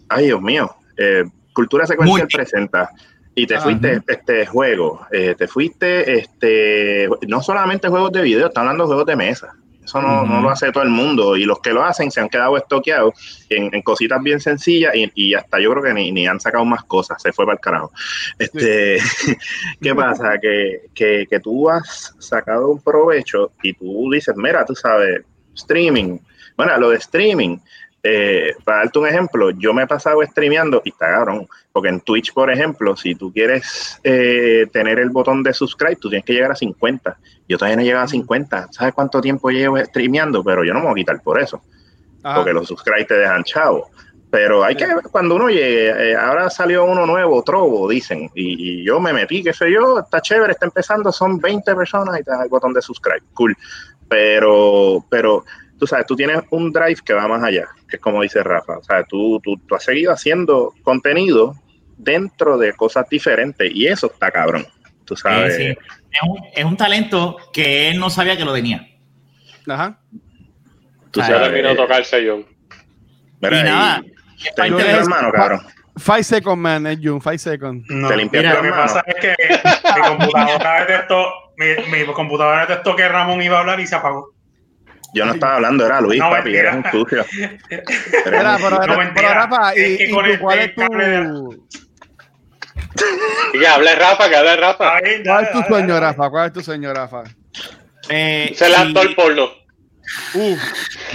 Ay, 0.08 0.26
Dios 0.26 0.40
mío, 0.42 0.70
eh, 0.98 1.24
Cultura 1.54 1.86
Secuencial 1.86 2.28
presenta. 2.32 2.90
Y 3.34 3.46
te 3.46 3.54
Ajá. 3.54 3.64
fuiste 3.64 4.02
este 4.06 4.44
juego, 4.44 5.06
eh, 5.10 5.34
te 5.38 5.48
fuiste 5.48 6.18
este 6.18 7.08
no 7.26 7.40
solamente 7.42 7.88
juegos 7.88 8.12
de 8.12 8.20
video, 8.20 8.48
está 8.48 8.60
hablando 8.60 8.84
de 8.84 8.88
juegos 8.88 9.06
de 9.06 9.16
mesa. 9.16 9.54
Eso 9.92 10.00
no, 10.00 10.24
no 10.24 10.40
lo 10.40 10.48
hace 10.48 10.72
todo 10.72 10.82
el 10.84 10.88
mundo. 10.88 11.36
Y 11.36 11.44
los 11.44 11.60
que 11.60 11.70
lo 11.70 11.84
hacen 11.84 12.10
se 12.10 12.18
han 12.18 12.30
quedado 12.30 12.56
estoqueados 12.56 13.12
en, 13.50 13.68
en 13.74 13.82
cositas 13.82 14.22
bien 14.22 14.40
sencillas 14.40 14.94
y, 14.94 15.12
y 15.14 15.34
hasta 15.34 15.60
yo 15.60 15.70
creo 15.72 15.82
que 15.82 15.92
ni, 15.92 16.10
ni 16.10 16.26
han 16.26 16.40
sacado 16.40 16.64
más 16.64 16.84
cosas. 16.84 17.20
Se 17.20 17.30
fue 17.30 17.44
para 17.44 17.56
el 17.56 17.60
carajo. 17.60 17.92
Este, 18.38 18.98
¿Qué 19.82 19.94
pasa? 19.94 20.38
Que, 20.40 20.88
que, 20.94 21.26
que 21.28 21.40
tú 21.40 21.68
has 21.68 22.14
sacado 22.18 22.70
un 22.70 22.80
provecho 22.80 23.52
y 23.62 23.74
tú 23.74 24.10
dices, 24.10 24.34
mira, 24.34 24.64
tú 24.64 24.74
sabes, 24.74 25.26
streaming. 25.54 26.18
Bueno, 26.56 26.78
lo 26.78 26.88
de 26.88 26.96
streaming, 26.96 27.58
eh, 28.02 28.54
para 28.64 28.78
darte 28.78 28.98
un 28.98 29.06
ejemplo, 29.06 29.50
yo 29.50 29.72
me 29.72 29.84
he 29.84 29.86
pasado 29.86 30.22
streameando 30.22 30.82
y 30.84 30.90
está 30.90 31.06
cabrón. 31.06 31.46
Porque 31.72 31.88
en 31.88 32.00
Twitch, 32.00 32.32
por 32.32 32.50
ejemplo, 32.50 32.96
si 32.96 33.14
tú 33.14 33.32
quieres 33.32 34.00
eh, 34.02 34.66
tener 34.72 34.98
el 34.98 35.10
botón 35.10 35.42
de 35.42 35.52
subscribe, 35.52 35.96
tú 35.96 36.08
tienes 36.08 36.24
que 36.24 36.32
llegar 36.32 36.50
a 36.50 36.56
50. 36.56 37.16
Yo 37.48 37.56
todavía 37.56 37.76
no 37.76 37.82
he 37.82 37.84
llegado 37.84 38.04
a 38.04 38.08
50. 38.08 38.68
¿Sabes 38.72 38.94
cuánto 38.94 39.20
tiempo 39.20 39.50
llevo 39.50 39.78
streameando? 39.78 40.42
Pero 40.42 40.64
yo 40.64 40.74
no 40.74 40.80
me 40.80 40.86
voy 40.86 40.92
a 40.92 41.02
quitar 41.02 41.22
por 41.22 41.40
eso. 41.40 41.62
Ajá. 42.22 42.36
Porque 42.36 42.52
los 42.52 42.66
subscribe 42.66 43.04
te 43.04 43.14
dejan 43.14 43.44
chavo. 43.44 43.88
Pero 44.30 44.64
hay 44.64 44.74
que 44.74 44.86
ver 44.86 44.96
cuando 45.10 45.36
uno 45.36 45.48
llegue. 45.48 46.12
eh, 46.12 46.16
ahora 46.16 46.48
salió 46.48 46.84
uno 46.86 47.06
nuevo, 47.06 47.42
Trovo, 47.42 47.88
dicen. 47.88 48.30
Y, 48.34 48.80
y 48.80 48.84
yo 48.84 48.98
me 48.98 49.12
metí, 49.12 49.42
qué 49.42 49.52
sé 49.52 49.70
yo, 49.70 50.00
está 50.00 50.20
chévere, 50.20 50.52
está 50.52 50.66
empezando, 50.66 51.12
son 51.12 51.38
20 51.38 51.74
personas 51.74 52.18
y 52.18 52.24
te 52.24 52.30
da 52.30 52.42
el 52.42 52.48
botón 52.48 52.72
de 52.72 52.80
subscribe. 52.80 53.22
Cool. 53.34 53.56
Pero, 54.08 55.04
pero 55.08 55.44
tú 55.82 55.86
sabes, 55.88 56.06
tú 56.06 56.14
tienes 56.14 56.40
un 56.50 56.70
drive 56.70 57.00
que 57.04 57.12
va 57.12 57.26
más 57.26 57.42
allá, 57.42 57.66
que 57.88 57.96
es 57.96 58.00
como 58.00 58.22
dice 58.22 58.40
Rafa. 58.44 58.78
O 58.78 58.84
sea, 58.84 59.02
tú, 59.02 59.40
tú, 59.42 59.56
tú 59.66 59.74
has 59.74 59.82
seguido 59.82 60.12
haciendo 60.12 60.72
contenido 60.84 61.56
dentro 61.96 62.56
de 62.56 62.72
cosas 62.74 63.08
diferentes 63.08 63.68
y 63.74 63.88
eso 63.88 64.06
está 64.06 64.30
cabrón. 64.30 64.64
Tú 65.04 65.16
sabes. 65.16 65.56
Sí, 65.56 65.62
sí. 65.64 65.78
Es, 66.12 66.20
un, 66.22 66.38
es 66.54 66.64
un 66.64 66.76
talento 66.76 67.36
que 67.52 67.90
él 67.90 67.98
no 67.98 68.10
sabía 68.10 68.36
que 68.36 68.44
lo 68.44 68.54
tenía. 68.54 68.86
Ajá. 69.66 69.98
Tú 71.10 71.18
Ya 71.18 71.26
sabes. 71.26 71.42
terminó 71.48 71.70
de 71.70 71.74
tocarse 71.74 72.24
yo. 72.24 72.44
Mira, 73.40 73.60
Y 73.60 73.64
nada, 73.64 74.02
y 74.38 74.54
te 74.54 74.62
limpias 74.68 74.98
las 74.98 75.08
manos, 75.08 75.32
cabrón. 75.32 75.60
Five 75.96 76.22
seconds, 76.22 76.58
man, 76.58 76.86
es 76.86 77.00
June, 77.02 77.20
five 77.20 77.38
seconds. 77.38 77.84
No, 77.90 78.06
Te 78.08 78.16
limpiaste 78.18 78.48
mira, 78.48 78.62
lo 78.62 78.62
que 78.62 78.80
pasa 78.80 79.02
es 79.04 79.14
que 79.16 79.34
mi 79.96 80.00
computadora 80.06 80.80
detectó, 80.86 81.26
mi, 81.56 81.66
mi 81.98 82.12
computadora 82.12 82.66
detectó 82.66 82.94
que 82.94 83.08
Ramón 83.08 83.42
iba 83.42 83.56
a 83.56 83.60
hablar 83.62 83.80
y 83.80 83.86
se 83.88 83.96
apagó. 83.96 84.31
Yo 85.14 85.26
no 85.26 85.34
estaba 85.34 85.56
hablando, 85.56 85.84
era 85.84 86.00
Luis, 86.00 86.18
No, 86.18 86.30
papi, 86.30 86.44
mentira. 86.50 86.72
eres 86.72 86.84
un 86.84 86.90
sucio. 86.90 87.26
Pero, 88.24 88.52
sucio. 88.58 88.78
pero, 88.80 88.98
mentira. 88.98 89.34
Rafa, 89.34 89.76
y, 89.76 89.80
Es 89.80 89.98
que 89.98 90.04
y 90.04 90.10
con 90.10 90.24
tú, 90.24 90.30
el- 90.30 90.38
¿cuál 90.40 90.58
es 90.60 90.74
tu, 90.74 91.66
Y 93.54 93.58
que 93.58 93.66
hable 93.66 93.94
Rafa, 93.94 94.28
que 94.28 94.36
hable 94.36 94.56
Rafa. 94.56 94.90
Cuál 95.00 95.06
es 95.06 95.22
tu 95.22 95.28
dale, 95.58 95.68
sueño, 95.68 95.94
dale. 95.94 96.00
Rafa? 96.00 96.30
¿Cuál 96.30 96.46
es 96.46 96.52
tu 96.52 96.60
sueño, 96.62 96.94
Rafa? 96.94 97.22
Eh, 98.08 98.48
Es 98.52 98.62
el 98.62 98.72
y- 98.72 98.74
actor 98.74 99.14
porno. 99.14 99.48
Uh, 100.34 100.56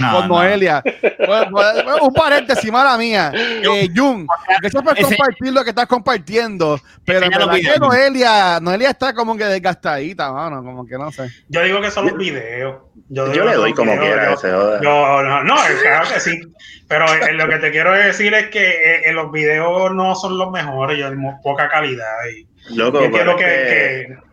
no, 0.00 0.12
con 0.12 0.28
no. 0.28 0.34
Noelia. 0.36 0.82
Bueno, 1.26 1.50
bueno, 1.50 1.96
un 2.02 2.12
paréntesis, 2.12 2.70
mala 2.72 2.96
mía. 2.98 3.32
Eh, 3.34 3.88
Jun, 3.94 4.26
que 4.62 4.70
sepas 4.70 4.98
Ese- 4.98 5.16
compartir 5.16 5.52
lo 5.52 5.62
que 5.64 5.70
estás 5.70 5.86
compartiendo, 5.86 6.80
pero 7.04 7.24
en 7.26 7.30
verdad 7.30 7.54
que. 7.54 7.78
Noelia, 7.78 8.58
Noelia 8.60 8.90
está 8.90 9.12
como 9.12 9.36
que 9.36 9.44
desgastadita, 9.44 10.32
mano, 10.32 10.62
como 10.62 10.86
que 10.86 10.96
no 10.96 11.10
sé. 11.12 11.28
Yo 11.48 11.62
digo 11.62 11.80
que 11.80 11.90
son 11.90 12.06
los 12.06 12.16
videos. 12.16 12.82
Yo 13.10 13.26
le 13.26 13.54
doy 13.54 13.72
como 13.72 13.92
quiera, 13.98 14.22
videos. 14.24 14.40
que 14.42 14.48
se 14.48 14.52
joda. 14.54 14.80
Yo, 14.82 15.22
no, 15.22 15.44
no, 15.44 15.56
claro 15.82 16.08
que 16.12 16.20
sí. 16.20 16.40
Pero 16.88 17.04
eh, 17.06 17.32
lo 17.34 17.48
que 17.48 17.56
te 17.58 17.70
quiero 17.70 17.92
decir 17.92 18.32
es 18.34 18.48
que 18.48 18.66
eh, 18.70 19.02
eh, 19.06 19.12
los 19.12 19.30
videos 19.30 19.92
no 19.94 20.14
son 20.14 20.38
los 20.38 20.50
mejores, 20.50 20.98
yo 20.98 21.14
mo- 21.14 21.38
poca 21.42 21.68
calidad. 21.68 22.06
Y 22.34 22.46
Loco, 22.74 23.02
yo 23.02 23.10
quiero 23.10 23.36
pero 23.36 23.36
que, 23.36 23.44
es 23.44 23.68
que, 23.68 24.06
que- 24.14 24.27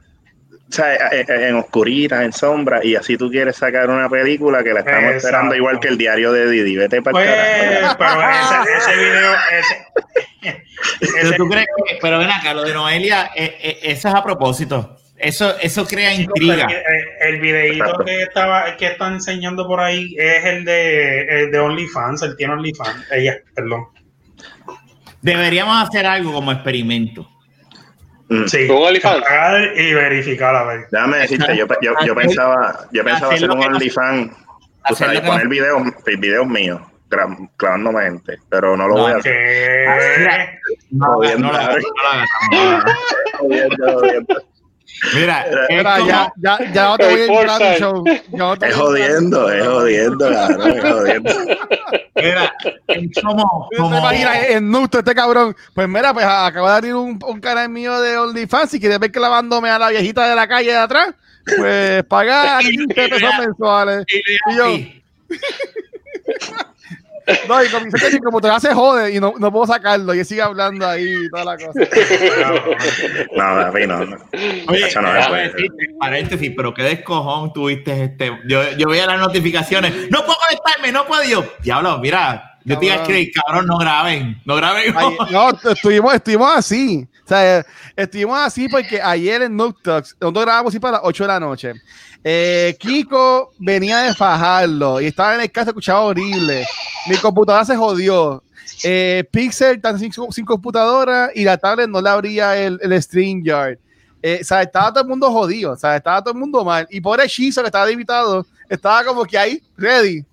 o 0.68 0.72
sea, 0.72 1.10
en, 1.12 1.30
en 1.30 1.56
oscuritas, 1.56 2.24
en 2.24 2.34
sombra, 2.34 2.84
y 2.84 2.96
así 2.96 3.18
tú 3.18 3.30
quieres 3.30 3.56
sacar 3.56 3.90
una 3.90 4.10
película 4.10 4.64
que 4.64 4.74
la 4.74 4.80
estamos 4.80 5.02
Exacto. 5.04 5.18
esperando 5.28 5.56
igual 5.56 5.80
que 5.80 5.88
el 5.90 5.98
diario 5.98 6.32
de 6.32 6.50
Didi. 6.50 6.76
Vete 6.76 7.02
para 7.02 7.12
pues, 7.14 7.30
carajo. 7.30 7.98
pero 8.00 8.22
ese, 8.32 8.78
ese 8.92 8.98
video, 9.06 9.32
ese, 9.60 9.88
Pero 11.00 11.28
ese- 11.30 11.36
tú 11.38 11.48
crees 11.50 11.68
que, 11.88 11.98
pero 12.02 12.18
ven 12.18 12.32
acá, 12.32 12.54
lo 12.54 12.64
de 12.64 12.74
Noelia, 12.74 13.30
eh, 13.36 13.58
eh, 13.62 13.80
eso 13.84 14.08
es 14.10 14.16
a 14.16 14.24
propósito. 14.24 14.98
Eso, 15.18 15.56
eso 15.62 15.86
crea 15.88 16.14
intriga. 16.14 16.68
El, 16.68 17.36
el 17.36 17.40
videíto 17.42 17.98
que 18.06 18.24
estaba 18.24 18.76
que 18.76 18.88
está 18.88 19.08
enseñando 19.08 19.66
por 19.66 19.80
ahí 19.80 20.14
es 20.18 20.44
el 20.44 20.66
de, 20.66 21.22
el 21.44 21.52
de 21.52 21.60
OnlyFans, 21.60 22.22
él 22.24 22.36
tiene 22.36 22.54
OnlyFans, 22.54 23.12
ella, 23.12 23.38
perdón. 23.54 23.86
Deberíamos 25.22 25.88
hacer 25.88 26.06
algo 26.06 26.34
como 26.34 26.52
experimento. 26.52 27.30
Mm. 28.28 28.46
Sí, 28.48 28.68
¿Con 28.68 28.78
OnlyFans? 28.78 29.22
pagar 29.22 29.78
y 29.78 29.94
verificar 29.94 30.56
a 30.56 30.64
ver. 30.64 30.88
Déjame 30.92 31.18
decirte, 31.18 31.56
yo, 31.58 31.68
yo, 31.82 31.94
yo 32.06 32.16
pensaba, 32.16 32.88
yo 32.92 33.04
pensaba 33.04 33.34
Hacer 33.34 33.50
un 33.52 33.60
que 33.60 33.68
no- 33.70 33.76
OnlyFans, 33.76 34.30
tú 34.32 34.36
hacer 34.84 34.98
sabes, 34.98 35.16
lo 35.16 35.22
que 35.22 35.28
poner 35.28 35.44
no- 35.46 35.50
videos, 35.52 35.84
videos 36.20 36.48
míos, 36.48 36.82
clavándome 37.58 38.02
gente, 38.04 38.38
pero 38.50 38.76
no 38.76 38.88
lo 38.88 38.96
No, 38.96 39.02
voy 39.04 39.12
a 39.12 39.18
hacer. 39.18 40.60
No, 40.90 41.22
no 41.38 41.52
no. 41.52 41.60
Mira, 45.14 45.42
es 45.70 45.78
Mira, 45.78 45.96
como- 45.98 46.08
ya, 46.08 46.34
ya, 46.38 46.58
ya 46.72 46.84
no 46.86 46.98
te 46.98 47.06
voy 47.10 47.22
a 47.22 47.26
entrar 47.26 47.64
al 47.64 47.80
show. 47.80 48.04
No 48.32 48.54
Es 48.54 48.76
jodiendo, 48.76 49.52
es 49.52 49.68
jodiendo, 49.68 50.30
cabrón, 50.32 50.72
es 50.72 50.82
jodiendo. 50.94 51.32
mira, 52.16 52.54
es 52.88 53.22
como, 53.24 53.68
¿Te 53.72 53.78
como- 53.78 53.98
imaginas 53.98 54.38
en 54.50 54.72
nuestro 54.72 55.00
este 55.00 55.16
cabrón? 55.16 55.56
Pues 55.74 55.88
mira, 55.90 56.14
pues 56.14 56.26
acabo 56.26 56.68
de 56.70 56.74
abrir 56.76 56.94
un, 56.96 57.20
un 57.26 57.40
canal 57.42 57.68
mío 57.70 58.00
de 58.00 58.18
OnlyFans 58.18 58.74
y 58.76 58.80
quieres 58.80 59.00
ver 59.00 59.12
que 59.12 59.20
lavándome 59.20 59.70
a 59.70 59.80
la 59.80 59.90
viejita 59.90 60.30
de 60.30 60.36
la 60.36 60.48
calle 60.48 60.72
de 60.72 60.78
atrás, 60.78 61.10
pues 61.58 62.04
paga 62.06 62.60
15 62.62 62.94
pesos 62.94 63.30
mensuales. 63.40 64.06
Y 64.08 64.56
yo, 64.56 64.66
no, 67.48 67.64
y 67.64 67.70
como 67.70 67.86
dice 67.86 68.12
que 68.12 68.20
como 68.20 68.40
te 68.40 68.50
hace 68.50 68.74
jode 68.74 69.14
y 69.16 69.20
no, 69.20 69.34
no 69.40 69.52
puedo 69.52 69.66
sacarlo 69.66 70.14
y 70.14 70.20
él 70.20 70.26
sigue 70.26 70.42
hablando 70.42 70.88
ahí 70.88 71.26
y 71.26 71.30
toda 71.30 71.46
la 71.46 71.58
cosa. 71.58 71.80
No, 73.36 73.56
David, 73.56 73.88
no, 73.88 74.06
no. 74.06 74.18
Oye, 74.68 74.90
no 74.96 75.28
puede. 75.30 75.50
decirte, 75.50 75.88
paréntesis, 76.00 76.52
pero 76.56 76.74
qué 76.74 76.84
descojón 76.84 77.52
tuviste 77.54 78.04
este. 78.06 78.32
Yo, 78.48 78.64
yo 78.78 78.90
veía 78.90 79.08
las 79.08 79.20
notificaciones. 79.20 80.10
No 80.10 80.24
puedo 80.26 80.38
conectarme, 80.48 80.92
no 80.92 81.06
puedo 81.06 81.24
yo. 81.24 81.46
Diablo, 81.62 82.00
mira, 82.00 82.60
yo 82.64 82.78
te 82.80 82.86
iba 82.86 82.96
a 82.96 82.98
Cabrón. 82.98 83.16
escribir, 83.16 83.34
cabrón, 83.34 83.68
no 83.68 83.78
graben, 83.78 84.42
no 84.46 84.56
graben. 84.56 84.94
Ay, 84.98 85.18
no, 85.32 85.50
estuvimos, 85.72 86.14
estuvimos 86.14 86.52
así. 86.56 87.08
O 87.24 87.28
sea, 87.28 87.66
estuvimos 87.96 88.40
así 88.40 88.70
porque 88.70 89.02
ayer 89.02 89.44
en 89.44 89.56
Nook 89.56 89.82
Talks, 89.82 90.16
nosotros 90.20 90.46
grabamos 90.46 90.72
así 90.72 90.80
para 90.80 90.94
las 90.94 91.02
8 91.04 91.24
de 91.24 91.28
la 91.28 91.40
noche. 91.40 91.74
Eh, 92.28 92.76
Kiko 92.80 93.52
venía 93.60 94.00
de 94.00 94.16
fajarlo 94.16 95.00
y 95.00 95.06
estaba 95.06 95.36
en 95.36 95.42
el 95.42 95.52
caso, 95.52 95.70
escuchaba 95.70 96.02
horrible. 96.02 96.66
Mi 97.08 97.18
computadora 97.18 97.64
se 97.64 97.78
jodió. 97.78 98.42
Eh, 98.84 99.24
Pixel 99.30 99.76
está 99.76 99.96
sin, 99.96 100.12
sin, 100.12 100.44
computadora 100.44 101.30
y 101.36 101.44
la 101.44 101.56
tablet 101.56 101.88
no 101.88 102.02
le 102.02 102.10
abría 102.10 102.58
el, 102.58 102.80
el 102.82 103.00
StreamYard. 103.02 103.78
Eh, 104.24 104.40
o 104.42 104.44
sea, 104.44 104.64
estaba 104.64 104.92
todo 104.92 105.04
el 105.04 105.10
mundo 105.10 105.32
jodido, 105.32 105.74
o 105.74 105.78
sea, 105.78 105.98
estaba 105.98 106.20
todo 106.24 106.34
el 106.34 106.40
mundo 106.40 106.66
mal. 106.66 106.88
Y 106.90 107.00
por 107.00 107.22
el 107.22 107.28
Shizo 107.28 107.62
que 107.62 107.68
estaba 107.68 107.92
invitado, 107.92 108.44
estaba 108.68 109.04
como 109.04 109.24
que 109.24 109.38
ahí, 109.38 109.62
ready. 109.78 110.26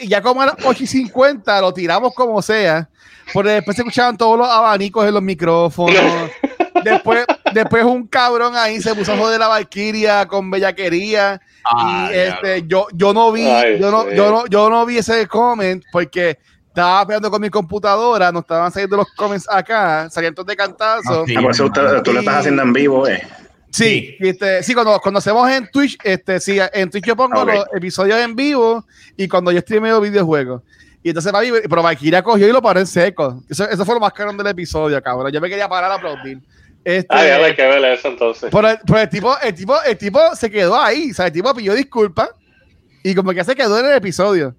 Y 0.00 0.08
ya 0.08 0.22
como 0.22 0.40
a 0.40 0.46
las 0.46 0.56
8 0.64 0.82
y 0.82 0.86
50 0.86 1.60
lo 1.60 1.74
tiramos 1.74 2.14
como 2.14 2.40
sea. 2.40 2.88
Porque 3.34 3.50
después 3.50 3.76
se 3.76 3.82
escuchaban 3.82 4.16
todos 4.16 4.38
los 4.38 4.48
abanicos 4.48 5.06
en 5.06 5.12
los 5.12 5.22
micrófonos. 5.22 5.94
después, 6.90 7.26
después 7.52 7.84
un 7.84 8.06
cabrón 8.06 8.54
ahí 8.56 8.80
se 8.80 8.94
puso 8.94 9.12
a 9.12 9.16
joder 9.16 9.38
la 9.38 9.48
Valkyria 9.48 10.26
con 10.26 10.50
bellaquería. 10.50 11.40
y 11.76 12.12
este, 12.12 12.64
yo, 12.66 12.86
yo 12.92 13.12
no 13.12 13.32
vi, 13.32 13.44
yo, 13.78 13.90
no, 13.90 14.10
yo, 14.10 14.30
no, 14.30 14.46
yo 14.46 14.70
no 14.70 14.86
vi 14.86 14.98
ese 14.98 15.26
comment 15.26 15.82
porque 15.92 16.38
estaba 16.68 17.06
peleando 17.06 17.30
con 17.30 17.40
mi 17.40 17.48
computadora, 17.48 18.30
no 18.30 18.40
estaban 18.40 18.70
saliendo 18.70 18.98
los 18.98 19.10
comments 19.16 19.46
acá, 19.48 20.08
saliendo 20.10 20.44
de 20.44 20.54
cantazo. 20.54 21.24
Ah, 21.28 21.40
por 21.40 21.50
eso 21.50 21.70
tú, 21.70 22.12
lo 22.12 22.20
estás 22.20 22.36
haciendo 22.36 22.62
en 22.62 22.72
vivo, 22.72 23.08
eh. 23.08 23.26
Sí, 23.70 24.16
este, 24.20 24.62
sí, 24.62 24.74
cuando, 24.74 24.98
cuando 25.00 25.18
hacemos 25.18 25.50
en 25.50 25.68
Twitch, 25.70 25.98
este, 26.02 26.40
sí, 26.40 26.58
en 26.72 26.90
Twitch 26.90 27.04
yo 27.04 27.16
pongo 27.16 27.44
los 27.44 27.66
episodios 27.74 28.18
en 28.20 28.34
vivo 28.34 28.84
y 29.16 29.28
cuando 29.28 29.52
yo 29.52 29.60
streameo 29.60 30.00
videojuegos. 30.00 30.62
Y 31.02 31.10
entonces 31.10 31.32
pero 31.68 31.82
Valkyria 31.82 32.20
cogió 32.22 32.48
y 32.48 32.52
lo 32.52 32.60
paró 32.60 32.80
en 32.80 32.86
seco. 32.86 33.40
Eso, 33.48 33.68
eso 33.68 33.84
fue 33.84 33.94
lo 33.94 34.00
más 34.00 34.12
caro 34.12 34.32
del 34.32 34.46
episodio, 34.48 35.00
cabrón. 35.00 35.30
Yo 35.30 35.40
me 35.40 35.48
quería 35.48 35.68
parar 35.68 35.92
a 35.92 35.94
aplaudir. 35.94 36.40
Este, 36.86 37.08
ah, 37.10 37.26
ya 37.26 37.44
hay 37.44 37.56
que 37.56 37.66
ver 37.66 37.84
eso 37.84 38.06
entonces. 38.06 38.48
Pero, 38.48 38.68
el, 38.68 39.08
tipo, 39.08 39.36
el, 39.40 39.54
tipo, 39.56 39.82
el 39.82 39.98
tipo 39.98 40.20
se 40.36 40.48
quedó 40.48 40.80
ahí, 40.80 41.10
o 41.10 41.14
sea, 41.14 41.26
el 41.26 41.32
tipo 41.32 41.52
pidió 41.52 41.74
disculpas 41.74 42.30
y 43.02 43.12
como 43.12 43.32
que 43.32 43.42
se 43.42 43.56
quedó 43.56 43.80
en 43.80 43.86
el 43.86 43.94
episodio. 43.94 44.54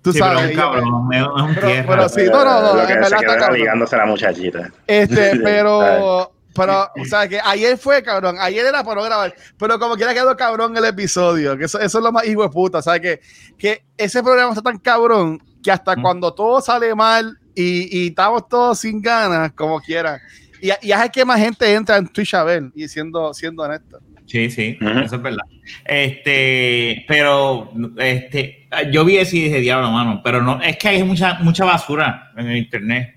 Tú 0.00 0.12
sabes. 0.12 0.50
Pero, 0.50 0.62
cabrón, 0.62 1.12
es 1.12 1.22
un 1.24 1.54
pero, 1.56 1.86
pero, 1.88 2.08
sí, 2.08 2.22
no, 2.30 2.44
no, 2.44 2.62
no. 2.62 2.74
Lo 2.74 2.86
que 2.86 2.94
se 3.02 3.16
quedó 3.16 3.50
ligándose 3.50 3.96
a 3.96 3.98
la 3.98 4.06
muchachita. 4.06 4.70
Este, 4.86 5.40
pero, 5.42 6.32
pero, 6.54 6.88
o 6.96 7.04
sea, 7.04 7.26
que 7.26 7.40
ayer 7.42 7.76
fue 7.76 8.00
cabrón, 8.00 8.36
ayer 8.38 8.66
era 8.66 8.84
para 8.84 9.00
no 9.00 9.06
grabar, 9.06 9.34
pero 9.58 9.76
como 9.80 9.96
quiera 9.96 10.14
quedó 10.14 10.36
cabrón 10.36 10.76
el 10.76 10.84
episodio, 10.84 11.58
que 11.58 11.64
eso, 11.64 11.80
eso 11.80 11.98
es 11.98 12.04
lo 12.04 12.12
más 12.12 12.28
hijo 12.28 12.44
de 12.44 12.50
puta, 12.50 12.80
¿sabes? 12.80 13.00
Que, 13.00 13.20
que 13.58 13.82
ese 13.96 14.22
programa 14.22 14.50
está 14.50 14.62
tan 14.62 14.78
cabrón 14.78 15.42
que 15.64 15.72
hasta 15.72 15.96
cuando 15.96 16.32
todo 16.32 16.60
sale 16.60 16.94
mal 16.94 17.36
y, 17.56 18.04
y, 18.04 18.08
estamos 18.10 18.48
todos 18.48 18.78
sin 18.78 19.02
ganas, 19.02 19.50
como 19.52 19.80
quiera, 19.80 20.20
y, 20.60 20.70
y 20.88 20.92
hace 20.92 21.10
que 21.10 21.24
más 21.24 21.40
gente 21.40 21.72
entra 21.72 21.96
en 21.96 22.08
Twitch 22.08 22.34
a 22.34 22.44
ver, 22.44 22.64
y 22.74 22.88
siendo, 22.88 23.32
siendo 23.34 23.62
honesto. 23.62 24.00
Sí, 24.30 24.48
sí, 24.48 24.78
eso 24.80 25.16
es 25.16 25.22
verdad. 25.22 25.42
Este, 25.84 27.04
pero, 27.08 27.72
este, 27.98 28.68
yo 28.92 29.04
vi 29.04 29.16
ese 29.16 29.36
y 29.36 29.44
dije, 29.44 29.58
diablo, 29.58 29.90
mano, 29.90 30.20
pero 30.22 30.40
no, 30.40 30.62
es 30.62 30.76
que 30.76 30.88
hay 30.88 31.02
mucha, 31.02 31.40
mucha 31.40 31.64
basura 31.64 32.30
en 32.36 32.46
el 32.46 32.56
internet. 32.58 33.16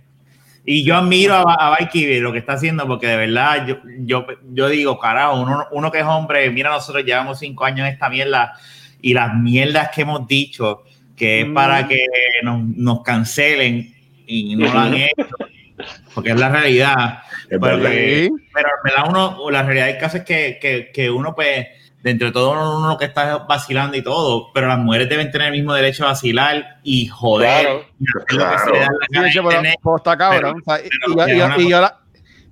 Y 0.66 0.84
yo 0.84 0.96
admiro 0.96 1.36
a, 1.36 1.76
a 1.76 1.78
lo 1.80 2.32
que 2.32 2.39
está 2.39 2.54
haciendo, 2.54 2.88
porque 2.88 3.06
de 3.06 3.18
verdad 3.18 3.68
yo, 3.68 3.78
yo, 4.00 4.26
yo 4.54 4.70
digo, 4.70 4.98
carajo, 4.98 5.39
uno, 5.39 5.68
uno, 5.72 5.91
que 5.91 6.00
es 6.00 6.06
hombre, 6.06 6.50
mira, 6.50 6.72
nosotros 6.72 7.06
llevamos 7.06 7.38
cinco 7.38 7.66
años 7.66 7.86
en 7.86 7.94
esta 7.94 8.10
mierda 8.10 8.54
y 9.00 9.14
las 9.14 9.36
mierdas 9.36 9.89
que 9.94 10.02
hemos 10.02 10.28
dicho, 10.28 10.84
que 11.16 11.41
es 11.41 11.50
para 11.50 11.84
mm. 11.84 11.88
que 11.89 12.06
nos, 12.41 12.64
nos 12.64 13.04
cancelen 13.04 13.94
y 14.26 14.56
no 14.56 14.74
lo 14.74 14.80
han 14.80 14.94
hecho, 14.96 15.36
porque 16.13 16.31
es 16.31 16.39
la 16.39 16.49
realidad. 16.49 17.19
pero, 17.49 17.79
pero 18.84 19.09
uno, 19.09 19.49
la 19.49 19.63
realidad 19.63 19.88
del 19.88 19.97
caso 19.97 20.17
es 20.17 20.23
que, 20.23 20.57
que, 20.61 20.91
que 20.93 21.09
uno, 21.09 21.34
pues, 21.36 21.67
dentro 22.03 22.27
de 22.27 22.34
todo 22.34 22.77
uno 22.77 22.97
que 22.97 23.05
está 23.05 23.39
vacilando 23.39 23.95
y 23.95 24.03
todo, 24.03 24.51
pero 24.53 24.67
las 24.67 24.77
mujeres 24.77 25.07
deben 25.07 25.31
tener 25.31 25.47
el 25.47 25.53
mismo 25.53 25.73
derecho 25.73 26.03
a 26.03 26.09
vacilar 26.09 26.79
y 26.84 27.07
joder. 27.07 27.86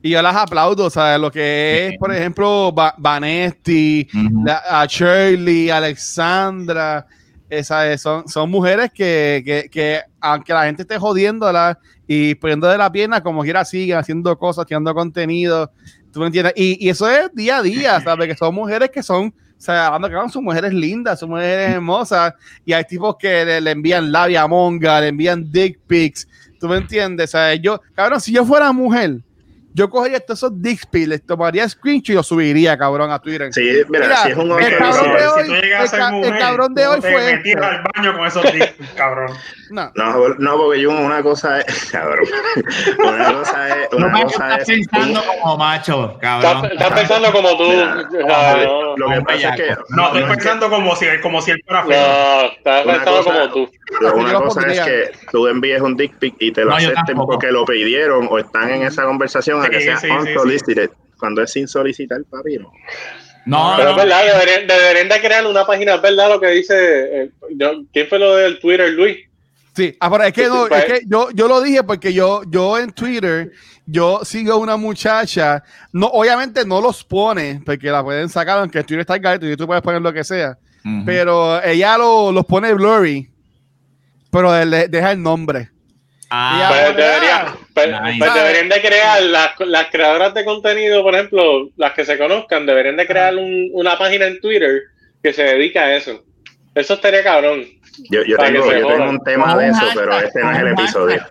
Y 0.01 0.09
yo 0.09 0.21
las 0.21 0.35
aplaudo, 0.35 0.85
o 0.85 0.89
sea, 0.89 1.17
lo 1.17 1.29
que 1.29 1.89
es, 1.89 1.99
por 1.99 2.11
ejemplo, 2.13 2.73
Vanesti, 2.97 4.07
a 4.47 4.85
Shirley, 4.87 5.69
Alexandra, 5.69 7.05
esa, 7.51 7.97
son, 7.97 8.27
son 8.27 8.49
mujeres 8.49 8.91
que, 8.91 9.43
que, 9.45 9.69
que, 9.69 10.01
aunque 10.19 10.53
la 10.53 10.65
gente 10.65 10.81
esté 10.81 10.97
jodiéndolas 10.97 11.77
y 12.07 12.33
poniendo 12.35 12.67
de 12.67 12.77
la 12.77 12.91
pierna, 12.91 13.21
como 13.21 13.43
quiera 13.43 13.63
siguen 13.63 13.97
haciendo 13.97 14.37
cosas, 14.37 14.65
tirando 14.65 14.93
contenido, 14.95 15.71
¿Tú 16.11 16.19
me 16.19 16.25
entiendes? 16.27 16.53
Y, 16.55 16.85
y, 16.85 16.89
eso 16.89 17.09
es 17.09 17.33
día 17.33 17.57
a 17.57 17.61
día, 17.63 17.99
¿sabes? 18.03 18.27
Que 18.27 18.35
son 18.35 18.53
mujeres 18.53 18.89
que 18.89 19.01
son, 19.01 19.27
o 19.27 19.33
sea, 19.57 19.87
hablando 19.87 20.09
que 20.09 20.31
son 20.31 20.43
mujeres 20.43 20.73
lindas, 20.73 21.19
son 21.19 21.29
mujeres 21.29 21.71
hermosas, 21.71 22.33
y 22.65 22.73
hay 22.73 22.83
tipos 22.83 23.15
que 23.17 23.61
le, 23.61 23.71
envían 23.71 24.11
labia 24.11 24.47
monga, 24.47 24.99
le 25.01 25.07
envían 25.07 25.49
dick 25.51 25.79
pics, 25.87 26.27
¿tú 26.59 26.67
me 26.67 26.77
entiendes? 26.77 27.29
O 27.29 27.31
sea, 27.31 27.55
yo, 27.55 27.81
cabrón, 27.93 28.19
si 28.19 28.31
yo 28.33 28.45
fuera 28.45 28.71
mujer, 28.71 29.21
yo 29.73 29.89
cogería 29.89 30.19
todos 30.19 30.39
esos 30.39 30.61
dick 30.61 30.85
pics, 30.87 31.07
les 31.07 31.25
tomaría 31.25 31.67
screenshot 31.67 32.09
y 32.09 32.13
los 32.13 32.27
subiría, 32.27 32.77
cabrón, 32.77 33.11
a 33.11 33.19
Twitter. 33.19 33.53
Sí, 33.53 33.83
mira, 33.89 34.17
si 34.17 34.31
es 34.31 34.37
un 34.37 34.51
el 34.51 34.77
cabrón 34.77 35.13
de 35.15 35.27
hoy, 35.27 36.23
el, 36.23 36.37
cabrón 36.37 36.73
de 36.73 36.87
hoy 36.87 37.01
fue. 37.01 37.33
Este. 37.33 37.53
al 37.53 37.83
baño 37.93 38.17
con 38.17 38.27
esos 38.27 38.43
dick 38.51 38.73
pics, 38.73 38.93
cabrón. 38.93 39.31
No. 39.69 39.89
no, 39.95 40.29
no, 40.37 40.57
porque 40.57 40.81
yo 40.81 40.91
una 40.91 41.23
cosa 41.23 41.61
es, 41.61 41.85
cabrón. 41.91 42.25
Una 42.99 43.33
cosa 43.33 43.69
es, 43.69 43.93
una 43.93 44.07
no, 44.09 44.23
cosa 44.23 44.49
estás 44.49 44.69
es. 44.69 44.87
pensando 44.87 45.23
como 45.23 45.57
macho, 45.57 46.17
cabrón. 46.19 46.65
Estás, 46.71 46.91
pensando 46.91 47.31
como 47.31 47.57
tú. 47.57 47.71
no, 47.71 48.97
lo 48.97 49.09
que 49.09 49.21
pasa 49.21 49.49
es 49.49 49.61
que. 49.61 49.75
No, 49.89 50.07
estoy 50.07 50.23
pensando 50.23 50.69
como 50.69 50.95
si, 50.95 51.05
como 51.21 51.41
si 51.41 51.51
él 51.51 51.61
fuera 51.65 51.83
feo. 51.83 51.97
No, 51.97 52.51
estás 52.51 52.83
pensando 52.85 53.23
como 53.23 53.49
tú. 53.49 53.71
Una 54.15 54.33
cosa 54.33 54.67
es 54.67 54.79
que 54.81 55.11
tú 55.31 55.47
envíes 55.47 55.81
un 55.81 55.95
dick 55.95 56.13
pic 56.17 56.35
y 56.39 56.51
te 56.51 56.65
lo 56.65 56.75
acepten 56.75 57.15
porque 57.17 57.51
lo 57.51 57.65
pidieron 57.65 58.27
o 58.29 58.39
están 58.39 58.69
en 58.69 58.83
esa 58.83 59.03
conversación 59.03 59.60
a 59.63 59.69
que 59.69 59.81
sea 59.81 60.19
unsolicited. 60.19 60.89
Cuando 61.17 61.43
es 61.43 61.51
sin 61.51 61.67
solicitar, 61.67 62.23
papi, 62.29 62.57
no. 62.57 62.71
No, 63.45 63.73
pero 63.75 63.91
es 63.91 63.95
verdad, 63.95 64.25
deberían, 64.25 64.67
deberían, 64.67 65.09
de 65.09 65.19
crear 65.19 65.45
una 65.47 65.65
página, 65.65 65.95
es 65.95 66.01
verdad 66.01 66.29
lo 66.29 66.39
que 66.39 66.47
dice. 66.49 67.23
Eh, 67.23 67.31
¿Quién 67.91 68.07
fue 68.07 68.19
lo 68.19 68.35
del 68.35 68.59
Twitter, 68.59 68.91
Luis? 68.91 69.17
Sí, 69.73 69.95
ahora 69.99 70.27
es 70.27 70.33
que, 70.33 70.47
no, 70.47 70.67
es 70.67 70.85
que 70.85 71.01
yo, 71.07 71.29
yo 71.31 71.47
lo 71.47 71.61
dije 71.61 71.83
porque 71.83 72.13
yo, 72.13 72.43
yo 72.49 72.77
en 72.77 72.91
Twitter, 72.91 73.51
yo 73.85 74.19
sigo 74.25 74.53
a 74.53 74.57
una 74.57 74.75
muchacha, 74.75 75.63
no, 75.93 76.07
obviamente 76.07 76.65
no 76.65 76.81
los 76.81 77.03
pone, 77.05 77.61
porque 77.65 77.89
la 77.89 78.03
pueden 78.03 78.27
sacar, 78.27 78.59
aunque 78.59 78.83
Twitter 78.83 78.99
está 78.99 79.15
en 79.15 79.51
y 79.51 79.55
tú 79.55 79.65
puedes 79.65 79.81
poner 79.81 80.01
lo 80.01 80.11
que 80.11 80.25
sea, 80.25 80.57
pero 81.05 81.63
ella 81.63 81.97
lo, 81.97 82.33
los 82.33 82.45
pone 82.45 82.73
blurry, 82.73 83.29
pero 84.29 84.65
le, 84.65 84.89
deja 84.89 85.13
el 85.13 85.21
nombre. 85.21 85.69
Ah, 86.33 86.67
pues, 86.69 86.95
debería, 86.95 87.45
pues, 87.73 88.17
pues 88.17 88.33
deberían 88.33 88.69
de 88.69 88.81
crear 88.81 89.21
las, 89.21 89.59
las, 89.59 89.87
creadoras 89.87 90.33
de 90.33 90.45
contenido, 90.45 91.03
por 91.03 91.13
ejemplo, 91.13 91.69
las 91.75 91.91
que 91.91 92.05
se 92.05 92.17
conozcan, 92.17 92.65
deberían 92.65 92.95
de 92.95 93.05
crear 93.05 93.35
un, 93.35 93.69
una 93.73 93.97
página 93.97 94.27
en 94.27 94.39
Twitter 94.39 94.83
que 95.21 95.33
se 95.33 95.43
dedica 95.43 95.81
a 95.81 95.95
eso. 95.95 96.23
Eso 96.73 96.93
estaría 96.93 97.21
cabrón. 97.21 97.65
Yo, 98.09 98.23
yo, 98.23 98.37
tengo, 98.37 98.71
yo 98.71 98.87
tengo, 98.87 99.09
un 99.09 99.19
tema 99.25 99.57
de 99.57 99.67
eso, 99.71 99.85
pero 99.93 100.17
este 100.19 100.41
no 100.41 100.51
es 100.51 100.59
el 100.59 100.67
episodio. 100.69 101.27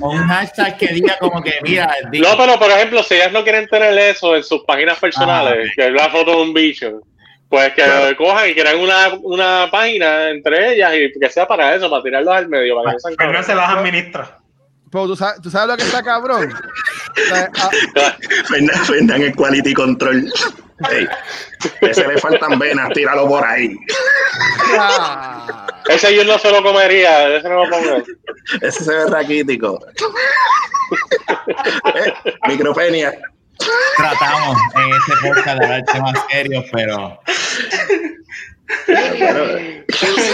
O 0.00 0.10
un 0.10 0.28
hashtag 0.28 0.78
que 0.78 0.86
diga 0.86 1.16
como 1.18 1.42
que, 1.42 1.54
mira. 1.62 1.92
No, 2.12 2.36
pero 2.38 2.56
por 2.56 2.70
ejemplo, 2.70 3.02
si 3.02 3.14
ellas 3.14 3.32
no 3.32 3.42
quieren 3.42 3.66
tener 3.66 3.98
eso 3.98 4.36
en 4.36 4.44
sus 4.44 4.62
páginas 4.62 5.00
personales, 5.00 5.68
ah, 5.68 5.72
que 5.74 5.86
es 5.88 5.92
la 5.92 6.10
foto 6.10 6.30
de 6.30 6.42
un 6.42 6.54
bicho, 6.54 7.00
pues 7.48 7.72
que 7.72 7.84
lo 7.84 8.16
cojan 8.16 8.48
y 8.48 8.54
crean 8.54 8.78
una, 8.78 9.14
una 9.20 9.68
página 9.68 10.30
entre 10.30 10.74
ellas 10.74 10.92
y 10.94 11.18
que 11.18 11.28
sea 11.28 11.48
para 11.48 11.74
eso, 11.74 11.90
para 11.90 12.04
tirarlos 12.04 12.36
al 12.36 12.48
medio. 12.48 12.76
Para 12.76 12.92
que 12.92 13.10
no, 13.10 13.16
pero 13.16 13.32
no 13.32 13.42
se 13.42 13.54
las 13.56 13.70
administra. 13.70 14.43
Pero 14.94 15.08
¿tú 15.08 15.16
sabes, 15.16 15.42
¿tú 15.42 15.50
sabes 15.50 15.66
lo 15.66 15.76
que 15.76 15.82
está 15.82 16.04
cabrón? 16.04 16.54
Vendan 18.88 19.22
el 19.22 19.34
quality 19.34 19.74
control. 19.74 20.32
Hey, 20.88 21.08
ese 21.80 22.06
le 22.06 22.16
faltan 22.18 22.56
venas, 22.60 22.90
tíralo 22.90 23.26
por 23.26 23.44
ahí. 23.44 23.74
Ah. 24.78 25.66
Ese 25.88 26.14
yo 26.14 26.22
no 26.22 26.38
se 26.38 26.48
lo 26.52 26.62
comería, 26.62 27.36
ese 27.36 27.48
no 27.48 27.64
lo 27.64 27.70
pongo. 27.70 28.04
Ese 28.60 28.84
se 28.84 28.94
ve 28.94 29.06
raquítico. 29.06 29.84
eh, 31.96 32.14
micropenia. 32.46 33.12
Tratamos 33.96 34.56
en 34.76 34.92
este 34.92 35.12
podcast 35.26 35.58
de 35.58 35.64
hablar 35.64 35.82
temas 35.92 36.14
serios, 36.30 36.66
pero. 36.70 37.18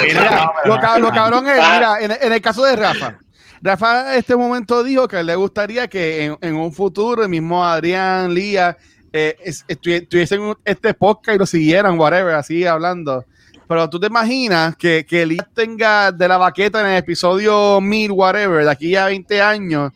mira, 0.04 0.52
lo, 0.66 0.78
cabrón 1.10 1.48
es, 1.48 1.56
mira, 1.56 1.98
en, 1.98 2.10
en, 2.10 2.32
el 2.34 2.42
caso 2.42 2.62
de 2.64 2.76
Rafa, 2.76 3.18
Rafa 3.62 4.16
este 4.16 4.34
momento 4.36 4.82
dijo 4.82 5.06
que 5.06 5.22
le 5.22 5.34
gustaría 5.36 5.86
que 5.86 6.36
en, 6.40 6.54
un 6.56 6.72
futuro 6.72 7.22
el 7.22 7.28
mismo 7.28 7.62
Adrián, 7.64 8.32
Lía, 8.32 8.76
eh, 9.12 9.36
estuviesen 9.68 10.54
este 10.64 10.94
podcast 10.94 11.36
y 11.36 11.38
lo 11.38 11.46
siguieran, 11.46 11.98
whatever, 11.98 12.34
así 12.34 12.64
hablando. 12.64 13.24
Pero 13.68 13.88
tú 13.90 14.00
te 14.00 14.06
imaginas 14.06 14.76
que, 14.76 15.04
que 15.06 15.22
Elías 15.22 15.46
tenga 15.54 16.10
de 16.10 16.26
la 16.26 16.38
baqueta 16.38 16.80
en 16.80 16.86
el 16.86 16.96
episodio 16.96 17.80
1000, 17.80 18.12
whatever, 18.12 18.64
de 18.64 18.70
aquí 18.70 18.96
a 18.96 19.06
20 19.06 19.42
años, 19.42 19.92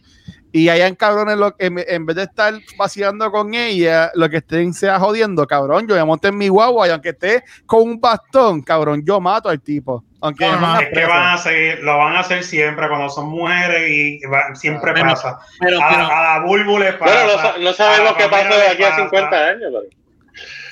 y 0.56 0.68
hayan 0.68 0.94
cabrones 0.94 1.36
lo, 1.36 1.52
en, 1.58 1.84
en 1.84 2.06
vez 2.06 2.14
de 2.14 2.22
estar 2.22 2.54
vaciando 2.78 3.28
con 3.32 3.54
ella, 3.54 4.12
lo 4.14 4.30
que 4.30 4.36
estén 4.36 4.72
sea 4.72 5.00
jodiendo, 5.00 5.48
cabrón, 5.48 5.88
yo 5.88 5.96
me 5.96 6.04
monté 6.04 6.28
en 6.28 6.38
mi 6.38 6.46
guagua 6.46 6.86
y 6.86 6.90
aunque 6.92 7.08
esté 7.08 7.42
con 7.66 7.82
un 7.82 8.00
bastón, 8.00 8.62
cabrón, 8.62 9.02
yo 9.04 9.20
mato 9.20 9.48
al 9.48 9.60
tipo. 9.60 10.04
Aunque 10.20 10.46
No, 10.46 10.52
me 10.52 10.58
no, 10.60 10.66
ponga 10.68 10.80
es 10.80 10.88
que 10.96 11.04
van 11.06 11.34
a 11.34 11.38
seguir, 11.38 11.80
lo 11.80 11.98
van 11.98 12.14
a 12.14 12.20
hacer 12.20 12.44
siempre 12.44 12.86
cuando 12.88 13.10
son 13.10 13.30
mujeres 13.30 13.90
y 13.90 14.20
va- 14.26 14.54
siempre 14.54 14.92
Pero- 14.94 15.08
pasa. 15.10 15.38
pero- 15.58 15.82
a, 15.82 15.88
pero- 15.88 16.06
a 16.06 16.22
la 16.38 16.44
Bulbu 16.46 16.78
le 16.78 16.92
pasa. 16.92 17.24
Bueno, 17.24 17.42
no, 17.42 17.58
no 17.64 17.72
sabemos 17.72 18.14
qué 18.16 18.28
pasa 18.28 18.56
de 18.56 18.68
aquí 18.68 18.82
a 18.84 18.90
pasa, 18.90 19.02
50 19.02 19.36
años. 19.48 19.72
Pero... 19.72 20.04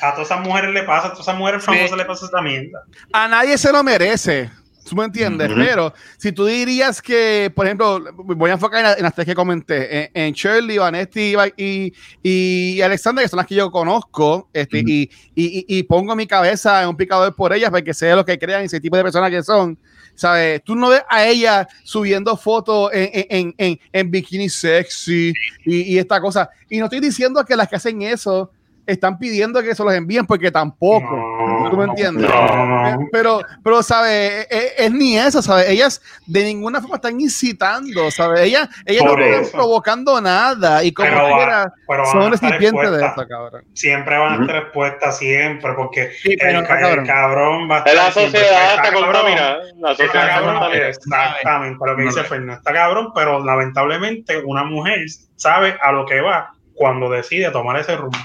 A 0.01 0.13
todas 0.15 0.29
esas 0.31 0.41
mujeres 0.47 0.71
le 0.73 0.83
pasa, 0.85 1.09
a 1.09 1.11
todas 1.11 1.27
esas 1.27 1.37
mujeres 1.37 1.65
famosas 1.65 1.97
le 1.99 2.05
pasa 2.05 2.25
esta 2.27 2.41
mierda. 2.41 2.83
a 3.13 3.27
nadie 3.29 3.59
se 3.59 3.73
lo 3.73 3.83
merece. 3.83 4.49
¿Tú 4.89 4.97
me 4.97 5.05
entiendes? 5.05 5.49
Pero 5.65 5.95
si 6.19 6.33
tú 6.33 6.45
dirías 6.45 7.01
que, 7.01 7.53
por 7.55 7.67
ejemplo, 7.67 8.01
voy 8.17 8.51
a 8.51 8.55
enfocar 8.55 8.81
en, 8.81 8.85
la- 8.85 8.95
en 8.95 9.03
las 9.05 9.15
tres 9.15 9.27
que 9.27 9.35
comenté, 9.35 10.05
en, 10.05 10.11
en 10.15 10.33
Shirley, 10.35 10.79
Vanetti 10.79 11.35
y, 11.57 11.93
y, 12.23 12.75
y 12.77 12.81
Alexander, 12.83 13.23
que 13.25 13.29
son 13.29 13.37
las 13.39 13.47
que 13.47 13.55
yo 13.55 13.71
conozco, 13.71 14.49
este, 14.53 14.79
y, 14.85 15.03
y- 15.03 15.59
y- 15.61 15.65
y 15.79 15.83
pongo 15.85 16.17
mi 16.17 16.27
cabeza 16.27 16.83
en 16.83 16.89
un 16.89 16.97
picador 16.97 17.35
por 17.35 17.53
ellas 17.53 17.71
para 17.71 17.83
que 17.83 17.95
sé 17.95 18.15
lo 18.15 18.25
que 18.25 18.39
crean 18.39 18.65
ese 18.65 18.81
tipo 18.81 18.97
de 18.97 19.03
personas 19.05 19.31
que 19.31 19.43
son. 19.43 19.79
¿Sabes? 20.15 20.63
Tú 20.63 20.75
no 20.75 20.91
ves 20.91 21.03
a 21.09 21.25
ella 21.27 21.67
subiendo 21.85 22.37
fotos 22.37 22.91
en, 22.93 23.09
en, 23.15 23.27
en, 23.31 23.55
en- 23.57 23.81
en 23.93 24.11
bikini 24.11 24.49
sexy 24.49 25.33
y, 25.65 25.95
y 25.95 25.99
esta 25.99 26.21
cosa. 26.21 26.51
Y 26.69 26.79
no 26.79 26.85
estoy 26.87 27.01
diciendo 27.01 27.43
que 27.47 27.57
las 27.57 27.67
que 27.69 27.77
hacen 27.77 28.03
eso 28.03 28.51
están 28.87 29.19
pidiendo 29.19 29.63
que 29.63 29.75
se 29.75 29.85
los 29.85 29.95
envíen 29.95 30.27
porque 30.27 30.51
tampoco. 30.51 31.17
No, 31.17 31.71
¿Tú 31.71 31.77
me 31.77 31.85
entiendes? 31.85 32.29
No, 32.29 32.67
no. 32.67 33.09
Pero, 33.13 33.41
pero, 33.63 33.83
¿sabes? 33.83 34.47
Es, 34.51 34.73
es 34.79 34.91
ni 34.93 35.17
eso, 35.17 35.41
¿sabes? 35.41 35.69
Ellas 35.69 36.03
de 36.27 36.45
ninguna 36.45 36.81
forma 36.81 36.97
están 36.97 37.21
incitando, 37.21 38.11
¿sabes? 38.11 38.41
Ellas, 38.41 38.69
ellas 38.85 39.05
no 39.05 39.17
están 39.17 39.51
provocando 39.53 40.21
nada 40.21 40.83
y 40.83 40.93
como 40.93 41.09
Pero 41.09 41.23
va- 41.23 41.37
quiera 41.37 41.73
pero 41.87 42.07
son 42.07 42.31
recipientes 42.33 42.91
de 42.91 43.07
eso, 43.07 43.27
cabrón. 43.29 43.65
Siempre 43.75 44.19
van 44.19 44.39
a 44.39 44.43
estar 44.43 44.57
expuestas, 44.63 45.19
siempre, 45.19 45.73
porque 45.75 46.11
Sí, 46.23 46.37
pero 46.39 46.61
el, 46.61 46.67
cabrón. 46.67 46.99
el 47.01 47.07
cabrón 47.07 47.71
va 47.71 47.77
a 47.77 47.79
Es 47.81 47.87
estar 47.87 47.95
la 48.07 48.13
sociedad 48.13 48.33
está 48.43 48.71
está 48.75 48.83
cabrón, 48.83 49.05
contaminada. 49.05 49.57
La 49.79 49.91
Está 49.93 50.05
sociedad 50.05 50.25
está 50.29 50.35
cabrón, 50.35 50.55
contaminada. 50.59 50.89
exactamente, 50.89 51.79
lo 51.87 51.97
que 51.97 52.03
No 52.03 52.09
dice 52.09 52.25
Fernando. 52.25 52.53
Está 52.55 52.73
cabrón, 52.73 53.13
pero 53.15 53.45
lamentablemente 53.45 54.39
una 54.45 54.65
mujer 54.65 54.99
sabe 55.37 55.77
a 55.83 55.93
lo 55.93 56.05
que 56.07 56.21
va 56.21 56.53
cuando 56.75 57.11
decide 57.11 57.51
tomar 57.51 57.79
ese 57.79 57.97
rumbo. 57.97 58.19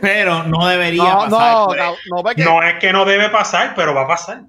Pero 0.00 0.42
no 0.44 0.66
debería 0.68 1.02
No, 1.02 1.18
pasar. 1.30 1.30
no, 1.30 1.64
pues. 1.66 1.78
no, 1.80 1.96
no, 2.16 2.22
porque 2.22 2.44
No 2.44 2.62
es 2.62 2.74
que 2.78 2.92
no 2.92 3.04
debe 3.04 3.28
pasar, 3.30 3.72
pero 3.74 3.94
va 3.94 4.02
a 4.02 4.08
pasar. 4.08 4.40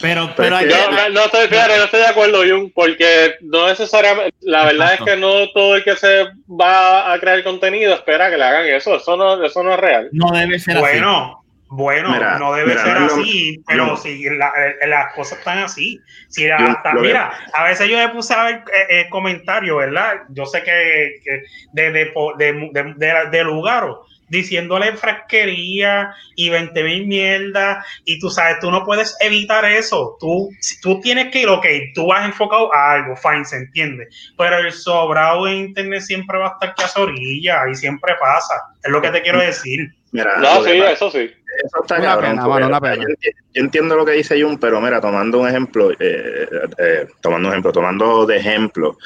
Pero, 0.00 0.30
pero 0.36 0.56
hay 0.56 0.68
Yo- 0.68 0.76
no, 0.92 1.08
no 1.08 1.20
estoy, 1.24 1.48
fíjate, 1.48 1.76
no 1.76 1.84
estoy 1.84 1.98
de 2.00 2.06
acuerdo, 2.06 2.42
Jun, 2.48 2.70
porque 2.72 3.34
no 3.40 3.66
necesariamente, 3.66 4.32
la 4.42 4.64
verdad 4.66 4.92
Exacto. 4.92 5.04
es 5.06 5.10
que 5.14 5.20
no 5.20 5.50
todo 5.52 5.74
el 5.74 5.82
que 5.82 5.96
se 5.96 6.26
va 6.48 7.12
a 7.12 7.18
crear 7.18 7.42
contenido 7.42 7.94
espera 7.94 8.30
que 8.30 8.36
le 8.36 8.44
hagan 8.44 8.66
eso, 8.66 8.94
eso 8.94 9.16
no, 9.16 9.44
eso 9.44 9.62
no 9.64 9.74
es 9.74 9.80
real. 9.80 10.08
no 10.12 10.30
debe 10.30 10.56
ser 10.60 10.76
así. 10.76 10.80
Bueno, 10.82 11.44
bueno, 11.70 12.10
Mira, 12.12 12.38
no 12.38 12.52
debe 12.54 12.68
mira, 12.70 12.84
ser 12.84 13.00
lo- 13.00 13.06
así, 13.06 13.60
pero 13.66 13.96
si 13.96 14.22
la- 14.30 14.52
las 14.86 15.12
cosas 15.14 15.38
están 15.40 15.58
así. 15.58 16.00
Si 16.28 16.46
la- 16.46 16.58
Yo 16.58 16.66
hasta- 16.68 16.94
veo. 16.94 17.02
mira, 17.02 17.32
a 17.52 17.64
veces 17.64 17.88
yo 17.90 17.96
me 17.98 18.08
puse 18.10 18.32
a 18.34 18.44
ver 18.44 18.54
eh, 18.72 18.86
eh, 19.00 19.06
comentarios, 19.10 19.76
¿verdad? 19.78 20.14
Yo 20.28 20.46
sé 20.46 20.62
que, 20.62 21.14
que 21.24 21.42
de, 21.72 21.90
de, 21.90 22.04
de, 22.38 22.52
de, 22.72 22.94
de- 22.96 23.30
de 23.30 23.44
Lugaro, 23.44 24.06
diciéndole 24.28 24.92
frasquería 24.96 26.14
y 26.34 26.50
20 26.50 26.82
mil 26.84 27.06
mierdas, 27.06 27.84
y 28.04 28.18
tú 28.18 28.30
sabes, 28.30 28.60
tú 28.60 28.70
no 28.70 28.84
puedes 28.84 29.16
evitar 29.20 29.64
eso. 29.64 30.16
Tú, 30.20 30.50
si 30.60 30.80
tú 30.80 31.00
tienes 31.00 31.30
que 31.30 31.42
ir, 31.42 31.48
ok, 31.48 31.66
tú 31.94 32.06
vas 32.06 32.26
enfocado 32.26 32.72
a 32.74 32.92
algo, 32.92 33.16
fine, 33.16 33.44
se 33.44 33.56
entiende. 33.56 34.08
Pero 34.36 34.58
el 34.58 34.72
sobrado 34.72 35.44
de 35.46 35.56
internet 35.56 36.02
siempre 36.02 36.38
va 36.38 36.48
a 36.48 36.52
estar 36.52 36.74
que 36.74 36.84
a 36.84 36.88
su 36.88 37.00
orilla 37.00 37.62
y 37.70 37.74
siempre 37.74 38.14
pasa. 38.20 38.54
Es 38.82 38.90
lo 38.90 39.00
que 39.00 39.10
te 39.10 39.22
quiero 39.22 39.40
decir. 39.40 39.92
Mira, 40.12 40.38
No, 40.38 40.64
sí, 40.64 40.70
eso 40.70 41.10
sí. 41.10 41.30
Eso 41.64 41.82
está 41.82 41.96
Una 41.96 42.04
cabrón. 42.04 42.30
pena, 42.30 42.46
mano, 42.46 42.66
una. 42.68 42.94
Yo, 42.94 43.02
enti- 43.02 43.34
yo 43.54 43.62
entiendo 43.62 43.96
lo 43.96 44.04
que 44.04 44.12
dice 44.12 44.40
Jun, 44.40 44.58
pero 44.58 44.80
mira, 44.80 45.00
tomando 45.00 45.40
un 45.40 45.48
ejemplo, 45.48 45.90
eh, 45.98 46.48
eh, 46.78 47.06
tomando 47.20 47.48
un 47.48 47.52
ejemplo, 47.54 47.72
tomando 47.72 48.26
de 48.26 48.36
ejemplo, 48.36 48.96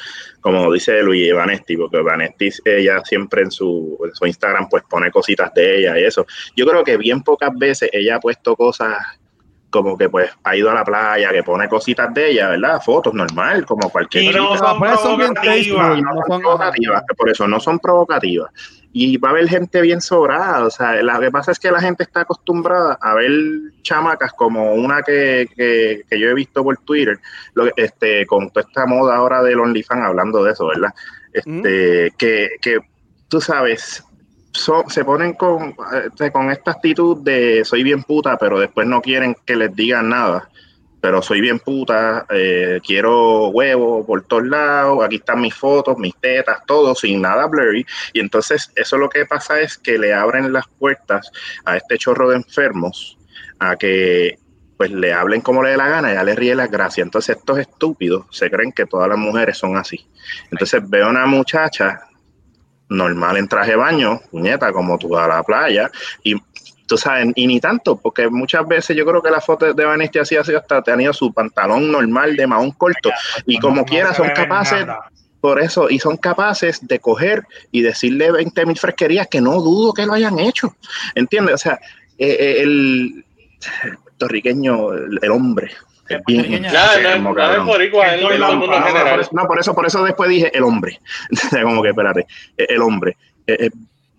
como 0.41 0.71
dice 0.71 1.01
Luis 1.01 1.33
Vanetti, 1.33 1.77
porque 1.77 2.01
Vanetti 2.01 2.49
ella 2.65 2.99
siempre 3.05 3.43
en 3.43 3.51
su, 3.51 3.97
en 4.05 4.13
su 4.13 4.25
Instagram 4.25 4.67
pues 4.69 4.83
pone 4.89 5.09
cositas 5.09 5.53
de 5.53 5.79
ella 5.79 5.97
y 5.97 6.03
eso. 6.03 6.25
Yo 6.55 6.65
creo 6.67 6.83
que 6.83 6.97
bien 6.97 7.23
pocas 7.23 7.51
veces 7.57 7.89
ella 7.93 8.17
ha 8.17 8.19
puesto 8.19 8.55
cosas 8.55 8.97
como 9.69 9.97
que 9.97 10.07
pues 10.07 10.29
ha 10.43 10.55
ido 10.55 10.69
a 10.69 10.73
la 10.75 10.83
playa, 10.83 11.31
que 11.31 11.41
pone 11.41 11.67
cositas 11.67 12.13
de 12.13 12.29
ella, 12.31 12.49
¿verdad? 12.49 12.79
Fotos 12.79 13.13
normal, 13.15 13.65
como 13.65 13.89
cualquier 13.89 14.25
Y 14.25 14.27
no 14.27 14.55
provocativas. 14.55 14.99
son- 15.01 16.41
provocativas, 16.41 17.03
por 17.17 17.29
eso 17.29 17.47
no 17.47 17.59
son 17.59 17.79
provocativas. 17.79 18.51
Y 18.95 19.17
va 19.17 19.29
a 19.29 19.31
haber 19.31 19.49
gente 19.49 19.81
bien 19.81 20.01
sobrada, 20.01 20.63
o 20.63 20.69
sea, 20.69 21.01
lo 21.01 21.19
que 21.19 21.31
pasa 21.31 21.51
es 21.51 21.57
que 21.57 21.71
la 21.71 21.81
gente 21.81 22.03
está 22.03 22.21
acostumbrada 22.21 22.95
a 23.01 23.15
ver 23.15 23.31
chamacas 23.81 24.31
como 24.33 24.75
una 24.75 25.01
que, 25.01 25.49
que, 25.55 26.03
que 26.07 26.19
yo 26.19 26.29
he 26.29 26.33
visto 26.35 26.63
por 26.63 26.77
Twitter, 26.77 27.19
lo, 27.55 27.67
este, 27.75 28.27
con 28.27 28.51
toda 28.51 28.67
esta 28.67 28.85
moda 28.85 29.15
ahora 29.15 29.41
del 29.41 29.59
OnlyFans 29.59 30.05
hablando 30.05 30.43
de 30.43 30.51
eso, 30.51 30.67
¿verdad? 30.67 30.93
Este, 31.33 32.13
que, 32.19 32.49
que 32.61 32.77
tú 33.27 33.41
sabes, 33.41 34.03
so- 34.51 34.85
se 34.87 35.03
ponen 35.03 35.33
con, 35.33 35.75
este, 36.05 36.31
con 36.31 36.51
esta 36.51 36.69
actitud 36.71 37.17
de 37.23 37.65
soy 37.65 37.81
bien 37.81 38.03
puta, 38.03 38.37
pero 38.37 38.59
después 38.59 38.85
no 38.85 39.01
quieren 39.01 39.35
que 39.43 39.55
les 39.55 39.75
digan 39.75 40.09
nada 40.09 40.49
pero 41.03 41.21
soy 41.21 41.41
bien 41.41 41.59
puta, 41.59 42.25
eh, 42.29 42.79
quiero 42.81 43.49
huevo 43.49 44.05
por 44.05 44.23
todos 44.23 44.47
lados, 44.47 45.03
aquí 45.03 45.17
están 45.17 45.41
mis 45.41 45.53
fotos, 45.53 45.97
mis 45.97 46.15
tetas, 46.15 46.59
todo 46.65 46.95
sin 46.95 47.21
nada 47.21 47.45
blurry. 47.47 47.85
Y 48.13 48.21
entonces 48.21 48.71
eso 48.73 48.97
lo 48.97 49.09
que 49.09 49.25
pasa 49.25 49.59
es 49.59 49.77
que 49.77 49.97
le 49.97 50.13
abren 50.13 50.53
las 50.53 50.65
puertas 50.79 51.29
a 51.65 51.75
este 51.75 51.97
chorro 51.97 52.29
de 52.29 52.37
enfermos 52.37 53.17
a 53.59 53.75
que 53.75 54.39
pues 54.77 54.91
le 54.91 55.11
hablen 55.11 55.41
como 55.41 55.61
le 55.61 55.71
dé 55.71 55.77
la 55.77 55.89
gana 55.89 56.13
ya 56.13 56.23
le 56.23 56.35
ríe 56.35 56.55
las 56.55 56.71
gracias. 56.71 57.05
Entonces 57.05 57.35
estos 57.35 57.59
estúpidos 57.59 58.25
se 58.31 58.49
creen 58.49 58.71
que 58.71 58.85
todas 58.85 59.09
las 59.09 59.17
mujeres 59.17 59.57
son 59.57 59.75
así. 59.75 60.07
Entonces 60.51 60.89
veo 60.89 61.07
a 61.07 61.09
una 61.09 61.25
muchacha 61.25 61.99
normal 62.87 63.35
en 63.35 63.49
traje 63.49 63.71
de 63.71 63.77
baño, 63.77 64.21
puñeta, 64.31 64.71
como 64.71 64.97
tú 64.97 65.17
a 65.17 65.27
la 65.27 65.43
playa, 65.43 65.91
y 66.23 66.35
tú 66.87 66.97
sabes, 66.97 67.27
y 67.35 67.47
ni 67.47 67.59
tanto, 67.59 67.95
porque 67.97 68.27
muchas 68.29 68.67
veces 68.67 68.95
yo 68.95 69.05
creo 69.05 69.21
que 69.21 69.29
las 69.31 69.45
fotos 69.45 69.75
de 69.75 69.85
Vanessa 69.85 70.21
así 70.21 70.35
así 70.35 70.53
hasta 70.53 70.81
tenía 70.81 71.13
su 71.13 71.31
pantalón 71.33 71.91
normal 71.91 72.35
de 72.35 72.45
mahón 72.47 72.71
corto, 72.71 73.11
y 73.45 73.57
como 73.59 73.77
No 73.77 73.85
quiera 73.85 74.13
son 74.13 74.29
capaces, 74.29 74.85
nada. 74.85 75.09
por 75.41 75.61
eso, 75.61 75.89
y 75.89 75.99
son 75.99 76.17
capaces 76.17 76.85
de 76.85 76.99
coger 76.99 77.43
y 77.71 77.81
decirle 77.81 78.31
20 78.31 78.65
mil 78.65 78.77
fresquerías 78.77 79.27
que 79.27 79.41
no 79.41 79.53
dudo 79.61 79.93
que 79.93 80.05
lo 80.05 80.13
hayan 80.13 80.39
hecho, 80.39 80.75
¿entiendes? 81.15 81.55
O 81.55 81.57
sea, 81.57 81.79
eh, 82.17 82.37
eh, 82.39 82.61
el 82.61 83.25
puertorriqueño, 84.03 84.93
el, 84.93 85.19
el 85.21 85.31
hombre, 85.31 85.71
es 86.09 86.19
bien 86.27 86.41
puertorriqueño. 86.45 86.71
Ya, 86.71 87.17
no, 87.17 87.33
no 87.33 87.65
boricua, 87.65 88.05
por 89.09 89.19
eso, 89.19 89.29
no, 89.33 89.47
por 89.47 89.59
eso, 89.59 89.73
por 89.75 89.85
eso 89.85 90.03
después 90.03 90.29
dije 90.29 90.51
el 90.55 90.63
hombre. 90.63 90.99
como 91.63 91.81
que 91.81 91.89
espérate, 91.89 92.27
eh, 92.57 92.65
el 92.69 92.81
hombre. 92.81 93.17
eh, 93.47 93.57
Es 93.59 93.71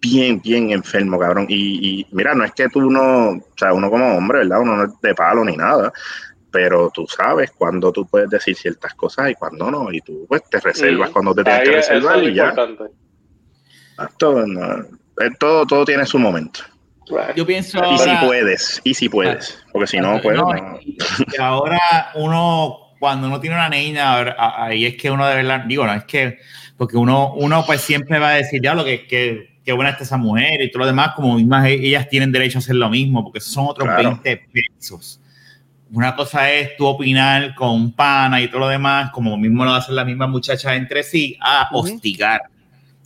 bien, 0.04 0.40
bien 0.40 0.70
enfermo, 0.70 1.18
cabrón. 1.18 1.46
Y, 1.48 2.00
y 2.00 2.06
mira, 2.12 2.34
no 2.34 2.44
es 2.44 2.52
que 2.52 2.68
tú 2.68 2.90
no, 2.90 3.30
o 3.30 3.42
sea, 3.56 3.72
uno 3.72 3.90
como 3.90 4.16
hombre, 4.16 4.38
¿verdad? 4.40 4.60
Uno 4.60 4.76
no 4.76 4.84
es 4.84 5.00
de 5.00 5.14
palo 5.14 5.44
ni 5.44 5.56
nada. 5.56 5.92
Pero 6.50 6.90
tú 6.94 7.04
sabes 7.08 7.50
cuando 7.50 7.90
tú 7.90 8.06
puedes 8.06 8.30
decir 8.30 8.54
ciertas 8.56 8.94
cosas 8.94 9.30
y 9.30 9.34
cuando 9.34 9.70
no. 9.70 9.90
Y 9.92 10.00
tú 10.00 10.24
pues 10.28 10.42
te 10.48 10.60
reservas 10.60 11.10
Mm. 11.10 11.12
cuando 11.12 11.34
te 11.34 11.42
tienes 11.44 11.60
Ahí 11.60 11.66
que 11.68 11.76
reservar 11.76 12.18
es 12.18 12.30
y 12.30 12.34
ya. 12.34 12.54
no, 14.46 14.78
eh, 15.20 15.30
todo, 15.38 15.66
todo 15.66 15.84
tiene 15.84 16.06
su 16.06 16.18
momento. 16.18 16.60
Yo 17.36 17.44
pienso 17.44 17.78
Y 17.92 17.98
si 17.98 18.10
puedes, 18.24 18.80
y 18.84 18.94
si 18.94 19.08
puedes. 19.08 19.62
Porque 19.72 19.86
si 19.86 19.98
no, 20.00 20.20
pues 20.22 20.36
No, 20.36 20.52
no. 20.52 20.78
y- 20.80 20.96
y 21.36 21.40
ahora 21.40 22.12
uno, 22.14 22.78
cuando 22.98 23.26
uno 23.26 23.40
tiene 23.40 23.56
una 23.56 23.68
niña, 23.68 24.34
ahí 24.64 24.86
es 24.86 24.96
que 24.96 25.10
uno 25.10 25.26
de 25.26 25.36
verdad, 25.36 25.64
digo, 25.66 25.84
no 25.86 25.92
es 25.92 26.04
que, 26.04 26.38
porque 26.78 26.96
uno, 26.96 27.34
uno 27.34 27.64
pues 27.66 27.82
siempre 27.82 28.18
va 28.18 28.28
a 28.30 28.34
decir, 28.34 28.60
ya 28.62 28.74
lo 28.74 28.84
que, 28.84 29.06
que, 29.06 29.53
que 29.64 29.72
buena 29.72 29.90
está 29.90 30.04
esa 30.04 30.16
mujer 30.16 30.60
y 30.62 30.70
todo 30.70 30.80
lo 30.80 30.86
demás, 30.86 31.12
como 31.16 31.36
mismas 31.36 31.66
e- 31.66 31.86
ellas 31.86 32.08
tienen 32.08 32.30
derecho 32.30 32.58
a 32.58 32.60
hacer 32.60 32.74
lo 32.76 32.88
mismo, 32.90 33.24
porque 33.24 33.40
son 33.40 33.66
otros 33.68 33.88
Claro. 33.88 34.20
20 34.22 34.48
pesos. 34.52 35.20
Una 35.90 36.14
cosa 36.16 36.50
es 36.50 36.76
tú 36.76 36.86
opinar 36.86 37.54
con 37.54 37.70
un 37.70 37.92
pana 37.92 38.40
y 38.40 38.48
todo 38.48 38.60
lo 38.60 38.68
demás, 38.68 39.10
como 39.10 39.36
mismo 39.36 39.64
lo 39.64 39.72
hacen 39.74 39.94
las 39.94 40.06
mismas 40.06 40.28
muchachas 40.28 40.72
entre 40.74 41.02
sí, 41.02 41.36
a 41.40 41.68
Ujú. 41.72 41.80
hostigar 41.94 42.42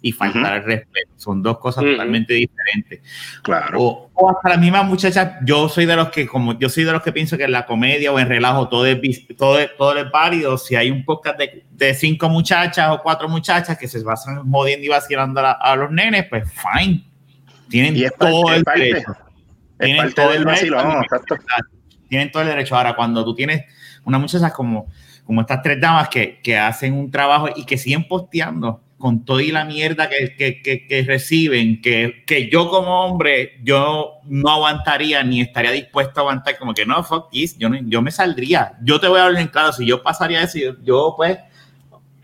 y 0.00 0.12
faltar 0.12 0.42
Ujú. 0.42 0.54
el 0.54 0.64
respeto. 0.64 1.10
Son 1.16 1.42
dos 1.42 1.58
cosas 1.58 1.84
totalmente 1.84 2.34
diferentes. 2.34 3.00
Claro. 3.42 3.80
O, 3.82 4.10
o 4.14 4.30
hasta 4.30 4.50
las 4.50 4.58
mismas 4.58 4.84
muchachas, 4.86 5.32
yo 5.44 5.68
soy 5.68 5.86
de 5.86 5.96
los 5.96 6.08
que, 6.10 6.26
como 6.26 6.58
yo 6.58 6.68
soy 6.68 6.84
de 6.84 6.92
los 6.92 7.02
que 7.02 7.12
pienso 7.12 7.36
que 7.36 7.44
en 7.44 7.52
la 7.52 7.66
comedia 7.66 8.12
o 8.12 8.18
en 8.18 8.28
relajo 8.28 8.68
todo 8.68 8.86
es, 8.86 8.98
todo 9.36 9.58
es, 9.58 9.70
todo 9.76 9.96
es 9.98 10.10
válido. 10.10 10.56
Si 10.58 10.76
hay 10.76 10.90
un 10.90 11.04
podcast 11.04 11.38
de, 11.38 11.64
de 11.70 11.94
cinco 11.94 12.28
muchachas 12.28 12.90
o 12.90 13.02
cuatro 13.02 13.28
muchachas 13.28 13.76
que 13.76 13.88
se 13.88 14.02
basan 14.02 14.48
jodiendo 14.50 14.86
y 14.86 14.88
vacilando 14.88 15.40
a, 15.40 15.52
a 15.52 15.74
los 15.76 15.90
nenes, 15.90 16.26
pues 16.28 16.44
fine. 16.52 17.04
Tienen 17.68 17.96
Y 17.96 18.04
es 18.04 18.12
parte- 18.12 18.32
todo 18.32 18.54
el 18.54 18.64
parte. 18.64 18.80
derecho. 18.80 19.12
Tienen 19.78 20.14
todo 20.14 20.32
el 20.32 20.44
derecho. 20.44 20.74
Tienen 22.08 22.30
todo 22.30 22.42
el 22.42 22.48
derecho. 22.48 22.76
Ahora, 22.76 22.94
cuando 22.96 23.24
tú 23.24 23.34
tienes 23.34 23.64
una 24.04 24.18
muchacha 24.18 24.50
como, 24.50 24.86
como 25.24 25.40
estas 25.42 25.62
tres 25.62 25.80
damas 25.80 26.08
que, 26.08 26.40
que 26.42 26.56
hacen 26.56 26.94
un 26.94 27.10
trabajo 27.10 27.48
y 27.54 27.64
que 27.66 27.76
siguen 27.76 28.06
posteando 28.08 28.82
con 28.98 29.24
toda 29.24 29.42
y 29.42 29.52
la 29.52 29.64
mierda 29.64 30.08
que, 30.08 30.34
que, 30.36 30.86
que, 30.86 31.02
reciben, 31.06 31.80
que, 31.80 32.48
yo 32.50 32.68
como 32.68 33.04
hombre, 33.04 33.58
yo 33.62 34.14
no 34.24 34.50
aguantaría 34.50 35.22
ni 35.22 35.40
estaría 35.40 35.70
dispuesto 35.70 36.18
a 36.18 36.22
aguantar, 36.22 36.58
como 36.58 36.74
que 36.74 36.84
no, 36.84 37.02
fuck 37.04 37.30
this, 37.30 37.56
yo, 37.58 37.70
yo 37.84 38.02
me 38.02 38.10
saldría. 38.10 38.72
Yo 38.82 38.98
te 38.98 39.06
voy 39.06 39.20
a 39.20 39.26
hablar 39.26 39.40
en 39.40 39.48
claro, 39.48 39.72
si 39.72 39.86
yo 39.86 40.02
pasaría 40.02 40.42
eso, 40.42 40.58
yo, 40.58 40.74
yo 40.82 41.14
pues, 41.16 41.38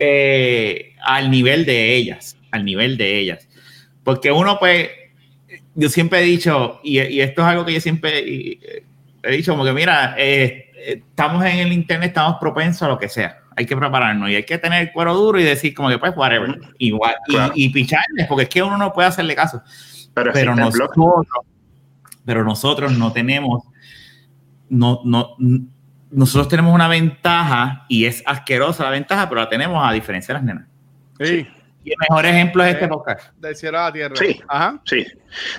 eh, 0.01 0.95
al 1.01 1.31
nivel 1.31 1.65
de 1.65 1.95
ellas, 1.95 2.37
al 2.51 2.65
nivel 2.65 2.97
de 2.97 3.21
ellas. 3.21 3.49
Porque 4.03 4.33
uno, 4.33 4.59
pues, 4.59 4.91
yo 5.77 5.89
siempre 5.89 6.21
he 6.21 6.25
dicho, 6.25 6.81
y, 6.83 6.99
esto 6.99 7.43
es 7.43 7.49
algo 7.49 7.65
que 7.65 7.75
yo 7.75 7.81
siempre 7.81 8.59
he 9.23 9.31
dicho, 9.31 9.53
como 9.53 9.65
que 9.65 9.73
mira, 9.73 10.17
eh, 10.19 10.73
estamos 10.77 11.45
en 11.45 11.59
el 11.59 11.73
internet, 11.73 12.09
estamos 12.09 12.39
propensos 12.41 12.83
a 12.83 12.89
lo 12.89 12.99
que 12.99 13.09
sea 13.09 13.44
hay 13.57 13.67
que 13.67 13.77
prepararnos 13.77 14.31
y 14.31 14.37
hay 14.37 14.45
que 14.45 14.59
tener 14.59 14.89
el 14.89 14.93
cuero 14.93 15.15
duro 15.15 15.39
y 15.39 15.45
decir 15.45 15.75
como 15.75 15.89
que 15.89 15.99
pues 15.99 16.13
whatever, 16.17 16.59
igual, 16.79 17.15
y, 17.55 17.67
y, 17.67 17.69
picharles, 17.71 18.27
porque 18.29 18.45
es 18.45 18.49
que 18.49 18.63
uno 18.63 18.77
no 18.77 18.93
puede 18.93 19.09
hacerle 19.09 19.35
caso. 19.35 19.63
Pero, 20.15 20.55
nosotros, 20.55 21.27
pero 22.25 22.45
nosotros 22.45 22.97
no 22.97 23.13
tenemos, 23.13 23.65
no, 24.69 25.01
no, 25.05 25.37
nosotros 26.11 26.49
tenemos 26.49 26.73
una 26.73 26.87
ventaja 26.87 27.85
y 27.89 28.05
es 28.05 28.23
asquerosa 28.25 28.85
la 28.85 28.91
ventaja, 28.91 29.29
pero 29.29 29.41
la 29.41 29.49
tenemos 29.49 29.87
a 29.87 29.93
diferencia 29.93 30.33
de 30.33 30.39
las 30.39 30.45
nenas. 30.45 30.69
Sí. 31.19 31.47
Y 31.85 31.91
el 31.91 31.97
mejor 32.09 32.25
ejemplo 32.25 32.65
es 32.65 32.75
este 32.75 32.89
podcast. 32.89 33.33
Del 33.37 33.55
cielo 33.55 33.79
a 33.79 33.83
la 33.85 33.93
tierra. 33.93 34.17
Sí, 34.17 34.41
Ajá. 34.49 34.81
sí. 34.87 35.07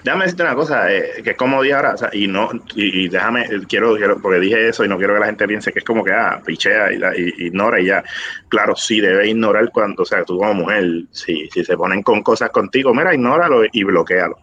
Déjame 0.04 0.24
decirte 0.24 0.44
una 0.44 0.56
cosa, 0.56 0.92
eh, 0.92 1.22
que 1.24 1.32
es 1.32 1.38
como 1.38 1.62
dije 1.62 1.76
ahora, 1.76 1.94
o 1.94 1.98
sea, 1.98 2.10
y 2.14 2.28
no, 2.28 2.50
y, 2.76 3.08
déjame, 3.10 3.46
quiero, 3.68 3.96
quiero, 3.96 4.20
porque 4.20 4.40
dije 4.40 4.70
eso 4.70 4.84
y 4.84 4.88
no 4.88 4.98
quiero 4.98 5.14
que 5.14 5.20
la 5.20 5.26
gente 5.28 5.48
piense 5.48 5.72
que 5.72 5.80
es 5.80 5.86
como 5.86 6.04
que, 6.04 6.14
ah, 6.14 6.42
pichea 6.44 6.92
y, 6.92 6.98
la, 6.98 7.16
y 7.16 7.32
ignora 7.46 7.80
y 7.80 7.86
ya. 7.86 8.04
Claro, 8.50 8.76
sí 8.76 9.02
debe 9.02 9.28
ignorar 9.28 9.70
cuando, 9.72 10.02
o 10.02 10.06
sea, 10.06 10.24
tú 10.24 10.38
como 10.40 10.54
mujer, 10.54 11.04
si, 11.12 11.48
si 11.50 11.64
se 11.64 11.78
ponen 11.78 12.02
con 12.02 12.24
cosas 12.24 12.50
contigo, 12.50 12.94
mira, 12.94 13.14
ignóralo 13.14 13.64
y 13.72 13.84
bloquealo. 13.84 14.40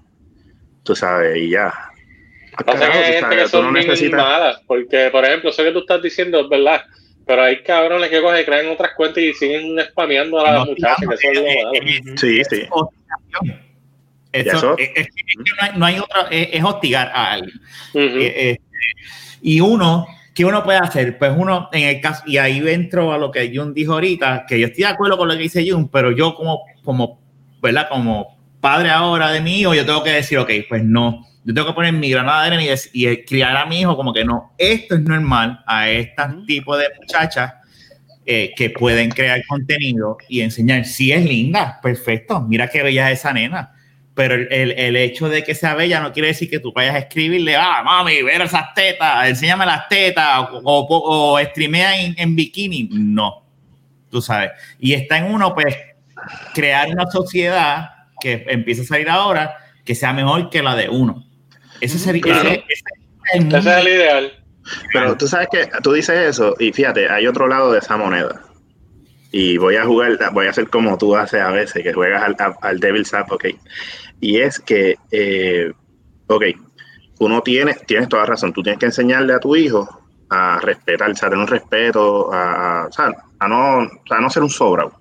Tú 0.84 0.94
sabes, 0.94 1.36
y 1.36 1.50
ya. 1.50 1.72
Pasa 2.64 2.90
que 2.92 2.98
hay 2.98 3.20
gente 3.20 3.36
que 3.36 3.48
son 3.48 3.64
no 3.64 3.72
necesitas... 3.72 4.20
malas, 4.20 4.62
porque, 4.66 5.08
por 5.10 5.24
ejemplo, 5.24 5.50
eso 5.50 5.64
que 5.64 5.72
tú 5.72 5.80
estás 5.80 6.02
diciendo 6.02 6.40
es 6.40 6.48
verdad 6.48 6.82
pero 7.26 7.42
hay 7.42 7.62
cabrones 7.62 8.10
que 8.10 8.20
cogen, 8.20 8.44
crean 8.44 8.68
otras 8.68 8.92
cuentas 8.96 9.22
y 9.22 9.32
siguen 9.34 9.78
spameando 9.90 10.38
a 10.44 10.52
las 10.52 10.66
muchachas. 10.66 11.08
Que 11.20 11.30
eso 11.30 11.44
es 11.72 12.20
sí, 12.20 12.42
sí. 12.48 12.62
Eso, 14.32 14.76
es, 14.78 14.90
es, 14.94 15.08
no 15.76 15.84
hay, 15.84 15.98
otra, 15.98 16.28
es, 16.30 16.64
hostigar 16.64 17.10
a 17.14 17.32
alguien. 17.32 17.60
Uh 17.94 18.56
y 19.44 19.60
uno, 19.60 20.06
¿qué 20.34 20.44
uno 20.44 20.62
puede 20.62 20.78
hacer? 20.78 21.18
Pues 21.18 21.32
uno, 21.36 21.68
en 21.72 21.88
el 21.88 22.00
caso, 22.00 22.22
y 22.26 22.36
ahí 22.36 22.62
entro 22.68 23.12
a 23.12 23.18
lo 23.18 23.32
que 23.32 23.52
Jun 23.54 23.74
dijo 23.74 23.94
ahorita, 23.94 24.46
que 24.48 24.58
yo 24.58 24.68
estoy 24.68 24.84
de 24.84 24.90
acuerdo 24.90 25.18
con 25.18 25.26
lo 25.26 25.34
que 25.34 25.42
dice 25.42 25.68
Jun, 25.68 25.88
pero 25.88 26.12
yo 26.12 26.36
como, 26.36 26.62
como, 26.84 27.20
¿verdad? 27.60 27.88
Como 27.88 28.38
padre 28.60 28.90
ahora 28.90 29.32
de 29.32 29.40
mi 29.40 29.60
hijo, 29.60 29.74
yo 29.74 29.84
tengo 29.84 30.04
que 30.04 30.10
decir, 30.10 30.38
ok, 30.38 30.50
pues 30.68 30.84
no, 30.84 31.26
yo 31.44 31.54
tengo 31.54 31.68
que 31.68 31.74
poner 31.74 31.92
mi 31.92 32.10
granada 32.10 32.42
de 32.42 32.56
arena 32.56 32.74
y, 32.92 33.16
criar 33.24 33.56
a 33.56 33.66
mi 33.66 33.80
hijo 33.80 33.96
como 33.96 34.12
que 34.12 34.24
no, 34.24 34.52
esto 34.58 34.94
es 34.94 35.00
normal 35.02 35.62
a 35.66 35.88
este 35.90 36.22
tipo 36.46 36.76
de 36.76 36.86
muchachas 36.98 37.54
eh, 38.24 38.52
que 38.56 38.70
pueden 38.70 39.10
crear 39.10 39.44
contenido 39.48 40.16
y 40.28 40.42
enseñar. 40.42 40.84
Si 40.84 41.10
es 41.10 41.24
linda, 41.24 41.80
perfecto, 41.82 42.40
mira 42.40 42.68
qué 42.68 42.82
bella 42.82 43.10
es 43.10 43.18
esa 43.18 43.32
nena. 43.32 43.72
Pero 44.14 44.34
el, 44.34 44.72
el, 44.72 44.96
hecho 44.96 45.28
de 45.28 45.42
que 45.42 45.54
sea 45.54 45.74
bella 45.74 45.98
no 45.98 46.12
quiere 46.12 46.28
decir 46.28 46.48
que 46.48 46.60
tú 46.60 46.70
vayas 46.72 46.94
a 46.94 46.98
escribirle, 46.98 47.56
ah, 47.56 47.82
mami, 47.82 48.22
ver 48.22 48.42
esas 48.42 48.74
tetas, 48.74 49.26
enséñame 49.26 49.64
las 49.64 49.88
tetas, 49.88 50.48
o, 50.52 50.60
o, 50.62 51.32
o 51.32 51.40
streamea 51.40 51.98
en, 51.98 52.14
en 52.18 52.36
bikini. 52.36 52.90
No, 52.92 53.42
tú 54.10 54.20
sabes. 54.20 54.52
Y 54.78 54.92
está 54.92 55.16
en 55.16 55.32
uno, 55.32 55.54
pues, 55.54 55.74
crear 56.54 56.90
una 56.90 57.10
sociedad 57.10 57.90
que 58.20 58.44
empieza 58.48 58.82
a 58.82 58.84
salir 58.84 59.08
ahora 59.08 59.56
que 59.84 59.94
sea 59.94 60.12
mejor 60.12 60.50
que 60.50 60.62
la 60.62 60.76
de 60.76 60.88
uno. 60.88 61.24
Ese 61.82 61.98
sería 61.98 62.40
ese, 62.40 62.64
es 63.34 63.66
el 63.66 63.88
ideal. 63.88 64.32
Pero 64.92 65.16
tú 65.16 65.26
sabes 65.26 65.48
que 65.50 65.68
tú 65.82 65.92
dices 65.92 66.16
eso 66.16 66.54
y 66.60 66.72
fíjate, 66.72 67.10
hay 67.10 67.26
otro 67.26 67.48
lado 67.48 67.72
de 67.72 67.80
esa 67.80 67.96
moneda. 67.96 68.40
Y 69.32 69.56
voy 69.56 69.74
a 69.74 69.84
jugar, 69.84 70.16
voy 70.32 70.46
a 70.46 70.50
hacer 70.50 70.68
como 70.68 70.96
tú 70.96 71.16
haces 71.16 71.40
a 71.40 71.50
veces, 71.50 71.82
que 71.82 71.92
juegas 71.92 72.22
al, 72.22 72.36
al 72.60 72.78
Devil's 72.78 73.12
Advocate. 73.12 73.58
Y 74.20 74.38
es 74.38 74.60
que, 74.60 74.94
eh, 75.10 75.72
ok, 76.28 76.44
uno 77.18 77.42
tiene, 77.42 77.74
tienes 77.74 78.08
toda 78.08 78.26
razón, 78.26 78.52
tú 78.52 78.62
tienes 78.62 78.78
que 78.78 78.86
enseñarle 78.86 79.32
a 79.32 79.40
tu 79.40 79.56
hijo 79.56 80.06
a 80.30 80.60
respetar, 80.60 81.10
a 81.10 81.14
tener 81.14 81.36
un 81.36 81.48
respeto, 81.48 82.32
a, 82.32 82.84
a, 82.84 83.48
no, 83.48 83.80
a 84.08 84.20
no 84.20 84.30
ser 84.30 84.44
un 84.44 84.50
sobrado. 84.50 85.00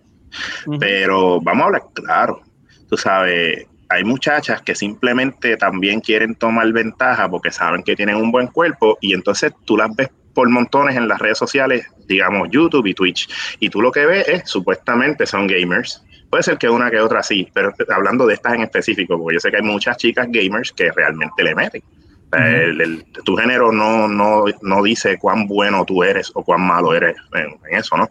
Pero 0.80 1.40
vamos 1.42 1.62
a 1.62 1.66
hablar 1.68 1.84
claro, 1.94 2.42
tú 2.90 2.98
sabes, 2.98 3.68
hay 3.92 4.04
muchachas 4.04 4.62
que 4.62 4.74
simplemente 4.74 5.58
también 5.58 6.00
quieren 6.00 6.36
tomar 6.36 6.72
ventaja 6.72 7.30
porque 7.30 7.52
saben 7.52 7.84
que 7.84 7.96
tienen 7.96 8.16
un 8.16 8.32
buen 8.32 8.48
cuerpo 8.48 8.98
y 9.02 9.14
entonces 9.14 9.52
tú 9.66 9.76
las 9.76 9.94
ves 9.96 10.10
por 10.34 10.50
montones 10.50 10.96
en 10.96 11.10
las 11.10 11.20
redes 11.20 11.38
sociales, 11.38 11.86
digamos 12.08 12.48
YouTube 12.52 12.88
y 12.88 12.94
Twitch, 12.94 13.28
y 13.60 13.70
tú 13.70 13.82
lo 13.82 13.92
que 13.92 14.06
ves 14.06 14.28
es 14.30 14.50
supuestamente 14.50 15.26
son 15.26 15.46
gamers. 15.46 16.04
Puede 16.30 16.44
ser 16.44 16.58
que 16.58 16.70
una 16.70 16.90
que 16.90 17.02
otra 17.02 17.22
sí, 17.22 17.50
pero 17.54 17.74
hablando 17.90 18.26
de 18.26 18.36
estas 18.36 18.54
en 18.54 18.62
específico, 18.62 19.18
porque 19.18 19.36
yo 19.36 19.40
sé 19.42 19.52
que 19.52 19.58
hay 19.58 19.64
muchas 19.64 19.98
chicas 19.98 20.28
gamers 20.30 20.72
que 20.72 20.90
realmente 20.92 21.44
le 21.44 21.54
meten 21.54 21.84
el, 22.34 23.06
tu 23.26 23.36
género 23.36 23.72
no, 23.72 24.08
no, 24.08 24.46
no, 24.62 24.84
dice 24.84 25.18
cuán 25.20 25.48
bueno 25.48 25.86
tú 25.86 26.04
eres 26.04 26.32
o 26.34 26.44
cuán 26.44 26.62
malo 26.62 26.94
eres 26.94 27.16
en, 27.34 27.60
eso, 27.70 27.98
¿no? 27.98 28.10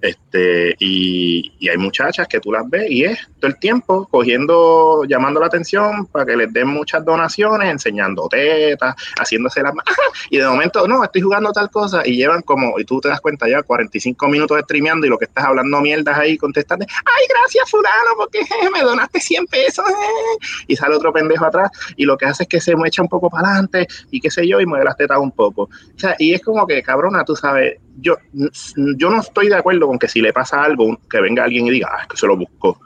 Este, 0.00 0.74
y, 0.78 1.52
y, 1.58 1.68
hay 1.68 1.76
muchachas 1.76 2.28
que 2.28 2.40
tú 2.40 2.52
las 2.52 2.68
ves 2.68 2.90
y 2.90 3.04
es 3.04 3.18
todo 3.40 3.50
el 3.50 3.58
tiempo 3.58 4.06
cogiendo, 4.10 5.04
llamando 5.04 5.40
la 5.40 5.46
atención 5.46 6.06
para 6.06 6.24
que 6.24 6.36
les 6.36 6.52
den 6.52 6.68
muchas 6.68 7.04
donaciones, 7.04 7.68
enseñando 7.68 8.28
tetas, 8.28 8.94
haciéndose 9.18 9.62
las 9.62 9.74
y 10.30 10.38
de 10.38 10.46
momento, 10.46 10.86
no, 10.86 11.02
estoy 11.04 11.22
jugando 11.22 11.52
tal 11.52 11.70
cosa 11.70 12.02
y 12.06 12.16
llevan 12.16 12.42
como, 12.42 12.78
y 12.78 12.84
tú 12.84 13.00
te 13.00 13.08
das 13.08 13.20
cuenta 13.20 13.48
ya, 13.48 13.62
45 13.62 14.28
minutos 14.28 14.60
streameando 14.62 15.06
y 15.06 15.10
lo 15.10 15.18
que 15.18 15.26
estás 15.26 15.44
hablando 15.44 15.80
mierdas 15.80 16.16
ahí, 16.16 16.38
contestando, 16.38 16.86
ay, 16.88 17.26
gracias 17.28 17.70
fulano, 17.70 18.10
porque 18.16 18.40
me 18.72 18.82
donaste 18.82 19.20
100 19.20 19.46
pesos, 19.46 19.84
y 20.66 20.76
sale 20.76 20.94
otro 20.94 21.12
pendejo 21.12 21.44
atrás 21.44 21.70
y 21.96 22.04
lo 22.04 22.16
que 22.16 22.26
hace 22.26 22.44
es 22.44 22.48
que 22.48 22.60
se 22.60 22.76
me 22.76 22.88
echa 22.88 23.02
un 23.02 23.08
poco 23.08 23.28
para 23.28 23.57
y 24.10 24.20
qué 24.20 24.30
sé 24.30 24.46
yo, 24.46 24.60
y 24.60 24.66
mueve 24.66 24.84
las 24.84 24.96
tetas 24.96 25.18
un 25.18 25.32
poco. 25.32 25.62
O 25.62 25.98
sea, 25.98 26.14
y 26.18 26.34
es 26.34 26.42
como 26.42 26.66
que, 26.66 26.82
cabrona, 26.82 27.24
tú 27.24 27.34
sabes, 27.34 27.78
yo, 28.00 28.16
yo 28.32 29.10
no 29.10 29.20
estoy 29.20 29.48
de 29.48 29.56
acuerdo 29.56 29.86
con 29.86 29.98
que 29.98 30.08
si 30.08 30.20
le 30.20 30.32
pasa 30.32 30.62
algo, 30.62 30.98
que 31.10 31.20
venga 31.20 31.44
alguien 31.44 31.66
y 31.66 31.70
diga, 31.70 31.88
ah, 31.92 32.02
es 32.02 32.08
que 32.08 32.16
se 32.16 32.26
lo 32.26 32.36
buscó. 32.36 32.80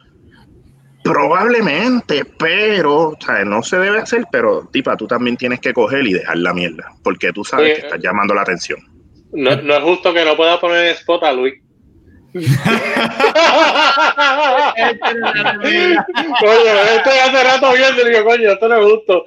Probablemente, 1.04 2.24
pero, 2.24 3.08
o 3.08 3.18
sea, 3.20 3.44
no 3.44 3.62
se 3.62 3.78
debe 3.78 3.98
hacer, 3.98 4.24
pero, 4.30 4.68
tipa, 4.72 4.96
tú 4.96 5.06
también 5.06 5.36
tienes 5.36 5.60
que 5.60 5.72
coger 5.72 6.06
y 6.06 6.12
dejar 6.12 6.36
la 6.38 6.54
mierda, 6.54 6.92
porque 7.02 7.32
tú 7.32 7.44
sabes 7.44 7.80
que 7.80 7.86
estás 7.86 8.00
llamando 8.00 8.34
la 8.34 8.42
atención. 8.42 8.80
No, 9.32 9.56
no 9.56 9.74
es 9.74 9.82
justo 9.82 10.12
que 10.14 10.24
no 10.24 10.36
pueda 10.36 10.60
poner 10.60 10.86
spot 10.88 11.24
a 11.24 11.32
Luis 11.32 11.54
Oye, 12.34 12.46
estoy 16.96 17.18
hace 17.18 17.44
rato 17.44 17.72
viendo 17.72 18.04
digo, 18.04 18.24
coño, 18.24 18.52
esto 18.52 18.68
no 18.68 18.78
me 18.78 18.84
gustó. 18.90 19.24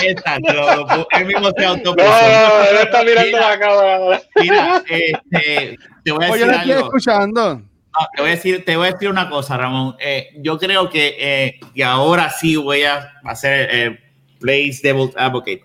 Ahí 0.00 0.08
está, 0.08 0.38
lo, 0.40 1.06
él 1.10 1.26
mismo 1.26 1.50
se 1.56 1.64
autopuso. 1.64 2.08
No, 2.08 2.64
él 2.64 2.76
está 2.82 3.04
mirando 3.04 3.26
mira, 3.26 3.48
la 3.50 3.58
cámara. 3.58 4.22
Mira, 4.40 4.82
este, 4.88 5.78
te 6.04 6.10
voy 6.10 6.24
a 6.24 6.26
decir 6.32 6.48
Oye, 6.48 6.56
algo. 6.56 6.86
escuchando. 6.86 7.54
No, 7.54 8.08
te, 8.14 8.22
voy 8.22 8.30
a 8.30 8.34
decir, 8.34 8.64
te 8.64 8.76
voy 8.76 8.88
a 8.88 8.92
decir 8.92 9.08
una 9.08 9.28
cosa, 9.28 9.56
Ramón. 9.56 9.96
Eh, 10.00 10.30
yo 10.38 10.58
creo 10.58 10.90
que, 10.90 11.16
eh, 11.18 11.60
y 11.74 11.82
ahora 11.82 12.30
sí 12.30 12.56
voy 12.56 12.82
a 12.82 13.12
hacer 13.24 13.68
eh, 13.70 13.98
Place 14.40 14.80
Devil's 14.82 15.16
Advocate. 15.16 15.62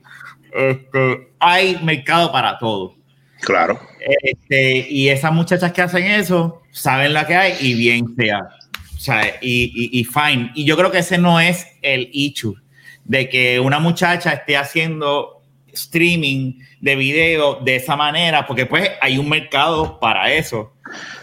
Este, 0.53 1.31
hay 1.39 1.79
mercado 1.83 2.31
para 2.31 2.57
todo. 2.59 2.95
Claro. 3.41 3.79
Este, 4.21 4.87
y 4.89 5.09
esas 5.09 5.31
muchachas 5.31 5.71
que 5.71 5.81
hacen 5.81 6.03
eso 6.03 6.61
saben 6.71 7.13
la 7.13 7.25
que 7.25 7.35
hay 7.35 7.55
y 7.59 7.73
bien 7.73 8.15
sea. 8.15 8.49
O 8.95 8.99
sea, 8.99 9.37
y, 9.41 9.71
y, 9.75 9.99
y, 9.99 10.03
fine. 10.03 10.51
Y 10.55 10.63
yo 10.63 10.77
creo 10.77 10.91
que 10.91 10.99
ese 10.99 11.17
no 11.17 11.39
es 11.39 11.67
el 11.81 12.09
issue 12.13 12.55
de 13.03 13.29
que 13.29 13.59
una 13.59 13.79
muchacha 13.79 14.33
esté 14.33 14.57
haciendo 14.57 15.41
streaming 15.73 16.59
de 16.79 16.95
video 16.95 17.55
de 17.55 17.75
esa 17.77 17.95
manera, 17.95 18.45
porque 18.45 18.65
pues 18.65 18.91
hay 19.01 19.17
un 19.17 19.29
mercado 19.29 19.99
para 19.99 20.31
eso. 20.31 20.73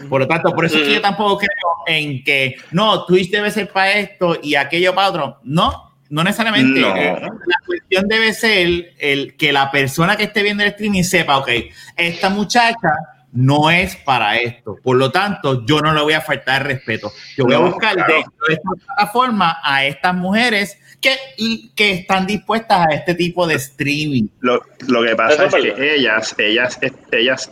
Por 0.09 0.21
lo 0.21 0.27
tanto, 0.27 0.53
por 0.53 0.65
eso 0.65 0.77
es 0.77 0.87
que 0.87 0.93
yo 0.95 1.01
tampoco 1.01 1.39
creo 1.39 1.49
en 1.87 2.23
que 2.23 2.55
no, 2.71 3.05
Twitch 3.05 3.31
debe 3.31 3.49
ser 3.49 3.69
para 3.71 3.93
esto 3.93 4.37
y 4.41 4.55
aquello 4.55 4.93
para 4.93 5.09
otro. 5.09 5.39
No, 5.43 5.92
no 6.13 6.23
necesariamente. 6.23 6.79
No. 6.79 6.93
La 6.95 7.57
cuestión 7.65 8.07
debe 8.07 8.33
ser 8.33 8.93
el 8.99 9.35
que 9.35 9.51
la 9.51 9.71
persona 9.71 10.15
que 10.15 10.25
esté 10.25 10.43
viendo 10.43 10.61
el 10.61 10.69
streaming 10.69 11.01
sepa, 11.01 11.39
ok, 11.39 11.49
esta 11.97 12.29
muchacha 12.29 12.91
no 13.31 13.71
es 13.71 13.95
para 13.95 14.37
esto. 14.37 14.77
Por 14.83 14.97
lo 14.97 15.11
tanto, 15.11 15.65
yo 15.65 15.81
no 15.81 15.91
le 15.91 16.01
voy 16.03 16.13
a 16.13 16.21
faltar 16.21 16.67
respeto. 16.67 17.11
Yo 17.35 17.45
voy 17.45 17.55
no, 17.55 17.61
a 17.61 17.69
buscar 17.71 17.95
claro. 17.95 18.13
dentro 18.13 18.45
de 18.47 18.53
esta 18.53 18.69
plataforma 18.85 19.57
a 19.63 19.85
estas 19.85 20.13
mujeres 20.13 20.77
que, 21.01 21.17
que 21.75 21.93
están 21.93 22.27
dispuestas 22.27 22.85
a 22.87 22.93
este 22.93 23.15
tipo 23.15 23.47
de 23.47 23.55
streaming. 23.55 24.27
Lo, 24.39 24.61
lo 24.87 25.01
que 25.01 25.15
pasa 25.15 25.45
es, 25.45 25.53
es 25.55 25.73
que 25.73 25.95
ellas, 25.95 26.35
ellas, 26.37 26.79
ellas 27.11 27.51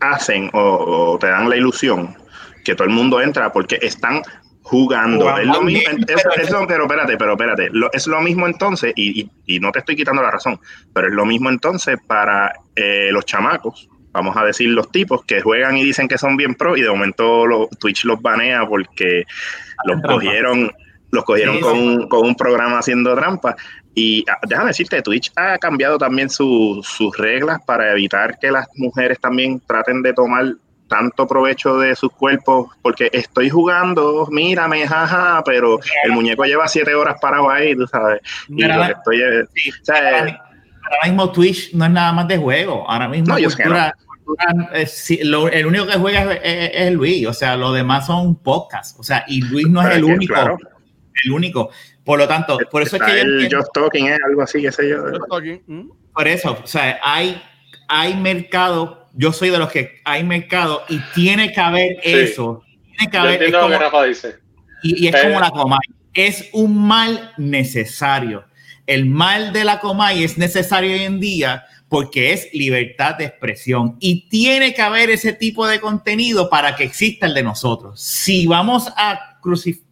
hacen 0.00 0.50
o, 0.52 1.12
o 1.12 1.18
te 1.20 1.28
dan 1.28 1.48
la 1.48 1.56
ilusión 1.56 2.16
que 2.64 2.74
todo 2.74 2.88
el 2.88 2.92
mundo 2.92 3.20
entra 3.20 3.52
porque 3.52 3.78
están 3.82 4.22
jugando. 4.64 5.38
Es 5.38 5.46
lo 5.46 5.62
mismo, 5.62 5.94
pero 6.66 6.84
espérate, 6.84 7.16
pero 7.16 7.32
espérate. 7.32 7.70
es 7.92 8.06
lo 8.06 8.20
mismo 8.22 8.46
entonces, 8.46 8.92
y, 8.96 9.30
no 9.60 9.70
te 9.70 9.80
estoy 9.80 9.94
quitando 9.94 10.22
la 10.22 10.30
razón, 10.30 10.58
pero 10.92 11.06
es 11.06 11.12
lo 11.12 11.24
mismo 11.24 11.50
entonces 11.50 11.98
para 12.06 12.52
eh, 12.74 13.10
los 13.12 13.26
chamacos, 13.26 13.88
vamos 14.10 14.36
a 14.36 14.44
decir 14.44 14.70
los 14.70 14.90
tipos 14.90 15.24
que 15.26 15.42
juegan 15.42 15.76
y 15.76 15.84
dicen 15.84 16.08
que 16.08 16.16
son 16.16 16.36
bien 16.36 16.54
pro 16.54 16.76
y 16.76 16.82
de 16.82 16.88
momento 16.88 17.68
Twitch 17.78 18.04
los 18.04 18.20
banea 18.22 18.66
porque 18.66 19.24
los 19.84 20.00
cogieron, 20.00 20.72
los 21.10 21.24
cogieron 21.24 21.60
con, 21.60 22.08
con, 22.08 22.26
un 22.26 22.34
programa 22.34 22.78
haciendo 22.78 23.14
trampa. 23.14 23.54
Y 23.94 24.24
ah, 24.30 24.38
déjame 24.48 24.68
decirte, 24.68 25.02
Twitch 25.02 25.30
ha 25.36 25.58
cambiado 25.58 25.98
también 25.98 26.30
sus 26.30 27.16
reglas 27.18 27.60
para 27.66 27.92
evitar 27.92 28.38
que 28.38 28.50
las 28.50 28.66
mujeres 28.76 29.20
también 29.20 29.60
traten 29.60 30.02
de 30.02 30.14
tomar 30.14 30.54
tanto 30.88 31.26
provecho 31.26 31.78
de 31.78 31.96
sus 31.96 32.12
cuerpos, 32.12 32.68
porque 32.82 33.10
estoy 33.12 33.50
jugando, 33.50 34.26
mírame, 34.30 34.86
jaja, 34.86 35.42
pero 35.44 35.78
el 36.04 36.12
muñeco 36.12 36.44
lleva 36.44 36.68
siete 36.68 36.94
horas 36.94 37.16
parado 37.20 37.50
ahí, 37.50 37.74
tú 37.74 37.86
sabes. 37.86 38.20
Y 38.48 38.64
estoy, 38.64 39.20
eh, 39.20 39.44
ahora 39.88 41.04
mismo 41.04 41.32
Twitch 41.32 41.72
no 41.74 41.84
es 41.86 41.90
nada 41.90 42.12
más 42.12 42.28
de 42.28 42.38
juego, 42.38 42.88
ahora 42.88 43.08
mismo 43.08 43.36
el 43.36 43.46
único 45.66 45.86
que 45.86 45.98
juega 45.98 46.34
es, 46.34 46.92
Luis, 46.92 47.26
o 47.26 47.32
sea, 47.32 47.56
los 47.56 47.74
demás 47.74 48.06
son 48.06 48.36
podcasts, 48.36 48.96
o 48.98 49.02
sea, 49.02 49.24
y 49.26 49.42
Luis 49.42 49.68
no 49.68 49.82
es 49.82 49.96
el 49.96 50.04
único, 50.04 50.34
el 51.24 51.32
único. 51.32 51.70
Por 52.04 52.18
lo 52.18 52.28
tanto, 52.28 52.58
por 52.70 52.82
eso 52.82 52.96
es 52.96 53.02
que... 53.02 53.20
El 53.20 53.48
Just 53.50 53.72
Talking 53.72 54.08
es 54.08 54.18
algo 54.26 54.42
así, 54.42 54.60
qué 54.60 54.70
sé 54.70 54.90
yo. 54.90 54.98
Por 56.14 56.28
eso, 56.28 56.58
o 56.62 56.66
sea, 56.66 57.00
hay, 57.02 57.42
hay 57.88 58.14
mercado 58.14 59.03
yo 59.16 59.32
soy 59.32 59.50
de 59.50 59.58
los 59.58 59.70
que 59.70 60.00
hay 60.04 60.24
mercado 60.24 60.82
y 60.88 60.98
tiene 61.14 61.52
que 61.52 61.60
haber 61.60 61.98
eso. 62.02 62.62
Tiene 62.96 63.10
que 63.10 63.16
haber. 63.16 63.42
Y, 64.82 65.08
es 65.08 65.22
como 65.22 65.40
la 65.40 65.50
Comay. 65.50 65.78
Es 66.12 66.48
un 66.52 66.86
mal 66.86 67.32
necesario. 67.38 68.44
El 68.86 69.06
mal 69.06 69.52
de 69.52 69.64
la 69.64 69.80
Comay 69.80 70.24
es 70.24 70.36
necesario 70.36 70.92
hoy 70.92 71.02
en 71.02 71.20
día 71.20 71.64
porque 71.88 72.32
es 72.32 72.48
libertad 72.52 73.14
de 73.16 73.26
expresión 73.26 73.96
y 74.00 74.28
tiene 74.28 74.74
que 74.74 74.82
haber 74.82 75.10
ese 75.10 75.32
tipo 75.32 75.66
de 75.66 75.80
contenido 75.80 76.50
para 76.50 76.74
que 76.76 76.84
exista 76.84 77.26
el 77.26 77.34
de 77.34 77.42
nosotros. 77.44 78.00
Si 78.00 78.46
vamos 78.46 78.92
a 78.96 79.38
crucificar, 79.40 79.84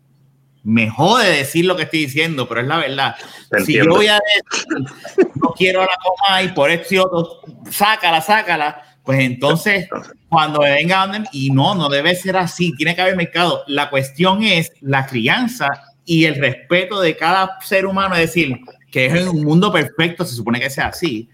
me 0.65 0.89
jode 0.89 1.29
decir 1.29 1.65
lo 1.65 1.75
que 1.77 1.85
estoy 1.85 2.01
diciendo, 2.01 2.49
pero 2.49 2.61
es 2.61 2.67
la 2.69 2.79
verdad. 2.79 3.17
si 3.65 3.75
yo 3.75 3.87
voy 3.87 4.07
a 4.07 4.15
decir, 4.15 5.27
no 5.35 5.55
quiero 5.57 5.81
la 5.81 5.97
Comay 6.03 6.55
por 6.55 6.71
esto 6.71 6.95
y 6.95 6.99
otro, 6.99 7.41
sácala, 7.71 8.21
sácala 8.21 8.92
pues 9.05 9.21
entonces, 9.21 9.89
cuando 10.29 10.61
vengan, 10.61 11.27
y 11.33 11.51
no, 11.51 11.75
no 11.75 11.89
debe 11.89 12.15
ser 12.15 12.37
así, 12.37 12.73
tiene 12.77 12.95
que 12.95 13.03
haber 13.03 13.17
mercado. 13.17 13.65
La 13.67 13.91
cuestión 13.91 14.43
es 14.43 14.73
la 14.81 15.07
crianza 15.07 15.69
y 16.05 16.25
el 16.25 16.37
respeto 16.37 17.01
de 17.01 17.17
cada 17.17 17.59
ser 17.61 17.87
humano, 17.87 18.15
es 18.15 18.21
decir, 18.21 18.61
que 18.91 19.07
es 19.07 19.27
un 19.27 19.45
mundo 19.45 19.73
perfecto, 19.73 20.25
se 20.25 20.37
supone 20.37 20.61
que 20.61 20.71
sea 20.71 20.89
así. 20.89 21.29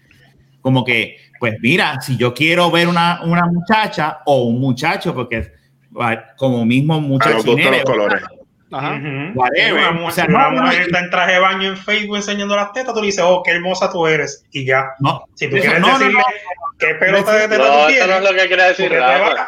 Como 0.61 0.83
que, 0.83 1.17
pues 1.39 1.55
mira, 1.61 2.01
si 2.01 2.17
yo 2.17 2.33
quiero 2.33 2.71
ver 2.71 2.87
una, 2.87 3.21
una 3.23 3.45
muchacha 3.45 4.19
o 4.25 4.43
un 4.43 4.59
muchacho, 4.59 5.13
porque 5.13 5.51
como 6.37 6.65
mismo 6.65 6.99
muchachos 6.99 7.45
colores. 7.85 8.21
Ajá. 8.71 9.01
o 10.05 10.11
sea, 10.11 10.25
una 10.25 10.49
mujer 10.49 10.81
está 10.83 10.99
en 10.99 11.09
traje 11.09 11.33
de 11.33 11.39
baño 11.39 11.69
en 11.69 11.77
Facebook 11.77 12.17
enseñando 12.17 12.55
las 12.55 12.71
tetas, 12.71 12.93
tú 12.93 12.99
le 12.99 13.07
dices, 13.07 13.23
oh, 13.25 13.41
qué 13.43 13.51
hermosa 13.51 13.91
tú 13.91 14.05
eres, 14.05 14.45
y 14.51 14.65
ya. 14.65 14.91
No, 14.99 15.23
si 15.33 15.49
tú 15.49 15.57
quieres 15.57 15.83
decirle 15.83 16.21
qué 16.77 16.95
pelota 16.95 17.33
de 17.33 17.47
teta 17.47 17.63
tú 17.63 17.87
tienes. 17.87 18.07
No, 18.07 18.15
es 18.15 18.23
lo 18.23 18.33
que 18.33 18.47
quiere 18.47 18.63
decir 18.63 18.91
Rafa. 18.91 19.47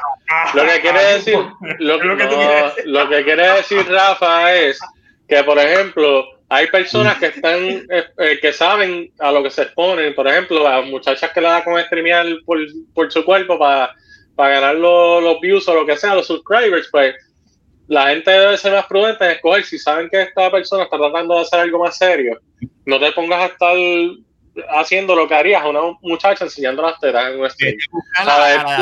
lo 0.54 0.64
que 0.66 0.82
quiere 0.82 1.04
decir, 1.14 1.38
lo, 1.80 2.00
que, 2.00 2.84
lo 2.86 3.10
que 3.10 3.24
quiere 3.24 3.48
decir 3.54 3.86
Rafa 3.88 4.56
es 4.56 4.80
que, 5.28 5.44
por 5.44 5.60
ejemplo, 5.60 6.26
hay 6.50 6.68
personas 6.68 7.18
que 7.18 7.28
están, 7.28 7.60
eh, 7.60 8.06
eh, 8.18 8.40
que 8.42 8.52
saben 8.52 9.12
a 9.20 9.32
lo 9.32 9.44
que 9.44 9.52
se 9.52 9.62
exponen, 9.62 10.16
por 10.16 10.28
ejemplo, 10.28 10.68
a 10.68 10.82
muchachas 10.82 11.32
que 11.32 11.42
le 11.42 11.48
da 11.48 11.64
con 11.64 11.80
streamear 11.80 12.26
por, 12.44 12.58
por 12.94 13.12
su 13.12 13.24
cuerpo 13.24 13.58
para, 13.58 13.94
para 14.36 14.56
ganar 14.56 14.76
los, 14.76 15.24
los 15.24 15.40
views 15.40 15.68
o 15.68 15.76
lo 15.76 15.86
que 15.86 15.96
sea, 15.96 16.16
los 16.16 16.28
subscribers, 16.28 16.90
pues 16.92 17.16
la 17.92 18.08
gente 18.08 18.32
debe 18.32 18.58
ser 18.58 18.72
más 18.72 18.86
prudente 18.86 19.26
en 19.26 19.32
escoger 19.32 19.66
si 19.66 19.78
saben 19.78 20.10
que 20.10 20.22
esta 20.22 20.50
persona 20.50 20.84
está 20.84 20.98
tratando 20.98 21.36
de 21.36 21.42
hacer 21.42 21.60
algo 21.60 21.80
más 21.80 21.98
serio. 21.98 22.40
No 22.86 22.98
te 23.02 23.12
pongas 23.12 23.42
a 23.42 23.46
estar 23.48 23.76
haciendo 24.70 25.14
lo 25.14 25.28
que 25.28 25.36
harías 25.36 25.62
a 25.62 25.68
una 25.68 25.82
muchacha 26.02 26.46
enseñando 26.46 26.84
las 26.84 26.98
tetas 27.02 27.34
en 27.34 27.42
un 27.42 27.50
stream. 27.50 27.76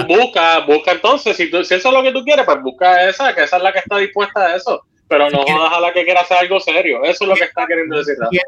busca, 0.07 0.59
busca 0.59 0.91
entonces, 0.91 1.35
si, 1.35 1.47
si 1.47 1.73
eso 1.73 1.87
es 1.89 1.91
lo 1.91 2.03
que 2.03 2.11
tú 2.11 2.23
quieres, 2.23 2.45
pues 2.45 2.61
busca 2.61 3.09
esa, 3.09 3.33
que 3.33 3.45
esa 3.45 3.57
es 3.57 3.63
la 3.63 3.73
que 3.73 3.79
está 3.79 3.97
dispuesta 3.97 4.45
a 4.45 4.55
eso. 4.55 4.85
Pero 5.07 5.27
no 5.31 5.41
jodas 5.41 5.73
a 5.73 5.79
la 5.79 5.91
que 5.91 6.05
quiera 6.05 6.21
hacer 6.21 6.37
algo 6.37 6.59
serio. 6.59 7.03
Eso 7.03 7.23
es 7.23 7.29
lo 7.29 7.33
que 7.33 7.45
está 7.45 7.65
queriendo 7.65 7.97
decir. 7.97 8.13
Y 8.29 8.37
es 8.37 8.43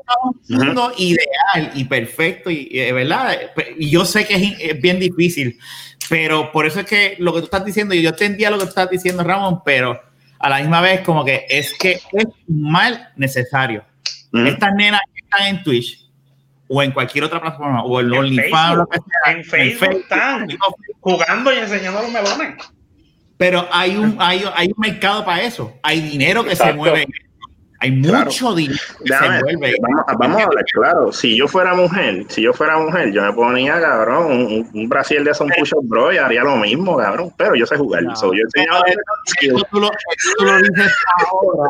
un 0.48 0.58
mundo 0.68 0.92
ideal 0.96 1.72
y 1.74 1.86
perfecto, 1.86 2.52
y, 2.52 2.70
¿verdad? 2.92 3.52
Y 3.80 3.90
yo 3.90 4.06
sé 4.06 4.28
que 4.28 4.36
es, 4.36 4.54
es, 4.60 4.80
bien 4.80 5.00
difícil, 5.00 5.58
pero 6.08 6.52
por 6.52 6.68
eso 6.68 6.82
es 6.82 6.86
que 6.86 7.16
lo 7.18 7.34
que 7.34 7.40
tú 7.40 7.46
estás 7.46 7.66
diciendo, 7.66 7.96
y 7.96 8.04
yo 8.04 8.10
entendía 8.10 8.52
lo 8.52 8.60
que 8.60 8.66
tú 8.66 8.70
estás 8.70 8.92
diciendo, 8.92 9.24
Ramón, 9.24 9.64
pero 9.66 10.11
a 10.42 10.50
la 10.50 10.60
misma 10.60 10.82
vez 10.82 11.02
como 11.02 11.24
que 11.24 11.46
es 11.48 11.74
que 11.78 12.00
es 12.12 12.26
mal 12.48 13.10
necesario. 13.16 13.84
Estas 14.34 14.74
nenas 14.76 15.02
que 15.14 15.22
están 15.22 15.48
en 15.48 15.64
Twitch 15.64 16.10
o 16.68 16.82
en 16.82 16.92
cualquier 16.92 17.26
otra 17.26 17.42
plataforma 17.42 17.84
o 17.84 18.00
en 18.00 18.14
OnlyFans 18.14 18.80
en 19.28 19.44
Facebook 19.44 20.02
están 20.02 20.48
jugando 21.00 21.54
y 21.54 21.58
enseñando 21.58 22.02
los 22.02 22.12
melones. 22.12 22.56
Pero 23.38 23.68
hay 23.72 23.98
un, 23.98 24.16
hay, 24.20 24.44
hay 24.56 24.68
un 24.68 24.76
mercado 24.78 25.26
para 25.26 25.42
eso. 25.42 25.74
Hay 25.84 26.00
dinero 26.00 26.44
que 26.44 26.56
se 26.56 26.74
mueve 26.74 27.08
hay 27.82 27.92
mucho 27.92 28.54
dinero 28.54 28.80
que 29.04 29.12
se 29.12 29.42
vuelve. 29.42 29.76
Vamos, 29.82 30.06
vamos, 30.20 30.42
a 30.42 30.44
hablar 30.46 30.66
claro. 30.72 31.12
Si 31.12 31.36
yo 31.36 31.48
fuera 31.48 31.74
mujer, 31.74 32.26
si 32.30 32.44
yo 32.44 32.54
fuera 32.54 32.78
mujer, 32.78 33.12
yo 33.12 33.24
me 33.24 33.34
ponía, 33.34 33.82
cabrón, 33.82 34.32
un, 34.32 34.70
un 34.72 34.88
Brasil 34.88 35.24
de 35.24 35.34
son 35.34 35.50
push 35.58 35.72
bro 35.82 36.14
y 36.14 36.18
haría 36.18 36.44
lo 36.44 36.58
mismo, 36.58 36.96
cabrón. 36.96 37.34
Pero 37.38 37.56
yo 37.56 37.66
sé 37.66 37.78
jugar. 37.78 38.04
yo 38.04 38.32
enseñaba 38.32 38.84
eso, 38.86 39.66
tú, 39.72 39.80
lo, 39.80 39.90
tú 40.38 40.46
lo 40.46 40.58
dices 40.58 40.96
ahora, 41.18 41.70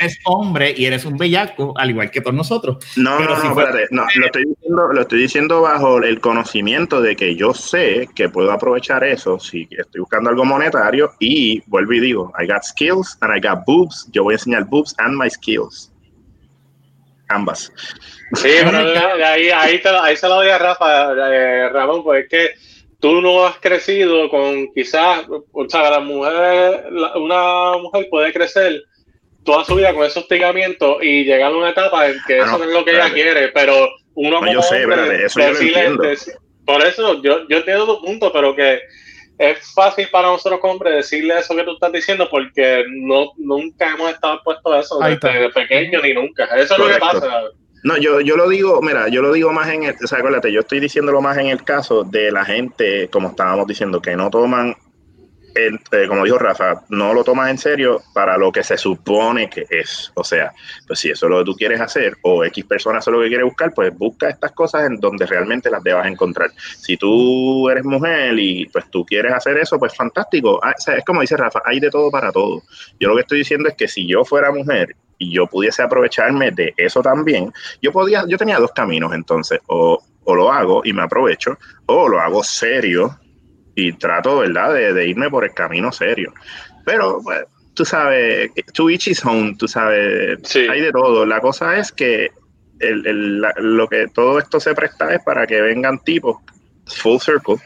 eres 0.00 0.18
hombre 0.24 0.74
y 0.76 0.86
eres 0.86 1.04
un 1.04 1.16
bellaco, 1.16 1.74
al 1.76 1.90
igual 1.90 2.10
que 2.10 2.20
todos 2.20 2.34
nosotros. 2.34 2.78
No, 2.96 3.20
no, 3.20 3.36
no, 3.36 3.50
espérate. 3.50 3.86
No, 3.92 4.04
lo 4.16 4.26
estoy, 4.26 4.44
diciendo, 4.44 4.88
lo 4.92 5.00
estoy 5.00 5.20
diciendo 5.20 5.60
bajo 5.62 5.98
el 5.98 6.20
conocimiento 6.20 7.00
de 7.00 7.14
que 7.14 7.36
yo 7.36 7.54
sé 7.54 8.08
que 8.16 8.28
puedo 8.28 8.50
aprovechar 8.50 9.04
eso 9.04 9.38
si 9.38 9.68
estoy 9.70 10.00
buscando 10.00 10.28
algo 10.28 10.44
monetario 10.44 11.12
y 11.20 11.62
vuelvo 11.68 11.92
y 11.92 12.00
digo, 12.00 12.32
I 12.36 12.48
got 12.48 12.64
skills 12.64 13.16
and 13.20 13.32
I 13.36 13.40
got 13.40 13.64
boobs. 13.64 14.08
Yo 14.10 14.24
voy 14.24 14.34
a 14.34 14.36
enseñar 14.38 14.64
boobs 14.64 14.92
and 14.98 15.16
my 15.16 15.30
skills 15.30 15.51
Ambas. 17.28 17.72
Sí, 18.34 18.50
pero 18.64 18.78
ahí, 19.24 19.48
ahí, 19.48 19.80
te, 19.80 19.88
ahí 19.88 20.16
se 20.16 20.28
lo 20.28 20.36
doy 20.36 20.48
a 20.48 20.58
Rafa, 20.58 21.12
eh, 21.12 21.68
Ramón, 21.70 22.02
pues 22.02 22.24
es 22.24 22.30
que 22.30 22.50
tú 23.00 23.20
no 23.20 23.46
has 23.46 23.56
crecido 23.56 24.28
con 24.30 24.72
quizás, 24.72 25.24
o 25.28 25.68
sea, 25.68 25.90
la 25.90 26.00
mujer, 26.00 26.86
una 27.16 27.76
mujer 27.78 28.06
puede 28.10 28.32
crecer 28.32 28.82
toda 29.44 29.64
su 29.64 29.74
vida 29.74 29.92
con 29.92 30.04
esos 30.04 30.22
hostigamientos 30.22 30.98
y 31.02 31.24
llegar 31.24 31.52
a 31.52 31.56
una 31.56 31.70
etapa 31.70 32.06
en 32.06 32.16
que 32.26 32.40
ah, 32.40 32.44
eso 32.44 32.58
no, 32.58 32.64
es 32.64 32.70
lo 32.70 32.84
que 32.84 32.92
ella 32.92 33.12
quiere, 33.12 33.48
pero 33.48 33.88
uno 34.14 34.40
no, 34.40 34.52
yo 34.52 34.62
sé, 34.62 34.84
eso 35.24 35.40
yo 35.40 36.00
por 36.64 36.80
eso 36.82 37.20
yo, 37.22 37.48
yo 37.48 37.56
entiendo 37.56 37.86
tu 37.86 38.04
punto, 38.04 38.32
pero 38.32 38.54
que 38.54 38.80
es 39.50 39.74
fácil 39.74 40.08
para 40.10 40.28
nosotros 40.28 40.60
como 40.60 40.74
hombres 40.74 40.94
decirle 40.94 41.38
eso 41.38 41.56
que 41.56 41.64
tú 41.64 41.72
estás 41.72 41.92
diciendo 41.92 42.28
porque 42.30 42.84
no, 42.88 43.32
nunca 43.36 43.90
hemos 43.90 44.10
estado 44.10 44.40
puestos 44.44 44.72
a 44.72 44.80
eso 44.80 44.98
desde 45.00 45.50
pequeño 45.50 46.00
ni 46.00 46.14
nunca. 46.14 46.44
Eso 46.56 46.74
es 46.74 46.78
lo 46.78 46.88
que 46.88 46.98
pasa. 46.98 47.28
No, 47.82 47.96
yo, 47.96 48.20
yo 48.20 48.36
lo 48.36 48.48
digo, 48.48 48.80
mira, 48.80 49.08
yo 49.08 49.22
lo 49.22 49.32
digo 49.32 49.52
más 49.52 49.68
en 49.68 49.82
el, 49.82 49.96
o 50.02 50.06
sea, 50.06 50.18
acuérdate, 50.18 50.52
yo 50.52 50.60
estoy 50.60 50.78
diciéndolo 50.78 51.20
más 51.20 51.36
en 51.38 51.48
el 51.48 51.64
caso 51.64 52.04
de 52.04 52.30
la 52.30 52.44
gente, 52.44 53.08
como 53.08 53.30
estábamos 53.30 53.66
diciendo, 53.66 54.00
que 54.00 54.14
no 54.14 54.30
toman 54.30 54.76
eh, 55.54 56.08
como 56.08 56.24
dijo 56.24 56.38
Rafa, 56.38 56.82
no 56.88 57.12
lo 57.12 57.24
tomas 57.24 57.50
en 57.50 57.58
serio 57.58 58.02
para 58.14 58.36
lo 58.36 58.50
que 58.50 58.62
se 58.62 58.76
supone 58.76 59.48
que 59.50 59.66
es. 59.68 60.10
O 60.14 60.24
sea, 60.24 60.52
pues 60.86 60.98
si 61.00 61.10
eso 61.10 61.26
es 61.26 61.30
lo 61.30 61.38
que 61.38 61.44
tú 61.44 61.54
quieres 61.54 61.80
hacer 61.80 62.16
o 62.22 62.44
X 62.44 62.64
personas 62.64 63.06
es 63.06 63.12
lo 63.12 63.20
que 63.20 63.28
quiere 63.28 63.44
buscar, 63.44 63.72
pues 63.74 63.96
busca 63.96 64.28
estas 64.28 64.52
cosas 64.52 64.86
en 64.86 64.98
donde 64.98 65.26
realmente 65.26 65.70
las 65.70 65.82
debas 65.82 66.06
encontrar. 66.06 66.50
Si 66.56 66.96
tú 66.96 67.68
eres 67.68 67.84
mujer 67.84 68.38
y 68.38 68.66
pues 68.66 68.90
tú 68.90 69.04
quieres 69.04 69.32
hacer 69.32 69.58
eso, 69.58 69.78
pues 69.78 69.94
fantástico. 69.94 70.60
Ah, 70.62 70.74
es 70.76 71.04
como 71.04 71.20
dice 71.20 71.36
Rafa, 71.36 71.60
hay 71.64 71.80
de 71.80 71.90
todo 71.90 72.10
para 72.10 72.32
todo. 72.32 72.62
Yo 72.98 73.08
lo 73.08 73.16
que 73.16 73.22
estoy 73.22 73.38
diciendo 73.38 73.68
es 73.68 73.74
que 73.76 73.88
si 73.88 74.06
yo 74.06 74.24
fuera 74.24 74.52
mujer 74.52 74.96
y 75.18 75.32
yo 75.34 75.46
pudiese 75.46 75.82
aprovecharme 75.82 76.50
de 76.50 76.74
eso 76.76 77.02
también, 77.02 77.52
yo 77.80 77.92
podía, 77.92 78.24
yo 78.28 78.38
tenía 78.38 78.58
dos 78.58 78.72
caminos 78.72 79.12
entonces, 79.12 79.60
o, 79.66 80.02
o 80.24 80.34
lo 80.34 80.50
hago 80.50 80.82
y 80.84 80.92
me 80.92 81.02
aprovecho, 81.02 81.58
o 81.86 82.08
lo 82.08 82.20
hago 82.20 82.42
serio 82.42 83.18
y 83.74 83.92
trato, 83.92 84.38
¿verdad?, 84.38 84.74
de, 84.74 85.06
irme 85.06 85.30
por 85.30 85.44
el 85.44 85.52
camino 85.52 85.92
serio. 85.92 86.32
Pero, 86.84 87.20
pues, 87.22 87.44
tú 87.74 87.84
sabes, 87.84 88.50
to 88.72 88.90
each 88.90 89.08
is 89.08 89.24
home, 89.24 89.54
tú 89.58 89.68
sabes, 89.68 90.38
hay 90.54 90.80
de 90.80 90.92
todo. 90.92 91.24
La 91.24 91.40
cosa 91.40 91.78
es 91.78 91.92
que 91.92 92.30
el, 92.80 93.40
lo 93.40 93.88
que 93.88 94.08
todo 94.08 94.38
esto 94.38 94.58
se 94.60 94.74
presta 94.74 95.14
es 95.14 95.22
para 95.22 95.46
que 95.46 95.60
vengan 95.60 95.98
tipos, 96.00 96.36
full 96.86 97.18
circle, 97.18 97.56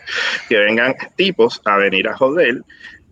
que 0.49 0.59
vengan 0.59 0.95
tipos 1.17 1.61
a 1.65 1.77
venir 1.77 2.09
a 2.09 2.17
joder 2.17 2.63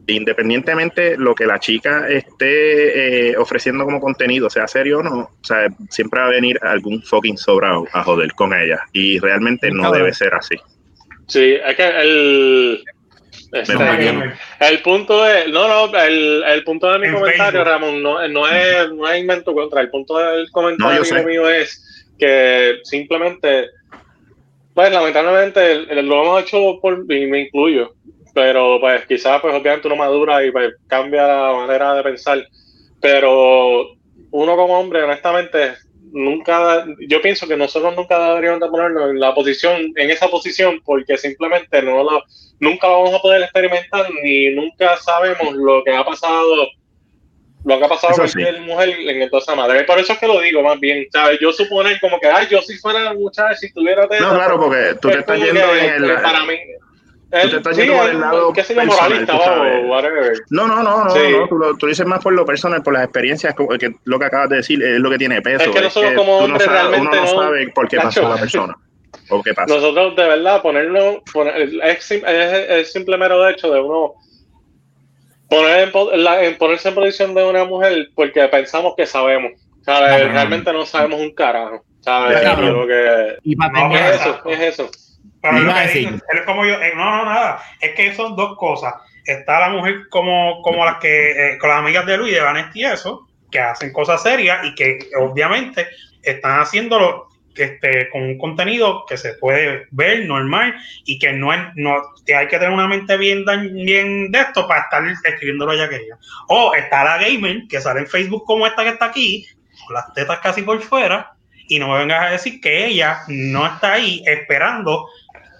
independientemente 0.06 1.16
lo 1.16 1.34
que 1.34 1.46
la 1.46 1.58
chica 1.58 2.08
esté 2.08 3.30
eh, 3.30 3.36
ofreciendo 3.36 3.84
como 3.84 4.00
contenido, 4.00 4.50
sea 4.50 4.68
serio 4.68 4.98
o 4.98 5.02
no, 5.02 5.18
o 5.18 5.44
sea, 5.44 5.68
siempre 5.88 6.20
va 6.20 6.26
a 6.26 6.30
venir 6.30 6.58
algún 6.62 7.02
fucking 7.02 7.38
sobrado 7.38 7.86
a 7.92 8.02
joder 8.04 8.32
con 8.34 8.52
ella. 8.52 8.80
Y 8.92 9.18
realmente 9.18 9.70
no 9.70 9.90
debe 9.90 10.12
ser 10.12 10.34
así. 10.34 10.56
Sí, 11.26 11.54
es 11.54 11.76
que 11.76 11.88
el. 11.88 12.84
este, 13.52 13.74
el 14.60 14.82
punto 14.82 15.26
es, 15.26 15.48
no, 15.48 15.68
no, 15.68 15.98
el, 15.98 16.42
el 16.44 16.64
punto 16.64 16.90
de 16.92 16.98
mi 16.98 17.06
En 17.06 17.14
comentario, 17.14 17.64
Facebook. 17.64 17.66
Ramón, 17.66 18.02
no, 18.02 18.28
no 18.28 18.48
es, 18.48 18.92
no 18.92 19.08
es 19.08 19.20
invento 19.20 19.54
contra. 19.54 19.80
El 19.80 19.90
punto 19.90 20.18
del 20.18 20.50
comentario 20.50 21.02
No, 21.10 21.22
mío 21.24 21.48
es 21.48 22.06
que 22.18 22.78
simplemente, 22.84 23.70
pues 24.74 24.92
lamentablemente 24.92 26.02
lo 26.02 26.22
hemos 26.22 26.42
hecho 26.42 26.78
por, 26.80 27.04
y 27.08 27.26
me 27.26 27.42
incluyo, 27.42 27.94
pero 28.34 28.78
pues 28.80 29.06
quizás 29.06 29.40
pues 29.40 29.54
obviamente 29.54 29.86
uno 29.88 29.96
madura 29.96 30.44
y 30.44 30.50
pues 30.50 30.74
cambia 30.86 31.26
la 31.26 31.52
manera 31.52 31.94
de 31.94 32.02
pensar, 32.02 32.46
pero 33.00 33.96
uno 34.30 34.56
como 34.56 34.78
hombre 34.78 35.02
honestamente 35.02 35.74
nunca, 36.14 36.86
yo 37.08 37.20
pienso 37.20 37.46
que 37.48 37.56
nosotros 37.56 37.94
nunca 37.96 38.28
deberíamos 38.28 38.60
de 38.60 38.68
ponernos 38.68 39.10
en 39.10 39.18
la 39.18 39.34
posición, 39.34 39.92
en 39.96 40.10
esa 40.10 40.28
posición 40.28 40.80
porque 40.84 41.18
simplemente 41.18 41.82
no 41.82 42.04
lo, 42.04 42.22
nunca 42.60 42.86
lo 42.86 43.02
vamos 43.02 43.14
a 43.14 43.22
poder 43.22 43.42
experimentar 43.42 44.06
ni 44.22 44.50
nunca 44.50 44.96
sabemos 44.98 45.52
lo 45.54 45.82
que 45.82 45.94
ha 45.94 46.04
pasado 46.04 46.68
lo 47.64 47.78
que 47.78 47.84
ha 47.84 47.88
pasado 47.88 48.14
con 48.14 48.28
sí. 48.28 48.38
mujer 48.60 48.90
en 48.90 49.22
entonces 49.22 49.56
madre. 49.56 49.84
Por 49.84 49.98
eso 49.98 50.12
es 50.12 50.18
que 50.18 50.26
lo 50.26 50.38
digo 50.38 50.62
más 50.62 50.78
bien, 50.78 51.06
¿sabes? 51.10 51.38
Yo 51.40 51.50
suponer 51.50 51.98
como 51.98 52.20
que, 52.20 52.28
ay, 52.28 52.46
yo 52.50 52.60
si 52.60 52.76
fuera 52.76 53.14
muchacha, 53.14 53.56
si 53.56 53.72
tuviera 53.72 54.06
teta, 54.06 54.22
No, 54.22 54.34
claro, 54.34 54.60
porque 54.60 54.94
tú 55.00 55.08
te 55.08 55.14
es 55.14 55.20
estás 55.20 55.38
yendo 55.38 55.72
que, 55.72 55.86
en 55.86 56.04
el. 56.04 56.14
para 56.20 56.44
mí, 56.44 56.58
tú 57.42 57.50
te 57.50 57.56
estás 57.56 57.76
yendo 57.76 57.96
por 57.96 58.08
el 58.10 58.20
lado 58.20 58.52
qué 58.52 58.64
sé 58.64 58.74
yo, 58.74 58.80
personal, 58.80 59.10
moralista. 59.84 60.46
No, 60.50 60.66
no, 60.68 60.82
no, 60.82 61.04
no, 61.04 61.10
Sí. 61.10 61.18
no, 61.30 61.48
tú, 61.48 61.58
lo, 61.58 61.76
tú 61.76 61.86
dices 61.86 62.06
más 62.06 62.22
por 62.22 62.32
lo 62.32 62.44
personal, 62.44 62.82
por 62.82 62.92
las 62.94 63.04
experiencias, 63.04 63.54
como 63.54 63.70
que 63.78 63.94
lo 64.04 64.18
que 64.18 64.24
acabas 64.24 64.48
de 64.50 64.56
decir 64.56 64.82
es 64.82 64.98
lo 65.00 65.10
que 65.10 65.18
tiene 65.18 65.42
peso. 65.42 65.64
Es 65.64 65.70
que 65.70 65.80
nosotros 65.80 66.12
como 66.14 66.38
tú 66.38 66.38
no 66.38 66.44
hombres 66.54 66.64
sabes- 66.64 66.80
realmente 66.90 67.16
uno 67.18 67.26
no 67.26 67.34
no- 67.36 67.42
sabe 67.42 67.68
por 67.74 67.88
qué 67.88 67.96
pasó 67.98 68.28
la 68.28 68.36
persona 68.36 68.76
o 69.30 69.42
qué 69.42 69.54
pasa. 69.54 69.74
Nosotros 69.74 70.16
de 70.16 70.24
verdad 70.28 70.62
ponerlo, 70.62 71.22
poner, 71.32 71.56
es, 71.82 72.10
es 72.10 72.22
el 72.70 72.84
simple 72.86 73.16
mero 73.16 73.48
hecho 73.48 73.70
de 73.72 73.80
uno 73.80 74.14
poner 75.48 75.90
en, 76.12 76.24
la- 76.24 76.44
en 76.44 76.56
ponerse 76.56 76.88
en 76.88 76.94
posición 76.94 77.34
de 77.34 77.44
una 77.44 77.64
mujer 77.64 78.08
porque 78.14 78.46
pensamos 78.48 78.94
que 78.96 79.06
sabemos, 79.06 79.52
¿sabes? 79.82 80.26
No, 80.26 80.32
Realmente 80.32 80.72
no 80.72 80.84
sabemos 80.86 81.20
un 81.20 81.32
carajo, 81.34 81.84
¿sabes? 82.00 82.40
Ya, 82.42 82.56
que 82.56 83.36
Y 83.44 83.54
para 83.56 83.72
No, 83.88 83.94
es 83.94 84.20
eso, 84.20 84.40
es 84.46 84.60
eso. 84.60 84.90
Pero 85.44 85.58
Iba 85.58 85.66
lo 85.66 85.72
a 85.72 85.80
que 85.82 85.86
decir. 85.88 86.10
digo, 86.10 86.24
es 86.32 86.40
como 86.42 86.64
yo, 86.64 86.80
eh, 86.80 86.92
no, 86.96 87.04
no, 87.04 87.24
nada. 87.26 87.62
Es 87.78 87.94
que 87.94 88.14
son 88.14 88.34
dos 88.34 88.56
cosas. 88.56 88.94
Está 89.26 89.60
la 89.60 89.68
mujer 89.68 90.08
como, 90.08 90.62
como 90.62 90.86
las 90.86 90.96
que, 90.96 91.32
eh, 91.52 91.58
con 91.58 91.68
las 91.68 91.80
amigas 91.80 92.06
de 92.06 92.16
Luis, 92.16 92.32
de 92.32 92.40
Vanesti 92.40 92.80
y 92.80 92.84
eso, 92.86 93.28
que 93.50 93.60
hacen 93.60 93.92
cosas 93.92 94.22
serias 94.22 94.64
y 94.64 94.74
que 94.74 94.98
obviamente 95.18 95.86
están 96.22 96.60
haciéndolo 96.60 97.28
este, 97.54 98.08
con 98.08 98.22
un 98.22 98.38
contenido 98.38 99.04
que 99.06 99.18
se 99.18 99.34
puede 99.34 99.86
ver 99.90 100.24
normal 100.24 100.74
y 101.04 101.18
que 101.18 101.32
no 101.34 101.52
es, 101.52 101.60
no, 101.74 102.02
que 102.24 102.34
hay 102.34 102.48
que 102.48 102.58
tener 102.58 102.72
una 102.72 102.88
mente 102.88 103.16
bien, 103.18 103.44
bien 103.84 104.32
de 104.32 104.40
esto 104.40 104.66
para 104.66 104.80
estar 104.84 105.04
escribiendo 105.24 105.66
lo 105.66 105.74
ya 105.74 105.90
quería. 105.90 106.16
O 106.48 106.74
está 106.74 107.04
la 107.04 107.18
gamer 107.18 107.64
que 107.68 107.82
sale 107.82 108.00
en 108.00 108.06
Facebook 108.06 108.44
como 108.46 108.66
esta 108.66 108.82
que 108.82 108.88
está 108.90 109.04
aquí, 109.04 109.46
con 109.86 109.94
las 109.94 110.10
tetas 110.14 110.40
casi 110.40 110.62
por 110.62 110.80
fuera, 110.80 111.34
y 111.68 111.78
no 111.78 111.88
me 111.88 111.98
vengas 111.98 112.24
a 112.24 112.30
decir 112.30 112.60
que 112.60 112.86
ella 112.86 113.20
no 113.28 113.66
está 113.66 113.94
ahí 113.94 114.22
esperando, 114.26 115.08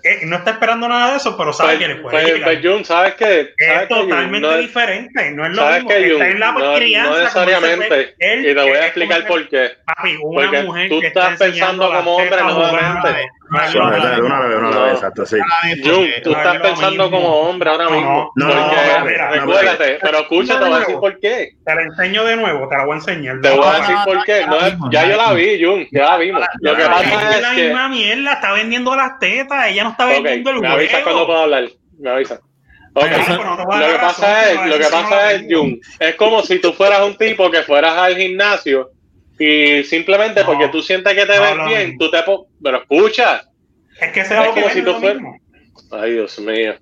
eh, 0.05 0.21
no 0.25 0.37
está 0.37 0.53
esperando 0.53 0.87
nada 0.89 1.13
de 1.13 1.17
eso, 1.17 1.37
pero 1.37 1.53
sabe 1.53 1.77
Pues, 1.77 1.79
que 1.81 1.89
le 1.95 2.01
puede 2.01 2.17
pues, 2.23 2.35
llegar. 2.35 2.51
pues, 2.61 2.67
Jun, 2.73 2.85
¿sabes 2.85 3.15
qué? 3.15 3.55
es 3.57 3.89
totalmente 3.89 4.41
No- 4.47 4.57
diferente, 4.59 5.31
no 5.33 5.45
es 5.47 5.51
lo 5.53 5.63
¿Sabes 5.63 5.75
mismo. 5.85 5.89
qué, 5.89 6.13
está 6.13 6.29
en 6.29 6.41
la 6.41 6.53
No, 6.53 6.75
crianza. 6.77 7.11
no 7.11 7.19
necesariamente. 7.19 8.15
él, 8.19 8.41
Y 8.41 8.55
te 8.55 8.61
voy 8.61 8.71
a 8.73 8.85
explicar 8.87 9.27
por 9.27 9.49
qué. 9.49 9.71
Papi, 9.87 10.17
una 10.23 10.43
Porque 10.51 10.63
mujer 10.63 10.89
tú 10.91 11.01
que 11.01 11.07
estás 11.09 11.39
pensando 11.39 11.91
como 11.93 12.17
hombre 12.17 12.43
nuevamente. 12.43 13.29
Sí, 13.71 13.79
una 13.79 13.91
vez, 13.91 14.19
una 14.59 14.81
vez, 14.81 14.95
exacto, 14.95 15.27
sí. 15.27 15.37
Jun, 15.85 16.07
tú 16.23 16.31
estás 16.33 16.57
pensando 16.59 17.11
como 17.11 17.29
hombre 17.41 17.71
ahora 17.71 17.91
mismo. 17.91 18.33
no, 18.37 18.47
no, 18.49 18.71
recuérdate, 19.31 19.99
pero 20.01 20.19
escucha, 20.21 20.59
te 20.59 20.65
voy 20.65 20.75
a 20.75 20.79
decir 20.81 20.97
por 20.97 21.21
qué. 21.21 21.51
Te 21.65 21.75
la 21.75 21.83
enseño 21.83 22.25
de 22.25 22.37
nuevo, 22.37 22.69
te 22.69 22.77
la 22.77 22.85
voy 22.85 22.95
a 22.95 22.97
enseñar. 22.97 23.41
Te 23.43 23.51
voy 23.51 23.66
a 23.66 23.81
decir 23.81 23.97
por 24.05 24.25
qué. 24.25 24.47
ya 24.91 25.07
yo 25.09 25.16
la 25.16 25.33
vi, 25.35 25.62
Jun, 25.65 25.87
ya 25.93 26.05
la 26.11 26.16
vimos. 26.16 26.43
Lo 26.61 26.77
que 26.77 26.85
pasa 26.85 27.03
que 27.31 27.35
es 27.37 27.43
la 27.43 27.53
misma 27.53 27.89
mierda, 27.89 28.33
está 28.33 28.53
vendiendo 28.53 28.97
las 28.97 29.19
tetas, 29.19 29.66
ella 29.69 29.85
no 29.85 29.91
está 29.91 30.07
Ok, 30.07 30.12
vendiendo 30.12 30.51
el 30.51 30.61
me 30.61 30.69
avisas 30.69 31.03
cuando 31.03 31.27
puedo 31.27 31.39
hablar. 31.41 31.65
Me 31.99 32.11
avisas. 32.11 32.41
Ok. 32.97 33.05
Pero 33.09 33.16
eso- 33.16 33.37
Pero 33.37 33.45
no 33.51 33.57
te 33.57 33.65
voy 33.65 33.75
a 33.77 33.81
Lo 33.81 33.93
que 33.93 33.99
pasa 33.99 34.51
es, 34.51 34.66
lo 34.66 34.79
que 34.79 34.85
pasa 34.85 35.33
es. 35.33 35.45
Jun, 35.51 35.81
es 35.99 36.15
como 36.15 36.43
si 36.43 36.61
tú 36.61 36.73
fueras 36.73 37.01
un 37.03 37.16
tipo 37.16 37.51
que 37.51 37.62
fueras 37.62 37.97
al 37.99 38.16
gimnasio 38.16 38.91
y 39.39 39.82
simplemente 39.85 40.40
No, 40.40 40.47
porque 40.47 40.69
tú 40.69 40.81
sientes 40.82 41.12
que 41.15 41.27
te 41.27 41.36
no 41.36 41.43
ves 41.43 41.66
bien, 41.69 41.89
mismo. 41.90 41.98
tú 42.05 42.11
te 42.11 42.19
pero 42.62 42.78
escucha. 42.78 43.43
Es 44.01 44.12
que 44.12 44.24
sea 44.24 44.44
Es 44.44 44.48
como 44.51 44.69
si 44.70 44.82
tú 44.82 44.94
fueras-. 44.94 45.23
Ay, 45.90 46.12
Dios 46.12 46.39
mío. 46.39 46.74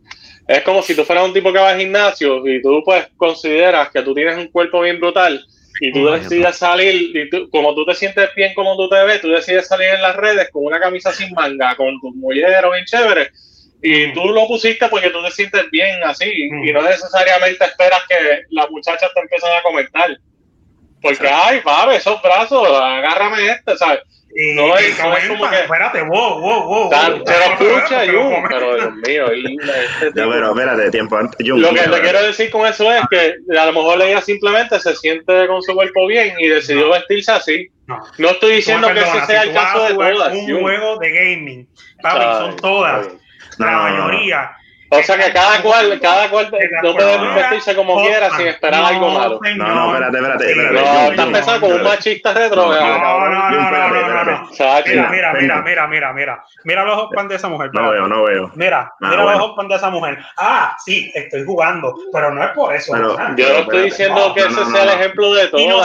Es 0.48 0.62
como 0.62 0.82
si 0.82 0.94
tú 0.94 1.04
fueras 1.04 1.24
un 1.24 1.32
tipo 1.32 1.52
que 1.52 1.58
va 1.58 1.70
al 1.70 1.78
gimnasio 1.80 2.46
y 2.46 2.60
tú 2.60 2.82
pues 2.84 3.06
consideras 3.16 3.90
que 3.90 4.02
tú 4.02 4.14
tienes 4.14 4.36
un 4.36 4.48
cuerpo 4.48 4.80
bien 4.80 4.98
brutal 4.98 5.40
y 5.80 5.92
tú 5.92 6.06
Oh, 6.08 6.12
decides 6.12 6.56
salir 6.56 7.16
y 7.16 7.30
tú, 7.30 7.48
como 7.50 7.74
tú 7.74 7.84
te 7.86 7.94
sientes 7.94 8.28
bien 8.34 8.52
como 8.54 8.76
tú 8.76 8.88
te 8.88 9.02
ves, 9.04 9.20
tú 9.20 9.28
decides 9.30 9.66
salir 9.68 9.88
en 9.88 10.02
las 10.02 10.16
redes 10.16 10.50
con 10.50 10.64
una 10.64 10.78
camisa 10.80 11.12
sin 11.12 11.32
manga, 11.32 11.74
con 11.76 11.98
tus 12.00 12.14
molleros 12.16 12.72
bien 12.72 12.84
chévere 12.84 13.30
y 13.82 14.12
tú 14.12 14.24
lo 14.28 14.46
pusiste 14.46 14.86
porque 14.88 15.10
tú 15.10 15.22
te 15.24 15.30
sientes 15.30 15.70
bien 15.70 16.02
así 16.04 16.48
Mm. 16.50 16.64
y 16.68 16.72
no 16.72 16.82
necesariamente 16.82 17.64
esperas 17.64 18.00
que 18.08 18.42
las 18.50 18.70
muchachas 18.70 19.10
te 19.14 19.20
empiecen 19.20 19.50
a 19.50 19.62
comentar. 19.62 20.18
Porque, 21.02 21.28
ay, 21.28 21.60
Fabe, 21.60 21.96
esos 21.96 22.22
brazos, 22.22 22.68
agárrame 22.68 23.48
este, 23.50 23.76
¿sabes? 23.76 24.00
Y, 24.34 24.54
No 24.54 24.68
y 24.68 24.84
es- 24.84 24.98
no 24.98 25.14
es 25.14 25.28
como 25.28 25.50
que- 25.50 25.60
espérate, 25.60 26.00
wow, 26.04 26.40
wow, 26.40 26.64
wow. 26.64 26.90
Se 26.90 27.08
lo 27.10 27.16
escucha, 27.76 28.00
Pero 28.06 28.22
Jun, 28.22 28.44
pero 28.48 28.74
Dios 28.76 28.92
mío, 29.06 29.26
este 29.30 30.06
Ya, 30.06 30.26
pero 30.30 30.48
espérate, 30.52 30.90
tiempo 30.90 31.16
antes. 31.18 31.36
Jun, 31.46 31.60
Lo 31.60 31.68
que 31.74 31.80
te 31.80 32.00
quiero 32.00 32.22
decir 32.22 32.50
con 32.50 32.66
eso 32.66 32.90
es 32.90 33.02
que 33.10 33.34
a 33.58 33.66
lo 33.66 33.72
mejor 33.74 34.00
ella 34.00 34.22
simplemente 34.22 34.80
se 34.80 34.96
siente 34.96 35.46
con 35.48 35.60
su 35.62 35.74
cuerpo 35.74 36.06
bien 36.06 36.34
y 36.38 36.48
decidió 36.48 36.86
No. 36.86 36.92
vestirse 36.92 37.30
así. 37.30 37.68
No. 37.86 38.02
No 38.16 38.28
estoy 38.30 38.54
diciendo 38.56 38.88
que 38.94 39.00
ese 39.00 39.26
sea 39.26 39.42
si 39.42 39.48
el 39.48 39.54
caso 39.54 39.84
de 39.84 39.94
todas. 39.94 40.32
Un 40.34 40.60
juego 40.62 40.96
de 40.98 41.10
gaming, 41.12 41.68
papi, 42.00 42.24
son 42.38 42.56
todas. 42.56 43.08
la 43.58 43.66
no, 43.70 43.70
no, 43.70 43.96
no. 43.98 44.04
mayoría. 44.06 44.50
O 44.94 45.02
sea 45.02 45.16
que 45.16 45.32
cada 45.32 45.62
cual, 45.62 45.98
cada 46.00 46.28
cual 46.28 46.50
no 46.82 46.92
puede 46.94 47.34
vestirse 47.34 47.74
como 47.74 48.02
quiera 48.02 48.30
sin 48.36 48.46
esperar 48.48 48.80
No, 48.80 48.86
algo 48.86 49.10
malo. 49.10 49.40
señor. 49.42 49.68
No, 49.68 49.74
no, 49.74 49.94
espérate, 49.94 50.16
espérate, 50.18 50.50
espérate. 50.50 50.74
No, 50.74 51.10
estás 51.10 51.26
pensando 51.26 51.60
como 51.60 51.74
un 51.76 51.82
machista 51.82 52.34
retro. 52.34 52.66
No, 52.66 52.72
No, 52.72 53.28
no, 53.28 53.50
no, 53.50 54.24
no. 54.24 54.48
Mira, 54.52 55.08
mira, 55.10 55.32
mira, 55.32 55.62
mira, 55.62 55.86
mira, 55.88 56.12
mira. 56.12 56.44
Mira 56.64 56.84
los 56.84 56.96
hotpan 56.96 57.28
de 57.28 57.36
esa 57.36 57.48
mujer. 57.48 57.70
No 57.72 57.90
veo, 57.90 58.06
no 58.06 58.24
veo. 58.24 58.50
Mira, 58.54 58.92
Ah, 59.02 59.08
mira 59.10 59.24
los 59.24 59.40
hotpan 59.40 59.68
de 59.68 59.74
esa 59.76 59.90
mujer. 59.90 60.18
Ah, 60.36 60.76
sí, 60.84 61.10
estoy 61.14 61.44
jugando, 61.44 61.94
pero 62.12 62.32
no 62.32 62.42
es 62.44 62.50
por 62.50 62.74
eso. 62.74 62.94
Yo 62.96 63.02
no 63.02 63.58
estoy 63.60 63.82
diciendo 63.84 64.32
que 64.34 64.40
ese 64.40 64.64
sea 64.66 64.82
el 64.82 64.88
ejemplo 64.90 65.32
de 65.34 65.48
Jun, 65.48 65.60
y 65.60 65.68
no, 65.68 65.82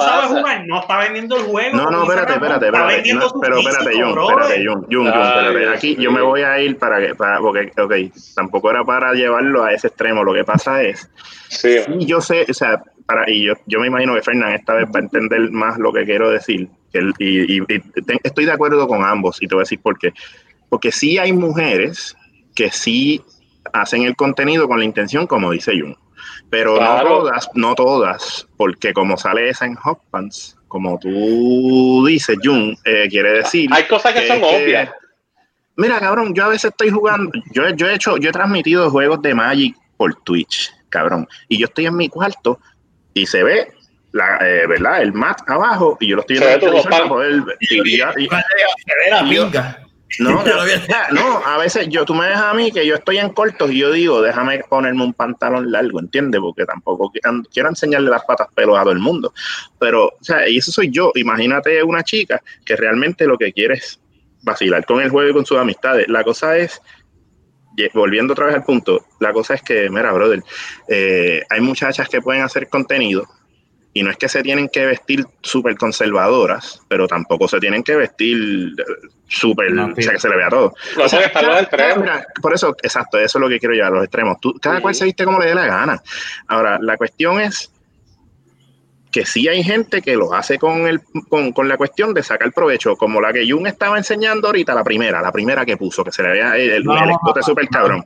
sabe 0.00 0.26
jugar, 0.28 0.62
no 0.66 0.80
está 0.80 0.98
vendiendo 0.98 1.36
el 1.36 1.42
juego. 1.44 1.76
No, 1.76 1.90
no, 1.90 2.02
espérate, 2.04 2.34
espérate, 2.34 2.66
está 2.66 2.90
espérate. 2.92 3.30
pero 3.40 3.58
espérate, 3.58 3.92
Jun, 4.02 4.18
espérate, 4.18 4.66
Jun, 4.66 4.86
Jun, 4.90 5.06
espérate. 5.08 5.68
Aquí 5.74 5.96
yo 5.98 6.12
me 6.12 6.20
voy 6.22 6.42
a 6.42 6.58
ir 6.60 6.78
para 6.78 6.98
que, 7.00 7.14
para, 7.14 7.38
porque, 7.38 7.72
ok, 7.80 8.03
tampoco 8.34 8.70
era 8.70 8.84
para 8.84 9.12
llevarlo 9.12 9.64
a 9.64 9.72
ese 9.72 9.88
extremo. 9.88 10.24
Lo 10.24 10.32
que 10.34 10.44
pasa 10.44 10.82
es, 10.82 11.10
Sí, 11.48 11.76
yo 12.00 12.20
sé, 12.20 12.46
o 12.48 12.54
sea, 12.54 12.82
para, 13.06 13.30
y 13.30 13.44
yo, 13.44 13.54
yo 13.66 13.78
me 13.80 13.86
imagino 13.86 14.14
que 14.14 14.22
Fernán 14.22 14.54
esta 14.54 14.74
vez 14.74 14.86
va 14.86 14.98
a 15.00 15.02
entender 15.02 15.50
más 15.52 15.78
lo 15.78 15.92
que 15.92 16.04
quiero 16.04 16.30
decir. 16.30 16.68
que 16.92 16.98
el- 17.00 17.12
y, 17.18 17.56
y- 17.58 17.62
y 17.68 17.78
te- 18.02 18.20
estoy 18.22 18.44
de 18.44 18.52
acuerdo 18.52 18.86
con 18.86 19.02
ambos, 19.04 19.42
y 19.42 19.48
te 19.48 19.54
voy 19.56 19.62
a 19.62 19.64
decir 19.64 19.80
por 19.82 19.98
qué. 19.98 20.12
Porque 20.68 20.92
sí 20.92 21.18
hay 21.18 21.32
mujeres 21.32 22.16
que 22.54 22.70
sí 22.70 23.20
hacen 23.72 24.02
el 24.04 24.14
contenido 24.14 24.68
con 24.68 24.78
la 24.78 24.84
intención, 24.84 25.26
como 25.26 25.50
dice 25.50 25.72
Jun. 25.72 25.96
Pero 26.50 26.76
Claro. 26.76 27.08
no 27.08 27.16
todas, 27.18 27.50
no 27.54 27.74
todas, 27.74 28.46
porque 28.56 28.92
como 28.92 29.16
sale 29.16 29.48
esa 29.48 29.66
en 29.66 29.74
Hot 29.74 29.98
Pants, 30.12 30.56
como 30.68 30.96
tú 31.00 32.04
dices, 32.06 32.38
Jun, 32.42 32.76
eh, 32.84 33.08
quiere 33.10 33.32
decir. 33.32 33.68
Hay 33.72 33.84
cosas 33.88 34.12
que 34.14 34.20
que 34.20 34.26
son 34.28 34.38
que- 34.40 34.44
obvias. 34.64 34.90
Mira, 35.76 35.98
cabrón, 36.00 36.34
yo 36.34 36.44
a 36.44 36.48
veces 36.48 36.70
estoy 36.70 36.90
jugando, 36.90 37.30
yo, 37.52 37.68
yo 37.70 37.88
he 37.88 37.94
hecho, 37.94 38.16
yo 38.18 38.28
he 38.30 38.32
transmitido 38.32 38.90
juegos 38.90 39.20
de 39.22 39.34
Magic 39.34 39.76
por 39.96 40.14
Twitch, 40.22 40.72
cabrón, 40.88 41.26
y 41.48 41.58
yo 41.58 41.66
estoy 41.66 41.86
en 41.86 41.96
mi 41.96 42.08
cuarto 42.08 42.60
y 43.12 43.26
se 43.26 43.42
ve 43.42 43.72
la, 44.12 44.38
eh, 44.46 44.66
¿verdad? 44.68 45.02
El 45.02 45.12
mat 45.12 45.40
abajo 45.48 45.96
y 46.00 46.08
yo 46.08 46.16
lo 46.16 46.22
estoy 46.22 46.38
viendo 46.38 46.48
ve 46.48 46.54
en 46.54 46.60
el 46.60 46.60
tu 46.60 46.66
televisor 46.66 46.90
local. 46.92 46.98
para 47.00 47.08
poder- 47.08 47.56
y- 47.60 47.74
y- 47.74 47.94
y- 48.24 48.28
Se 48.28 48.94
ve 48.94 49.10
la 49.10 49.22
Y 49.22 49.34
yo- 49.34 49.44
pinga. 49.50 49.80
no, 50.20 50.30
no, 51.12 51.42
a 51.44 51.58
veces 51.58 51.88
yo, 51.88 52.04
tú 52.04 52.14
me 52.14 52.26
dejas 52.26 52.42
a 52.44 52.54
mí 52.54 52.70
que 52.70 52.86
yo 52.86 52.94
estoy 52.94 53.18
en 53.18 53.30
cortos 53.30 53.72
y 53.72 53.78
yo 53.78 53.90
digo, 53.90 54.22
déjame 54.22 54.60
ponerme 54.68 55.02
un 55.02 55.12
pantalón 55.14 55.72
largo, 55.72 55.98
¿entiendes? 55.98 56.40
Porque 56.40 56.64
tampoco 56.64 57.10
quiero, 57.10 57.42
quiero 57.52 57.68
enseñarle 57.70 58.10
las 58.10 58.22
patas 58.24 58.46
pelos 58.54 58.78
a 58.78 58.82
todo 58.82 58.92
el 58.92 59.00
mundo. 59.00 59.34
Pero, 59.80 60.06
o 60.06 60.18
sea, 60.22 60.48
y 60.48 60.58
eso 60.58 60.70
soy 60.70 60.90
yo. 60.92 61.10
Imagínate 61.16 61.82
una 61.82 62.04
chica 62.04 62.40
que 62.64 62.76
realmente 62.76 63.26
lo 63.26 63.36
que 63.36 63.52
quiere 63.52 63.74
es 63.74 63.98
vacilar 64.44 64.84
con 64.84 65.00
el 65.00 65.10
juego 65.10 65.30
y 65.30 65.32
con 65.32 65.46
sus 65.46 65.58
amistades. 65.58 66.08
La 66.08 66.22
cosa 66.22 66.56
es 66.56 66.80
volviendo 67.92 68.34
otra 68.34 68.46
vez 68.46 68.54
al 68.54 68.62
punto, 68.62 69.04
la 69.18 69.32
cosa 69.32 69.54
es 69.54 69.62
que, 69.62 69.90
mira, 69.90 70.12
brother, 70.12 70.40
eh, 70.88 71.42
hay 71.50 71.60
muchachas 71.60 72.08
que 72.08 72.20
pueden 72.20 72.42
hacer 72.42 72.68
contenido 72.68 73.26
y 73.92 74.02
no 74.04 74.10
es 74.10 74.16
que 74.16 74.28
se 74.28 74.42
tienen 74.42 74.68
que 74.68 74.86
vestir 74.86 75.24
súper 75.42 75.76
conservadoras, 75.76 76.80
pero 76.88 77.08
tampoco 77.08 77.48
se 77.48 77.58
tienen 77.58 77.82
que 77.82 77.96
vestir 77.96 78.74
eh, 78.78 79.08
súper, 79.26 79.72
o 79.76 79.94
sea, 79.96 80.12
que 80.12 80.20
se 80.20 80.28
le 80.28 80.36
vea 80.36 80.48
todo. 80.50 80.72
No, 80.96 81.04
O 81.04 81.08
sea, 81.08 81.32
mira, 81.96 82.24
por 82.40 82.54
eso, 82.54 82.76
exacto, 82.82 83.18
eso 83.18 83.38
es 83.38 83.42
lo 83.42 83.48
que 83.48 83.58
quiero 83.58 83.74
llevar, 83.74 83.92
los 83.92 84.04
extremos. 84.04 84.36
Tú, 84.40 84.54
cada 84.60 84.76
Sí. 84.76 84.82
cual 84.82 84.94
se 84.94 85.04
viste 85.06 85.24
como 85.24 85.40
le 85.40 85.46
dé 85.46 85.54
la 85.56 85.66
gana. 85.66 86.02
Ahora, 86.46 86.78
la 86.80 86.96
cuestión 86.96 87.40
es 87.40 87.72
que 89.14 89.24
sí 89.24 89.46
hay 89.46 89.62
gente 89.62 90.02
que 90.02 90.16
lo 90.16 90.34
hace 90.34 90.58
con, 90.58 90.88
el, 90.88 91.00
con, 91.28 91.52
con 91.52 91.68
la 91.68 91.76
cuestión 91.76 92.12
de 92.12 92.24
sacar 92.24 92.52
provecho, 92.52 92.96
como 92.96 93.20
la 93.20 93.32
que 93.32 93.48
Jun 93.48 93.68
estaba 93.68 93.96
enseñando 93.96 94.48
ahorita, 94.48 94.74
la 94.74 94.82
primera, 94.82 95.22
la 95.22 95.30
primera 95.30 95.64
que 95.64 95.76
puso, 95.76 96.02
que 96.02 96.10
se 96.10 96.24
le 96.24 96.30
veía 96.30 96.56
el, 96.56 96.70
el, 96.70 96.84
No, 96.84 96.98
el 96.98 97.04
no, 97.06 97.10
escote 97.12 97.38
no, 97.38 97.46
súper 97.46 97.68
cabrón. 97.68 98.02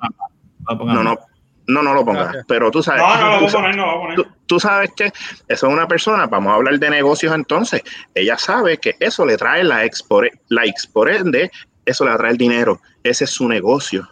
No, 0.68 0.74
No, 0.84 1.02
no, 1.02 1.18
no, 1.66 1.82
no 1.82 1.94
lo 1.94 2.04
pongas, 2.04 2.36
pero 2.46 2.70
tú 2.70 2.82
sabes. 2.82 3.00
No, 3.00 3.16
no 3.16 3.26
lo 3.26 3.32
tú 3.32 3.38
voy 3.38 3.46
a 3.46 3.50
sa- 3.50 3.56
poner, 3.58 3.76
no 3.76 3.86
lo 3.86 3.92
voy 3.92 3.96
a 3.96 4.00
poner. 4.02 4.16
tú, 4.16 4.26
tú 4.46 4.60
sabes 4.60 4.90
que 4.94 5.06
eso 5.06 5.66
es 5.66 5.72
una 5.72 5.88
persona, 5.88 6.26
vamos 6.26 6.52
a 6.52 6.56
hablar 6.56 6.78
de 6.78 6.90
negocios 6.90 7.34
entonces, 7.34 7.82
ella 8.14 8.36
sabe 8.36 8.76
que 8.76 8.94
eso 9.00 9.24
le 9.24 9.38
trae 9.38 9.64
likes, 9.64 10.00
por, 10.06 10.30
likes, 10.48 10.82
por 10.92 11.08
ende, 11.10 11.50
eso 11.86 12.04
le 12.04 12.10
va 12.10 12.16
a 12.16 12.18
traer 12.18 12.36
dinero, 12.36 12.82
ese 13.02 13.24
es 13.24 13.30
su 13.30 13.48
negocio. 13.48 14.06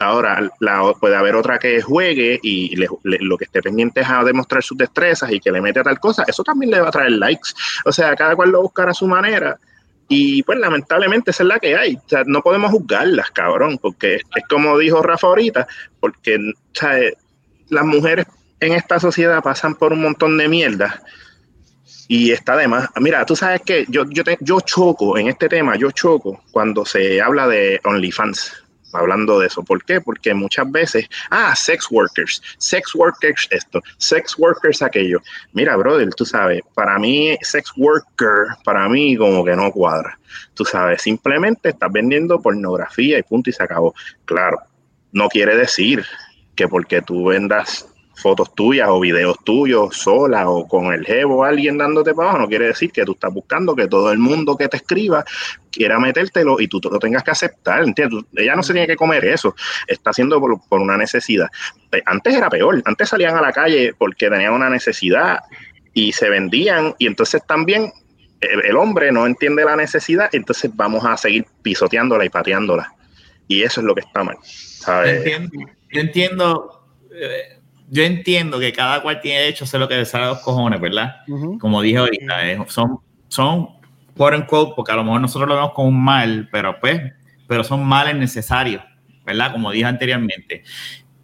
Ahora, 0.00 0.50
la- 0.60 0.94
puede 0.98 1.14
haber 1.14 1.36
otra 1.36 1.58
que 1.58 1.80
juegue 1.82 2.40
y 2.42 2.74
le- 2.74 2.88
le- 3.04 3.18
lo 3.20 3.36
que 3.36 3.44
esté 3.44 3.60
pendiente 3.62 4.00
es 4.00 4.08
a 4.08 4.24
demostrar 4.24 4.62
sus 4.62 4.76
destrezas 4.78 5.30
y 5.30 5.38
que 5.40 5.52
le 5.52 5.60
mete 5.60 5.82
tal 5.82 6.00
cosa, 6.00 6.24
eso 6.26 6.42
también 6.42 6.70
le 6.72 6.80
va 6.80 6.88
a 6.88 6.90
traer 6.90 7.12
likes. 7.12 7.50
O 7.84 7.92
sea, 7.92 8.16
cada 8.16 8.34
cual 8.34 8.50
lo 8.50 8.62
buscará 8.62 8.92
a 8.92 8.94
su 8.94 9.06
manera. 9.06 9.58
Y 10.08 10.42
pues 10.42 10.58
lamentablemente 10.58 11.30
esa 11.30 11.42
es 11.44 11.48
la 11.48 11.58
que 11.60 11.76
hay. 11.76 11.96
O 11.96 12.08
sea, 12.08 12.22
no 12.26 12.40
podemos 12.40 12.70
juzgarlas, 12.72 13.30
cabrón, 13.30 13.78
porque 13.78 14.16
es 14.16 14.44
como 14.48 14.76
dijo 14.78 15.02
Rafa 15.02 15.26
ahorita, 15.28 15.68
porque 16.00 16.36
o 16.36 17.12
las 17.68 17.84
mujeres 17.84 18.26
en 18.58 18.72
esta 18.72 18.98
sociedad 18.98 19.42
pasan 19.42 19.74
por 19.74 19.92
un 19.92 20.02
montón 20.02 20.36
de 20.36 20.48
mierda 20.48 21.02
y 22.08 22.32
está 22.32 22.56
de 22.56 22.66
más. 22.66 22.88
Mira, 23.00 23.24
tú 23.24 23.36
sabes 23.36 23.60
que 23.64 23.84
yo, 23.88 24.04
yo, 24.08 24.24
yo 24.40 24.60
choco 24.62 25.16
en 25.16 25.28
este 25.28 25.48
tema, 25.48 25.76
yo 25.76 25.90
choco 25.92 26.42
cuando 26.50 26.84
se 26.84 27.20
habla 27.20 27.46
de 27.46 27.80
OnlyFans, 27.84 28.59
hablando 28.92 29.38
de 29.38 29.46
eso. 29.46 29.62
¿Por 29.62 29.84
qué? 29.84 30.00
Porque 30.00 30.34
muchas 30.34 30.70
veces, 30.70 31.08
ah, 31.30 31.54
sex 31.54 31.86
workers, 31.90 32.42
sex 32.58 32.94
workers 32.94 33.48
esto, 33.50 33.80
sex 33.98 34.38
workers 34.38 34.82
aquello. 34.82 35.20
Mira, 35.52 35.76
brother, 35.76 36.10
tú 36.14 36.24
sabes, 36.24 36.62
para 36.74 36.98
mí, 36.98 37.36
sex 37.42 37.72
worker, 37.76 38.56
para 38.64 38.88
mí 38.88 39.16
como 39.16 39.44
que 39.44 39.56
no 39.56 39.70
cuadra. 39.72 40.18
Tú 40.54 40.64
sabes, 40.64 41.02
simplemente 41.02 41.70
estás 41.70 41.90
vendiendo 41.90 42.40
pornografía 42.40 43.18
y 43.18 43.22
punto 43.22 43.50
y 43.50 43.52
se 43.52 43.62
acabó. 43.62 43.94
Claro, 44.24 44.58
no 45.12 45.28
quiere 45.28 45.56
decir 45.56 46.04
que 46.54 46.68
porque 46.68 47.02
tú 47.02 47.26
vendas 47.26 47.89
fotos 48.20 48.54
tuyas 48.54 48.88
o 48.88 49.00
videos 49.00 49.36
tuyos 49.44 49.96
sola 49.96 50.48
o 50.48 50.68
con 50.68 50.92
el 50.92 51.04
jevo 51.04 51.38
o 51.38 51.44
alguien 51.44 51.78
dándote 51.78 52.14
para 52.14 52.30
abajo, 52.30 52.42
no 52.42 52.48
quiere 52.48 52.66
decir 52.66 52.92
que 52.92 53.04
tú 53.04 53.12
estás 53.12 53.32
buscando 53.32 53.74
que 53.74 53.88
todo 53.88 54.12
el 54.12 54.18
mundo 54.18 54.56
que 54.56 54.68
te 54.68 54.76
escriba 54.76 55.24
quiera 55.70 55.98
metértelo 55.98 56.60
y 56.60 56.68
tú 56.68 56.80
lo 56.90 56.98
tengas 56.98 57.22
que 57.22 57.30
aceptar, 57.30 57.82
¿entiendes? 57.82 58.24
Ella 58.36 58.56
no 58.56 58.62
se 58.62 58.72
tiene 58.72 58.86
que 58.86 58.96
comer 58.96 59.24
eso, 59.24 59.54
está 59.86 60.10
haciendo 60.10 60.40
por, 60.40 60.80
una 60.80 60.96
necesidad. 60.96 61.48
Antes 62.06 62.34
era 62.34 62.50
peor, 62.50 62.82
antes 62.84 63.08
salían 63.08 63.36
a 63.36 63.40
la 63.40 63.52
calle 63.52 63.94
porque 63.96 64.28
tenían 64.28 64.52
una 64.52 64.68
necesidad 64.68 65.40
y 65.94 66.12
se 66.12 66.28
vendían 66.28 66.94
y 66.98 67.06
entonces 67.06 67.42
también 67.46 67.92
el, 68.40 68.76
hombre 68.76 69.12
no 69.12 69.26
entiende 69.26 69.64
la 69.64 69.76
necesidad, 69.76 70.28
entonces 70.32 70.70
vamos 70.74 71.04
a 71.04 71.16
seguir 71.16 71.44
pisoteándola 71.62 72.24
y 72.24 72.30
pateándola. 72.30 72.92
Y 73.48 73.62
eso 73.62 73.80
es 73.80 73.86
lo 73.86 73.94
que 73.94 74.00
está 74.00 74.24
mal. 74.24 74.36
Entiendo, 75.04 75.50
entiendo, 75.90 76.86
eh, 77.12 77.59
yo 77.90 78.02
entiendo 78.04 78.58
que 78.60 78.72
cada 78.72 79.02
cual 79.02 79.20
tiene 79.20 79.40
derecho 79.40 79.64
a 79.64 79.66
hacer 79.66 79.80
lo 79.80 79.88
que 79.88 79.96
le 79.96 80.04
sale 80.04 80.24
a 80.24 80.28
los 80.28 80.38
cojones, 80.40 80.80
¿verdad? 80.80 81.16
Como 81.58 81.82
dije 81.82 81.98
ahorita, 81.98 82.48
eh, 82.50 82.58
son, 82.68 82.98
son, 83.28 83.68
quote 84.16 84.36
unquote, 84.36 84.72
porque 84.76 84.92
a 84.92 84.96
lo 84.96 85.04
mejor 85.04 85.20
nosotros 85.20 85.48
lo 85.48 85.56
vemos 85.56 85.72
como 85.72 85.88
un 85.88 86.00
mal, 86.02 86.48
pero 86.52 86.78
pues, 86.80 87.00
pero 87.48 87.64
son 87.64 87.84
males 87.84 88.14
necesarios, 88.16 88.82
¿verdad? 89.26 89.52
Como 89.52 89.70
dije 89.72 89.84
anteriormente. 89.86 90.62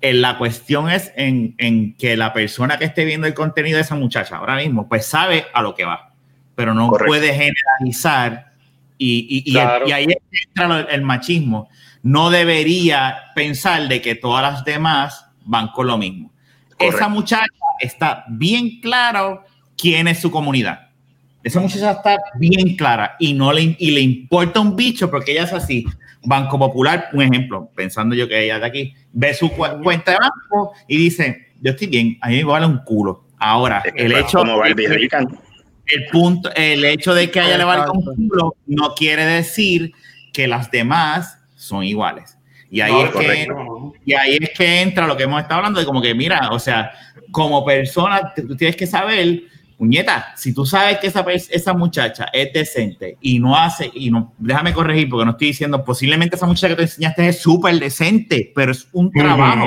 Eh, 0.01 0.13
la 0.13 0.37
cuestión 0.39 0.91
es 0.91 1.13
en, 1.17 1.55
en 1.59 1.95
que 1.97 2.17
la 2.17 2.33
persona 2.33 2.79
que 2.79 2.85
esté 2.85 3.05
viendo 3.05 3.27
el 3.27 3.33
contenido 3.35 3.77
de 3.77 3.83
esa 3.83 3.95
muchacha 3.95 4.37
ahora 4.37 4.57
mismo, 4.57 4.89
pues 4.89 5.07
sabe 5.07 5.47
a 5.55 5.63
lo 5.63 5.75
que 5.75 5.85
va, 5.85 6.13
pero 6.55 6.75
no 6.75 6.89
Correcto. 6.89 7.09
puede 7.09 7.33
generalizar 7.33 8.53
y, 8.99 9.27
y, 9.45 9.51
y- 9.51 9.53
Claro. 9.53 9.89
y 9.89 9.93
ahí 9.93 10.05
es 10.05 10.17
que 10.31 10.39
entra 10.49 10.69
lo- 10.69 10.89
el 10.89 11.03
machismo. 11.03 11.69
No 12.03 12.31
debería 12.31 13.17
pensar 13.35 13.89
de 13.89 14.01
que 14.03 14.15
todas 14.15 14.43
las 14.43 14.65
demás 14.65 15.27
van 15.45 15.69
con 15.69 15.87
lo 15.87 15.97
mismo. 15.99 16.33
Correcto. 16.79 16.97
Esa 16.97 17.09
muchacha 17.09 17.47
está 17.81 18.25
bien 18.29 18.81
claro 18.81 19.43
quién 19.77 20.09
es 20.09 20.21
su 20.21 20.31
comunidad. 20.31 20.89
Esa 21.43 21.61
muchacha 21.61 21.93
está 21.93 22.17
bien 22.39 22.77
clara 22.77 23.17
y 23.21 23.33
no 23.33 23.53
le, 23.53 23.77
y 23.79 23.91
le 23.93 24.01
importa 24.01 24.61
un 24.61 24.75
bicho 24.75 25.11
porque 25.11 25.33
ella 25.33 25.45
es 25.45 25.53
así. 25.53 25.87
Banco 26.25 26.59
Popular, 26.59 27.09
un 27.13 27.23
ejemplo, 27.23 27.71
pensando 27.77 28.15
yo 28.17 28.27
que 28.27 28.43
ella 28.45 28.57
es 28.57 28.61
de 28.63 28.67
aquí, 28.67 28.95
ve 29.13 29.33
su 29.33 29.49
cu- 29.53 29.81
cuenta 29.83 30.11
de 30.13 30.19
banco 30.19 30.73
y 30.89 30.97
dice, 30.97 31.53
yo 31.61 31.71
estoy 31.71 31.87
bien, 31.87 32.19
a 32.21 32.29
mí 32.29 32.37
me 32.39 32.45
vale 32.45 32.67
un 32.67 32.79
culo. 32.79 33.27
Ahora, 33.39 33.83
Es 33.85 33.93
el 33.97 34.13
hecho, 34.13 34.39
el, 35.87 36.07
punto, 36.11 36.51
el 36.57 36.85
hecho 36.85 37.15
de 37.15 37.31
que 37.31 37.39
a 37.39 37.47
ella 37.47 37.59
le 37.59 37.65
valga 37.65 37.93
un 37.93 38.03
culo 38.29 38.57
no 38.67 38.95
quiere 38.95 39.25
decir 39.25 39.93
que 40.33 40.49
las 40.49 40.71
demás 40.73 41.39
son 41.55 41.85
iguales. 41.85 42.36
Y 42.71 42.81
ahí 42.81 42.93
No, 42.93 43.05
es 43.05 43.11
que 43.11 43.13
correcto, 43.13 43.93
y 44.05 44.15
ahí 44.15 44.39
es 44.41 44.51
que 44.51 44.83
entra 44.83 45.07
lo 45.07 45.17
que 45.17 45.25
hemos 45.25 45.41
estado 45.41 45.59
hablando 45.59 45.81
de 45.81 45.87
como 45.87 46.01
que, 46.01 46.15
mira, 46.15 46.51
o 46.51 46.59
sea, 46.59 46.91
como 47.31 47.65
persona, 47.65 48.33
tú 48.35 48.57
tienes 48.57 48.77
que 48.77 48.87
saber, 48.87 49.43
puñeta, 49.77 50.33
si 50.37 50.55
tú 50.55 50.65
sabes 50.65 50.99
que 50.99 51.09
esa, 51.09 51.25
esa 51.31 51.75
muchacha 51.75 52.27
es 52.33 52.53
decente 52.53 53.17
y 53.21 53.39
no 53.39 53.57
hace, 53.57 53.91
y 53.95 54.11
no, 54.11 54.33
déjame 54.39 54.73
corregir 54.73 55.09
porque 55.09 55.25
no 55.25 55.33
estoy 55.33 55.49
diciendo, 55.49 55.85
posiblemente 55.85 56.37
esa 56.37 56.47
muchacha 56.47 56.69
que 56.69 56.77
te 56.77 56.83
enseñaste 56.83 57.29
es 57.29 57.41
súper 57.41 57.79
decente, 57.79 58.53
pero 58.55 58.73
es 58.73 58.89
un 58.93 59.11
trabajo. 59.11 59.67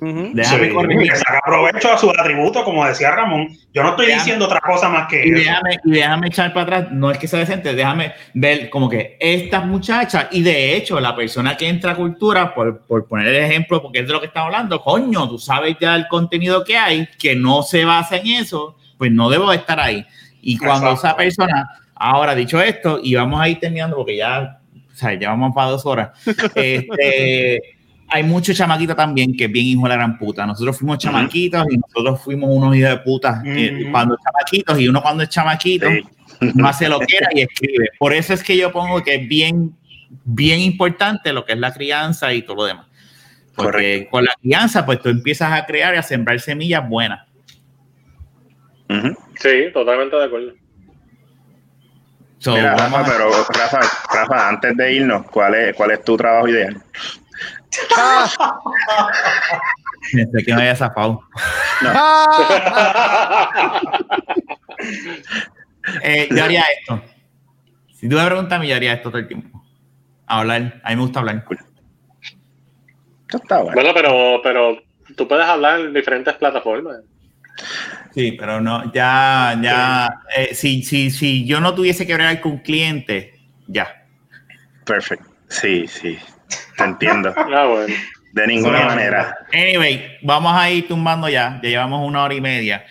Ujú. 0.00 0.06
Ujú. 0.10 0.30
Déjame 0.34 0.68
Sí, 0.68 0.74
corregir. 0.74 1.10
que 1.10 1.16
saca 1.16 1.40
provecho 1.44 1.92
a 1.92 1.98
sus 1.98 2.10
atributos, 2.18 2.62
como 2.64 2.86
decía 2.86 3.10
Ramón. 3.12 3.48
Yo 3.72 3.82
no 3.82 3.90
estoy 3.90 4.06
Déjame- 4.06 4.18
diciendo 4.22 4.44
otra 4.46 4.60
cosa 4.60 4.88
más 4.88 5.08
que 5.08 5.26
Y 5.26 5.30
eso. 5.30 5.38
déjame, 5.38 5.78
y 5.84 5.90
déjame 5.90 6.26
echar 6.28 6.52
para 6.54 6.76
atrás, 6.78 6.92
no 6.92 7.10
es 7.10 7.18
que 7.18 7.28
sea 7.28 7.38
decente, 7.40 7.74
déjame 7.74 8.12
ver 8.34 8.70
como 8.70 8.88
que 8.88 9.16
estas 9.20 9.64
muchachas, 9.66 10.26
y 10.30 10.42
de 10.42 10.76
hecho, 10.76 10.98
la 11.00 11.14
persona 11.16 11.56
que 11.56 11.68
entra 11.68 11.92
a 11.92 11.96
cultura, 11.96 12.54
por, 12.54 12.80
por 12.86 13.06
poner 13.06 13.28
el 13.28 13.36
ejemplo, 13.44 13.82
porque 13.82 14.00
es 14.00 14.06
de 14.06 14.12
lo 14.12 14.20
que 14.20 14.26
estamos 14.26 14.46
hablando, 14.48 14.80
coño, 14.80 15.28
tú 15.28 15.38
sabes 15.38 15.76
ya 15.80 15.94
el 15.96 16.06
contenido 16.08 16.64
que 16.64 16.76
hay, 16.76 17.08
que 17.18 17.36
no 17.36 17.62
se 17.62 17.84
basa 17.84 18.16
en 18.16 18.26
eso, 18.28 18.76
pues 18.98 19.10
no 19.12 19.28
debo 19.30 19.52
estar 19.52 19.78
ahí. 19.80 20.06
Y 20.40 20.56
cuando 20.58 20.90
Exacto. 20.90 21.06
esa 21.08 21.16
persona, 21.16 21.68
ahora 21.94 22.34
dicho 22.34 22.60
esto, 22.60 23.00
y 23.02 23.14
vamos 23.14 23.40
a 23.40 23.48
ir 23.48 23.58
terminando 23.58 23.96
porque 23.96 24.16
ya, 24.16 24.60
o 24.92 24.94
sea, 24.96 25.12
ya 25.14 25.30
vamos 25.30 25.52
para 25.54 25.70
dos 25.70 25.84
horas, 25.84 26.10
este, 26.54 27.60
hay 28.08 28.22
muchos 28.22 28.56
chamaquitos 28.56 28.96
también 28.96 29.36
que 29.36 29.44
es 29.46 29.52
bien 29.52 29.66
hijo 29.66 29.82
de 29.82 29.88
la 29.90 29.94
gran 29.96 30.18
puta. 30.18 30.46
Nosotros 30.46 30.78
fuimos 30.78 30.98
chamaquitos 30.98 31.66
y 31.70 31.76
nosotros 31.78 32.20
fuimos 32.22 32.50
unos 32.52 32.76
hijos 32.76 32.90
de 32.90 32.96
puta 32.98 33.42
eh, 33.44 33.78
Ujú. 33.82 33.90
cuando 33.90 34.16
chamaquitos 34.24 34.78
y 34.80 34.88
uno 34.88 35.02
cuando 35.02 35.22
es 35.24 35.28
chamaquito 35.28 35.86
Sí. 35.88 36.50
no 36.54 36.68
hace 36.68 36.88
lo 36.88 36.98
que 37.00 37.16
era 37.16 37.28
y 37.34 37.40
escribe. 37.42 37.88
Por 37.98 38.12
eso 38.12 38.34
es 38.34 38.42
que 38.42 38.56
yo 38.56 38.70
pongo 38.72 39.02
que 39.02 39.14
es 39.14 39.28
bien, 39.28 39.74
bien 40.24 40.60
importante 40.60 41.32
lo 41.32 41.44
que 41.44 41.52
es 41.54 41.58
la 41.58 41.72
crianza 41.72 42.32
y 42.32 42.42
todo 42.42 42.56
lo 42.56 42.64
demás. 42.64 42.86
Porque 43.54 44.06
con 44.10 44.24
la 44.24 44.32
crianza, 44.40 44.84
pues 44.84 45.00
tú 45.00 45.08
empiezas 45.08 45.50
a 45.52 45.64
crear 45.64 45.94
y 45.94 45.98
a 45.98 46.02
sembrar 46.02 46.38
semillas 46.40 46.86
buenas. 46.88 47.26
Sí, 49.40 49.50
totalmente 49.72 50.14
de 50.16 50.24
acuerdo. 50.24 50.52
So, 52.38 52.54
Mira, 52.54 52.76
Rafa, 52.76 53.00
a- 53.00 53.04
pero 53.04 53.30
Rafa, 53.48 53.80
Rafa, 54.14 54.48
antes 54.50 54.76
de 54.76 54.92
irnos, 54.94 55.26
¿cuál 55.30 55.54
es, 55.54 55.74
cuál 55.74 55.90
es 55.92 56.04
tu 56.04 56.16
trabajo 56.16 56.46
ideal? 56.48 56.80
Pensé 60.12 60.44
que 60.44 60.54
me 60.54 60.60
había 60.62 60.76
zafado. 60.76 61.22
Eh, 66.02 66.28
yo 66.30 66.42
haría 66.42 66.64
esto. 66.80 67.00
Si 67.94 68.08
tú 68.08 68.16
me 68.16 68.26
preguntas, 68.26 68.58
a 68.58 68.60
mí, 68.60 68.66
yo 68.66 68.74
haría 68.74 68.94
esto 68.94 69.08
todo 69.08 69.20
el 69.20 69.28
tiempo. 69.28 69.64
Hablar. 70.26 70.80
A 70.82 70.90
mí 70.90 70.96
me 70.96 71.02
gusta 71.02 71.20
hablar. 71.20 71.44
Esto 71.48 73.36
está 73.36 73.62
bueno. 73.62 73.74
Bueno, 73.74 73.90
pero, 73.94 74.40
pero 74.42 74.82
tú 75.16 75.28
puedes 75.28 75.46
hablar 75.46 75.80
en 75.80 75.94
diferentes 75.94 76.34
plataformas. 76.34 76.96
Sí, 78.12 78.32
pero 78.32 78.60
no, 78.60 78.92
ya, 78.92 79.58
ya. 79.62 80.08
eh, 80.36 80.54
si, 80.54 80.82
si, 80.82 81.10
si 81.10 81.46
yo 81.46 81.60
no 81.60 81.74
tuviese 81.74 82.06
que 82.06 82.14
hablar 82.14 82.40
con 82.40 82.52
un 82.52 82.58
cliente, 82.58 83.34
ya. 83.66 84.04
Perfecto. 84.84 85.30
Sí, 85.48 85.86
sí. 85.86 86.18
Te 86.76 86.84
entiendo. 86.84 87.32
Ah, 87.54 87.66
bueno. 87.66 87.94
De 88.32 88.46
ninguna 88.46 88.80
Sí. 88.80 88.84
manera. 88.84 89.36
Anyway, 89.54 90.18
vamos 90.22 90.52
a 90.54 90.70
ir 90.70 90.86
tumbando 90.86 91.28
ya. 91.28 91.58
Ya 91.62 91.68
llevamos 91.70 92.06
una 92.06 92.22
hora 92.24 92.34
y 92.34 92.40
media. 92.40 92.84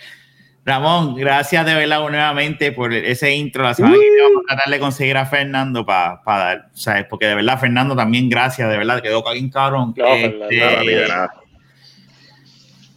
Ramón, 0.66 1.14
gracias 1.14 1.64
de 1.68 1.76
verdad 1.76 2.00
nuevamente 2.00 2.72
por 2.72 2.92
ese 2.92 3.36
intro. 3.36 3.62
La 3.62 3.76
semana 3.76 3.94
que 3.94 4.22
vamos 4.24 4.42
a 4.50 4.56
tratar 4.56 4.74
de 4.74 4.80
conseguir 4.80 5.16
a 5.18 5.26
Fernando 5.28 5.86
para 5.86 6.20
dar, 6.26 6.70
¿sabes? 6.74 7.06
Porque 7.08 7.28
de 7.28 7.36
verdad, 7.36 7.60
Fernando, 7.60 7.96
también 7.96 8.28
gracias, 8.30 8.68
de 8.68 8.76
verdad, 8.76 9.00
quedó 9.04 9.24
bien 9.32 9.52
cabrón. 9.52 9.94
No, 9.96 10.06
Este, 10.08 10.58
Nada, 10.58 10.82
de 10.82 11.08
nada. 11.08 11.30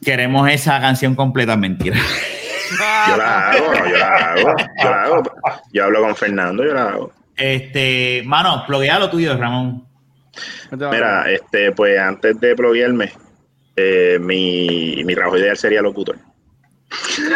queremos 0.03 0.49
esa 0.51 0.81
canción 0.81 1.15
completa, 1.15 1.57
mentira. 1.59 1.99
Yo 3.09 3.17
la 3.19 3.51
hago, 3.51 3.73
yo 3.89 3.97
la 3.99 4.17
hago, 4.17 4.55
yo 4.83 4.91
la 4.91 5.03
hago. 5.03 5.23
Yo 5.73 5.85
hablo 5.85 6.01
con 6.03 6.17
Fernando, 6.17 6.65
yo 6.65 6.73
la 6.73 6.83
hago. 6.89 7.13
Este, 7.37 8.23
mano, 8.25 8.65
bloquea 8.67 8.99
lo 8.99 9.11
tuyo, 9.11 9.37
Ramón. 9.37 9.87
Mira, 10.71 11.31
este, 11.31 11.73
pues 11.73 11.99
antes 11.99 12.39
de 12.41 12.55
bloguearme, 12.55 13.13
eh, 13.77 14.19
mi, 14.21 15.03
mi 15.05 15.15
trabajo 15.15 15.39
ideal 15.39 15.57
sería 15.57 15.83
locutor. 15.83 16.17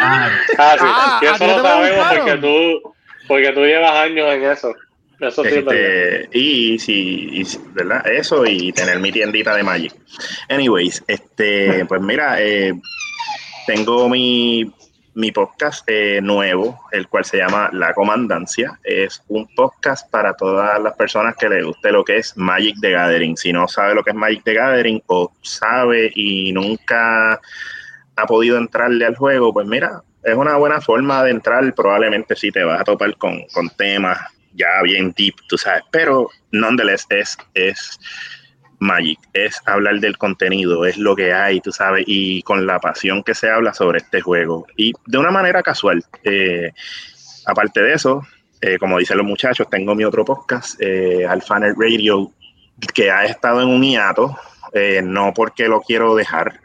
Ah, 0.01 0.31
Ah, 0.59 0.77
sí, 0.79 0.85
Ah, 0.87 1.21
y 1.23 1.27
¿a 1.27 1.33
eso 1.35 1.47
lo 1.47 1.63
sabemos 1.63 2.07
porque 2.17 2.37
tú, 2.39 2.95
porque 3.29 3.53
tú 3.53 3.61
llevas 3.61 3.93
años 3.93 4.27
en 4.33 4.45
eso. 4.45 4.75
Eso 5.21 5.45
sí. 5.45 5.51
Este, 5.55 6.29
y 6.33 6.79
si, 6.81 7.41
y 7.41 7.47
¿verdad? 7.75 8.05
Eso 8.09 8.45
y 8.45 8.73
tener 8.73 8.99
mi 8.99 9.13
tiendita 9.13 9.55
de 9.55 9.63
Magic. 9.63 9.95
Anyways, 10.49 11.05
este, 11.07 11.85
pues 11.87 12.01
mira, 12.01 12.43
eh, 12.43 12.73
tengo 13.67 14.09
mi, 14.09 14.69
mi 15.15 15.31
podcast 15.33 15.85
eh, 15.89 16.21
nuevo, 16.23 16.81
el 16.93 17.09
cual 17.09 17.25
se 17.25 17.39
llama 17.39 17.71
La 17.73 17.93
Comandancia. 17.95 18.79
Es 18.83 19.23
un 19.29 19.47
podcast 19.55 20.11
para 20.11 20.35
todas 20.35 20.81
las 20.83 20.95
personas 20.95 21.37
que 21.37 21.49
les 21.49 21.65
guste 21.65 21.93
lo 21.93 22.05
que 22.05 22.19
es 22.19 22.37
Magic 22.37 22.77
the 22.81 22.91
Gathering. 22.91 23.37
Si 23.37 23.53
no 23.53 23.69
sabe 23.69 23.95
lo 23.95 24.03
que 24.03 24.11
es 24.11 24.17
Magic 24.17 24.43
the 24.45 24.55
Gathering 24.55 25.03
o 25.07 25.33
sabe 25.43 26.11
y 26.15 26.53
nunca 26.53 27.41
ha 28.17 28.27
podido 28.27 28.59
entrarle 28.59 29.05
al 29.05 29.17
juego, 29.17 29.53
pues 29.53 29.67
mira, 29.67 30.03
es 30.23 30.35
una 30.35 30.57
buena 30.57 30.81
forma 30.81 31.23
de 31.25 31.31
entrar. 31.31 31.75
Probablemente 31.75 32.37
si 32.37 32.51
te 32.51 32.65
vas 32.65 32.81
a 32.81 32.85
topar 32.85 33.17
con, 33.17 33.43
con 33.53 33.69
temas 33.71 34.19
ya 34.55 34.83
bien 34.83 35.15
deep, 35.17 35.35
tú 35.49 35.57
sabes, 35.57 35.83
pero 35.91 36.29
nonetheless 36.51 37.07
es, 37.11 37.39
es 37.55 37.99
Magic, 38.83 39.19
es 39.33 39.61
hablar 39.65 40.01
del 40.01 40.19
contenido, 40.19 40.85
es 40.85 40.99
lo 40.99 41.15
que 41.15 41.33
hay, 41.33 41.61
tú 41.61 41.73
sabes, 41.73 42.05
y 42.07 42.43
con 42.43 42.67
la 42.67 42.81
pasión 42.81 43.23
que 43.23 43.35
se 43.35 43.49
habla 43.49 43.73
sobre 43.73 43.99
este 43.99 44.21
juego. 44.21 44.67
Y 44.77 44.93
de 45.07 45.19
una 45.19 45.31
manera 45.31 45.63
casual. 45.63 46.05
Eh, 46.25 46.73
aparte 47.47 47.81
de 47.81 47.95
eso, 47.95 48.23
eh, 48.61 48.79
como 48.79 48.99
dicen 48.99 49.19
los 49.19 49.27
muchachos, 49.27 49.69
tengo 49.69 49.95
mi 49.95 50.05
otro 50.05 50.25
podcast, 50.25 50.81
eh, 50.81 51.27
Alphanet 51.27 51.75
Radio, 51.77 52.31
que 52.95 53.11
ha 53.11 53.25
estado 53.25 53.61
en 53.61 53.69
un 53.69 53.83
hiato, 53.83 54.37
eh, 54.73 55.03
no 55.03 55.33
porque 55.35 55.69
lo 55.69 55.81
quiero 55.81 56.15
dejar, 56.15 56.61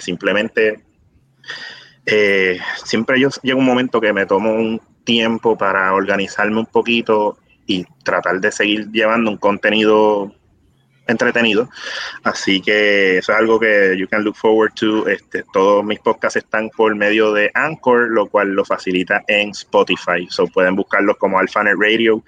simplemente 0.00 0.84
siempre 2.84 3.18
yo 3.18 3.30
llega 3.42 3.56
un 3.56 3.64
momento 3.64 3.98
que 3.98 4.12
me 4.12 4.26
tomo 4.26 4.52
un 4.52 4.78
tiempo 5.04 5.56
para 5.56 5.94
organizarme 5.94 6.58
un 6.58 6.66
poquito 6.66 7.38
y 7.66 7.86
tratar 8.04 8.40
de 8.40 8.52
seguir 8.52 8.90
llevando 8.90 9.30
un 9.30 9.38
contenido 9.38 10.34
entretenido. 11.10 11.68
Así 12.22 12.60
que 12.60 13.18
eso 13.18 13.32
es 13.32 13.38
algo 13.38 13.58
que 13.58 13.96
you 13.98 14.08
can 14.08 14.22
look 14.22 14.36
forward 14.36 14.72
to. 14.74 15.06
Este, 15.08 15.44
todos 15.52 15.84
mis 15.84 15.98
podcasts 16.00 16.36
están 16.36 16.70
por 16.70 16.94
medio 16.94 17.32
de 17.32 17.50
Anchor, 17.54 18.10
lo 18.10 18.26
cual 18.26 18.52
lo 18.52 18.64
facilita 18.64 19.24
en 19.28 19.50
Spotify. 19.50 20.26
So 20.28 20.46
pueden 20.46 20.76
buscarlos 20.76 21.16
como 21.16 21.38
Alphanet 21.38 21.74
Radio. 21.78 22.22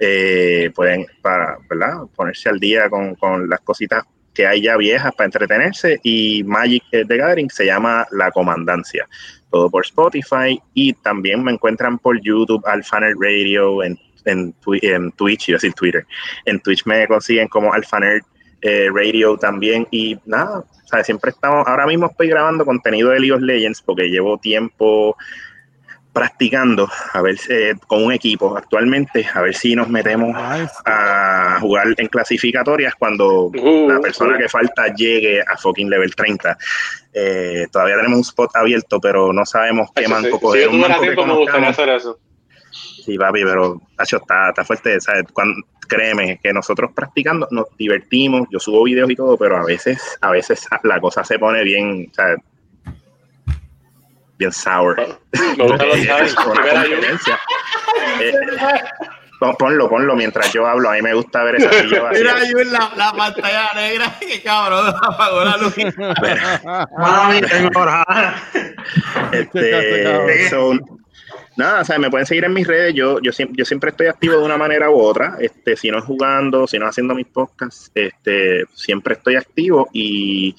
Eh, 0.00 0.70
pueden 0.74 1.06
para, 1.22 1.58
¿verdad? 1.68 2.02
ponerse 2.14 2.48
al 2.48 2.60
día 2.60 2.88
con, 2.88 3.14
con 3.14 3.48
las 3.48 3.60
cositas 3.60 4.04
que 4.34 4.46
hay 4.46 4.62
ya 4.62 4.76
viejas 4.76 5.14
para 5.14 5.26
entretenerse. 5.26 6.00
Y 6.02 6.42
Magic 6.44 6.82
eh, 6.92 7.04
the 7.06 7.16
Gathering 7.16 7.50
se 7.50 7.66
llama 7.66 8.06
La 8.10 8.30
Comandancia. 8.30 9.08
Todo 9.50 9.70
por 9.70 9.84
Spotify. 9.84 10.60
Y 10.74 10.92
también 10.94 11.42
me 11.42 11.52
encuentran 11.52 11.98
por 11.98 12.20
YouTube, 12.20 12.66
Alphanet 12.66 13.14
Radio, 13.18 13.82
en 13.82 13.98
en, 14.24 14.54
Twi- 14.60 14.80
en 14.82 15.12
Twitch, 15.12 15.48
iba 15.48 15.56
a 15.56 15.58
decir 15.58 15.74
Twitter. 15.74 16.06
En 16.44 16.60
Twitch 16.60 16.84
me 16.86 17.06
consiguen 17.06 17.48
como 17.48 17.72
Alphanerd 17.72 18.22
eh, 18.62 18.88
Radio 18.94 19.36
también. 19.36 19.86
Y 19.90 20.18
nada, 20.24 20.60
o 20.60 20.86
sea, 20.88 21.04
siempre 21.04 21.30
estamos, 21.30 21.66
ahora 21.66 21.86
mismo 21.86 22.06
estoy 22.06 22.28
grabando 22.28 22.64
contenido 22.64 23.10
de 23.10 23.20
League 23.20 23.32
of 23.32 23.42
Legends 23.42 23.82
porque 23.82 24.08
llevo 24.08 24.38
tiempo 24.38 25.16
practicando 26.12 26.88
a 27.12 27.22
ver 27.22 27.36
eh, 27.48 27.74
con 27.88 28.04
un 28.04 28.12
equipo 28.12 28.56
actualmente, 28.56 29.26
a 29.34 29.42
ver 29.42 29.52
si 29.56 29.74
nos 29.74 29.88
metemos 29.88 30.30
a 30.86 31.58
jugar 31.60 31.88
en 31.96 32.06
clasificatorias 32.06 32.94
cuando 32.94 33.46
Uh, 33.46 33.88
la 33.88 33.98
persona 33.98 34.36
uh. 34.36 34.38
que 34.38 34.48
falta 34.48 34.94
llegue 34.94 35.40
a 35.42 35.56
fucking 35.56 35.90
level 35.90 36.14
30. 36.14 36.56
Eh, 37.12 37.66
todavía 37.72 37.96
tenemos 37.96 38.16
un 38.18 38.22
spot 38.22 38.50
abierto, 38.54 39.00
pero 39.00 39.32
no 39.32 39.44
sabemos 39.44 39.88
qué 39.94 40.04
Eso 40.04 40.14
sí. 40.16 40.22
manco 40.22 40.36
Si 40.36 40.42
coger. 40.42 40.62
yo 40.62 40.66
Un 40.70 40.72
tuviera 40.76 40.88
manco 40.88 41.00
que 41.02 41.06
tiempo, 41.14 41.26
me 41.26 41.38
gustaría 41.40 41.68
hacer 41.70 41.88
eso. 41.88 42.18
Sí, 43.04 43.18
papi, 43.18 43.44
pero 43.44 43.80
Nacho, 43.98 44.16
está, 44.16 44.48
está 44.48 44.64
fuerte. 44.64 45.00
¿sabes? 45.00 45.24
Cuando, 45.32 45.60
créeme 45.86 46.40
que 46.42 46.52
nosotros 46.52 46.90
practicando 46.94 47.46
nos 47.50 47.66
divertimos. 47.76 48.48
Yo 48.50 48.58
subo 48.58 48.84
videos 48.84 49.10
y 49.10 49.16
todo, 49.16 49.36
pero 49.36 49.58
a 49.58 49.64
veces, 49.64 50.16
a 50.20 50.30
veces 50.30 50.66
la 50.84 51.00
cosa 51.00 51.22
se 51.24 51.38
pone 51.38 51.62
bien, 51.62 52.10
¿sabes? 52.12 52.38
bien 54.38 54.52
sour. 54.52 54.96
Eh, 58.20 58.32
ponlo, 59.58 59.88
ponlo 59.88 60.14
mientras 60.14 60.52
yo 60.52 60.66
hablo. 60.66 60.90
A 60.90 60.94
mí 60.94 61.02
me 61.02 61.14
gusta 61.14 61.42
ver 61.42 61.56
esa 61.56 61.70
silla. 61.82 62.10
Mira, 62.12 62.34
yo 62.50 62.58
en 62.58 62.72
la, 62.72 62.90
la 62.96 63.12
pantalla 63.12 63.72
negra, 63.74 64.16
que 64.20 64.42
cabrón, 64.42 64.94
apagó 65.02 65.44
la 65.44 65.56
luz. 65.56 65.74
Mami, 66.96 67.40
tengo. 67.42 67.70
Este, 69.32 70.48
so, 70.48 70.72
nada, 71.56 71.80
o 71.80 71.84
sea, 71.84 71.98
me 71.98 72.10
pueden 72.10 72.26
seguir 72.26 72.44
en 72.44 72.52
mis 72.52 72.66
redes. 72.66 72.94
Yo, 72.94 73.20
yo, 73.20 73.32
siempre, 73.32 73.56
yo 73.58 73.64
siempre 73.64 73.90
estoy 73.90 74.06
activo 74.06 74.36
de 74.36 74.44
una 74.44 74.56
manera 74.56 74.90
u 74.90 74.98
otra. 74.98 75.36
Este, 75.40 75.76
si 75.76 75.90
no 75.90 75.98
es 75.98 76.04
jugando, 76.04 76.66
si 76.66 76.78
no 76.78 76.86
haciendo 76.86 77.14
mis 77.14 77.26
podcasts, 77.26 77.90
este, 77.94 78.64
siempre 78.74 79.14
estoy 79.14 79.36
activo. 79.36 79.88
Y 79.92 80.54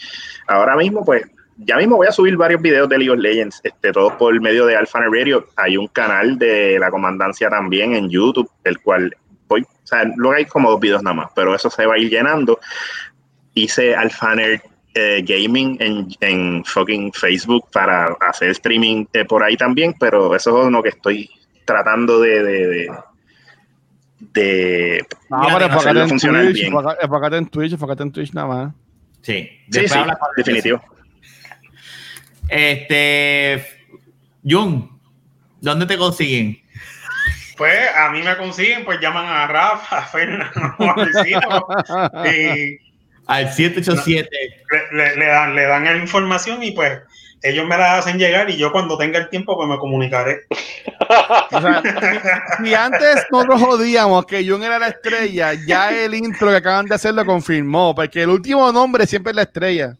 ahora 0.47 0.75
mismo, 0.75 1.03
pues, 1.03 1.23
ya 1.57 1.77
mismo 1.77 1.97
voy 1.97 2.07
a 2.07 2.11
subir 2.11 2.35
varios 2.35 2.61
videos 2.61 2.89
de 2.89 2.97
League 2.97 3.11
of 3.11 3.19
Legends, 3.19 3.61
este, 3.63 3.91
todos 3.91 4.13
por 4.13 4.39
medio 4.41 4.65
de 4.65 4.75
Alpha 4.75 4.99
Radio. 4.99 5.47
Hay 5.55 5.77
un 5.77 5.87
canal 5.87 6.37
de 6.37 6.77
la 6.79 6.91
comandancia 6.91 7.49
también 7.49 7.95
en 7.95 8.09
YouTube, 8.09 8.49
el 8.63 8.79
cual 8.79 9.15
voy, 9.47 9.61
o 9.61 9.87
sea, 9.87 10.03
luego 10.15 10.35
hay 10.35 10.45
como 10.45 10.71
dos 10.71 10.79
videos 10.79 11.03
nada 11.03 11.15
más, 11.15 11.31
pero 11.35 11.55
eso 11.55 11.69
se 11.69 11.85
va 11.85 11.95
a 11.95 11.97
ir 11.97 12.09
llenando. 12.09 12.59
Hice 13.53 13.95
Alphaner 13.95 14.61
eh, 14.95 15.21
Gaming 15.25 15.77
en, 15.79 16.07
en 16.21 16.63
fucking 16.65 17.11
Facebook 17.13 17.67
para 17.71 18.15
hacer 18.27 18.49
streaming 18.51 19.05
eh, 19.13 19.25
por 19.25 19.43
ahí 19.43 19.55
también, 19.57 19.93
pero 19.99 20.33
eso 20.35 20.59
es 20.61 20.67
uno 20.67 20.81
que 20.81 20.89
estoy 20.89 21.29
tratando 21.65 22.19
de, 22.21 22.43
de, 22.43 22.67
de, 22.67 22.89
de- 24.33 25.05
No, 25.29 25.47
pero 25.53 25.65
enfócate 25.65 25.99
en 26.01 26.09
funcionar 26.09 26.43
Twitch, 26.45 26.55
bien. 26.61 26.73
enfócate- 26.73 27.37
en 27.37 27.47
Twitch, 27.47 27.73
enfócate 27.73 28.03
en 28.03 28.11
Twitch 28.11 28.33
nada 28.33 28.47
más. 28.47 28.73
Sí, 29.21 29.49
Sí, 29.71 29.87
sí, 29.87 29.99
definitivo. 30.37 30.81
Este, 32.47 33.65
Jun, 34.43 34.99
¿dónde 35.61 35.85
te 35.85 35.97
consiguen? 35.97 36.59
Pues 37.57 37.79
a 37.95 38.09
mí 38.11 38.21
me 38.21 38.35
consiguen, 38.37 38.83
pues 38.85 38.99
llaman 38.99 39.25
a 39.25 39.47
Rafa, 39.47 39.99
a 39.99 40.01
Fernando, 40.03 40.51
a 40.77 40.95
Luisito, 40.97 41.67
y 42.29 42.84
Al 43.27 43.51
787. 43.51 44.29
le, 44.91 44.97
le- 44.97 45.15
le 45.15 45.25
dan, 45.25 45.55
le 45.55 45.65
dan 45.65 45.83
la 45.85 45.95
información 45.97 46.61
y 46.63 46.71
pues 46.71 46.99
ellos 47.41 47.65
me 47.67 47.77
la 47.77 47.97
hacen 47.97 48.17
llegar 48.17 48.49
y 48.49 48.57
yo 48.57 48.71
cuando 48.71 48.97
tenga 48.97 49.19
el 49.19 49.29
tiempo 49.29 49.55
pues 49.55 49.67
me 49.69 49.77
comunicaré. 49.77 50.41
O 51.51 51.61
sea, 51.61 51.81
si, 52.59 52.65
si 52.65 52.73
antes 52.73 53.25
nosotros 53.31 53.61
jodíamos 53.61 54.25
que 54.25 54.47
Jun 54.47 54.63
era 54.63 54.79
la 54.79 54.87
estrella, 54.87 55.53
ya 55.67 55.91
el 55.91 56.13
intro 56.15 56.49
que 56.49 56.55
acaban 56.55 56.85
de 56.87 56.95
hacer 56.95 57.13
lo 57.13 57.25
confirmó, 57.25 57.93
porque 57.93 58.23
el 58.23 58.29
último 58.29 58.71
nombre 58.71 59.05
siempre 59.05 59.31
es 59.31 59.35
la 59.35 59.41
estrella. 59.43 59.93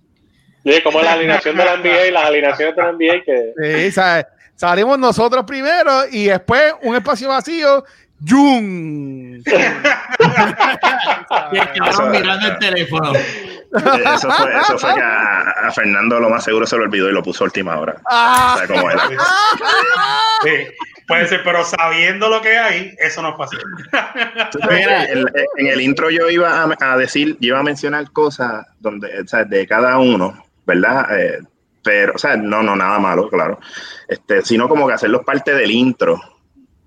Sí, 0.63 0.81
como 0.83 1.01
la 1.01 1.13
alineación 1.13 1.55
de 1.57 1.65
la 1.65 1.77
NBA 1.77 2.07
y 2.07 2.11
las 2.11 2.25
alineaciones 2.25 2.75
de 2.75 2.81
la 2.81 2.91
NBA 2.91 3.23
que 3.23 3.53
Sí, 3.85 3.91
¿sabes? 3.91 4.25
Salimos 4.55 4.97
nosotros 4.97 5.43
primero 5.45 6.05
y 6.11 6.25
después 6.25 6.73
un 6.81 6.95
espacio 6.95 7.27
vacío, 7.29 7.83
Jun. 8.27 9.43
Y 11.51 11.57
el 11.57 11.67
cabrón 11.73 11.87
Eso- 11.89 12.05
mirando 12.07 12.47
el 12.47 12.57
teléfono. 12.59 13.11
Eso 13.13 14.31
fue, 14.31 14.57
eso 14.61 14.77
fue 14.79 14.93
que 14.93 15.01
a, 15.01 15.41
a 15.67 15.71
Fernando 15.71 16.19
lo 16.19 16.29
más 16.29 16.43
seguro 16.45 16.65
se 16.65 16.77
lo 16.77 16.83
olvidó 16.83 17.09
y 17.09 17.11
lo 17.11 17.21
puso 17.21 17.43
a 17.43 17.47
última 17.47 17.77
hora. 17.77 17.95
Ah, 18.09 18.53
O 18.55 18.57
sea, 18.59 18.67
como 18.67 18.89
era. 18.89 19.01
Sí, 20.43 20.51
puede 21.07 21.27
ser, 21.27 21.41
pero 21.43 21.63
sabiendo 21.65 22.29
lo 22.29 22.41
que 22.41 22.57
hay, 22.57 22.95
eso 22.99 23.21
no 23.21 23.29
es 23.31 23.37
fácil. 23.37 23.59
Mira. 24.69 25.03
El- 25.05 25.29
en 25.57 25.67
el 25.67 25.81
intro 25.81 26.09
yo 26.09 26.29
iba 26.29 26.63
a, 26.63 26.75
a 26.79 26.97
decir, 26.97 27.35
yo 27.41 27.49
iba 27.49 27.59
a 27.59 27.63
mencionar 27.63 28.09
cosas 28.11 28.65
donde, 28.79 29.19
o 29.21 29.27
sea, 29.27 29.43
de 29.43 29.67
cada 29.67 29.97
uno, 29.99 30.41
¿verdad? 30.65 31.07
Eh, 31.19 31.39
pero, 31.83 32.13
o 32.15 32.17
sea, 32.17 32.37
no, 32.37 32.63
no, 32.63 32.75
nada 32.77 32.97
malo, 32.97 33.29
claro. 33.29 33.59
Este, 34.07 34.41
sino 34.41 34.69
como 34.69 34.87
que 34.87 34.93
hacerlos 34.93 35.23
parte 35.25 35.53
del 35.53 35.71
intro. 35.71 36.19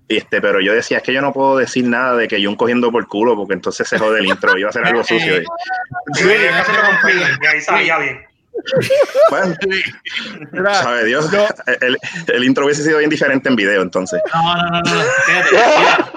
Este, 0.09 0.41
pero 0.41 0.59
yo 0.59 0.73
decía, 0.73 0.97
es 0.97 1.03
que 1.03 1.13
yo 1.13 1.21
no 1.21 1.31
puedo 1.31 1.57
decir 1.57 1.85
nada 1.85 2.15
de 2.15 2.27
que 2.27 2.41
yo 2.41 2.49
un 2.49 2.55
cogiendo 2.55 2.91
por 2.91 3.07
culo, 3.07 3.35
porque 3.35 3.53
entonces 3.53 3.87
se 3.87 3.99
jode 3.99 4.19
el 4.19 4.25
intro, 4.25 4.57
iba 4.57 4.69
a 4.69 4.73
ser 4.73 4.83
algo 4.85 5.03
sucio. 5.03 5.35
Bien. 6.23 6.51
Bueno, 9.29 9.55
Mira, 10.51 10.73
sabe 10.73 11.05
Dios. 11.05 11.31
yo- 11.31 11.47
El, 11.81 11.97
el 12.27 12.43
intro 12.43 12.65
hubiese 12.65 12.83
sido 12.83 12.97
bien 12.97 13.09
diferente 13.09 13.47
en 13.49 13.55
video, 13.55 13.81
entonces. 13.83 14.19
No, 14.33 14.55
no, 14.55 14.63
no, 14.63 14.81
no. 14.81 15.03
mira. 15.51 16.11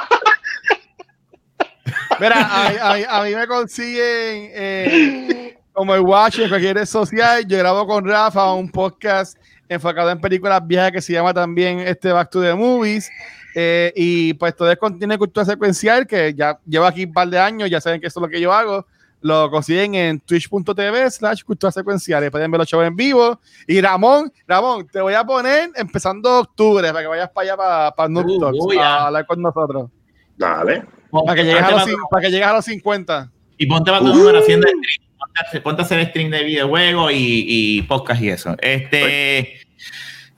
Mira, 2.18 2.48
a, 2.50 2.68
mí- 2.94 3.04
a 3.08 3.20
a 3.20 3.24
mí 3.24 3.34
me 3.34 3.46
consiguen 3.46 4.50
eh, 4.54 5.58
como 5.72 5.94
el 5.94 6.00
Watch 6.00 6.38
en 6.40 6.48
cualquier 6.48 6.76
red 6.76 6.86
social. 6.86 7.46
Yo 7.46 7.58
grabo 7.58 7.86
con 7.86 8.04
Rafa 8.06 8.52
un 8.54 8.70
podcast 8.70 9.36
enfocado 9.72 10.10
en 10.10 10.20
películas 10.20 10.66
viejas 10.66 10.92
que 10.92 11.00
se 11.00 11.12
llama 11.12 11.34
también 11.34 11.80
este 11.80 12.12
Back 12.12 12.30
to 12.30 12.40
the 12.42 12.54
Movies. 12.54 13.10
Eh, 13.54 13.92
y 13.94 14.34
pues 14.34 14.56
todo 14.56 14.68
de 14.68 15.18
cultura 15.18 15.44
secuencial 15.44 16.06
que 16.06 16.32
ya 16.34 16.58
llevo 16.66 16.86
aquí 16.86 17.04
un 17.04 17.12
par 17.12 17.28
de 17.28 17.38
años, 17.38 17.68
ya 17.68 17.80
saben 17.80 18.00
que 18.00 18.06
eso 18.06 18.20
es 18.20 18.22
lo 18.22 18.28
que 18.28 18.40
yo 18.40 18.52
hago. 18.52 18.86
Lo 19.20 19.50
consiguen 19.50 19.94
en 19.94 20.20
twitch.tv 20.20 21.10
slash 21.10 21.44
cultura 21.44 21.70
secuencial. 21.70 22.28
Pueden 22.30 22.50
ver 22.50 22.58
los 22.58 22.68
shows 22.68 22.84
en 22.84 22.96
vivo. 22.96 23.38
Y 23.68 23.80
Ramón, 23.80 24.32
Ramón, 24.48 24.86
te 24.90 25.00
voy 25.00 25.14
a 25.14 25.22
poner 25.22 25.70
empezando 25.76 26.40
octubre 26.40 26.88
para 26.88 27.02
que 27.02 27.06
vayas 27.06 27.30
para 27.30 27.44
allá 27.44 27.56
para, 27.56 27.90
para 27.92 28.08
Noob 28.08 28.26
Uh, 28.26 28.40
Talks, 28.40 28.58
a 28.72 28.74
ya. 28.74 29.06
hablar 29.06 29.26
con 29.26 29.40
nosotros. 29.40 29.90
Dale. 30.36 30.84
Para 31.10 31.34
que 31.36 31.44
llegues 31.44 31.62
a 31.62 31.70
los, 31.70 31.84
para 32.10 32.22
que 32.22 32.30
llegues 32.30 32.46
a 32.48 32.52
los 32.54 32.64
50. 32.64 33.30
Y 33.58 33.66
ponte 33.66 33.90
para 33.92 34.04
tu 34.04 34.12
número 34.12 34.38
haciendo 34.40 34.66
stream. 34.66 35.11
Ponte 35.32 35.40
a 35.40 35.48
hacer- 35.48 35.62
Ponte 35.62 35.82
a 35.82 35.84
hacer 35.84 36.06
stream 36.08 36.30
de 36.30 36.44
videojuegos 36.44 37.12
y, 37.12 37.76
y 37.78 37.82
podcast 37.82 38.20
y 38.22 38.28
eso. 38.30 38.56
Este. 38.60 39.60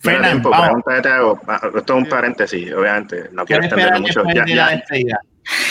Mira, 0.03 0.17
Fernán, 0.17 0.31
tiempo, 0.33 0.51
vamos. 0.51 0.67
pregunta 0.67 0.95
que 0.97 1.01
te 1.03 1.09
hago. 1.09 1.41
Ah, 1.49 1.61
Esto 1.65 1.79
es 1.97 2.03
un 2.03 2.09
paréntesis, 2.09 2.73
obviamente. 2.75 3.29
No 3.33 3.45
¿Qué 3.45 3.55
quiero 3.55 3.65
extenderlo 3.65 4.01
mucho. 4.01 4.23
Ya, 4.35 4.45
ya, 4.47 4.83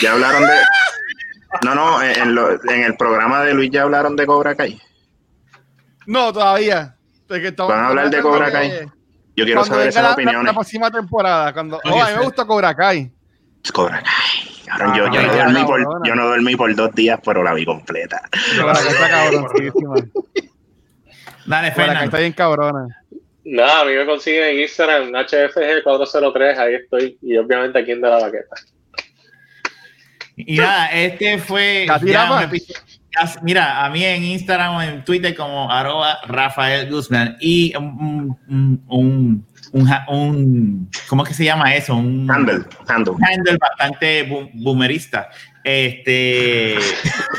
ya 0.02 0.12
hablaron 0.12 0.42
de. 0.42 0.54
No, 1.64 1.74
no, 1.74 2.02
en, 2.02 2.34
lo- 2.34 2.50
en 2.50 2.82
el 2.82 2.96
programa 2.96 3.42
de 3.44 3.54
Luis 3.54 3.70
ya 3.70 3.82
hablaron 3.82 4.16
de 4.16 4.26
Cobra 4.26 4.54
Kai. 4.56 4.80
No, 6.06 6.32
todavía. 6.32 6.96
Van 7.28 7.70
a 7.70 7.86
hablar 7.88 8.10
de 8.10 8.20
Cobra 8.20 8.50
Kai. 8.50 8.70
Yo 9.36 9.44
quiero 9.44 9.60
Cuando 9.60 9.74
saber 9.76 9.88
esas 9.88 10.02
la, 10.02 10.12
opiniones. 10.12 10.44
la 10.44 10.52
próxima 10.52 10.90
temporada. 10.90 11.52
Cuando, 11.52 11.80
oh, 11.84 12.02
a 12.02 12.10
mí 12.10 12.16
me 12.18 12.24
gusta 12.24 12.44
Cobra 12.44 12.74
Kai. 12.74 13.10
Cobra 13.72 14.02
Kai. 14.02 14.23
Cabrón, 14.78 14.96
yo, 14.96 15.04
Ah, 15.06 15.10
yo, 15.12 15.22
no 15.22 15.34
ya, 15.34 15.44
dormí 15.44 15.64
por, 15.64 16.06
yo 16.06 16.14
no 16.14 16.26
dormí 16.26 16.56
por 16.56 16.74
dos 16.74 16.92
días, 16.94 17.20
pero 17.24 17.42
la 17.42 17.54
vi 17.54 17.64
completa. 17.64 18.20
Está 18.32 19.08
cabroncísima. 19.08 19.94
Dale, 21.46 21.68
Kai 21.68 21.76
Fernán. 21.76 22.04
está 22.04 22.18
bien 22.18 22.32
cabrona. 22.32 22.86
Nada, 23.44 23.82
a 23.82 23.84
mí 23.84 23.92
me 23.94 24.06
consiguen 24.06 24.44
en 24.56 24.60
Instagram, 24.60 25.10
HFG403, 25.10 26.58
ahí 26.58 26.74
estoy. 26.76 27.18
Y 27.20 27.36
obviamente 27.36 27.78
aquí 27.78 27.92
en 27.92 28.00
De 28.00 28.08
la 28.08 28.18
Baqueta. 28.18 28.56
Y 30.36 30.56
nada, 30.56 30.90
este 30.92 31.38
fue. 31.38 31.86
Mira, 33.42 33.84
a 33.84 33.90
mí 33.90 34.04
en 34.04 34.24
Instagram 34.24 34.74
o 34.76 34.82
en 34.82 35.04
Twitter 35.04 35.36
como 35.36 35.70
arroba 35.70 36.18
Rafael 36.26 36.90
Guzmán 36.90 37.36
y 37.40 37.76
un, 37.76 38.36
un, 38.48 38.84
un, 38.88 39.46
un, 39.74 39.90
un- 40.08 40.90
¿cómo 41.08 41.22
es 41.24 41.28
que 41.28 41.34
se 41.34 41.44
llama 41.44 41.74
eso? 41.74 41.94
Un 41.96 42.30
Handle, 42.30 42.64
handle. 42.88 43.14
handle 43.30 43.56
bastante 43.60 44.26
boom- 44.28 44.50
boomerista. 44.54 45.28
Este. 45.64 46.76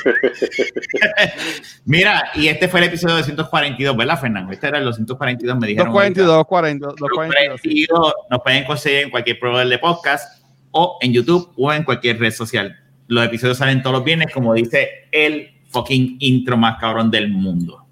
Mira, 1.85 2.29
y 2.35 2.47
este 2.47 2.67
fue 2.67 2.79
el 2.81 2.87
episodio 2.87 3.15
242, 3.17 3.95
¿verdad, 3.95 4.19
Fernando? 4.19 4.51
Este 4.51 4.67
era 4.67 4.79
el 4.79 4.85
242, 4.85 5.57
me 5.59 5.67
dijeron. 5.67 5.87
242, 5.93 6.45
40, 6.45 6.85
242. 6.87 7.61
242. 7.61 8.13
Nos 8.29 8.41
pueden 8.41 8.63
conseguir 8.65 8.99
en 9.03 9.09
cualquier 9.11 9.39
proveedor 9.39 9.67
de 9.69 9.79
podcast 9.79 10.43
o 10.71 10.97
en 11.01 11.13
YouTube 11.13 11.51
o 11.57 11.71
en 11.71 11.83
cualquier 11.83 12.19
red 12.19 12.31
social. 12.31 12.75
Los 13.07 13.25
episodios 13.25 13.57
salen 13.57 13.81
todos 13.83 13.95
los 13.97 14.03
viernes, 14.03 14.27
como 14.33 14.53
dice 14.53 15.07
el 15.11 15.51
fucking 15.69 16.17
intro 16.19 16.57
más 16.57 16.77
cabrón 16.79 17.11
del 17.11 17.29
mundo. 17.29 17.85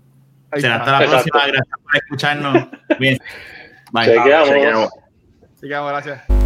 Será 0.55 0.77
hasta 0.77 0.91
la 0.91 1.03
Exacto. 1.05 1.29
próxima. 1.31 1.47
Gracias 1.47 1.77
por 1.83 1.95
escucharnos. 1.95 2.67
Bien. 2.99 3.19
Bye. 3.93 4.05
Chequeamos. 4.05 4.89
Chequeamos. 5.61 5.91
Gracias. 5.91 6.42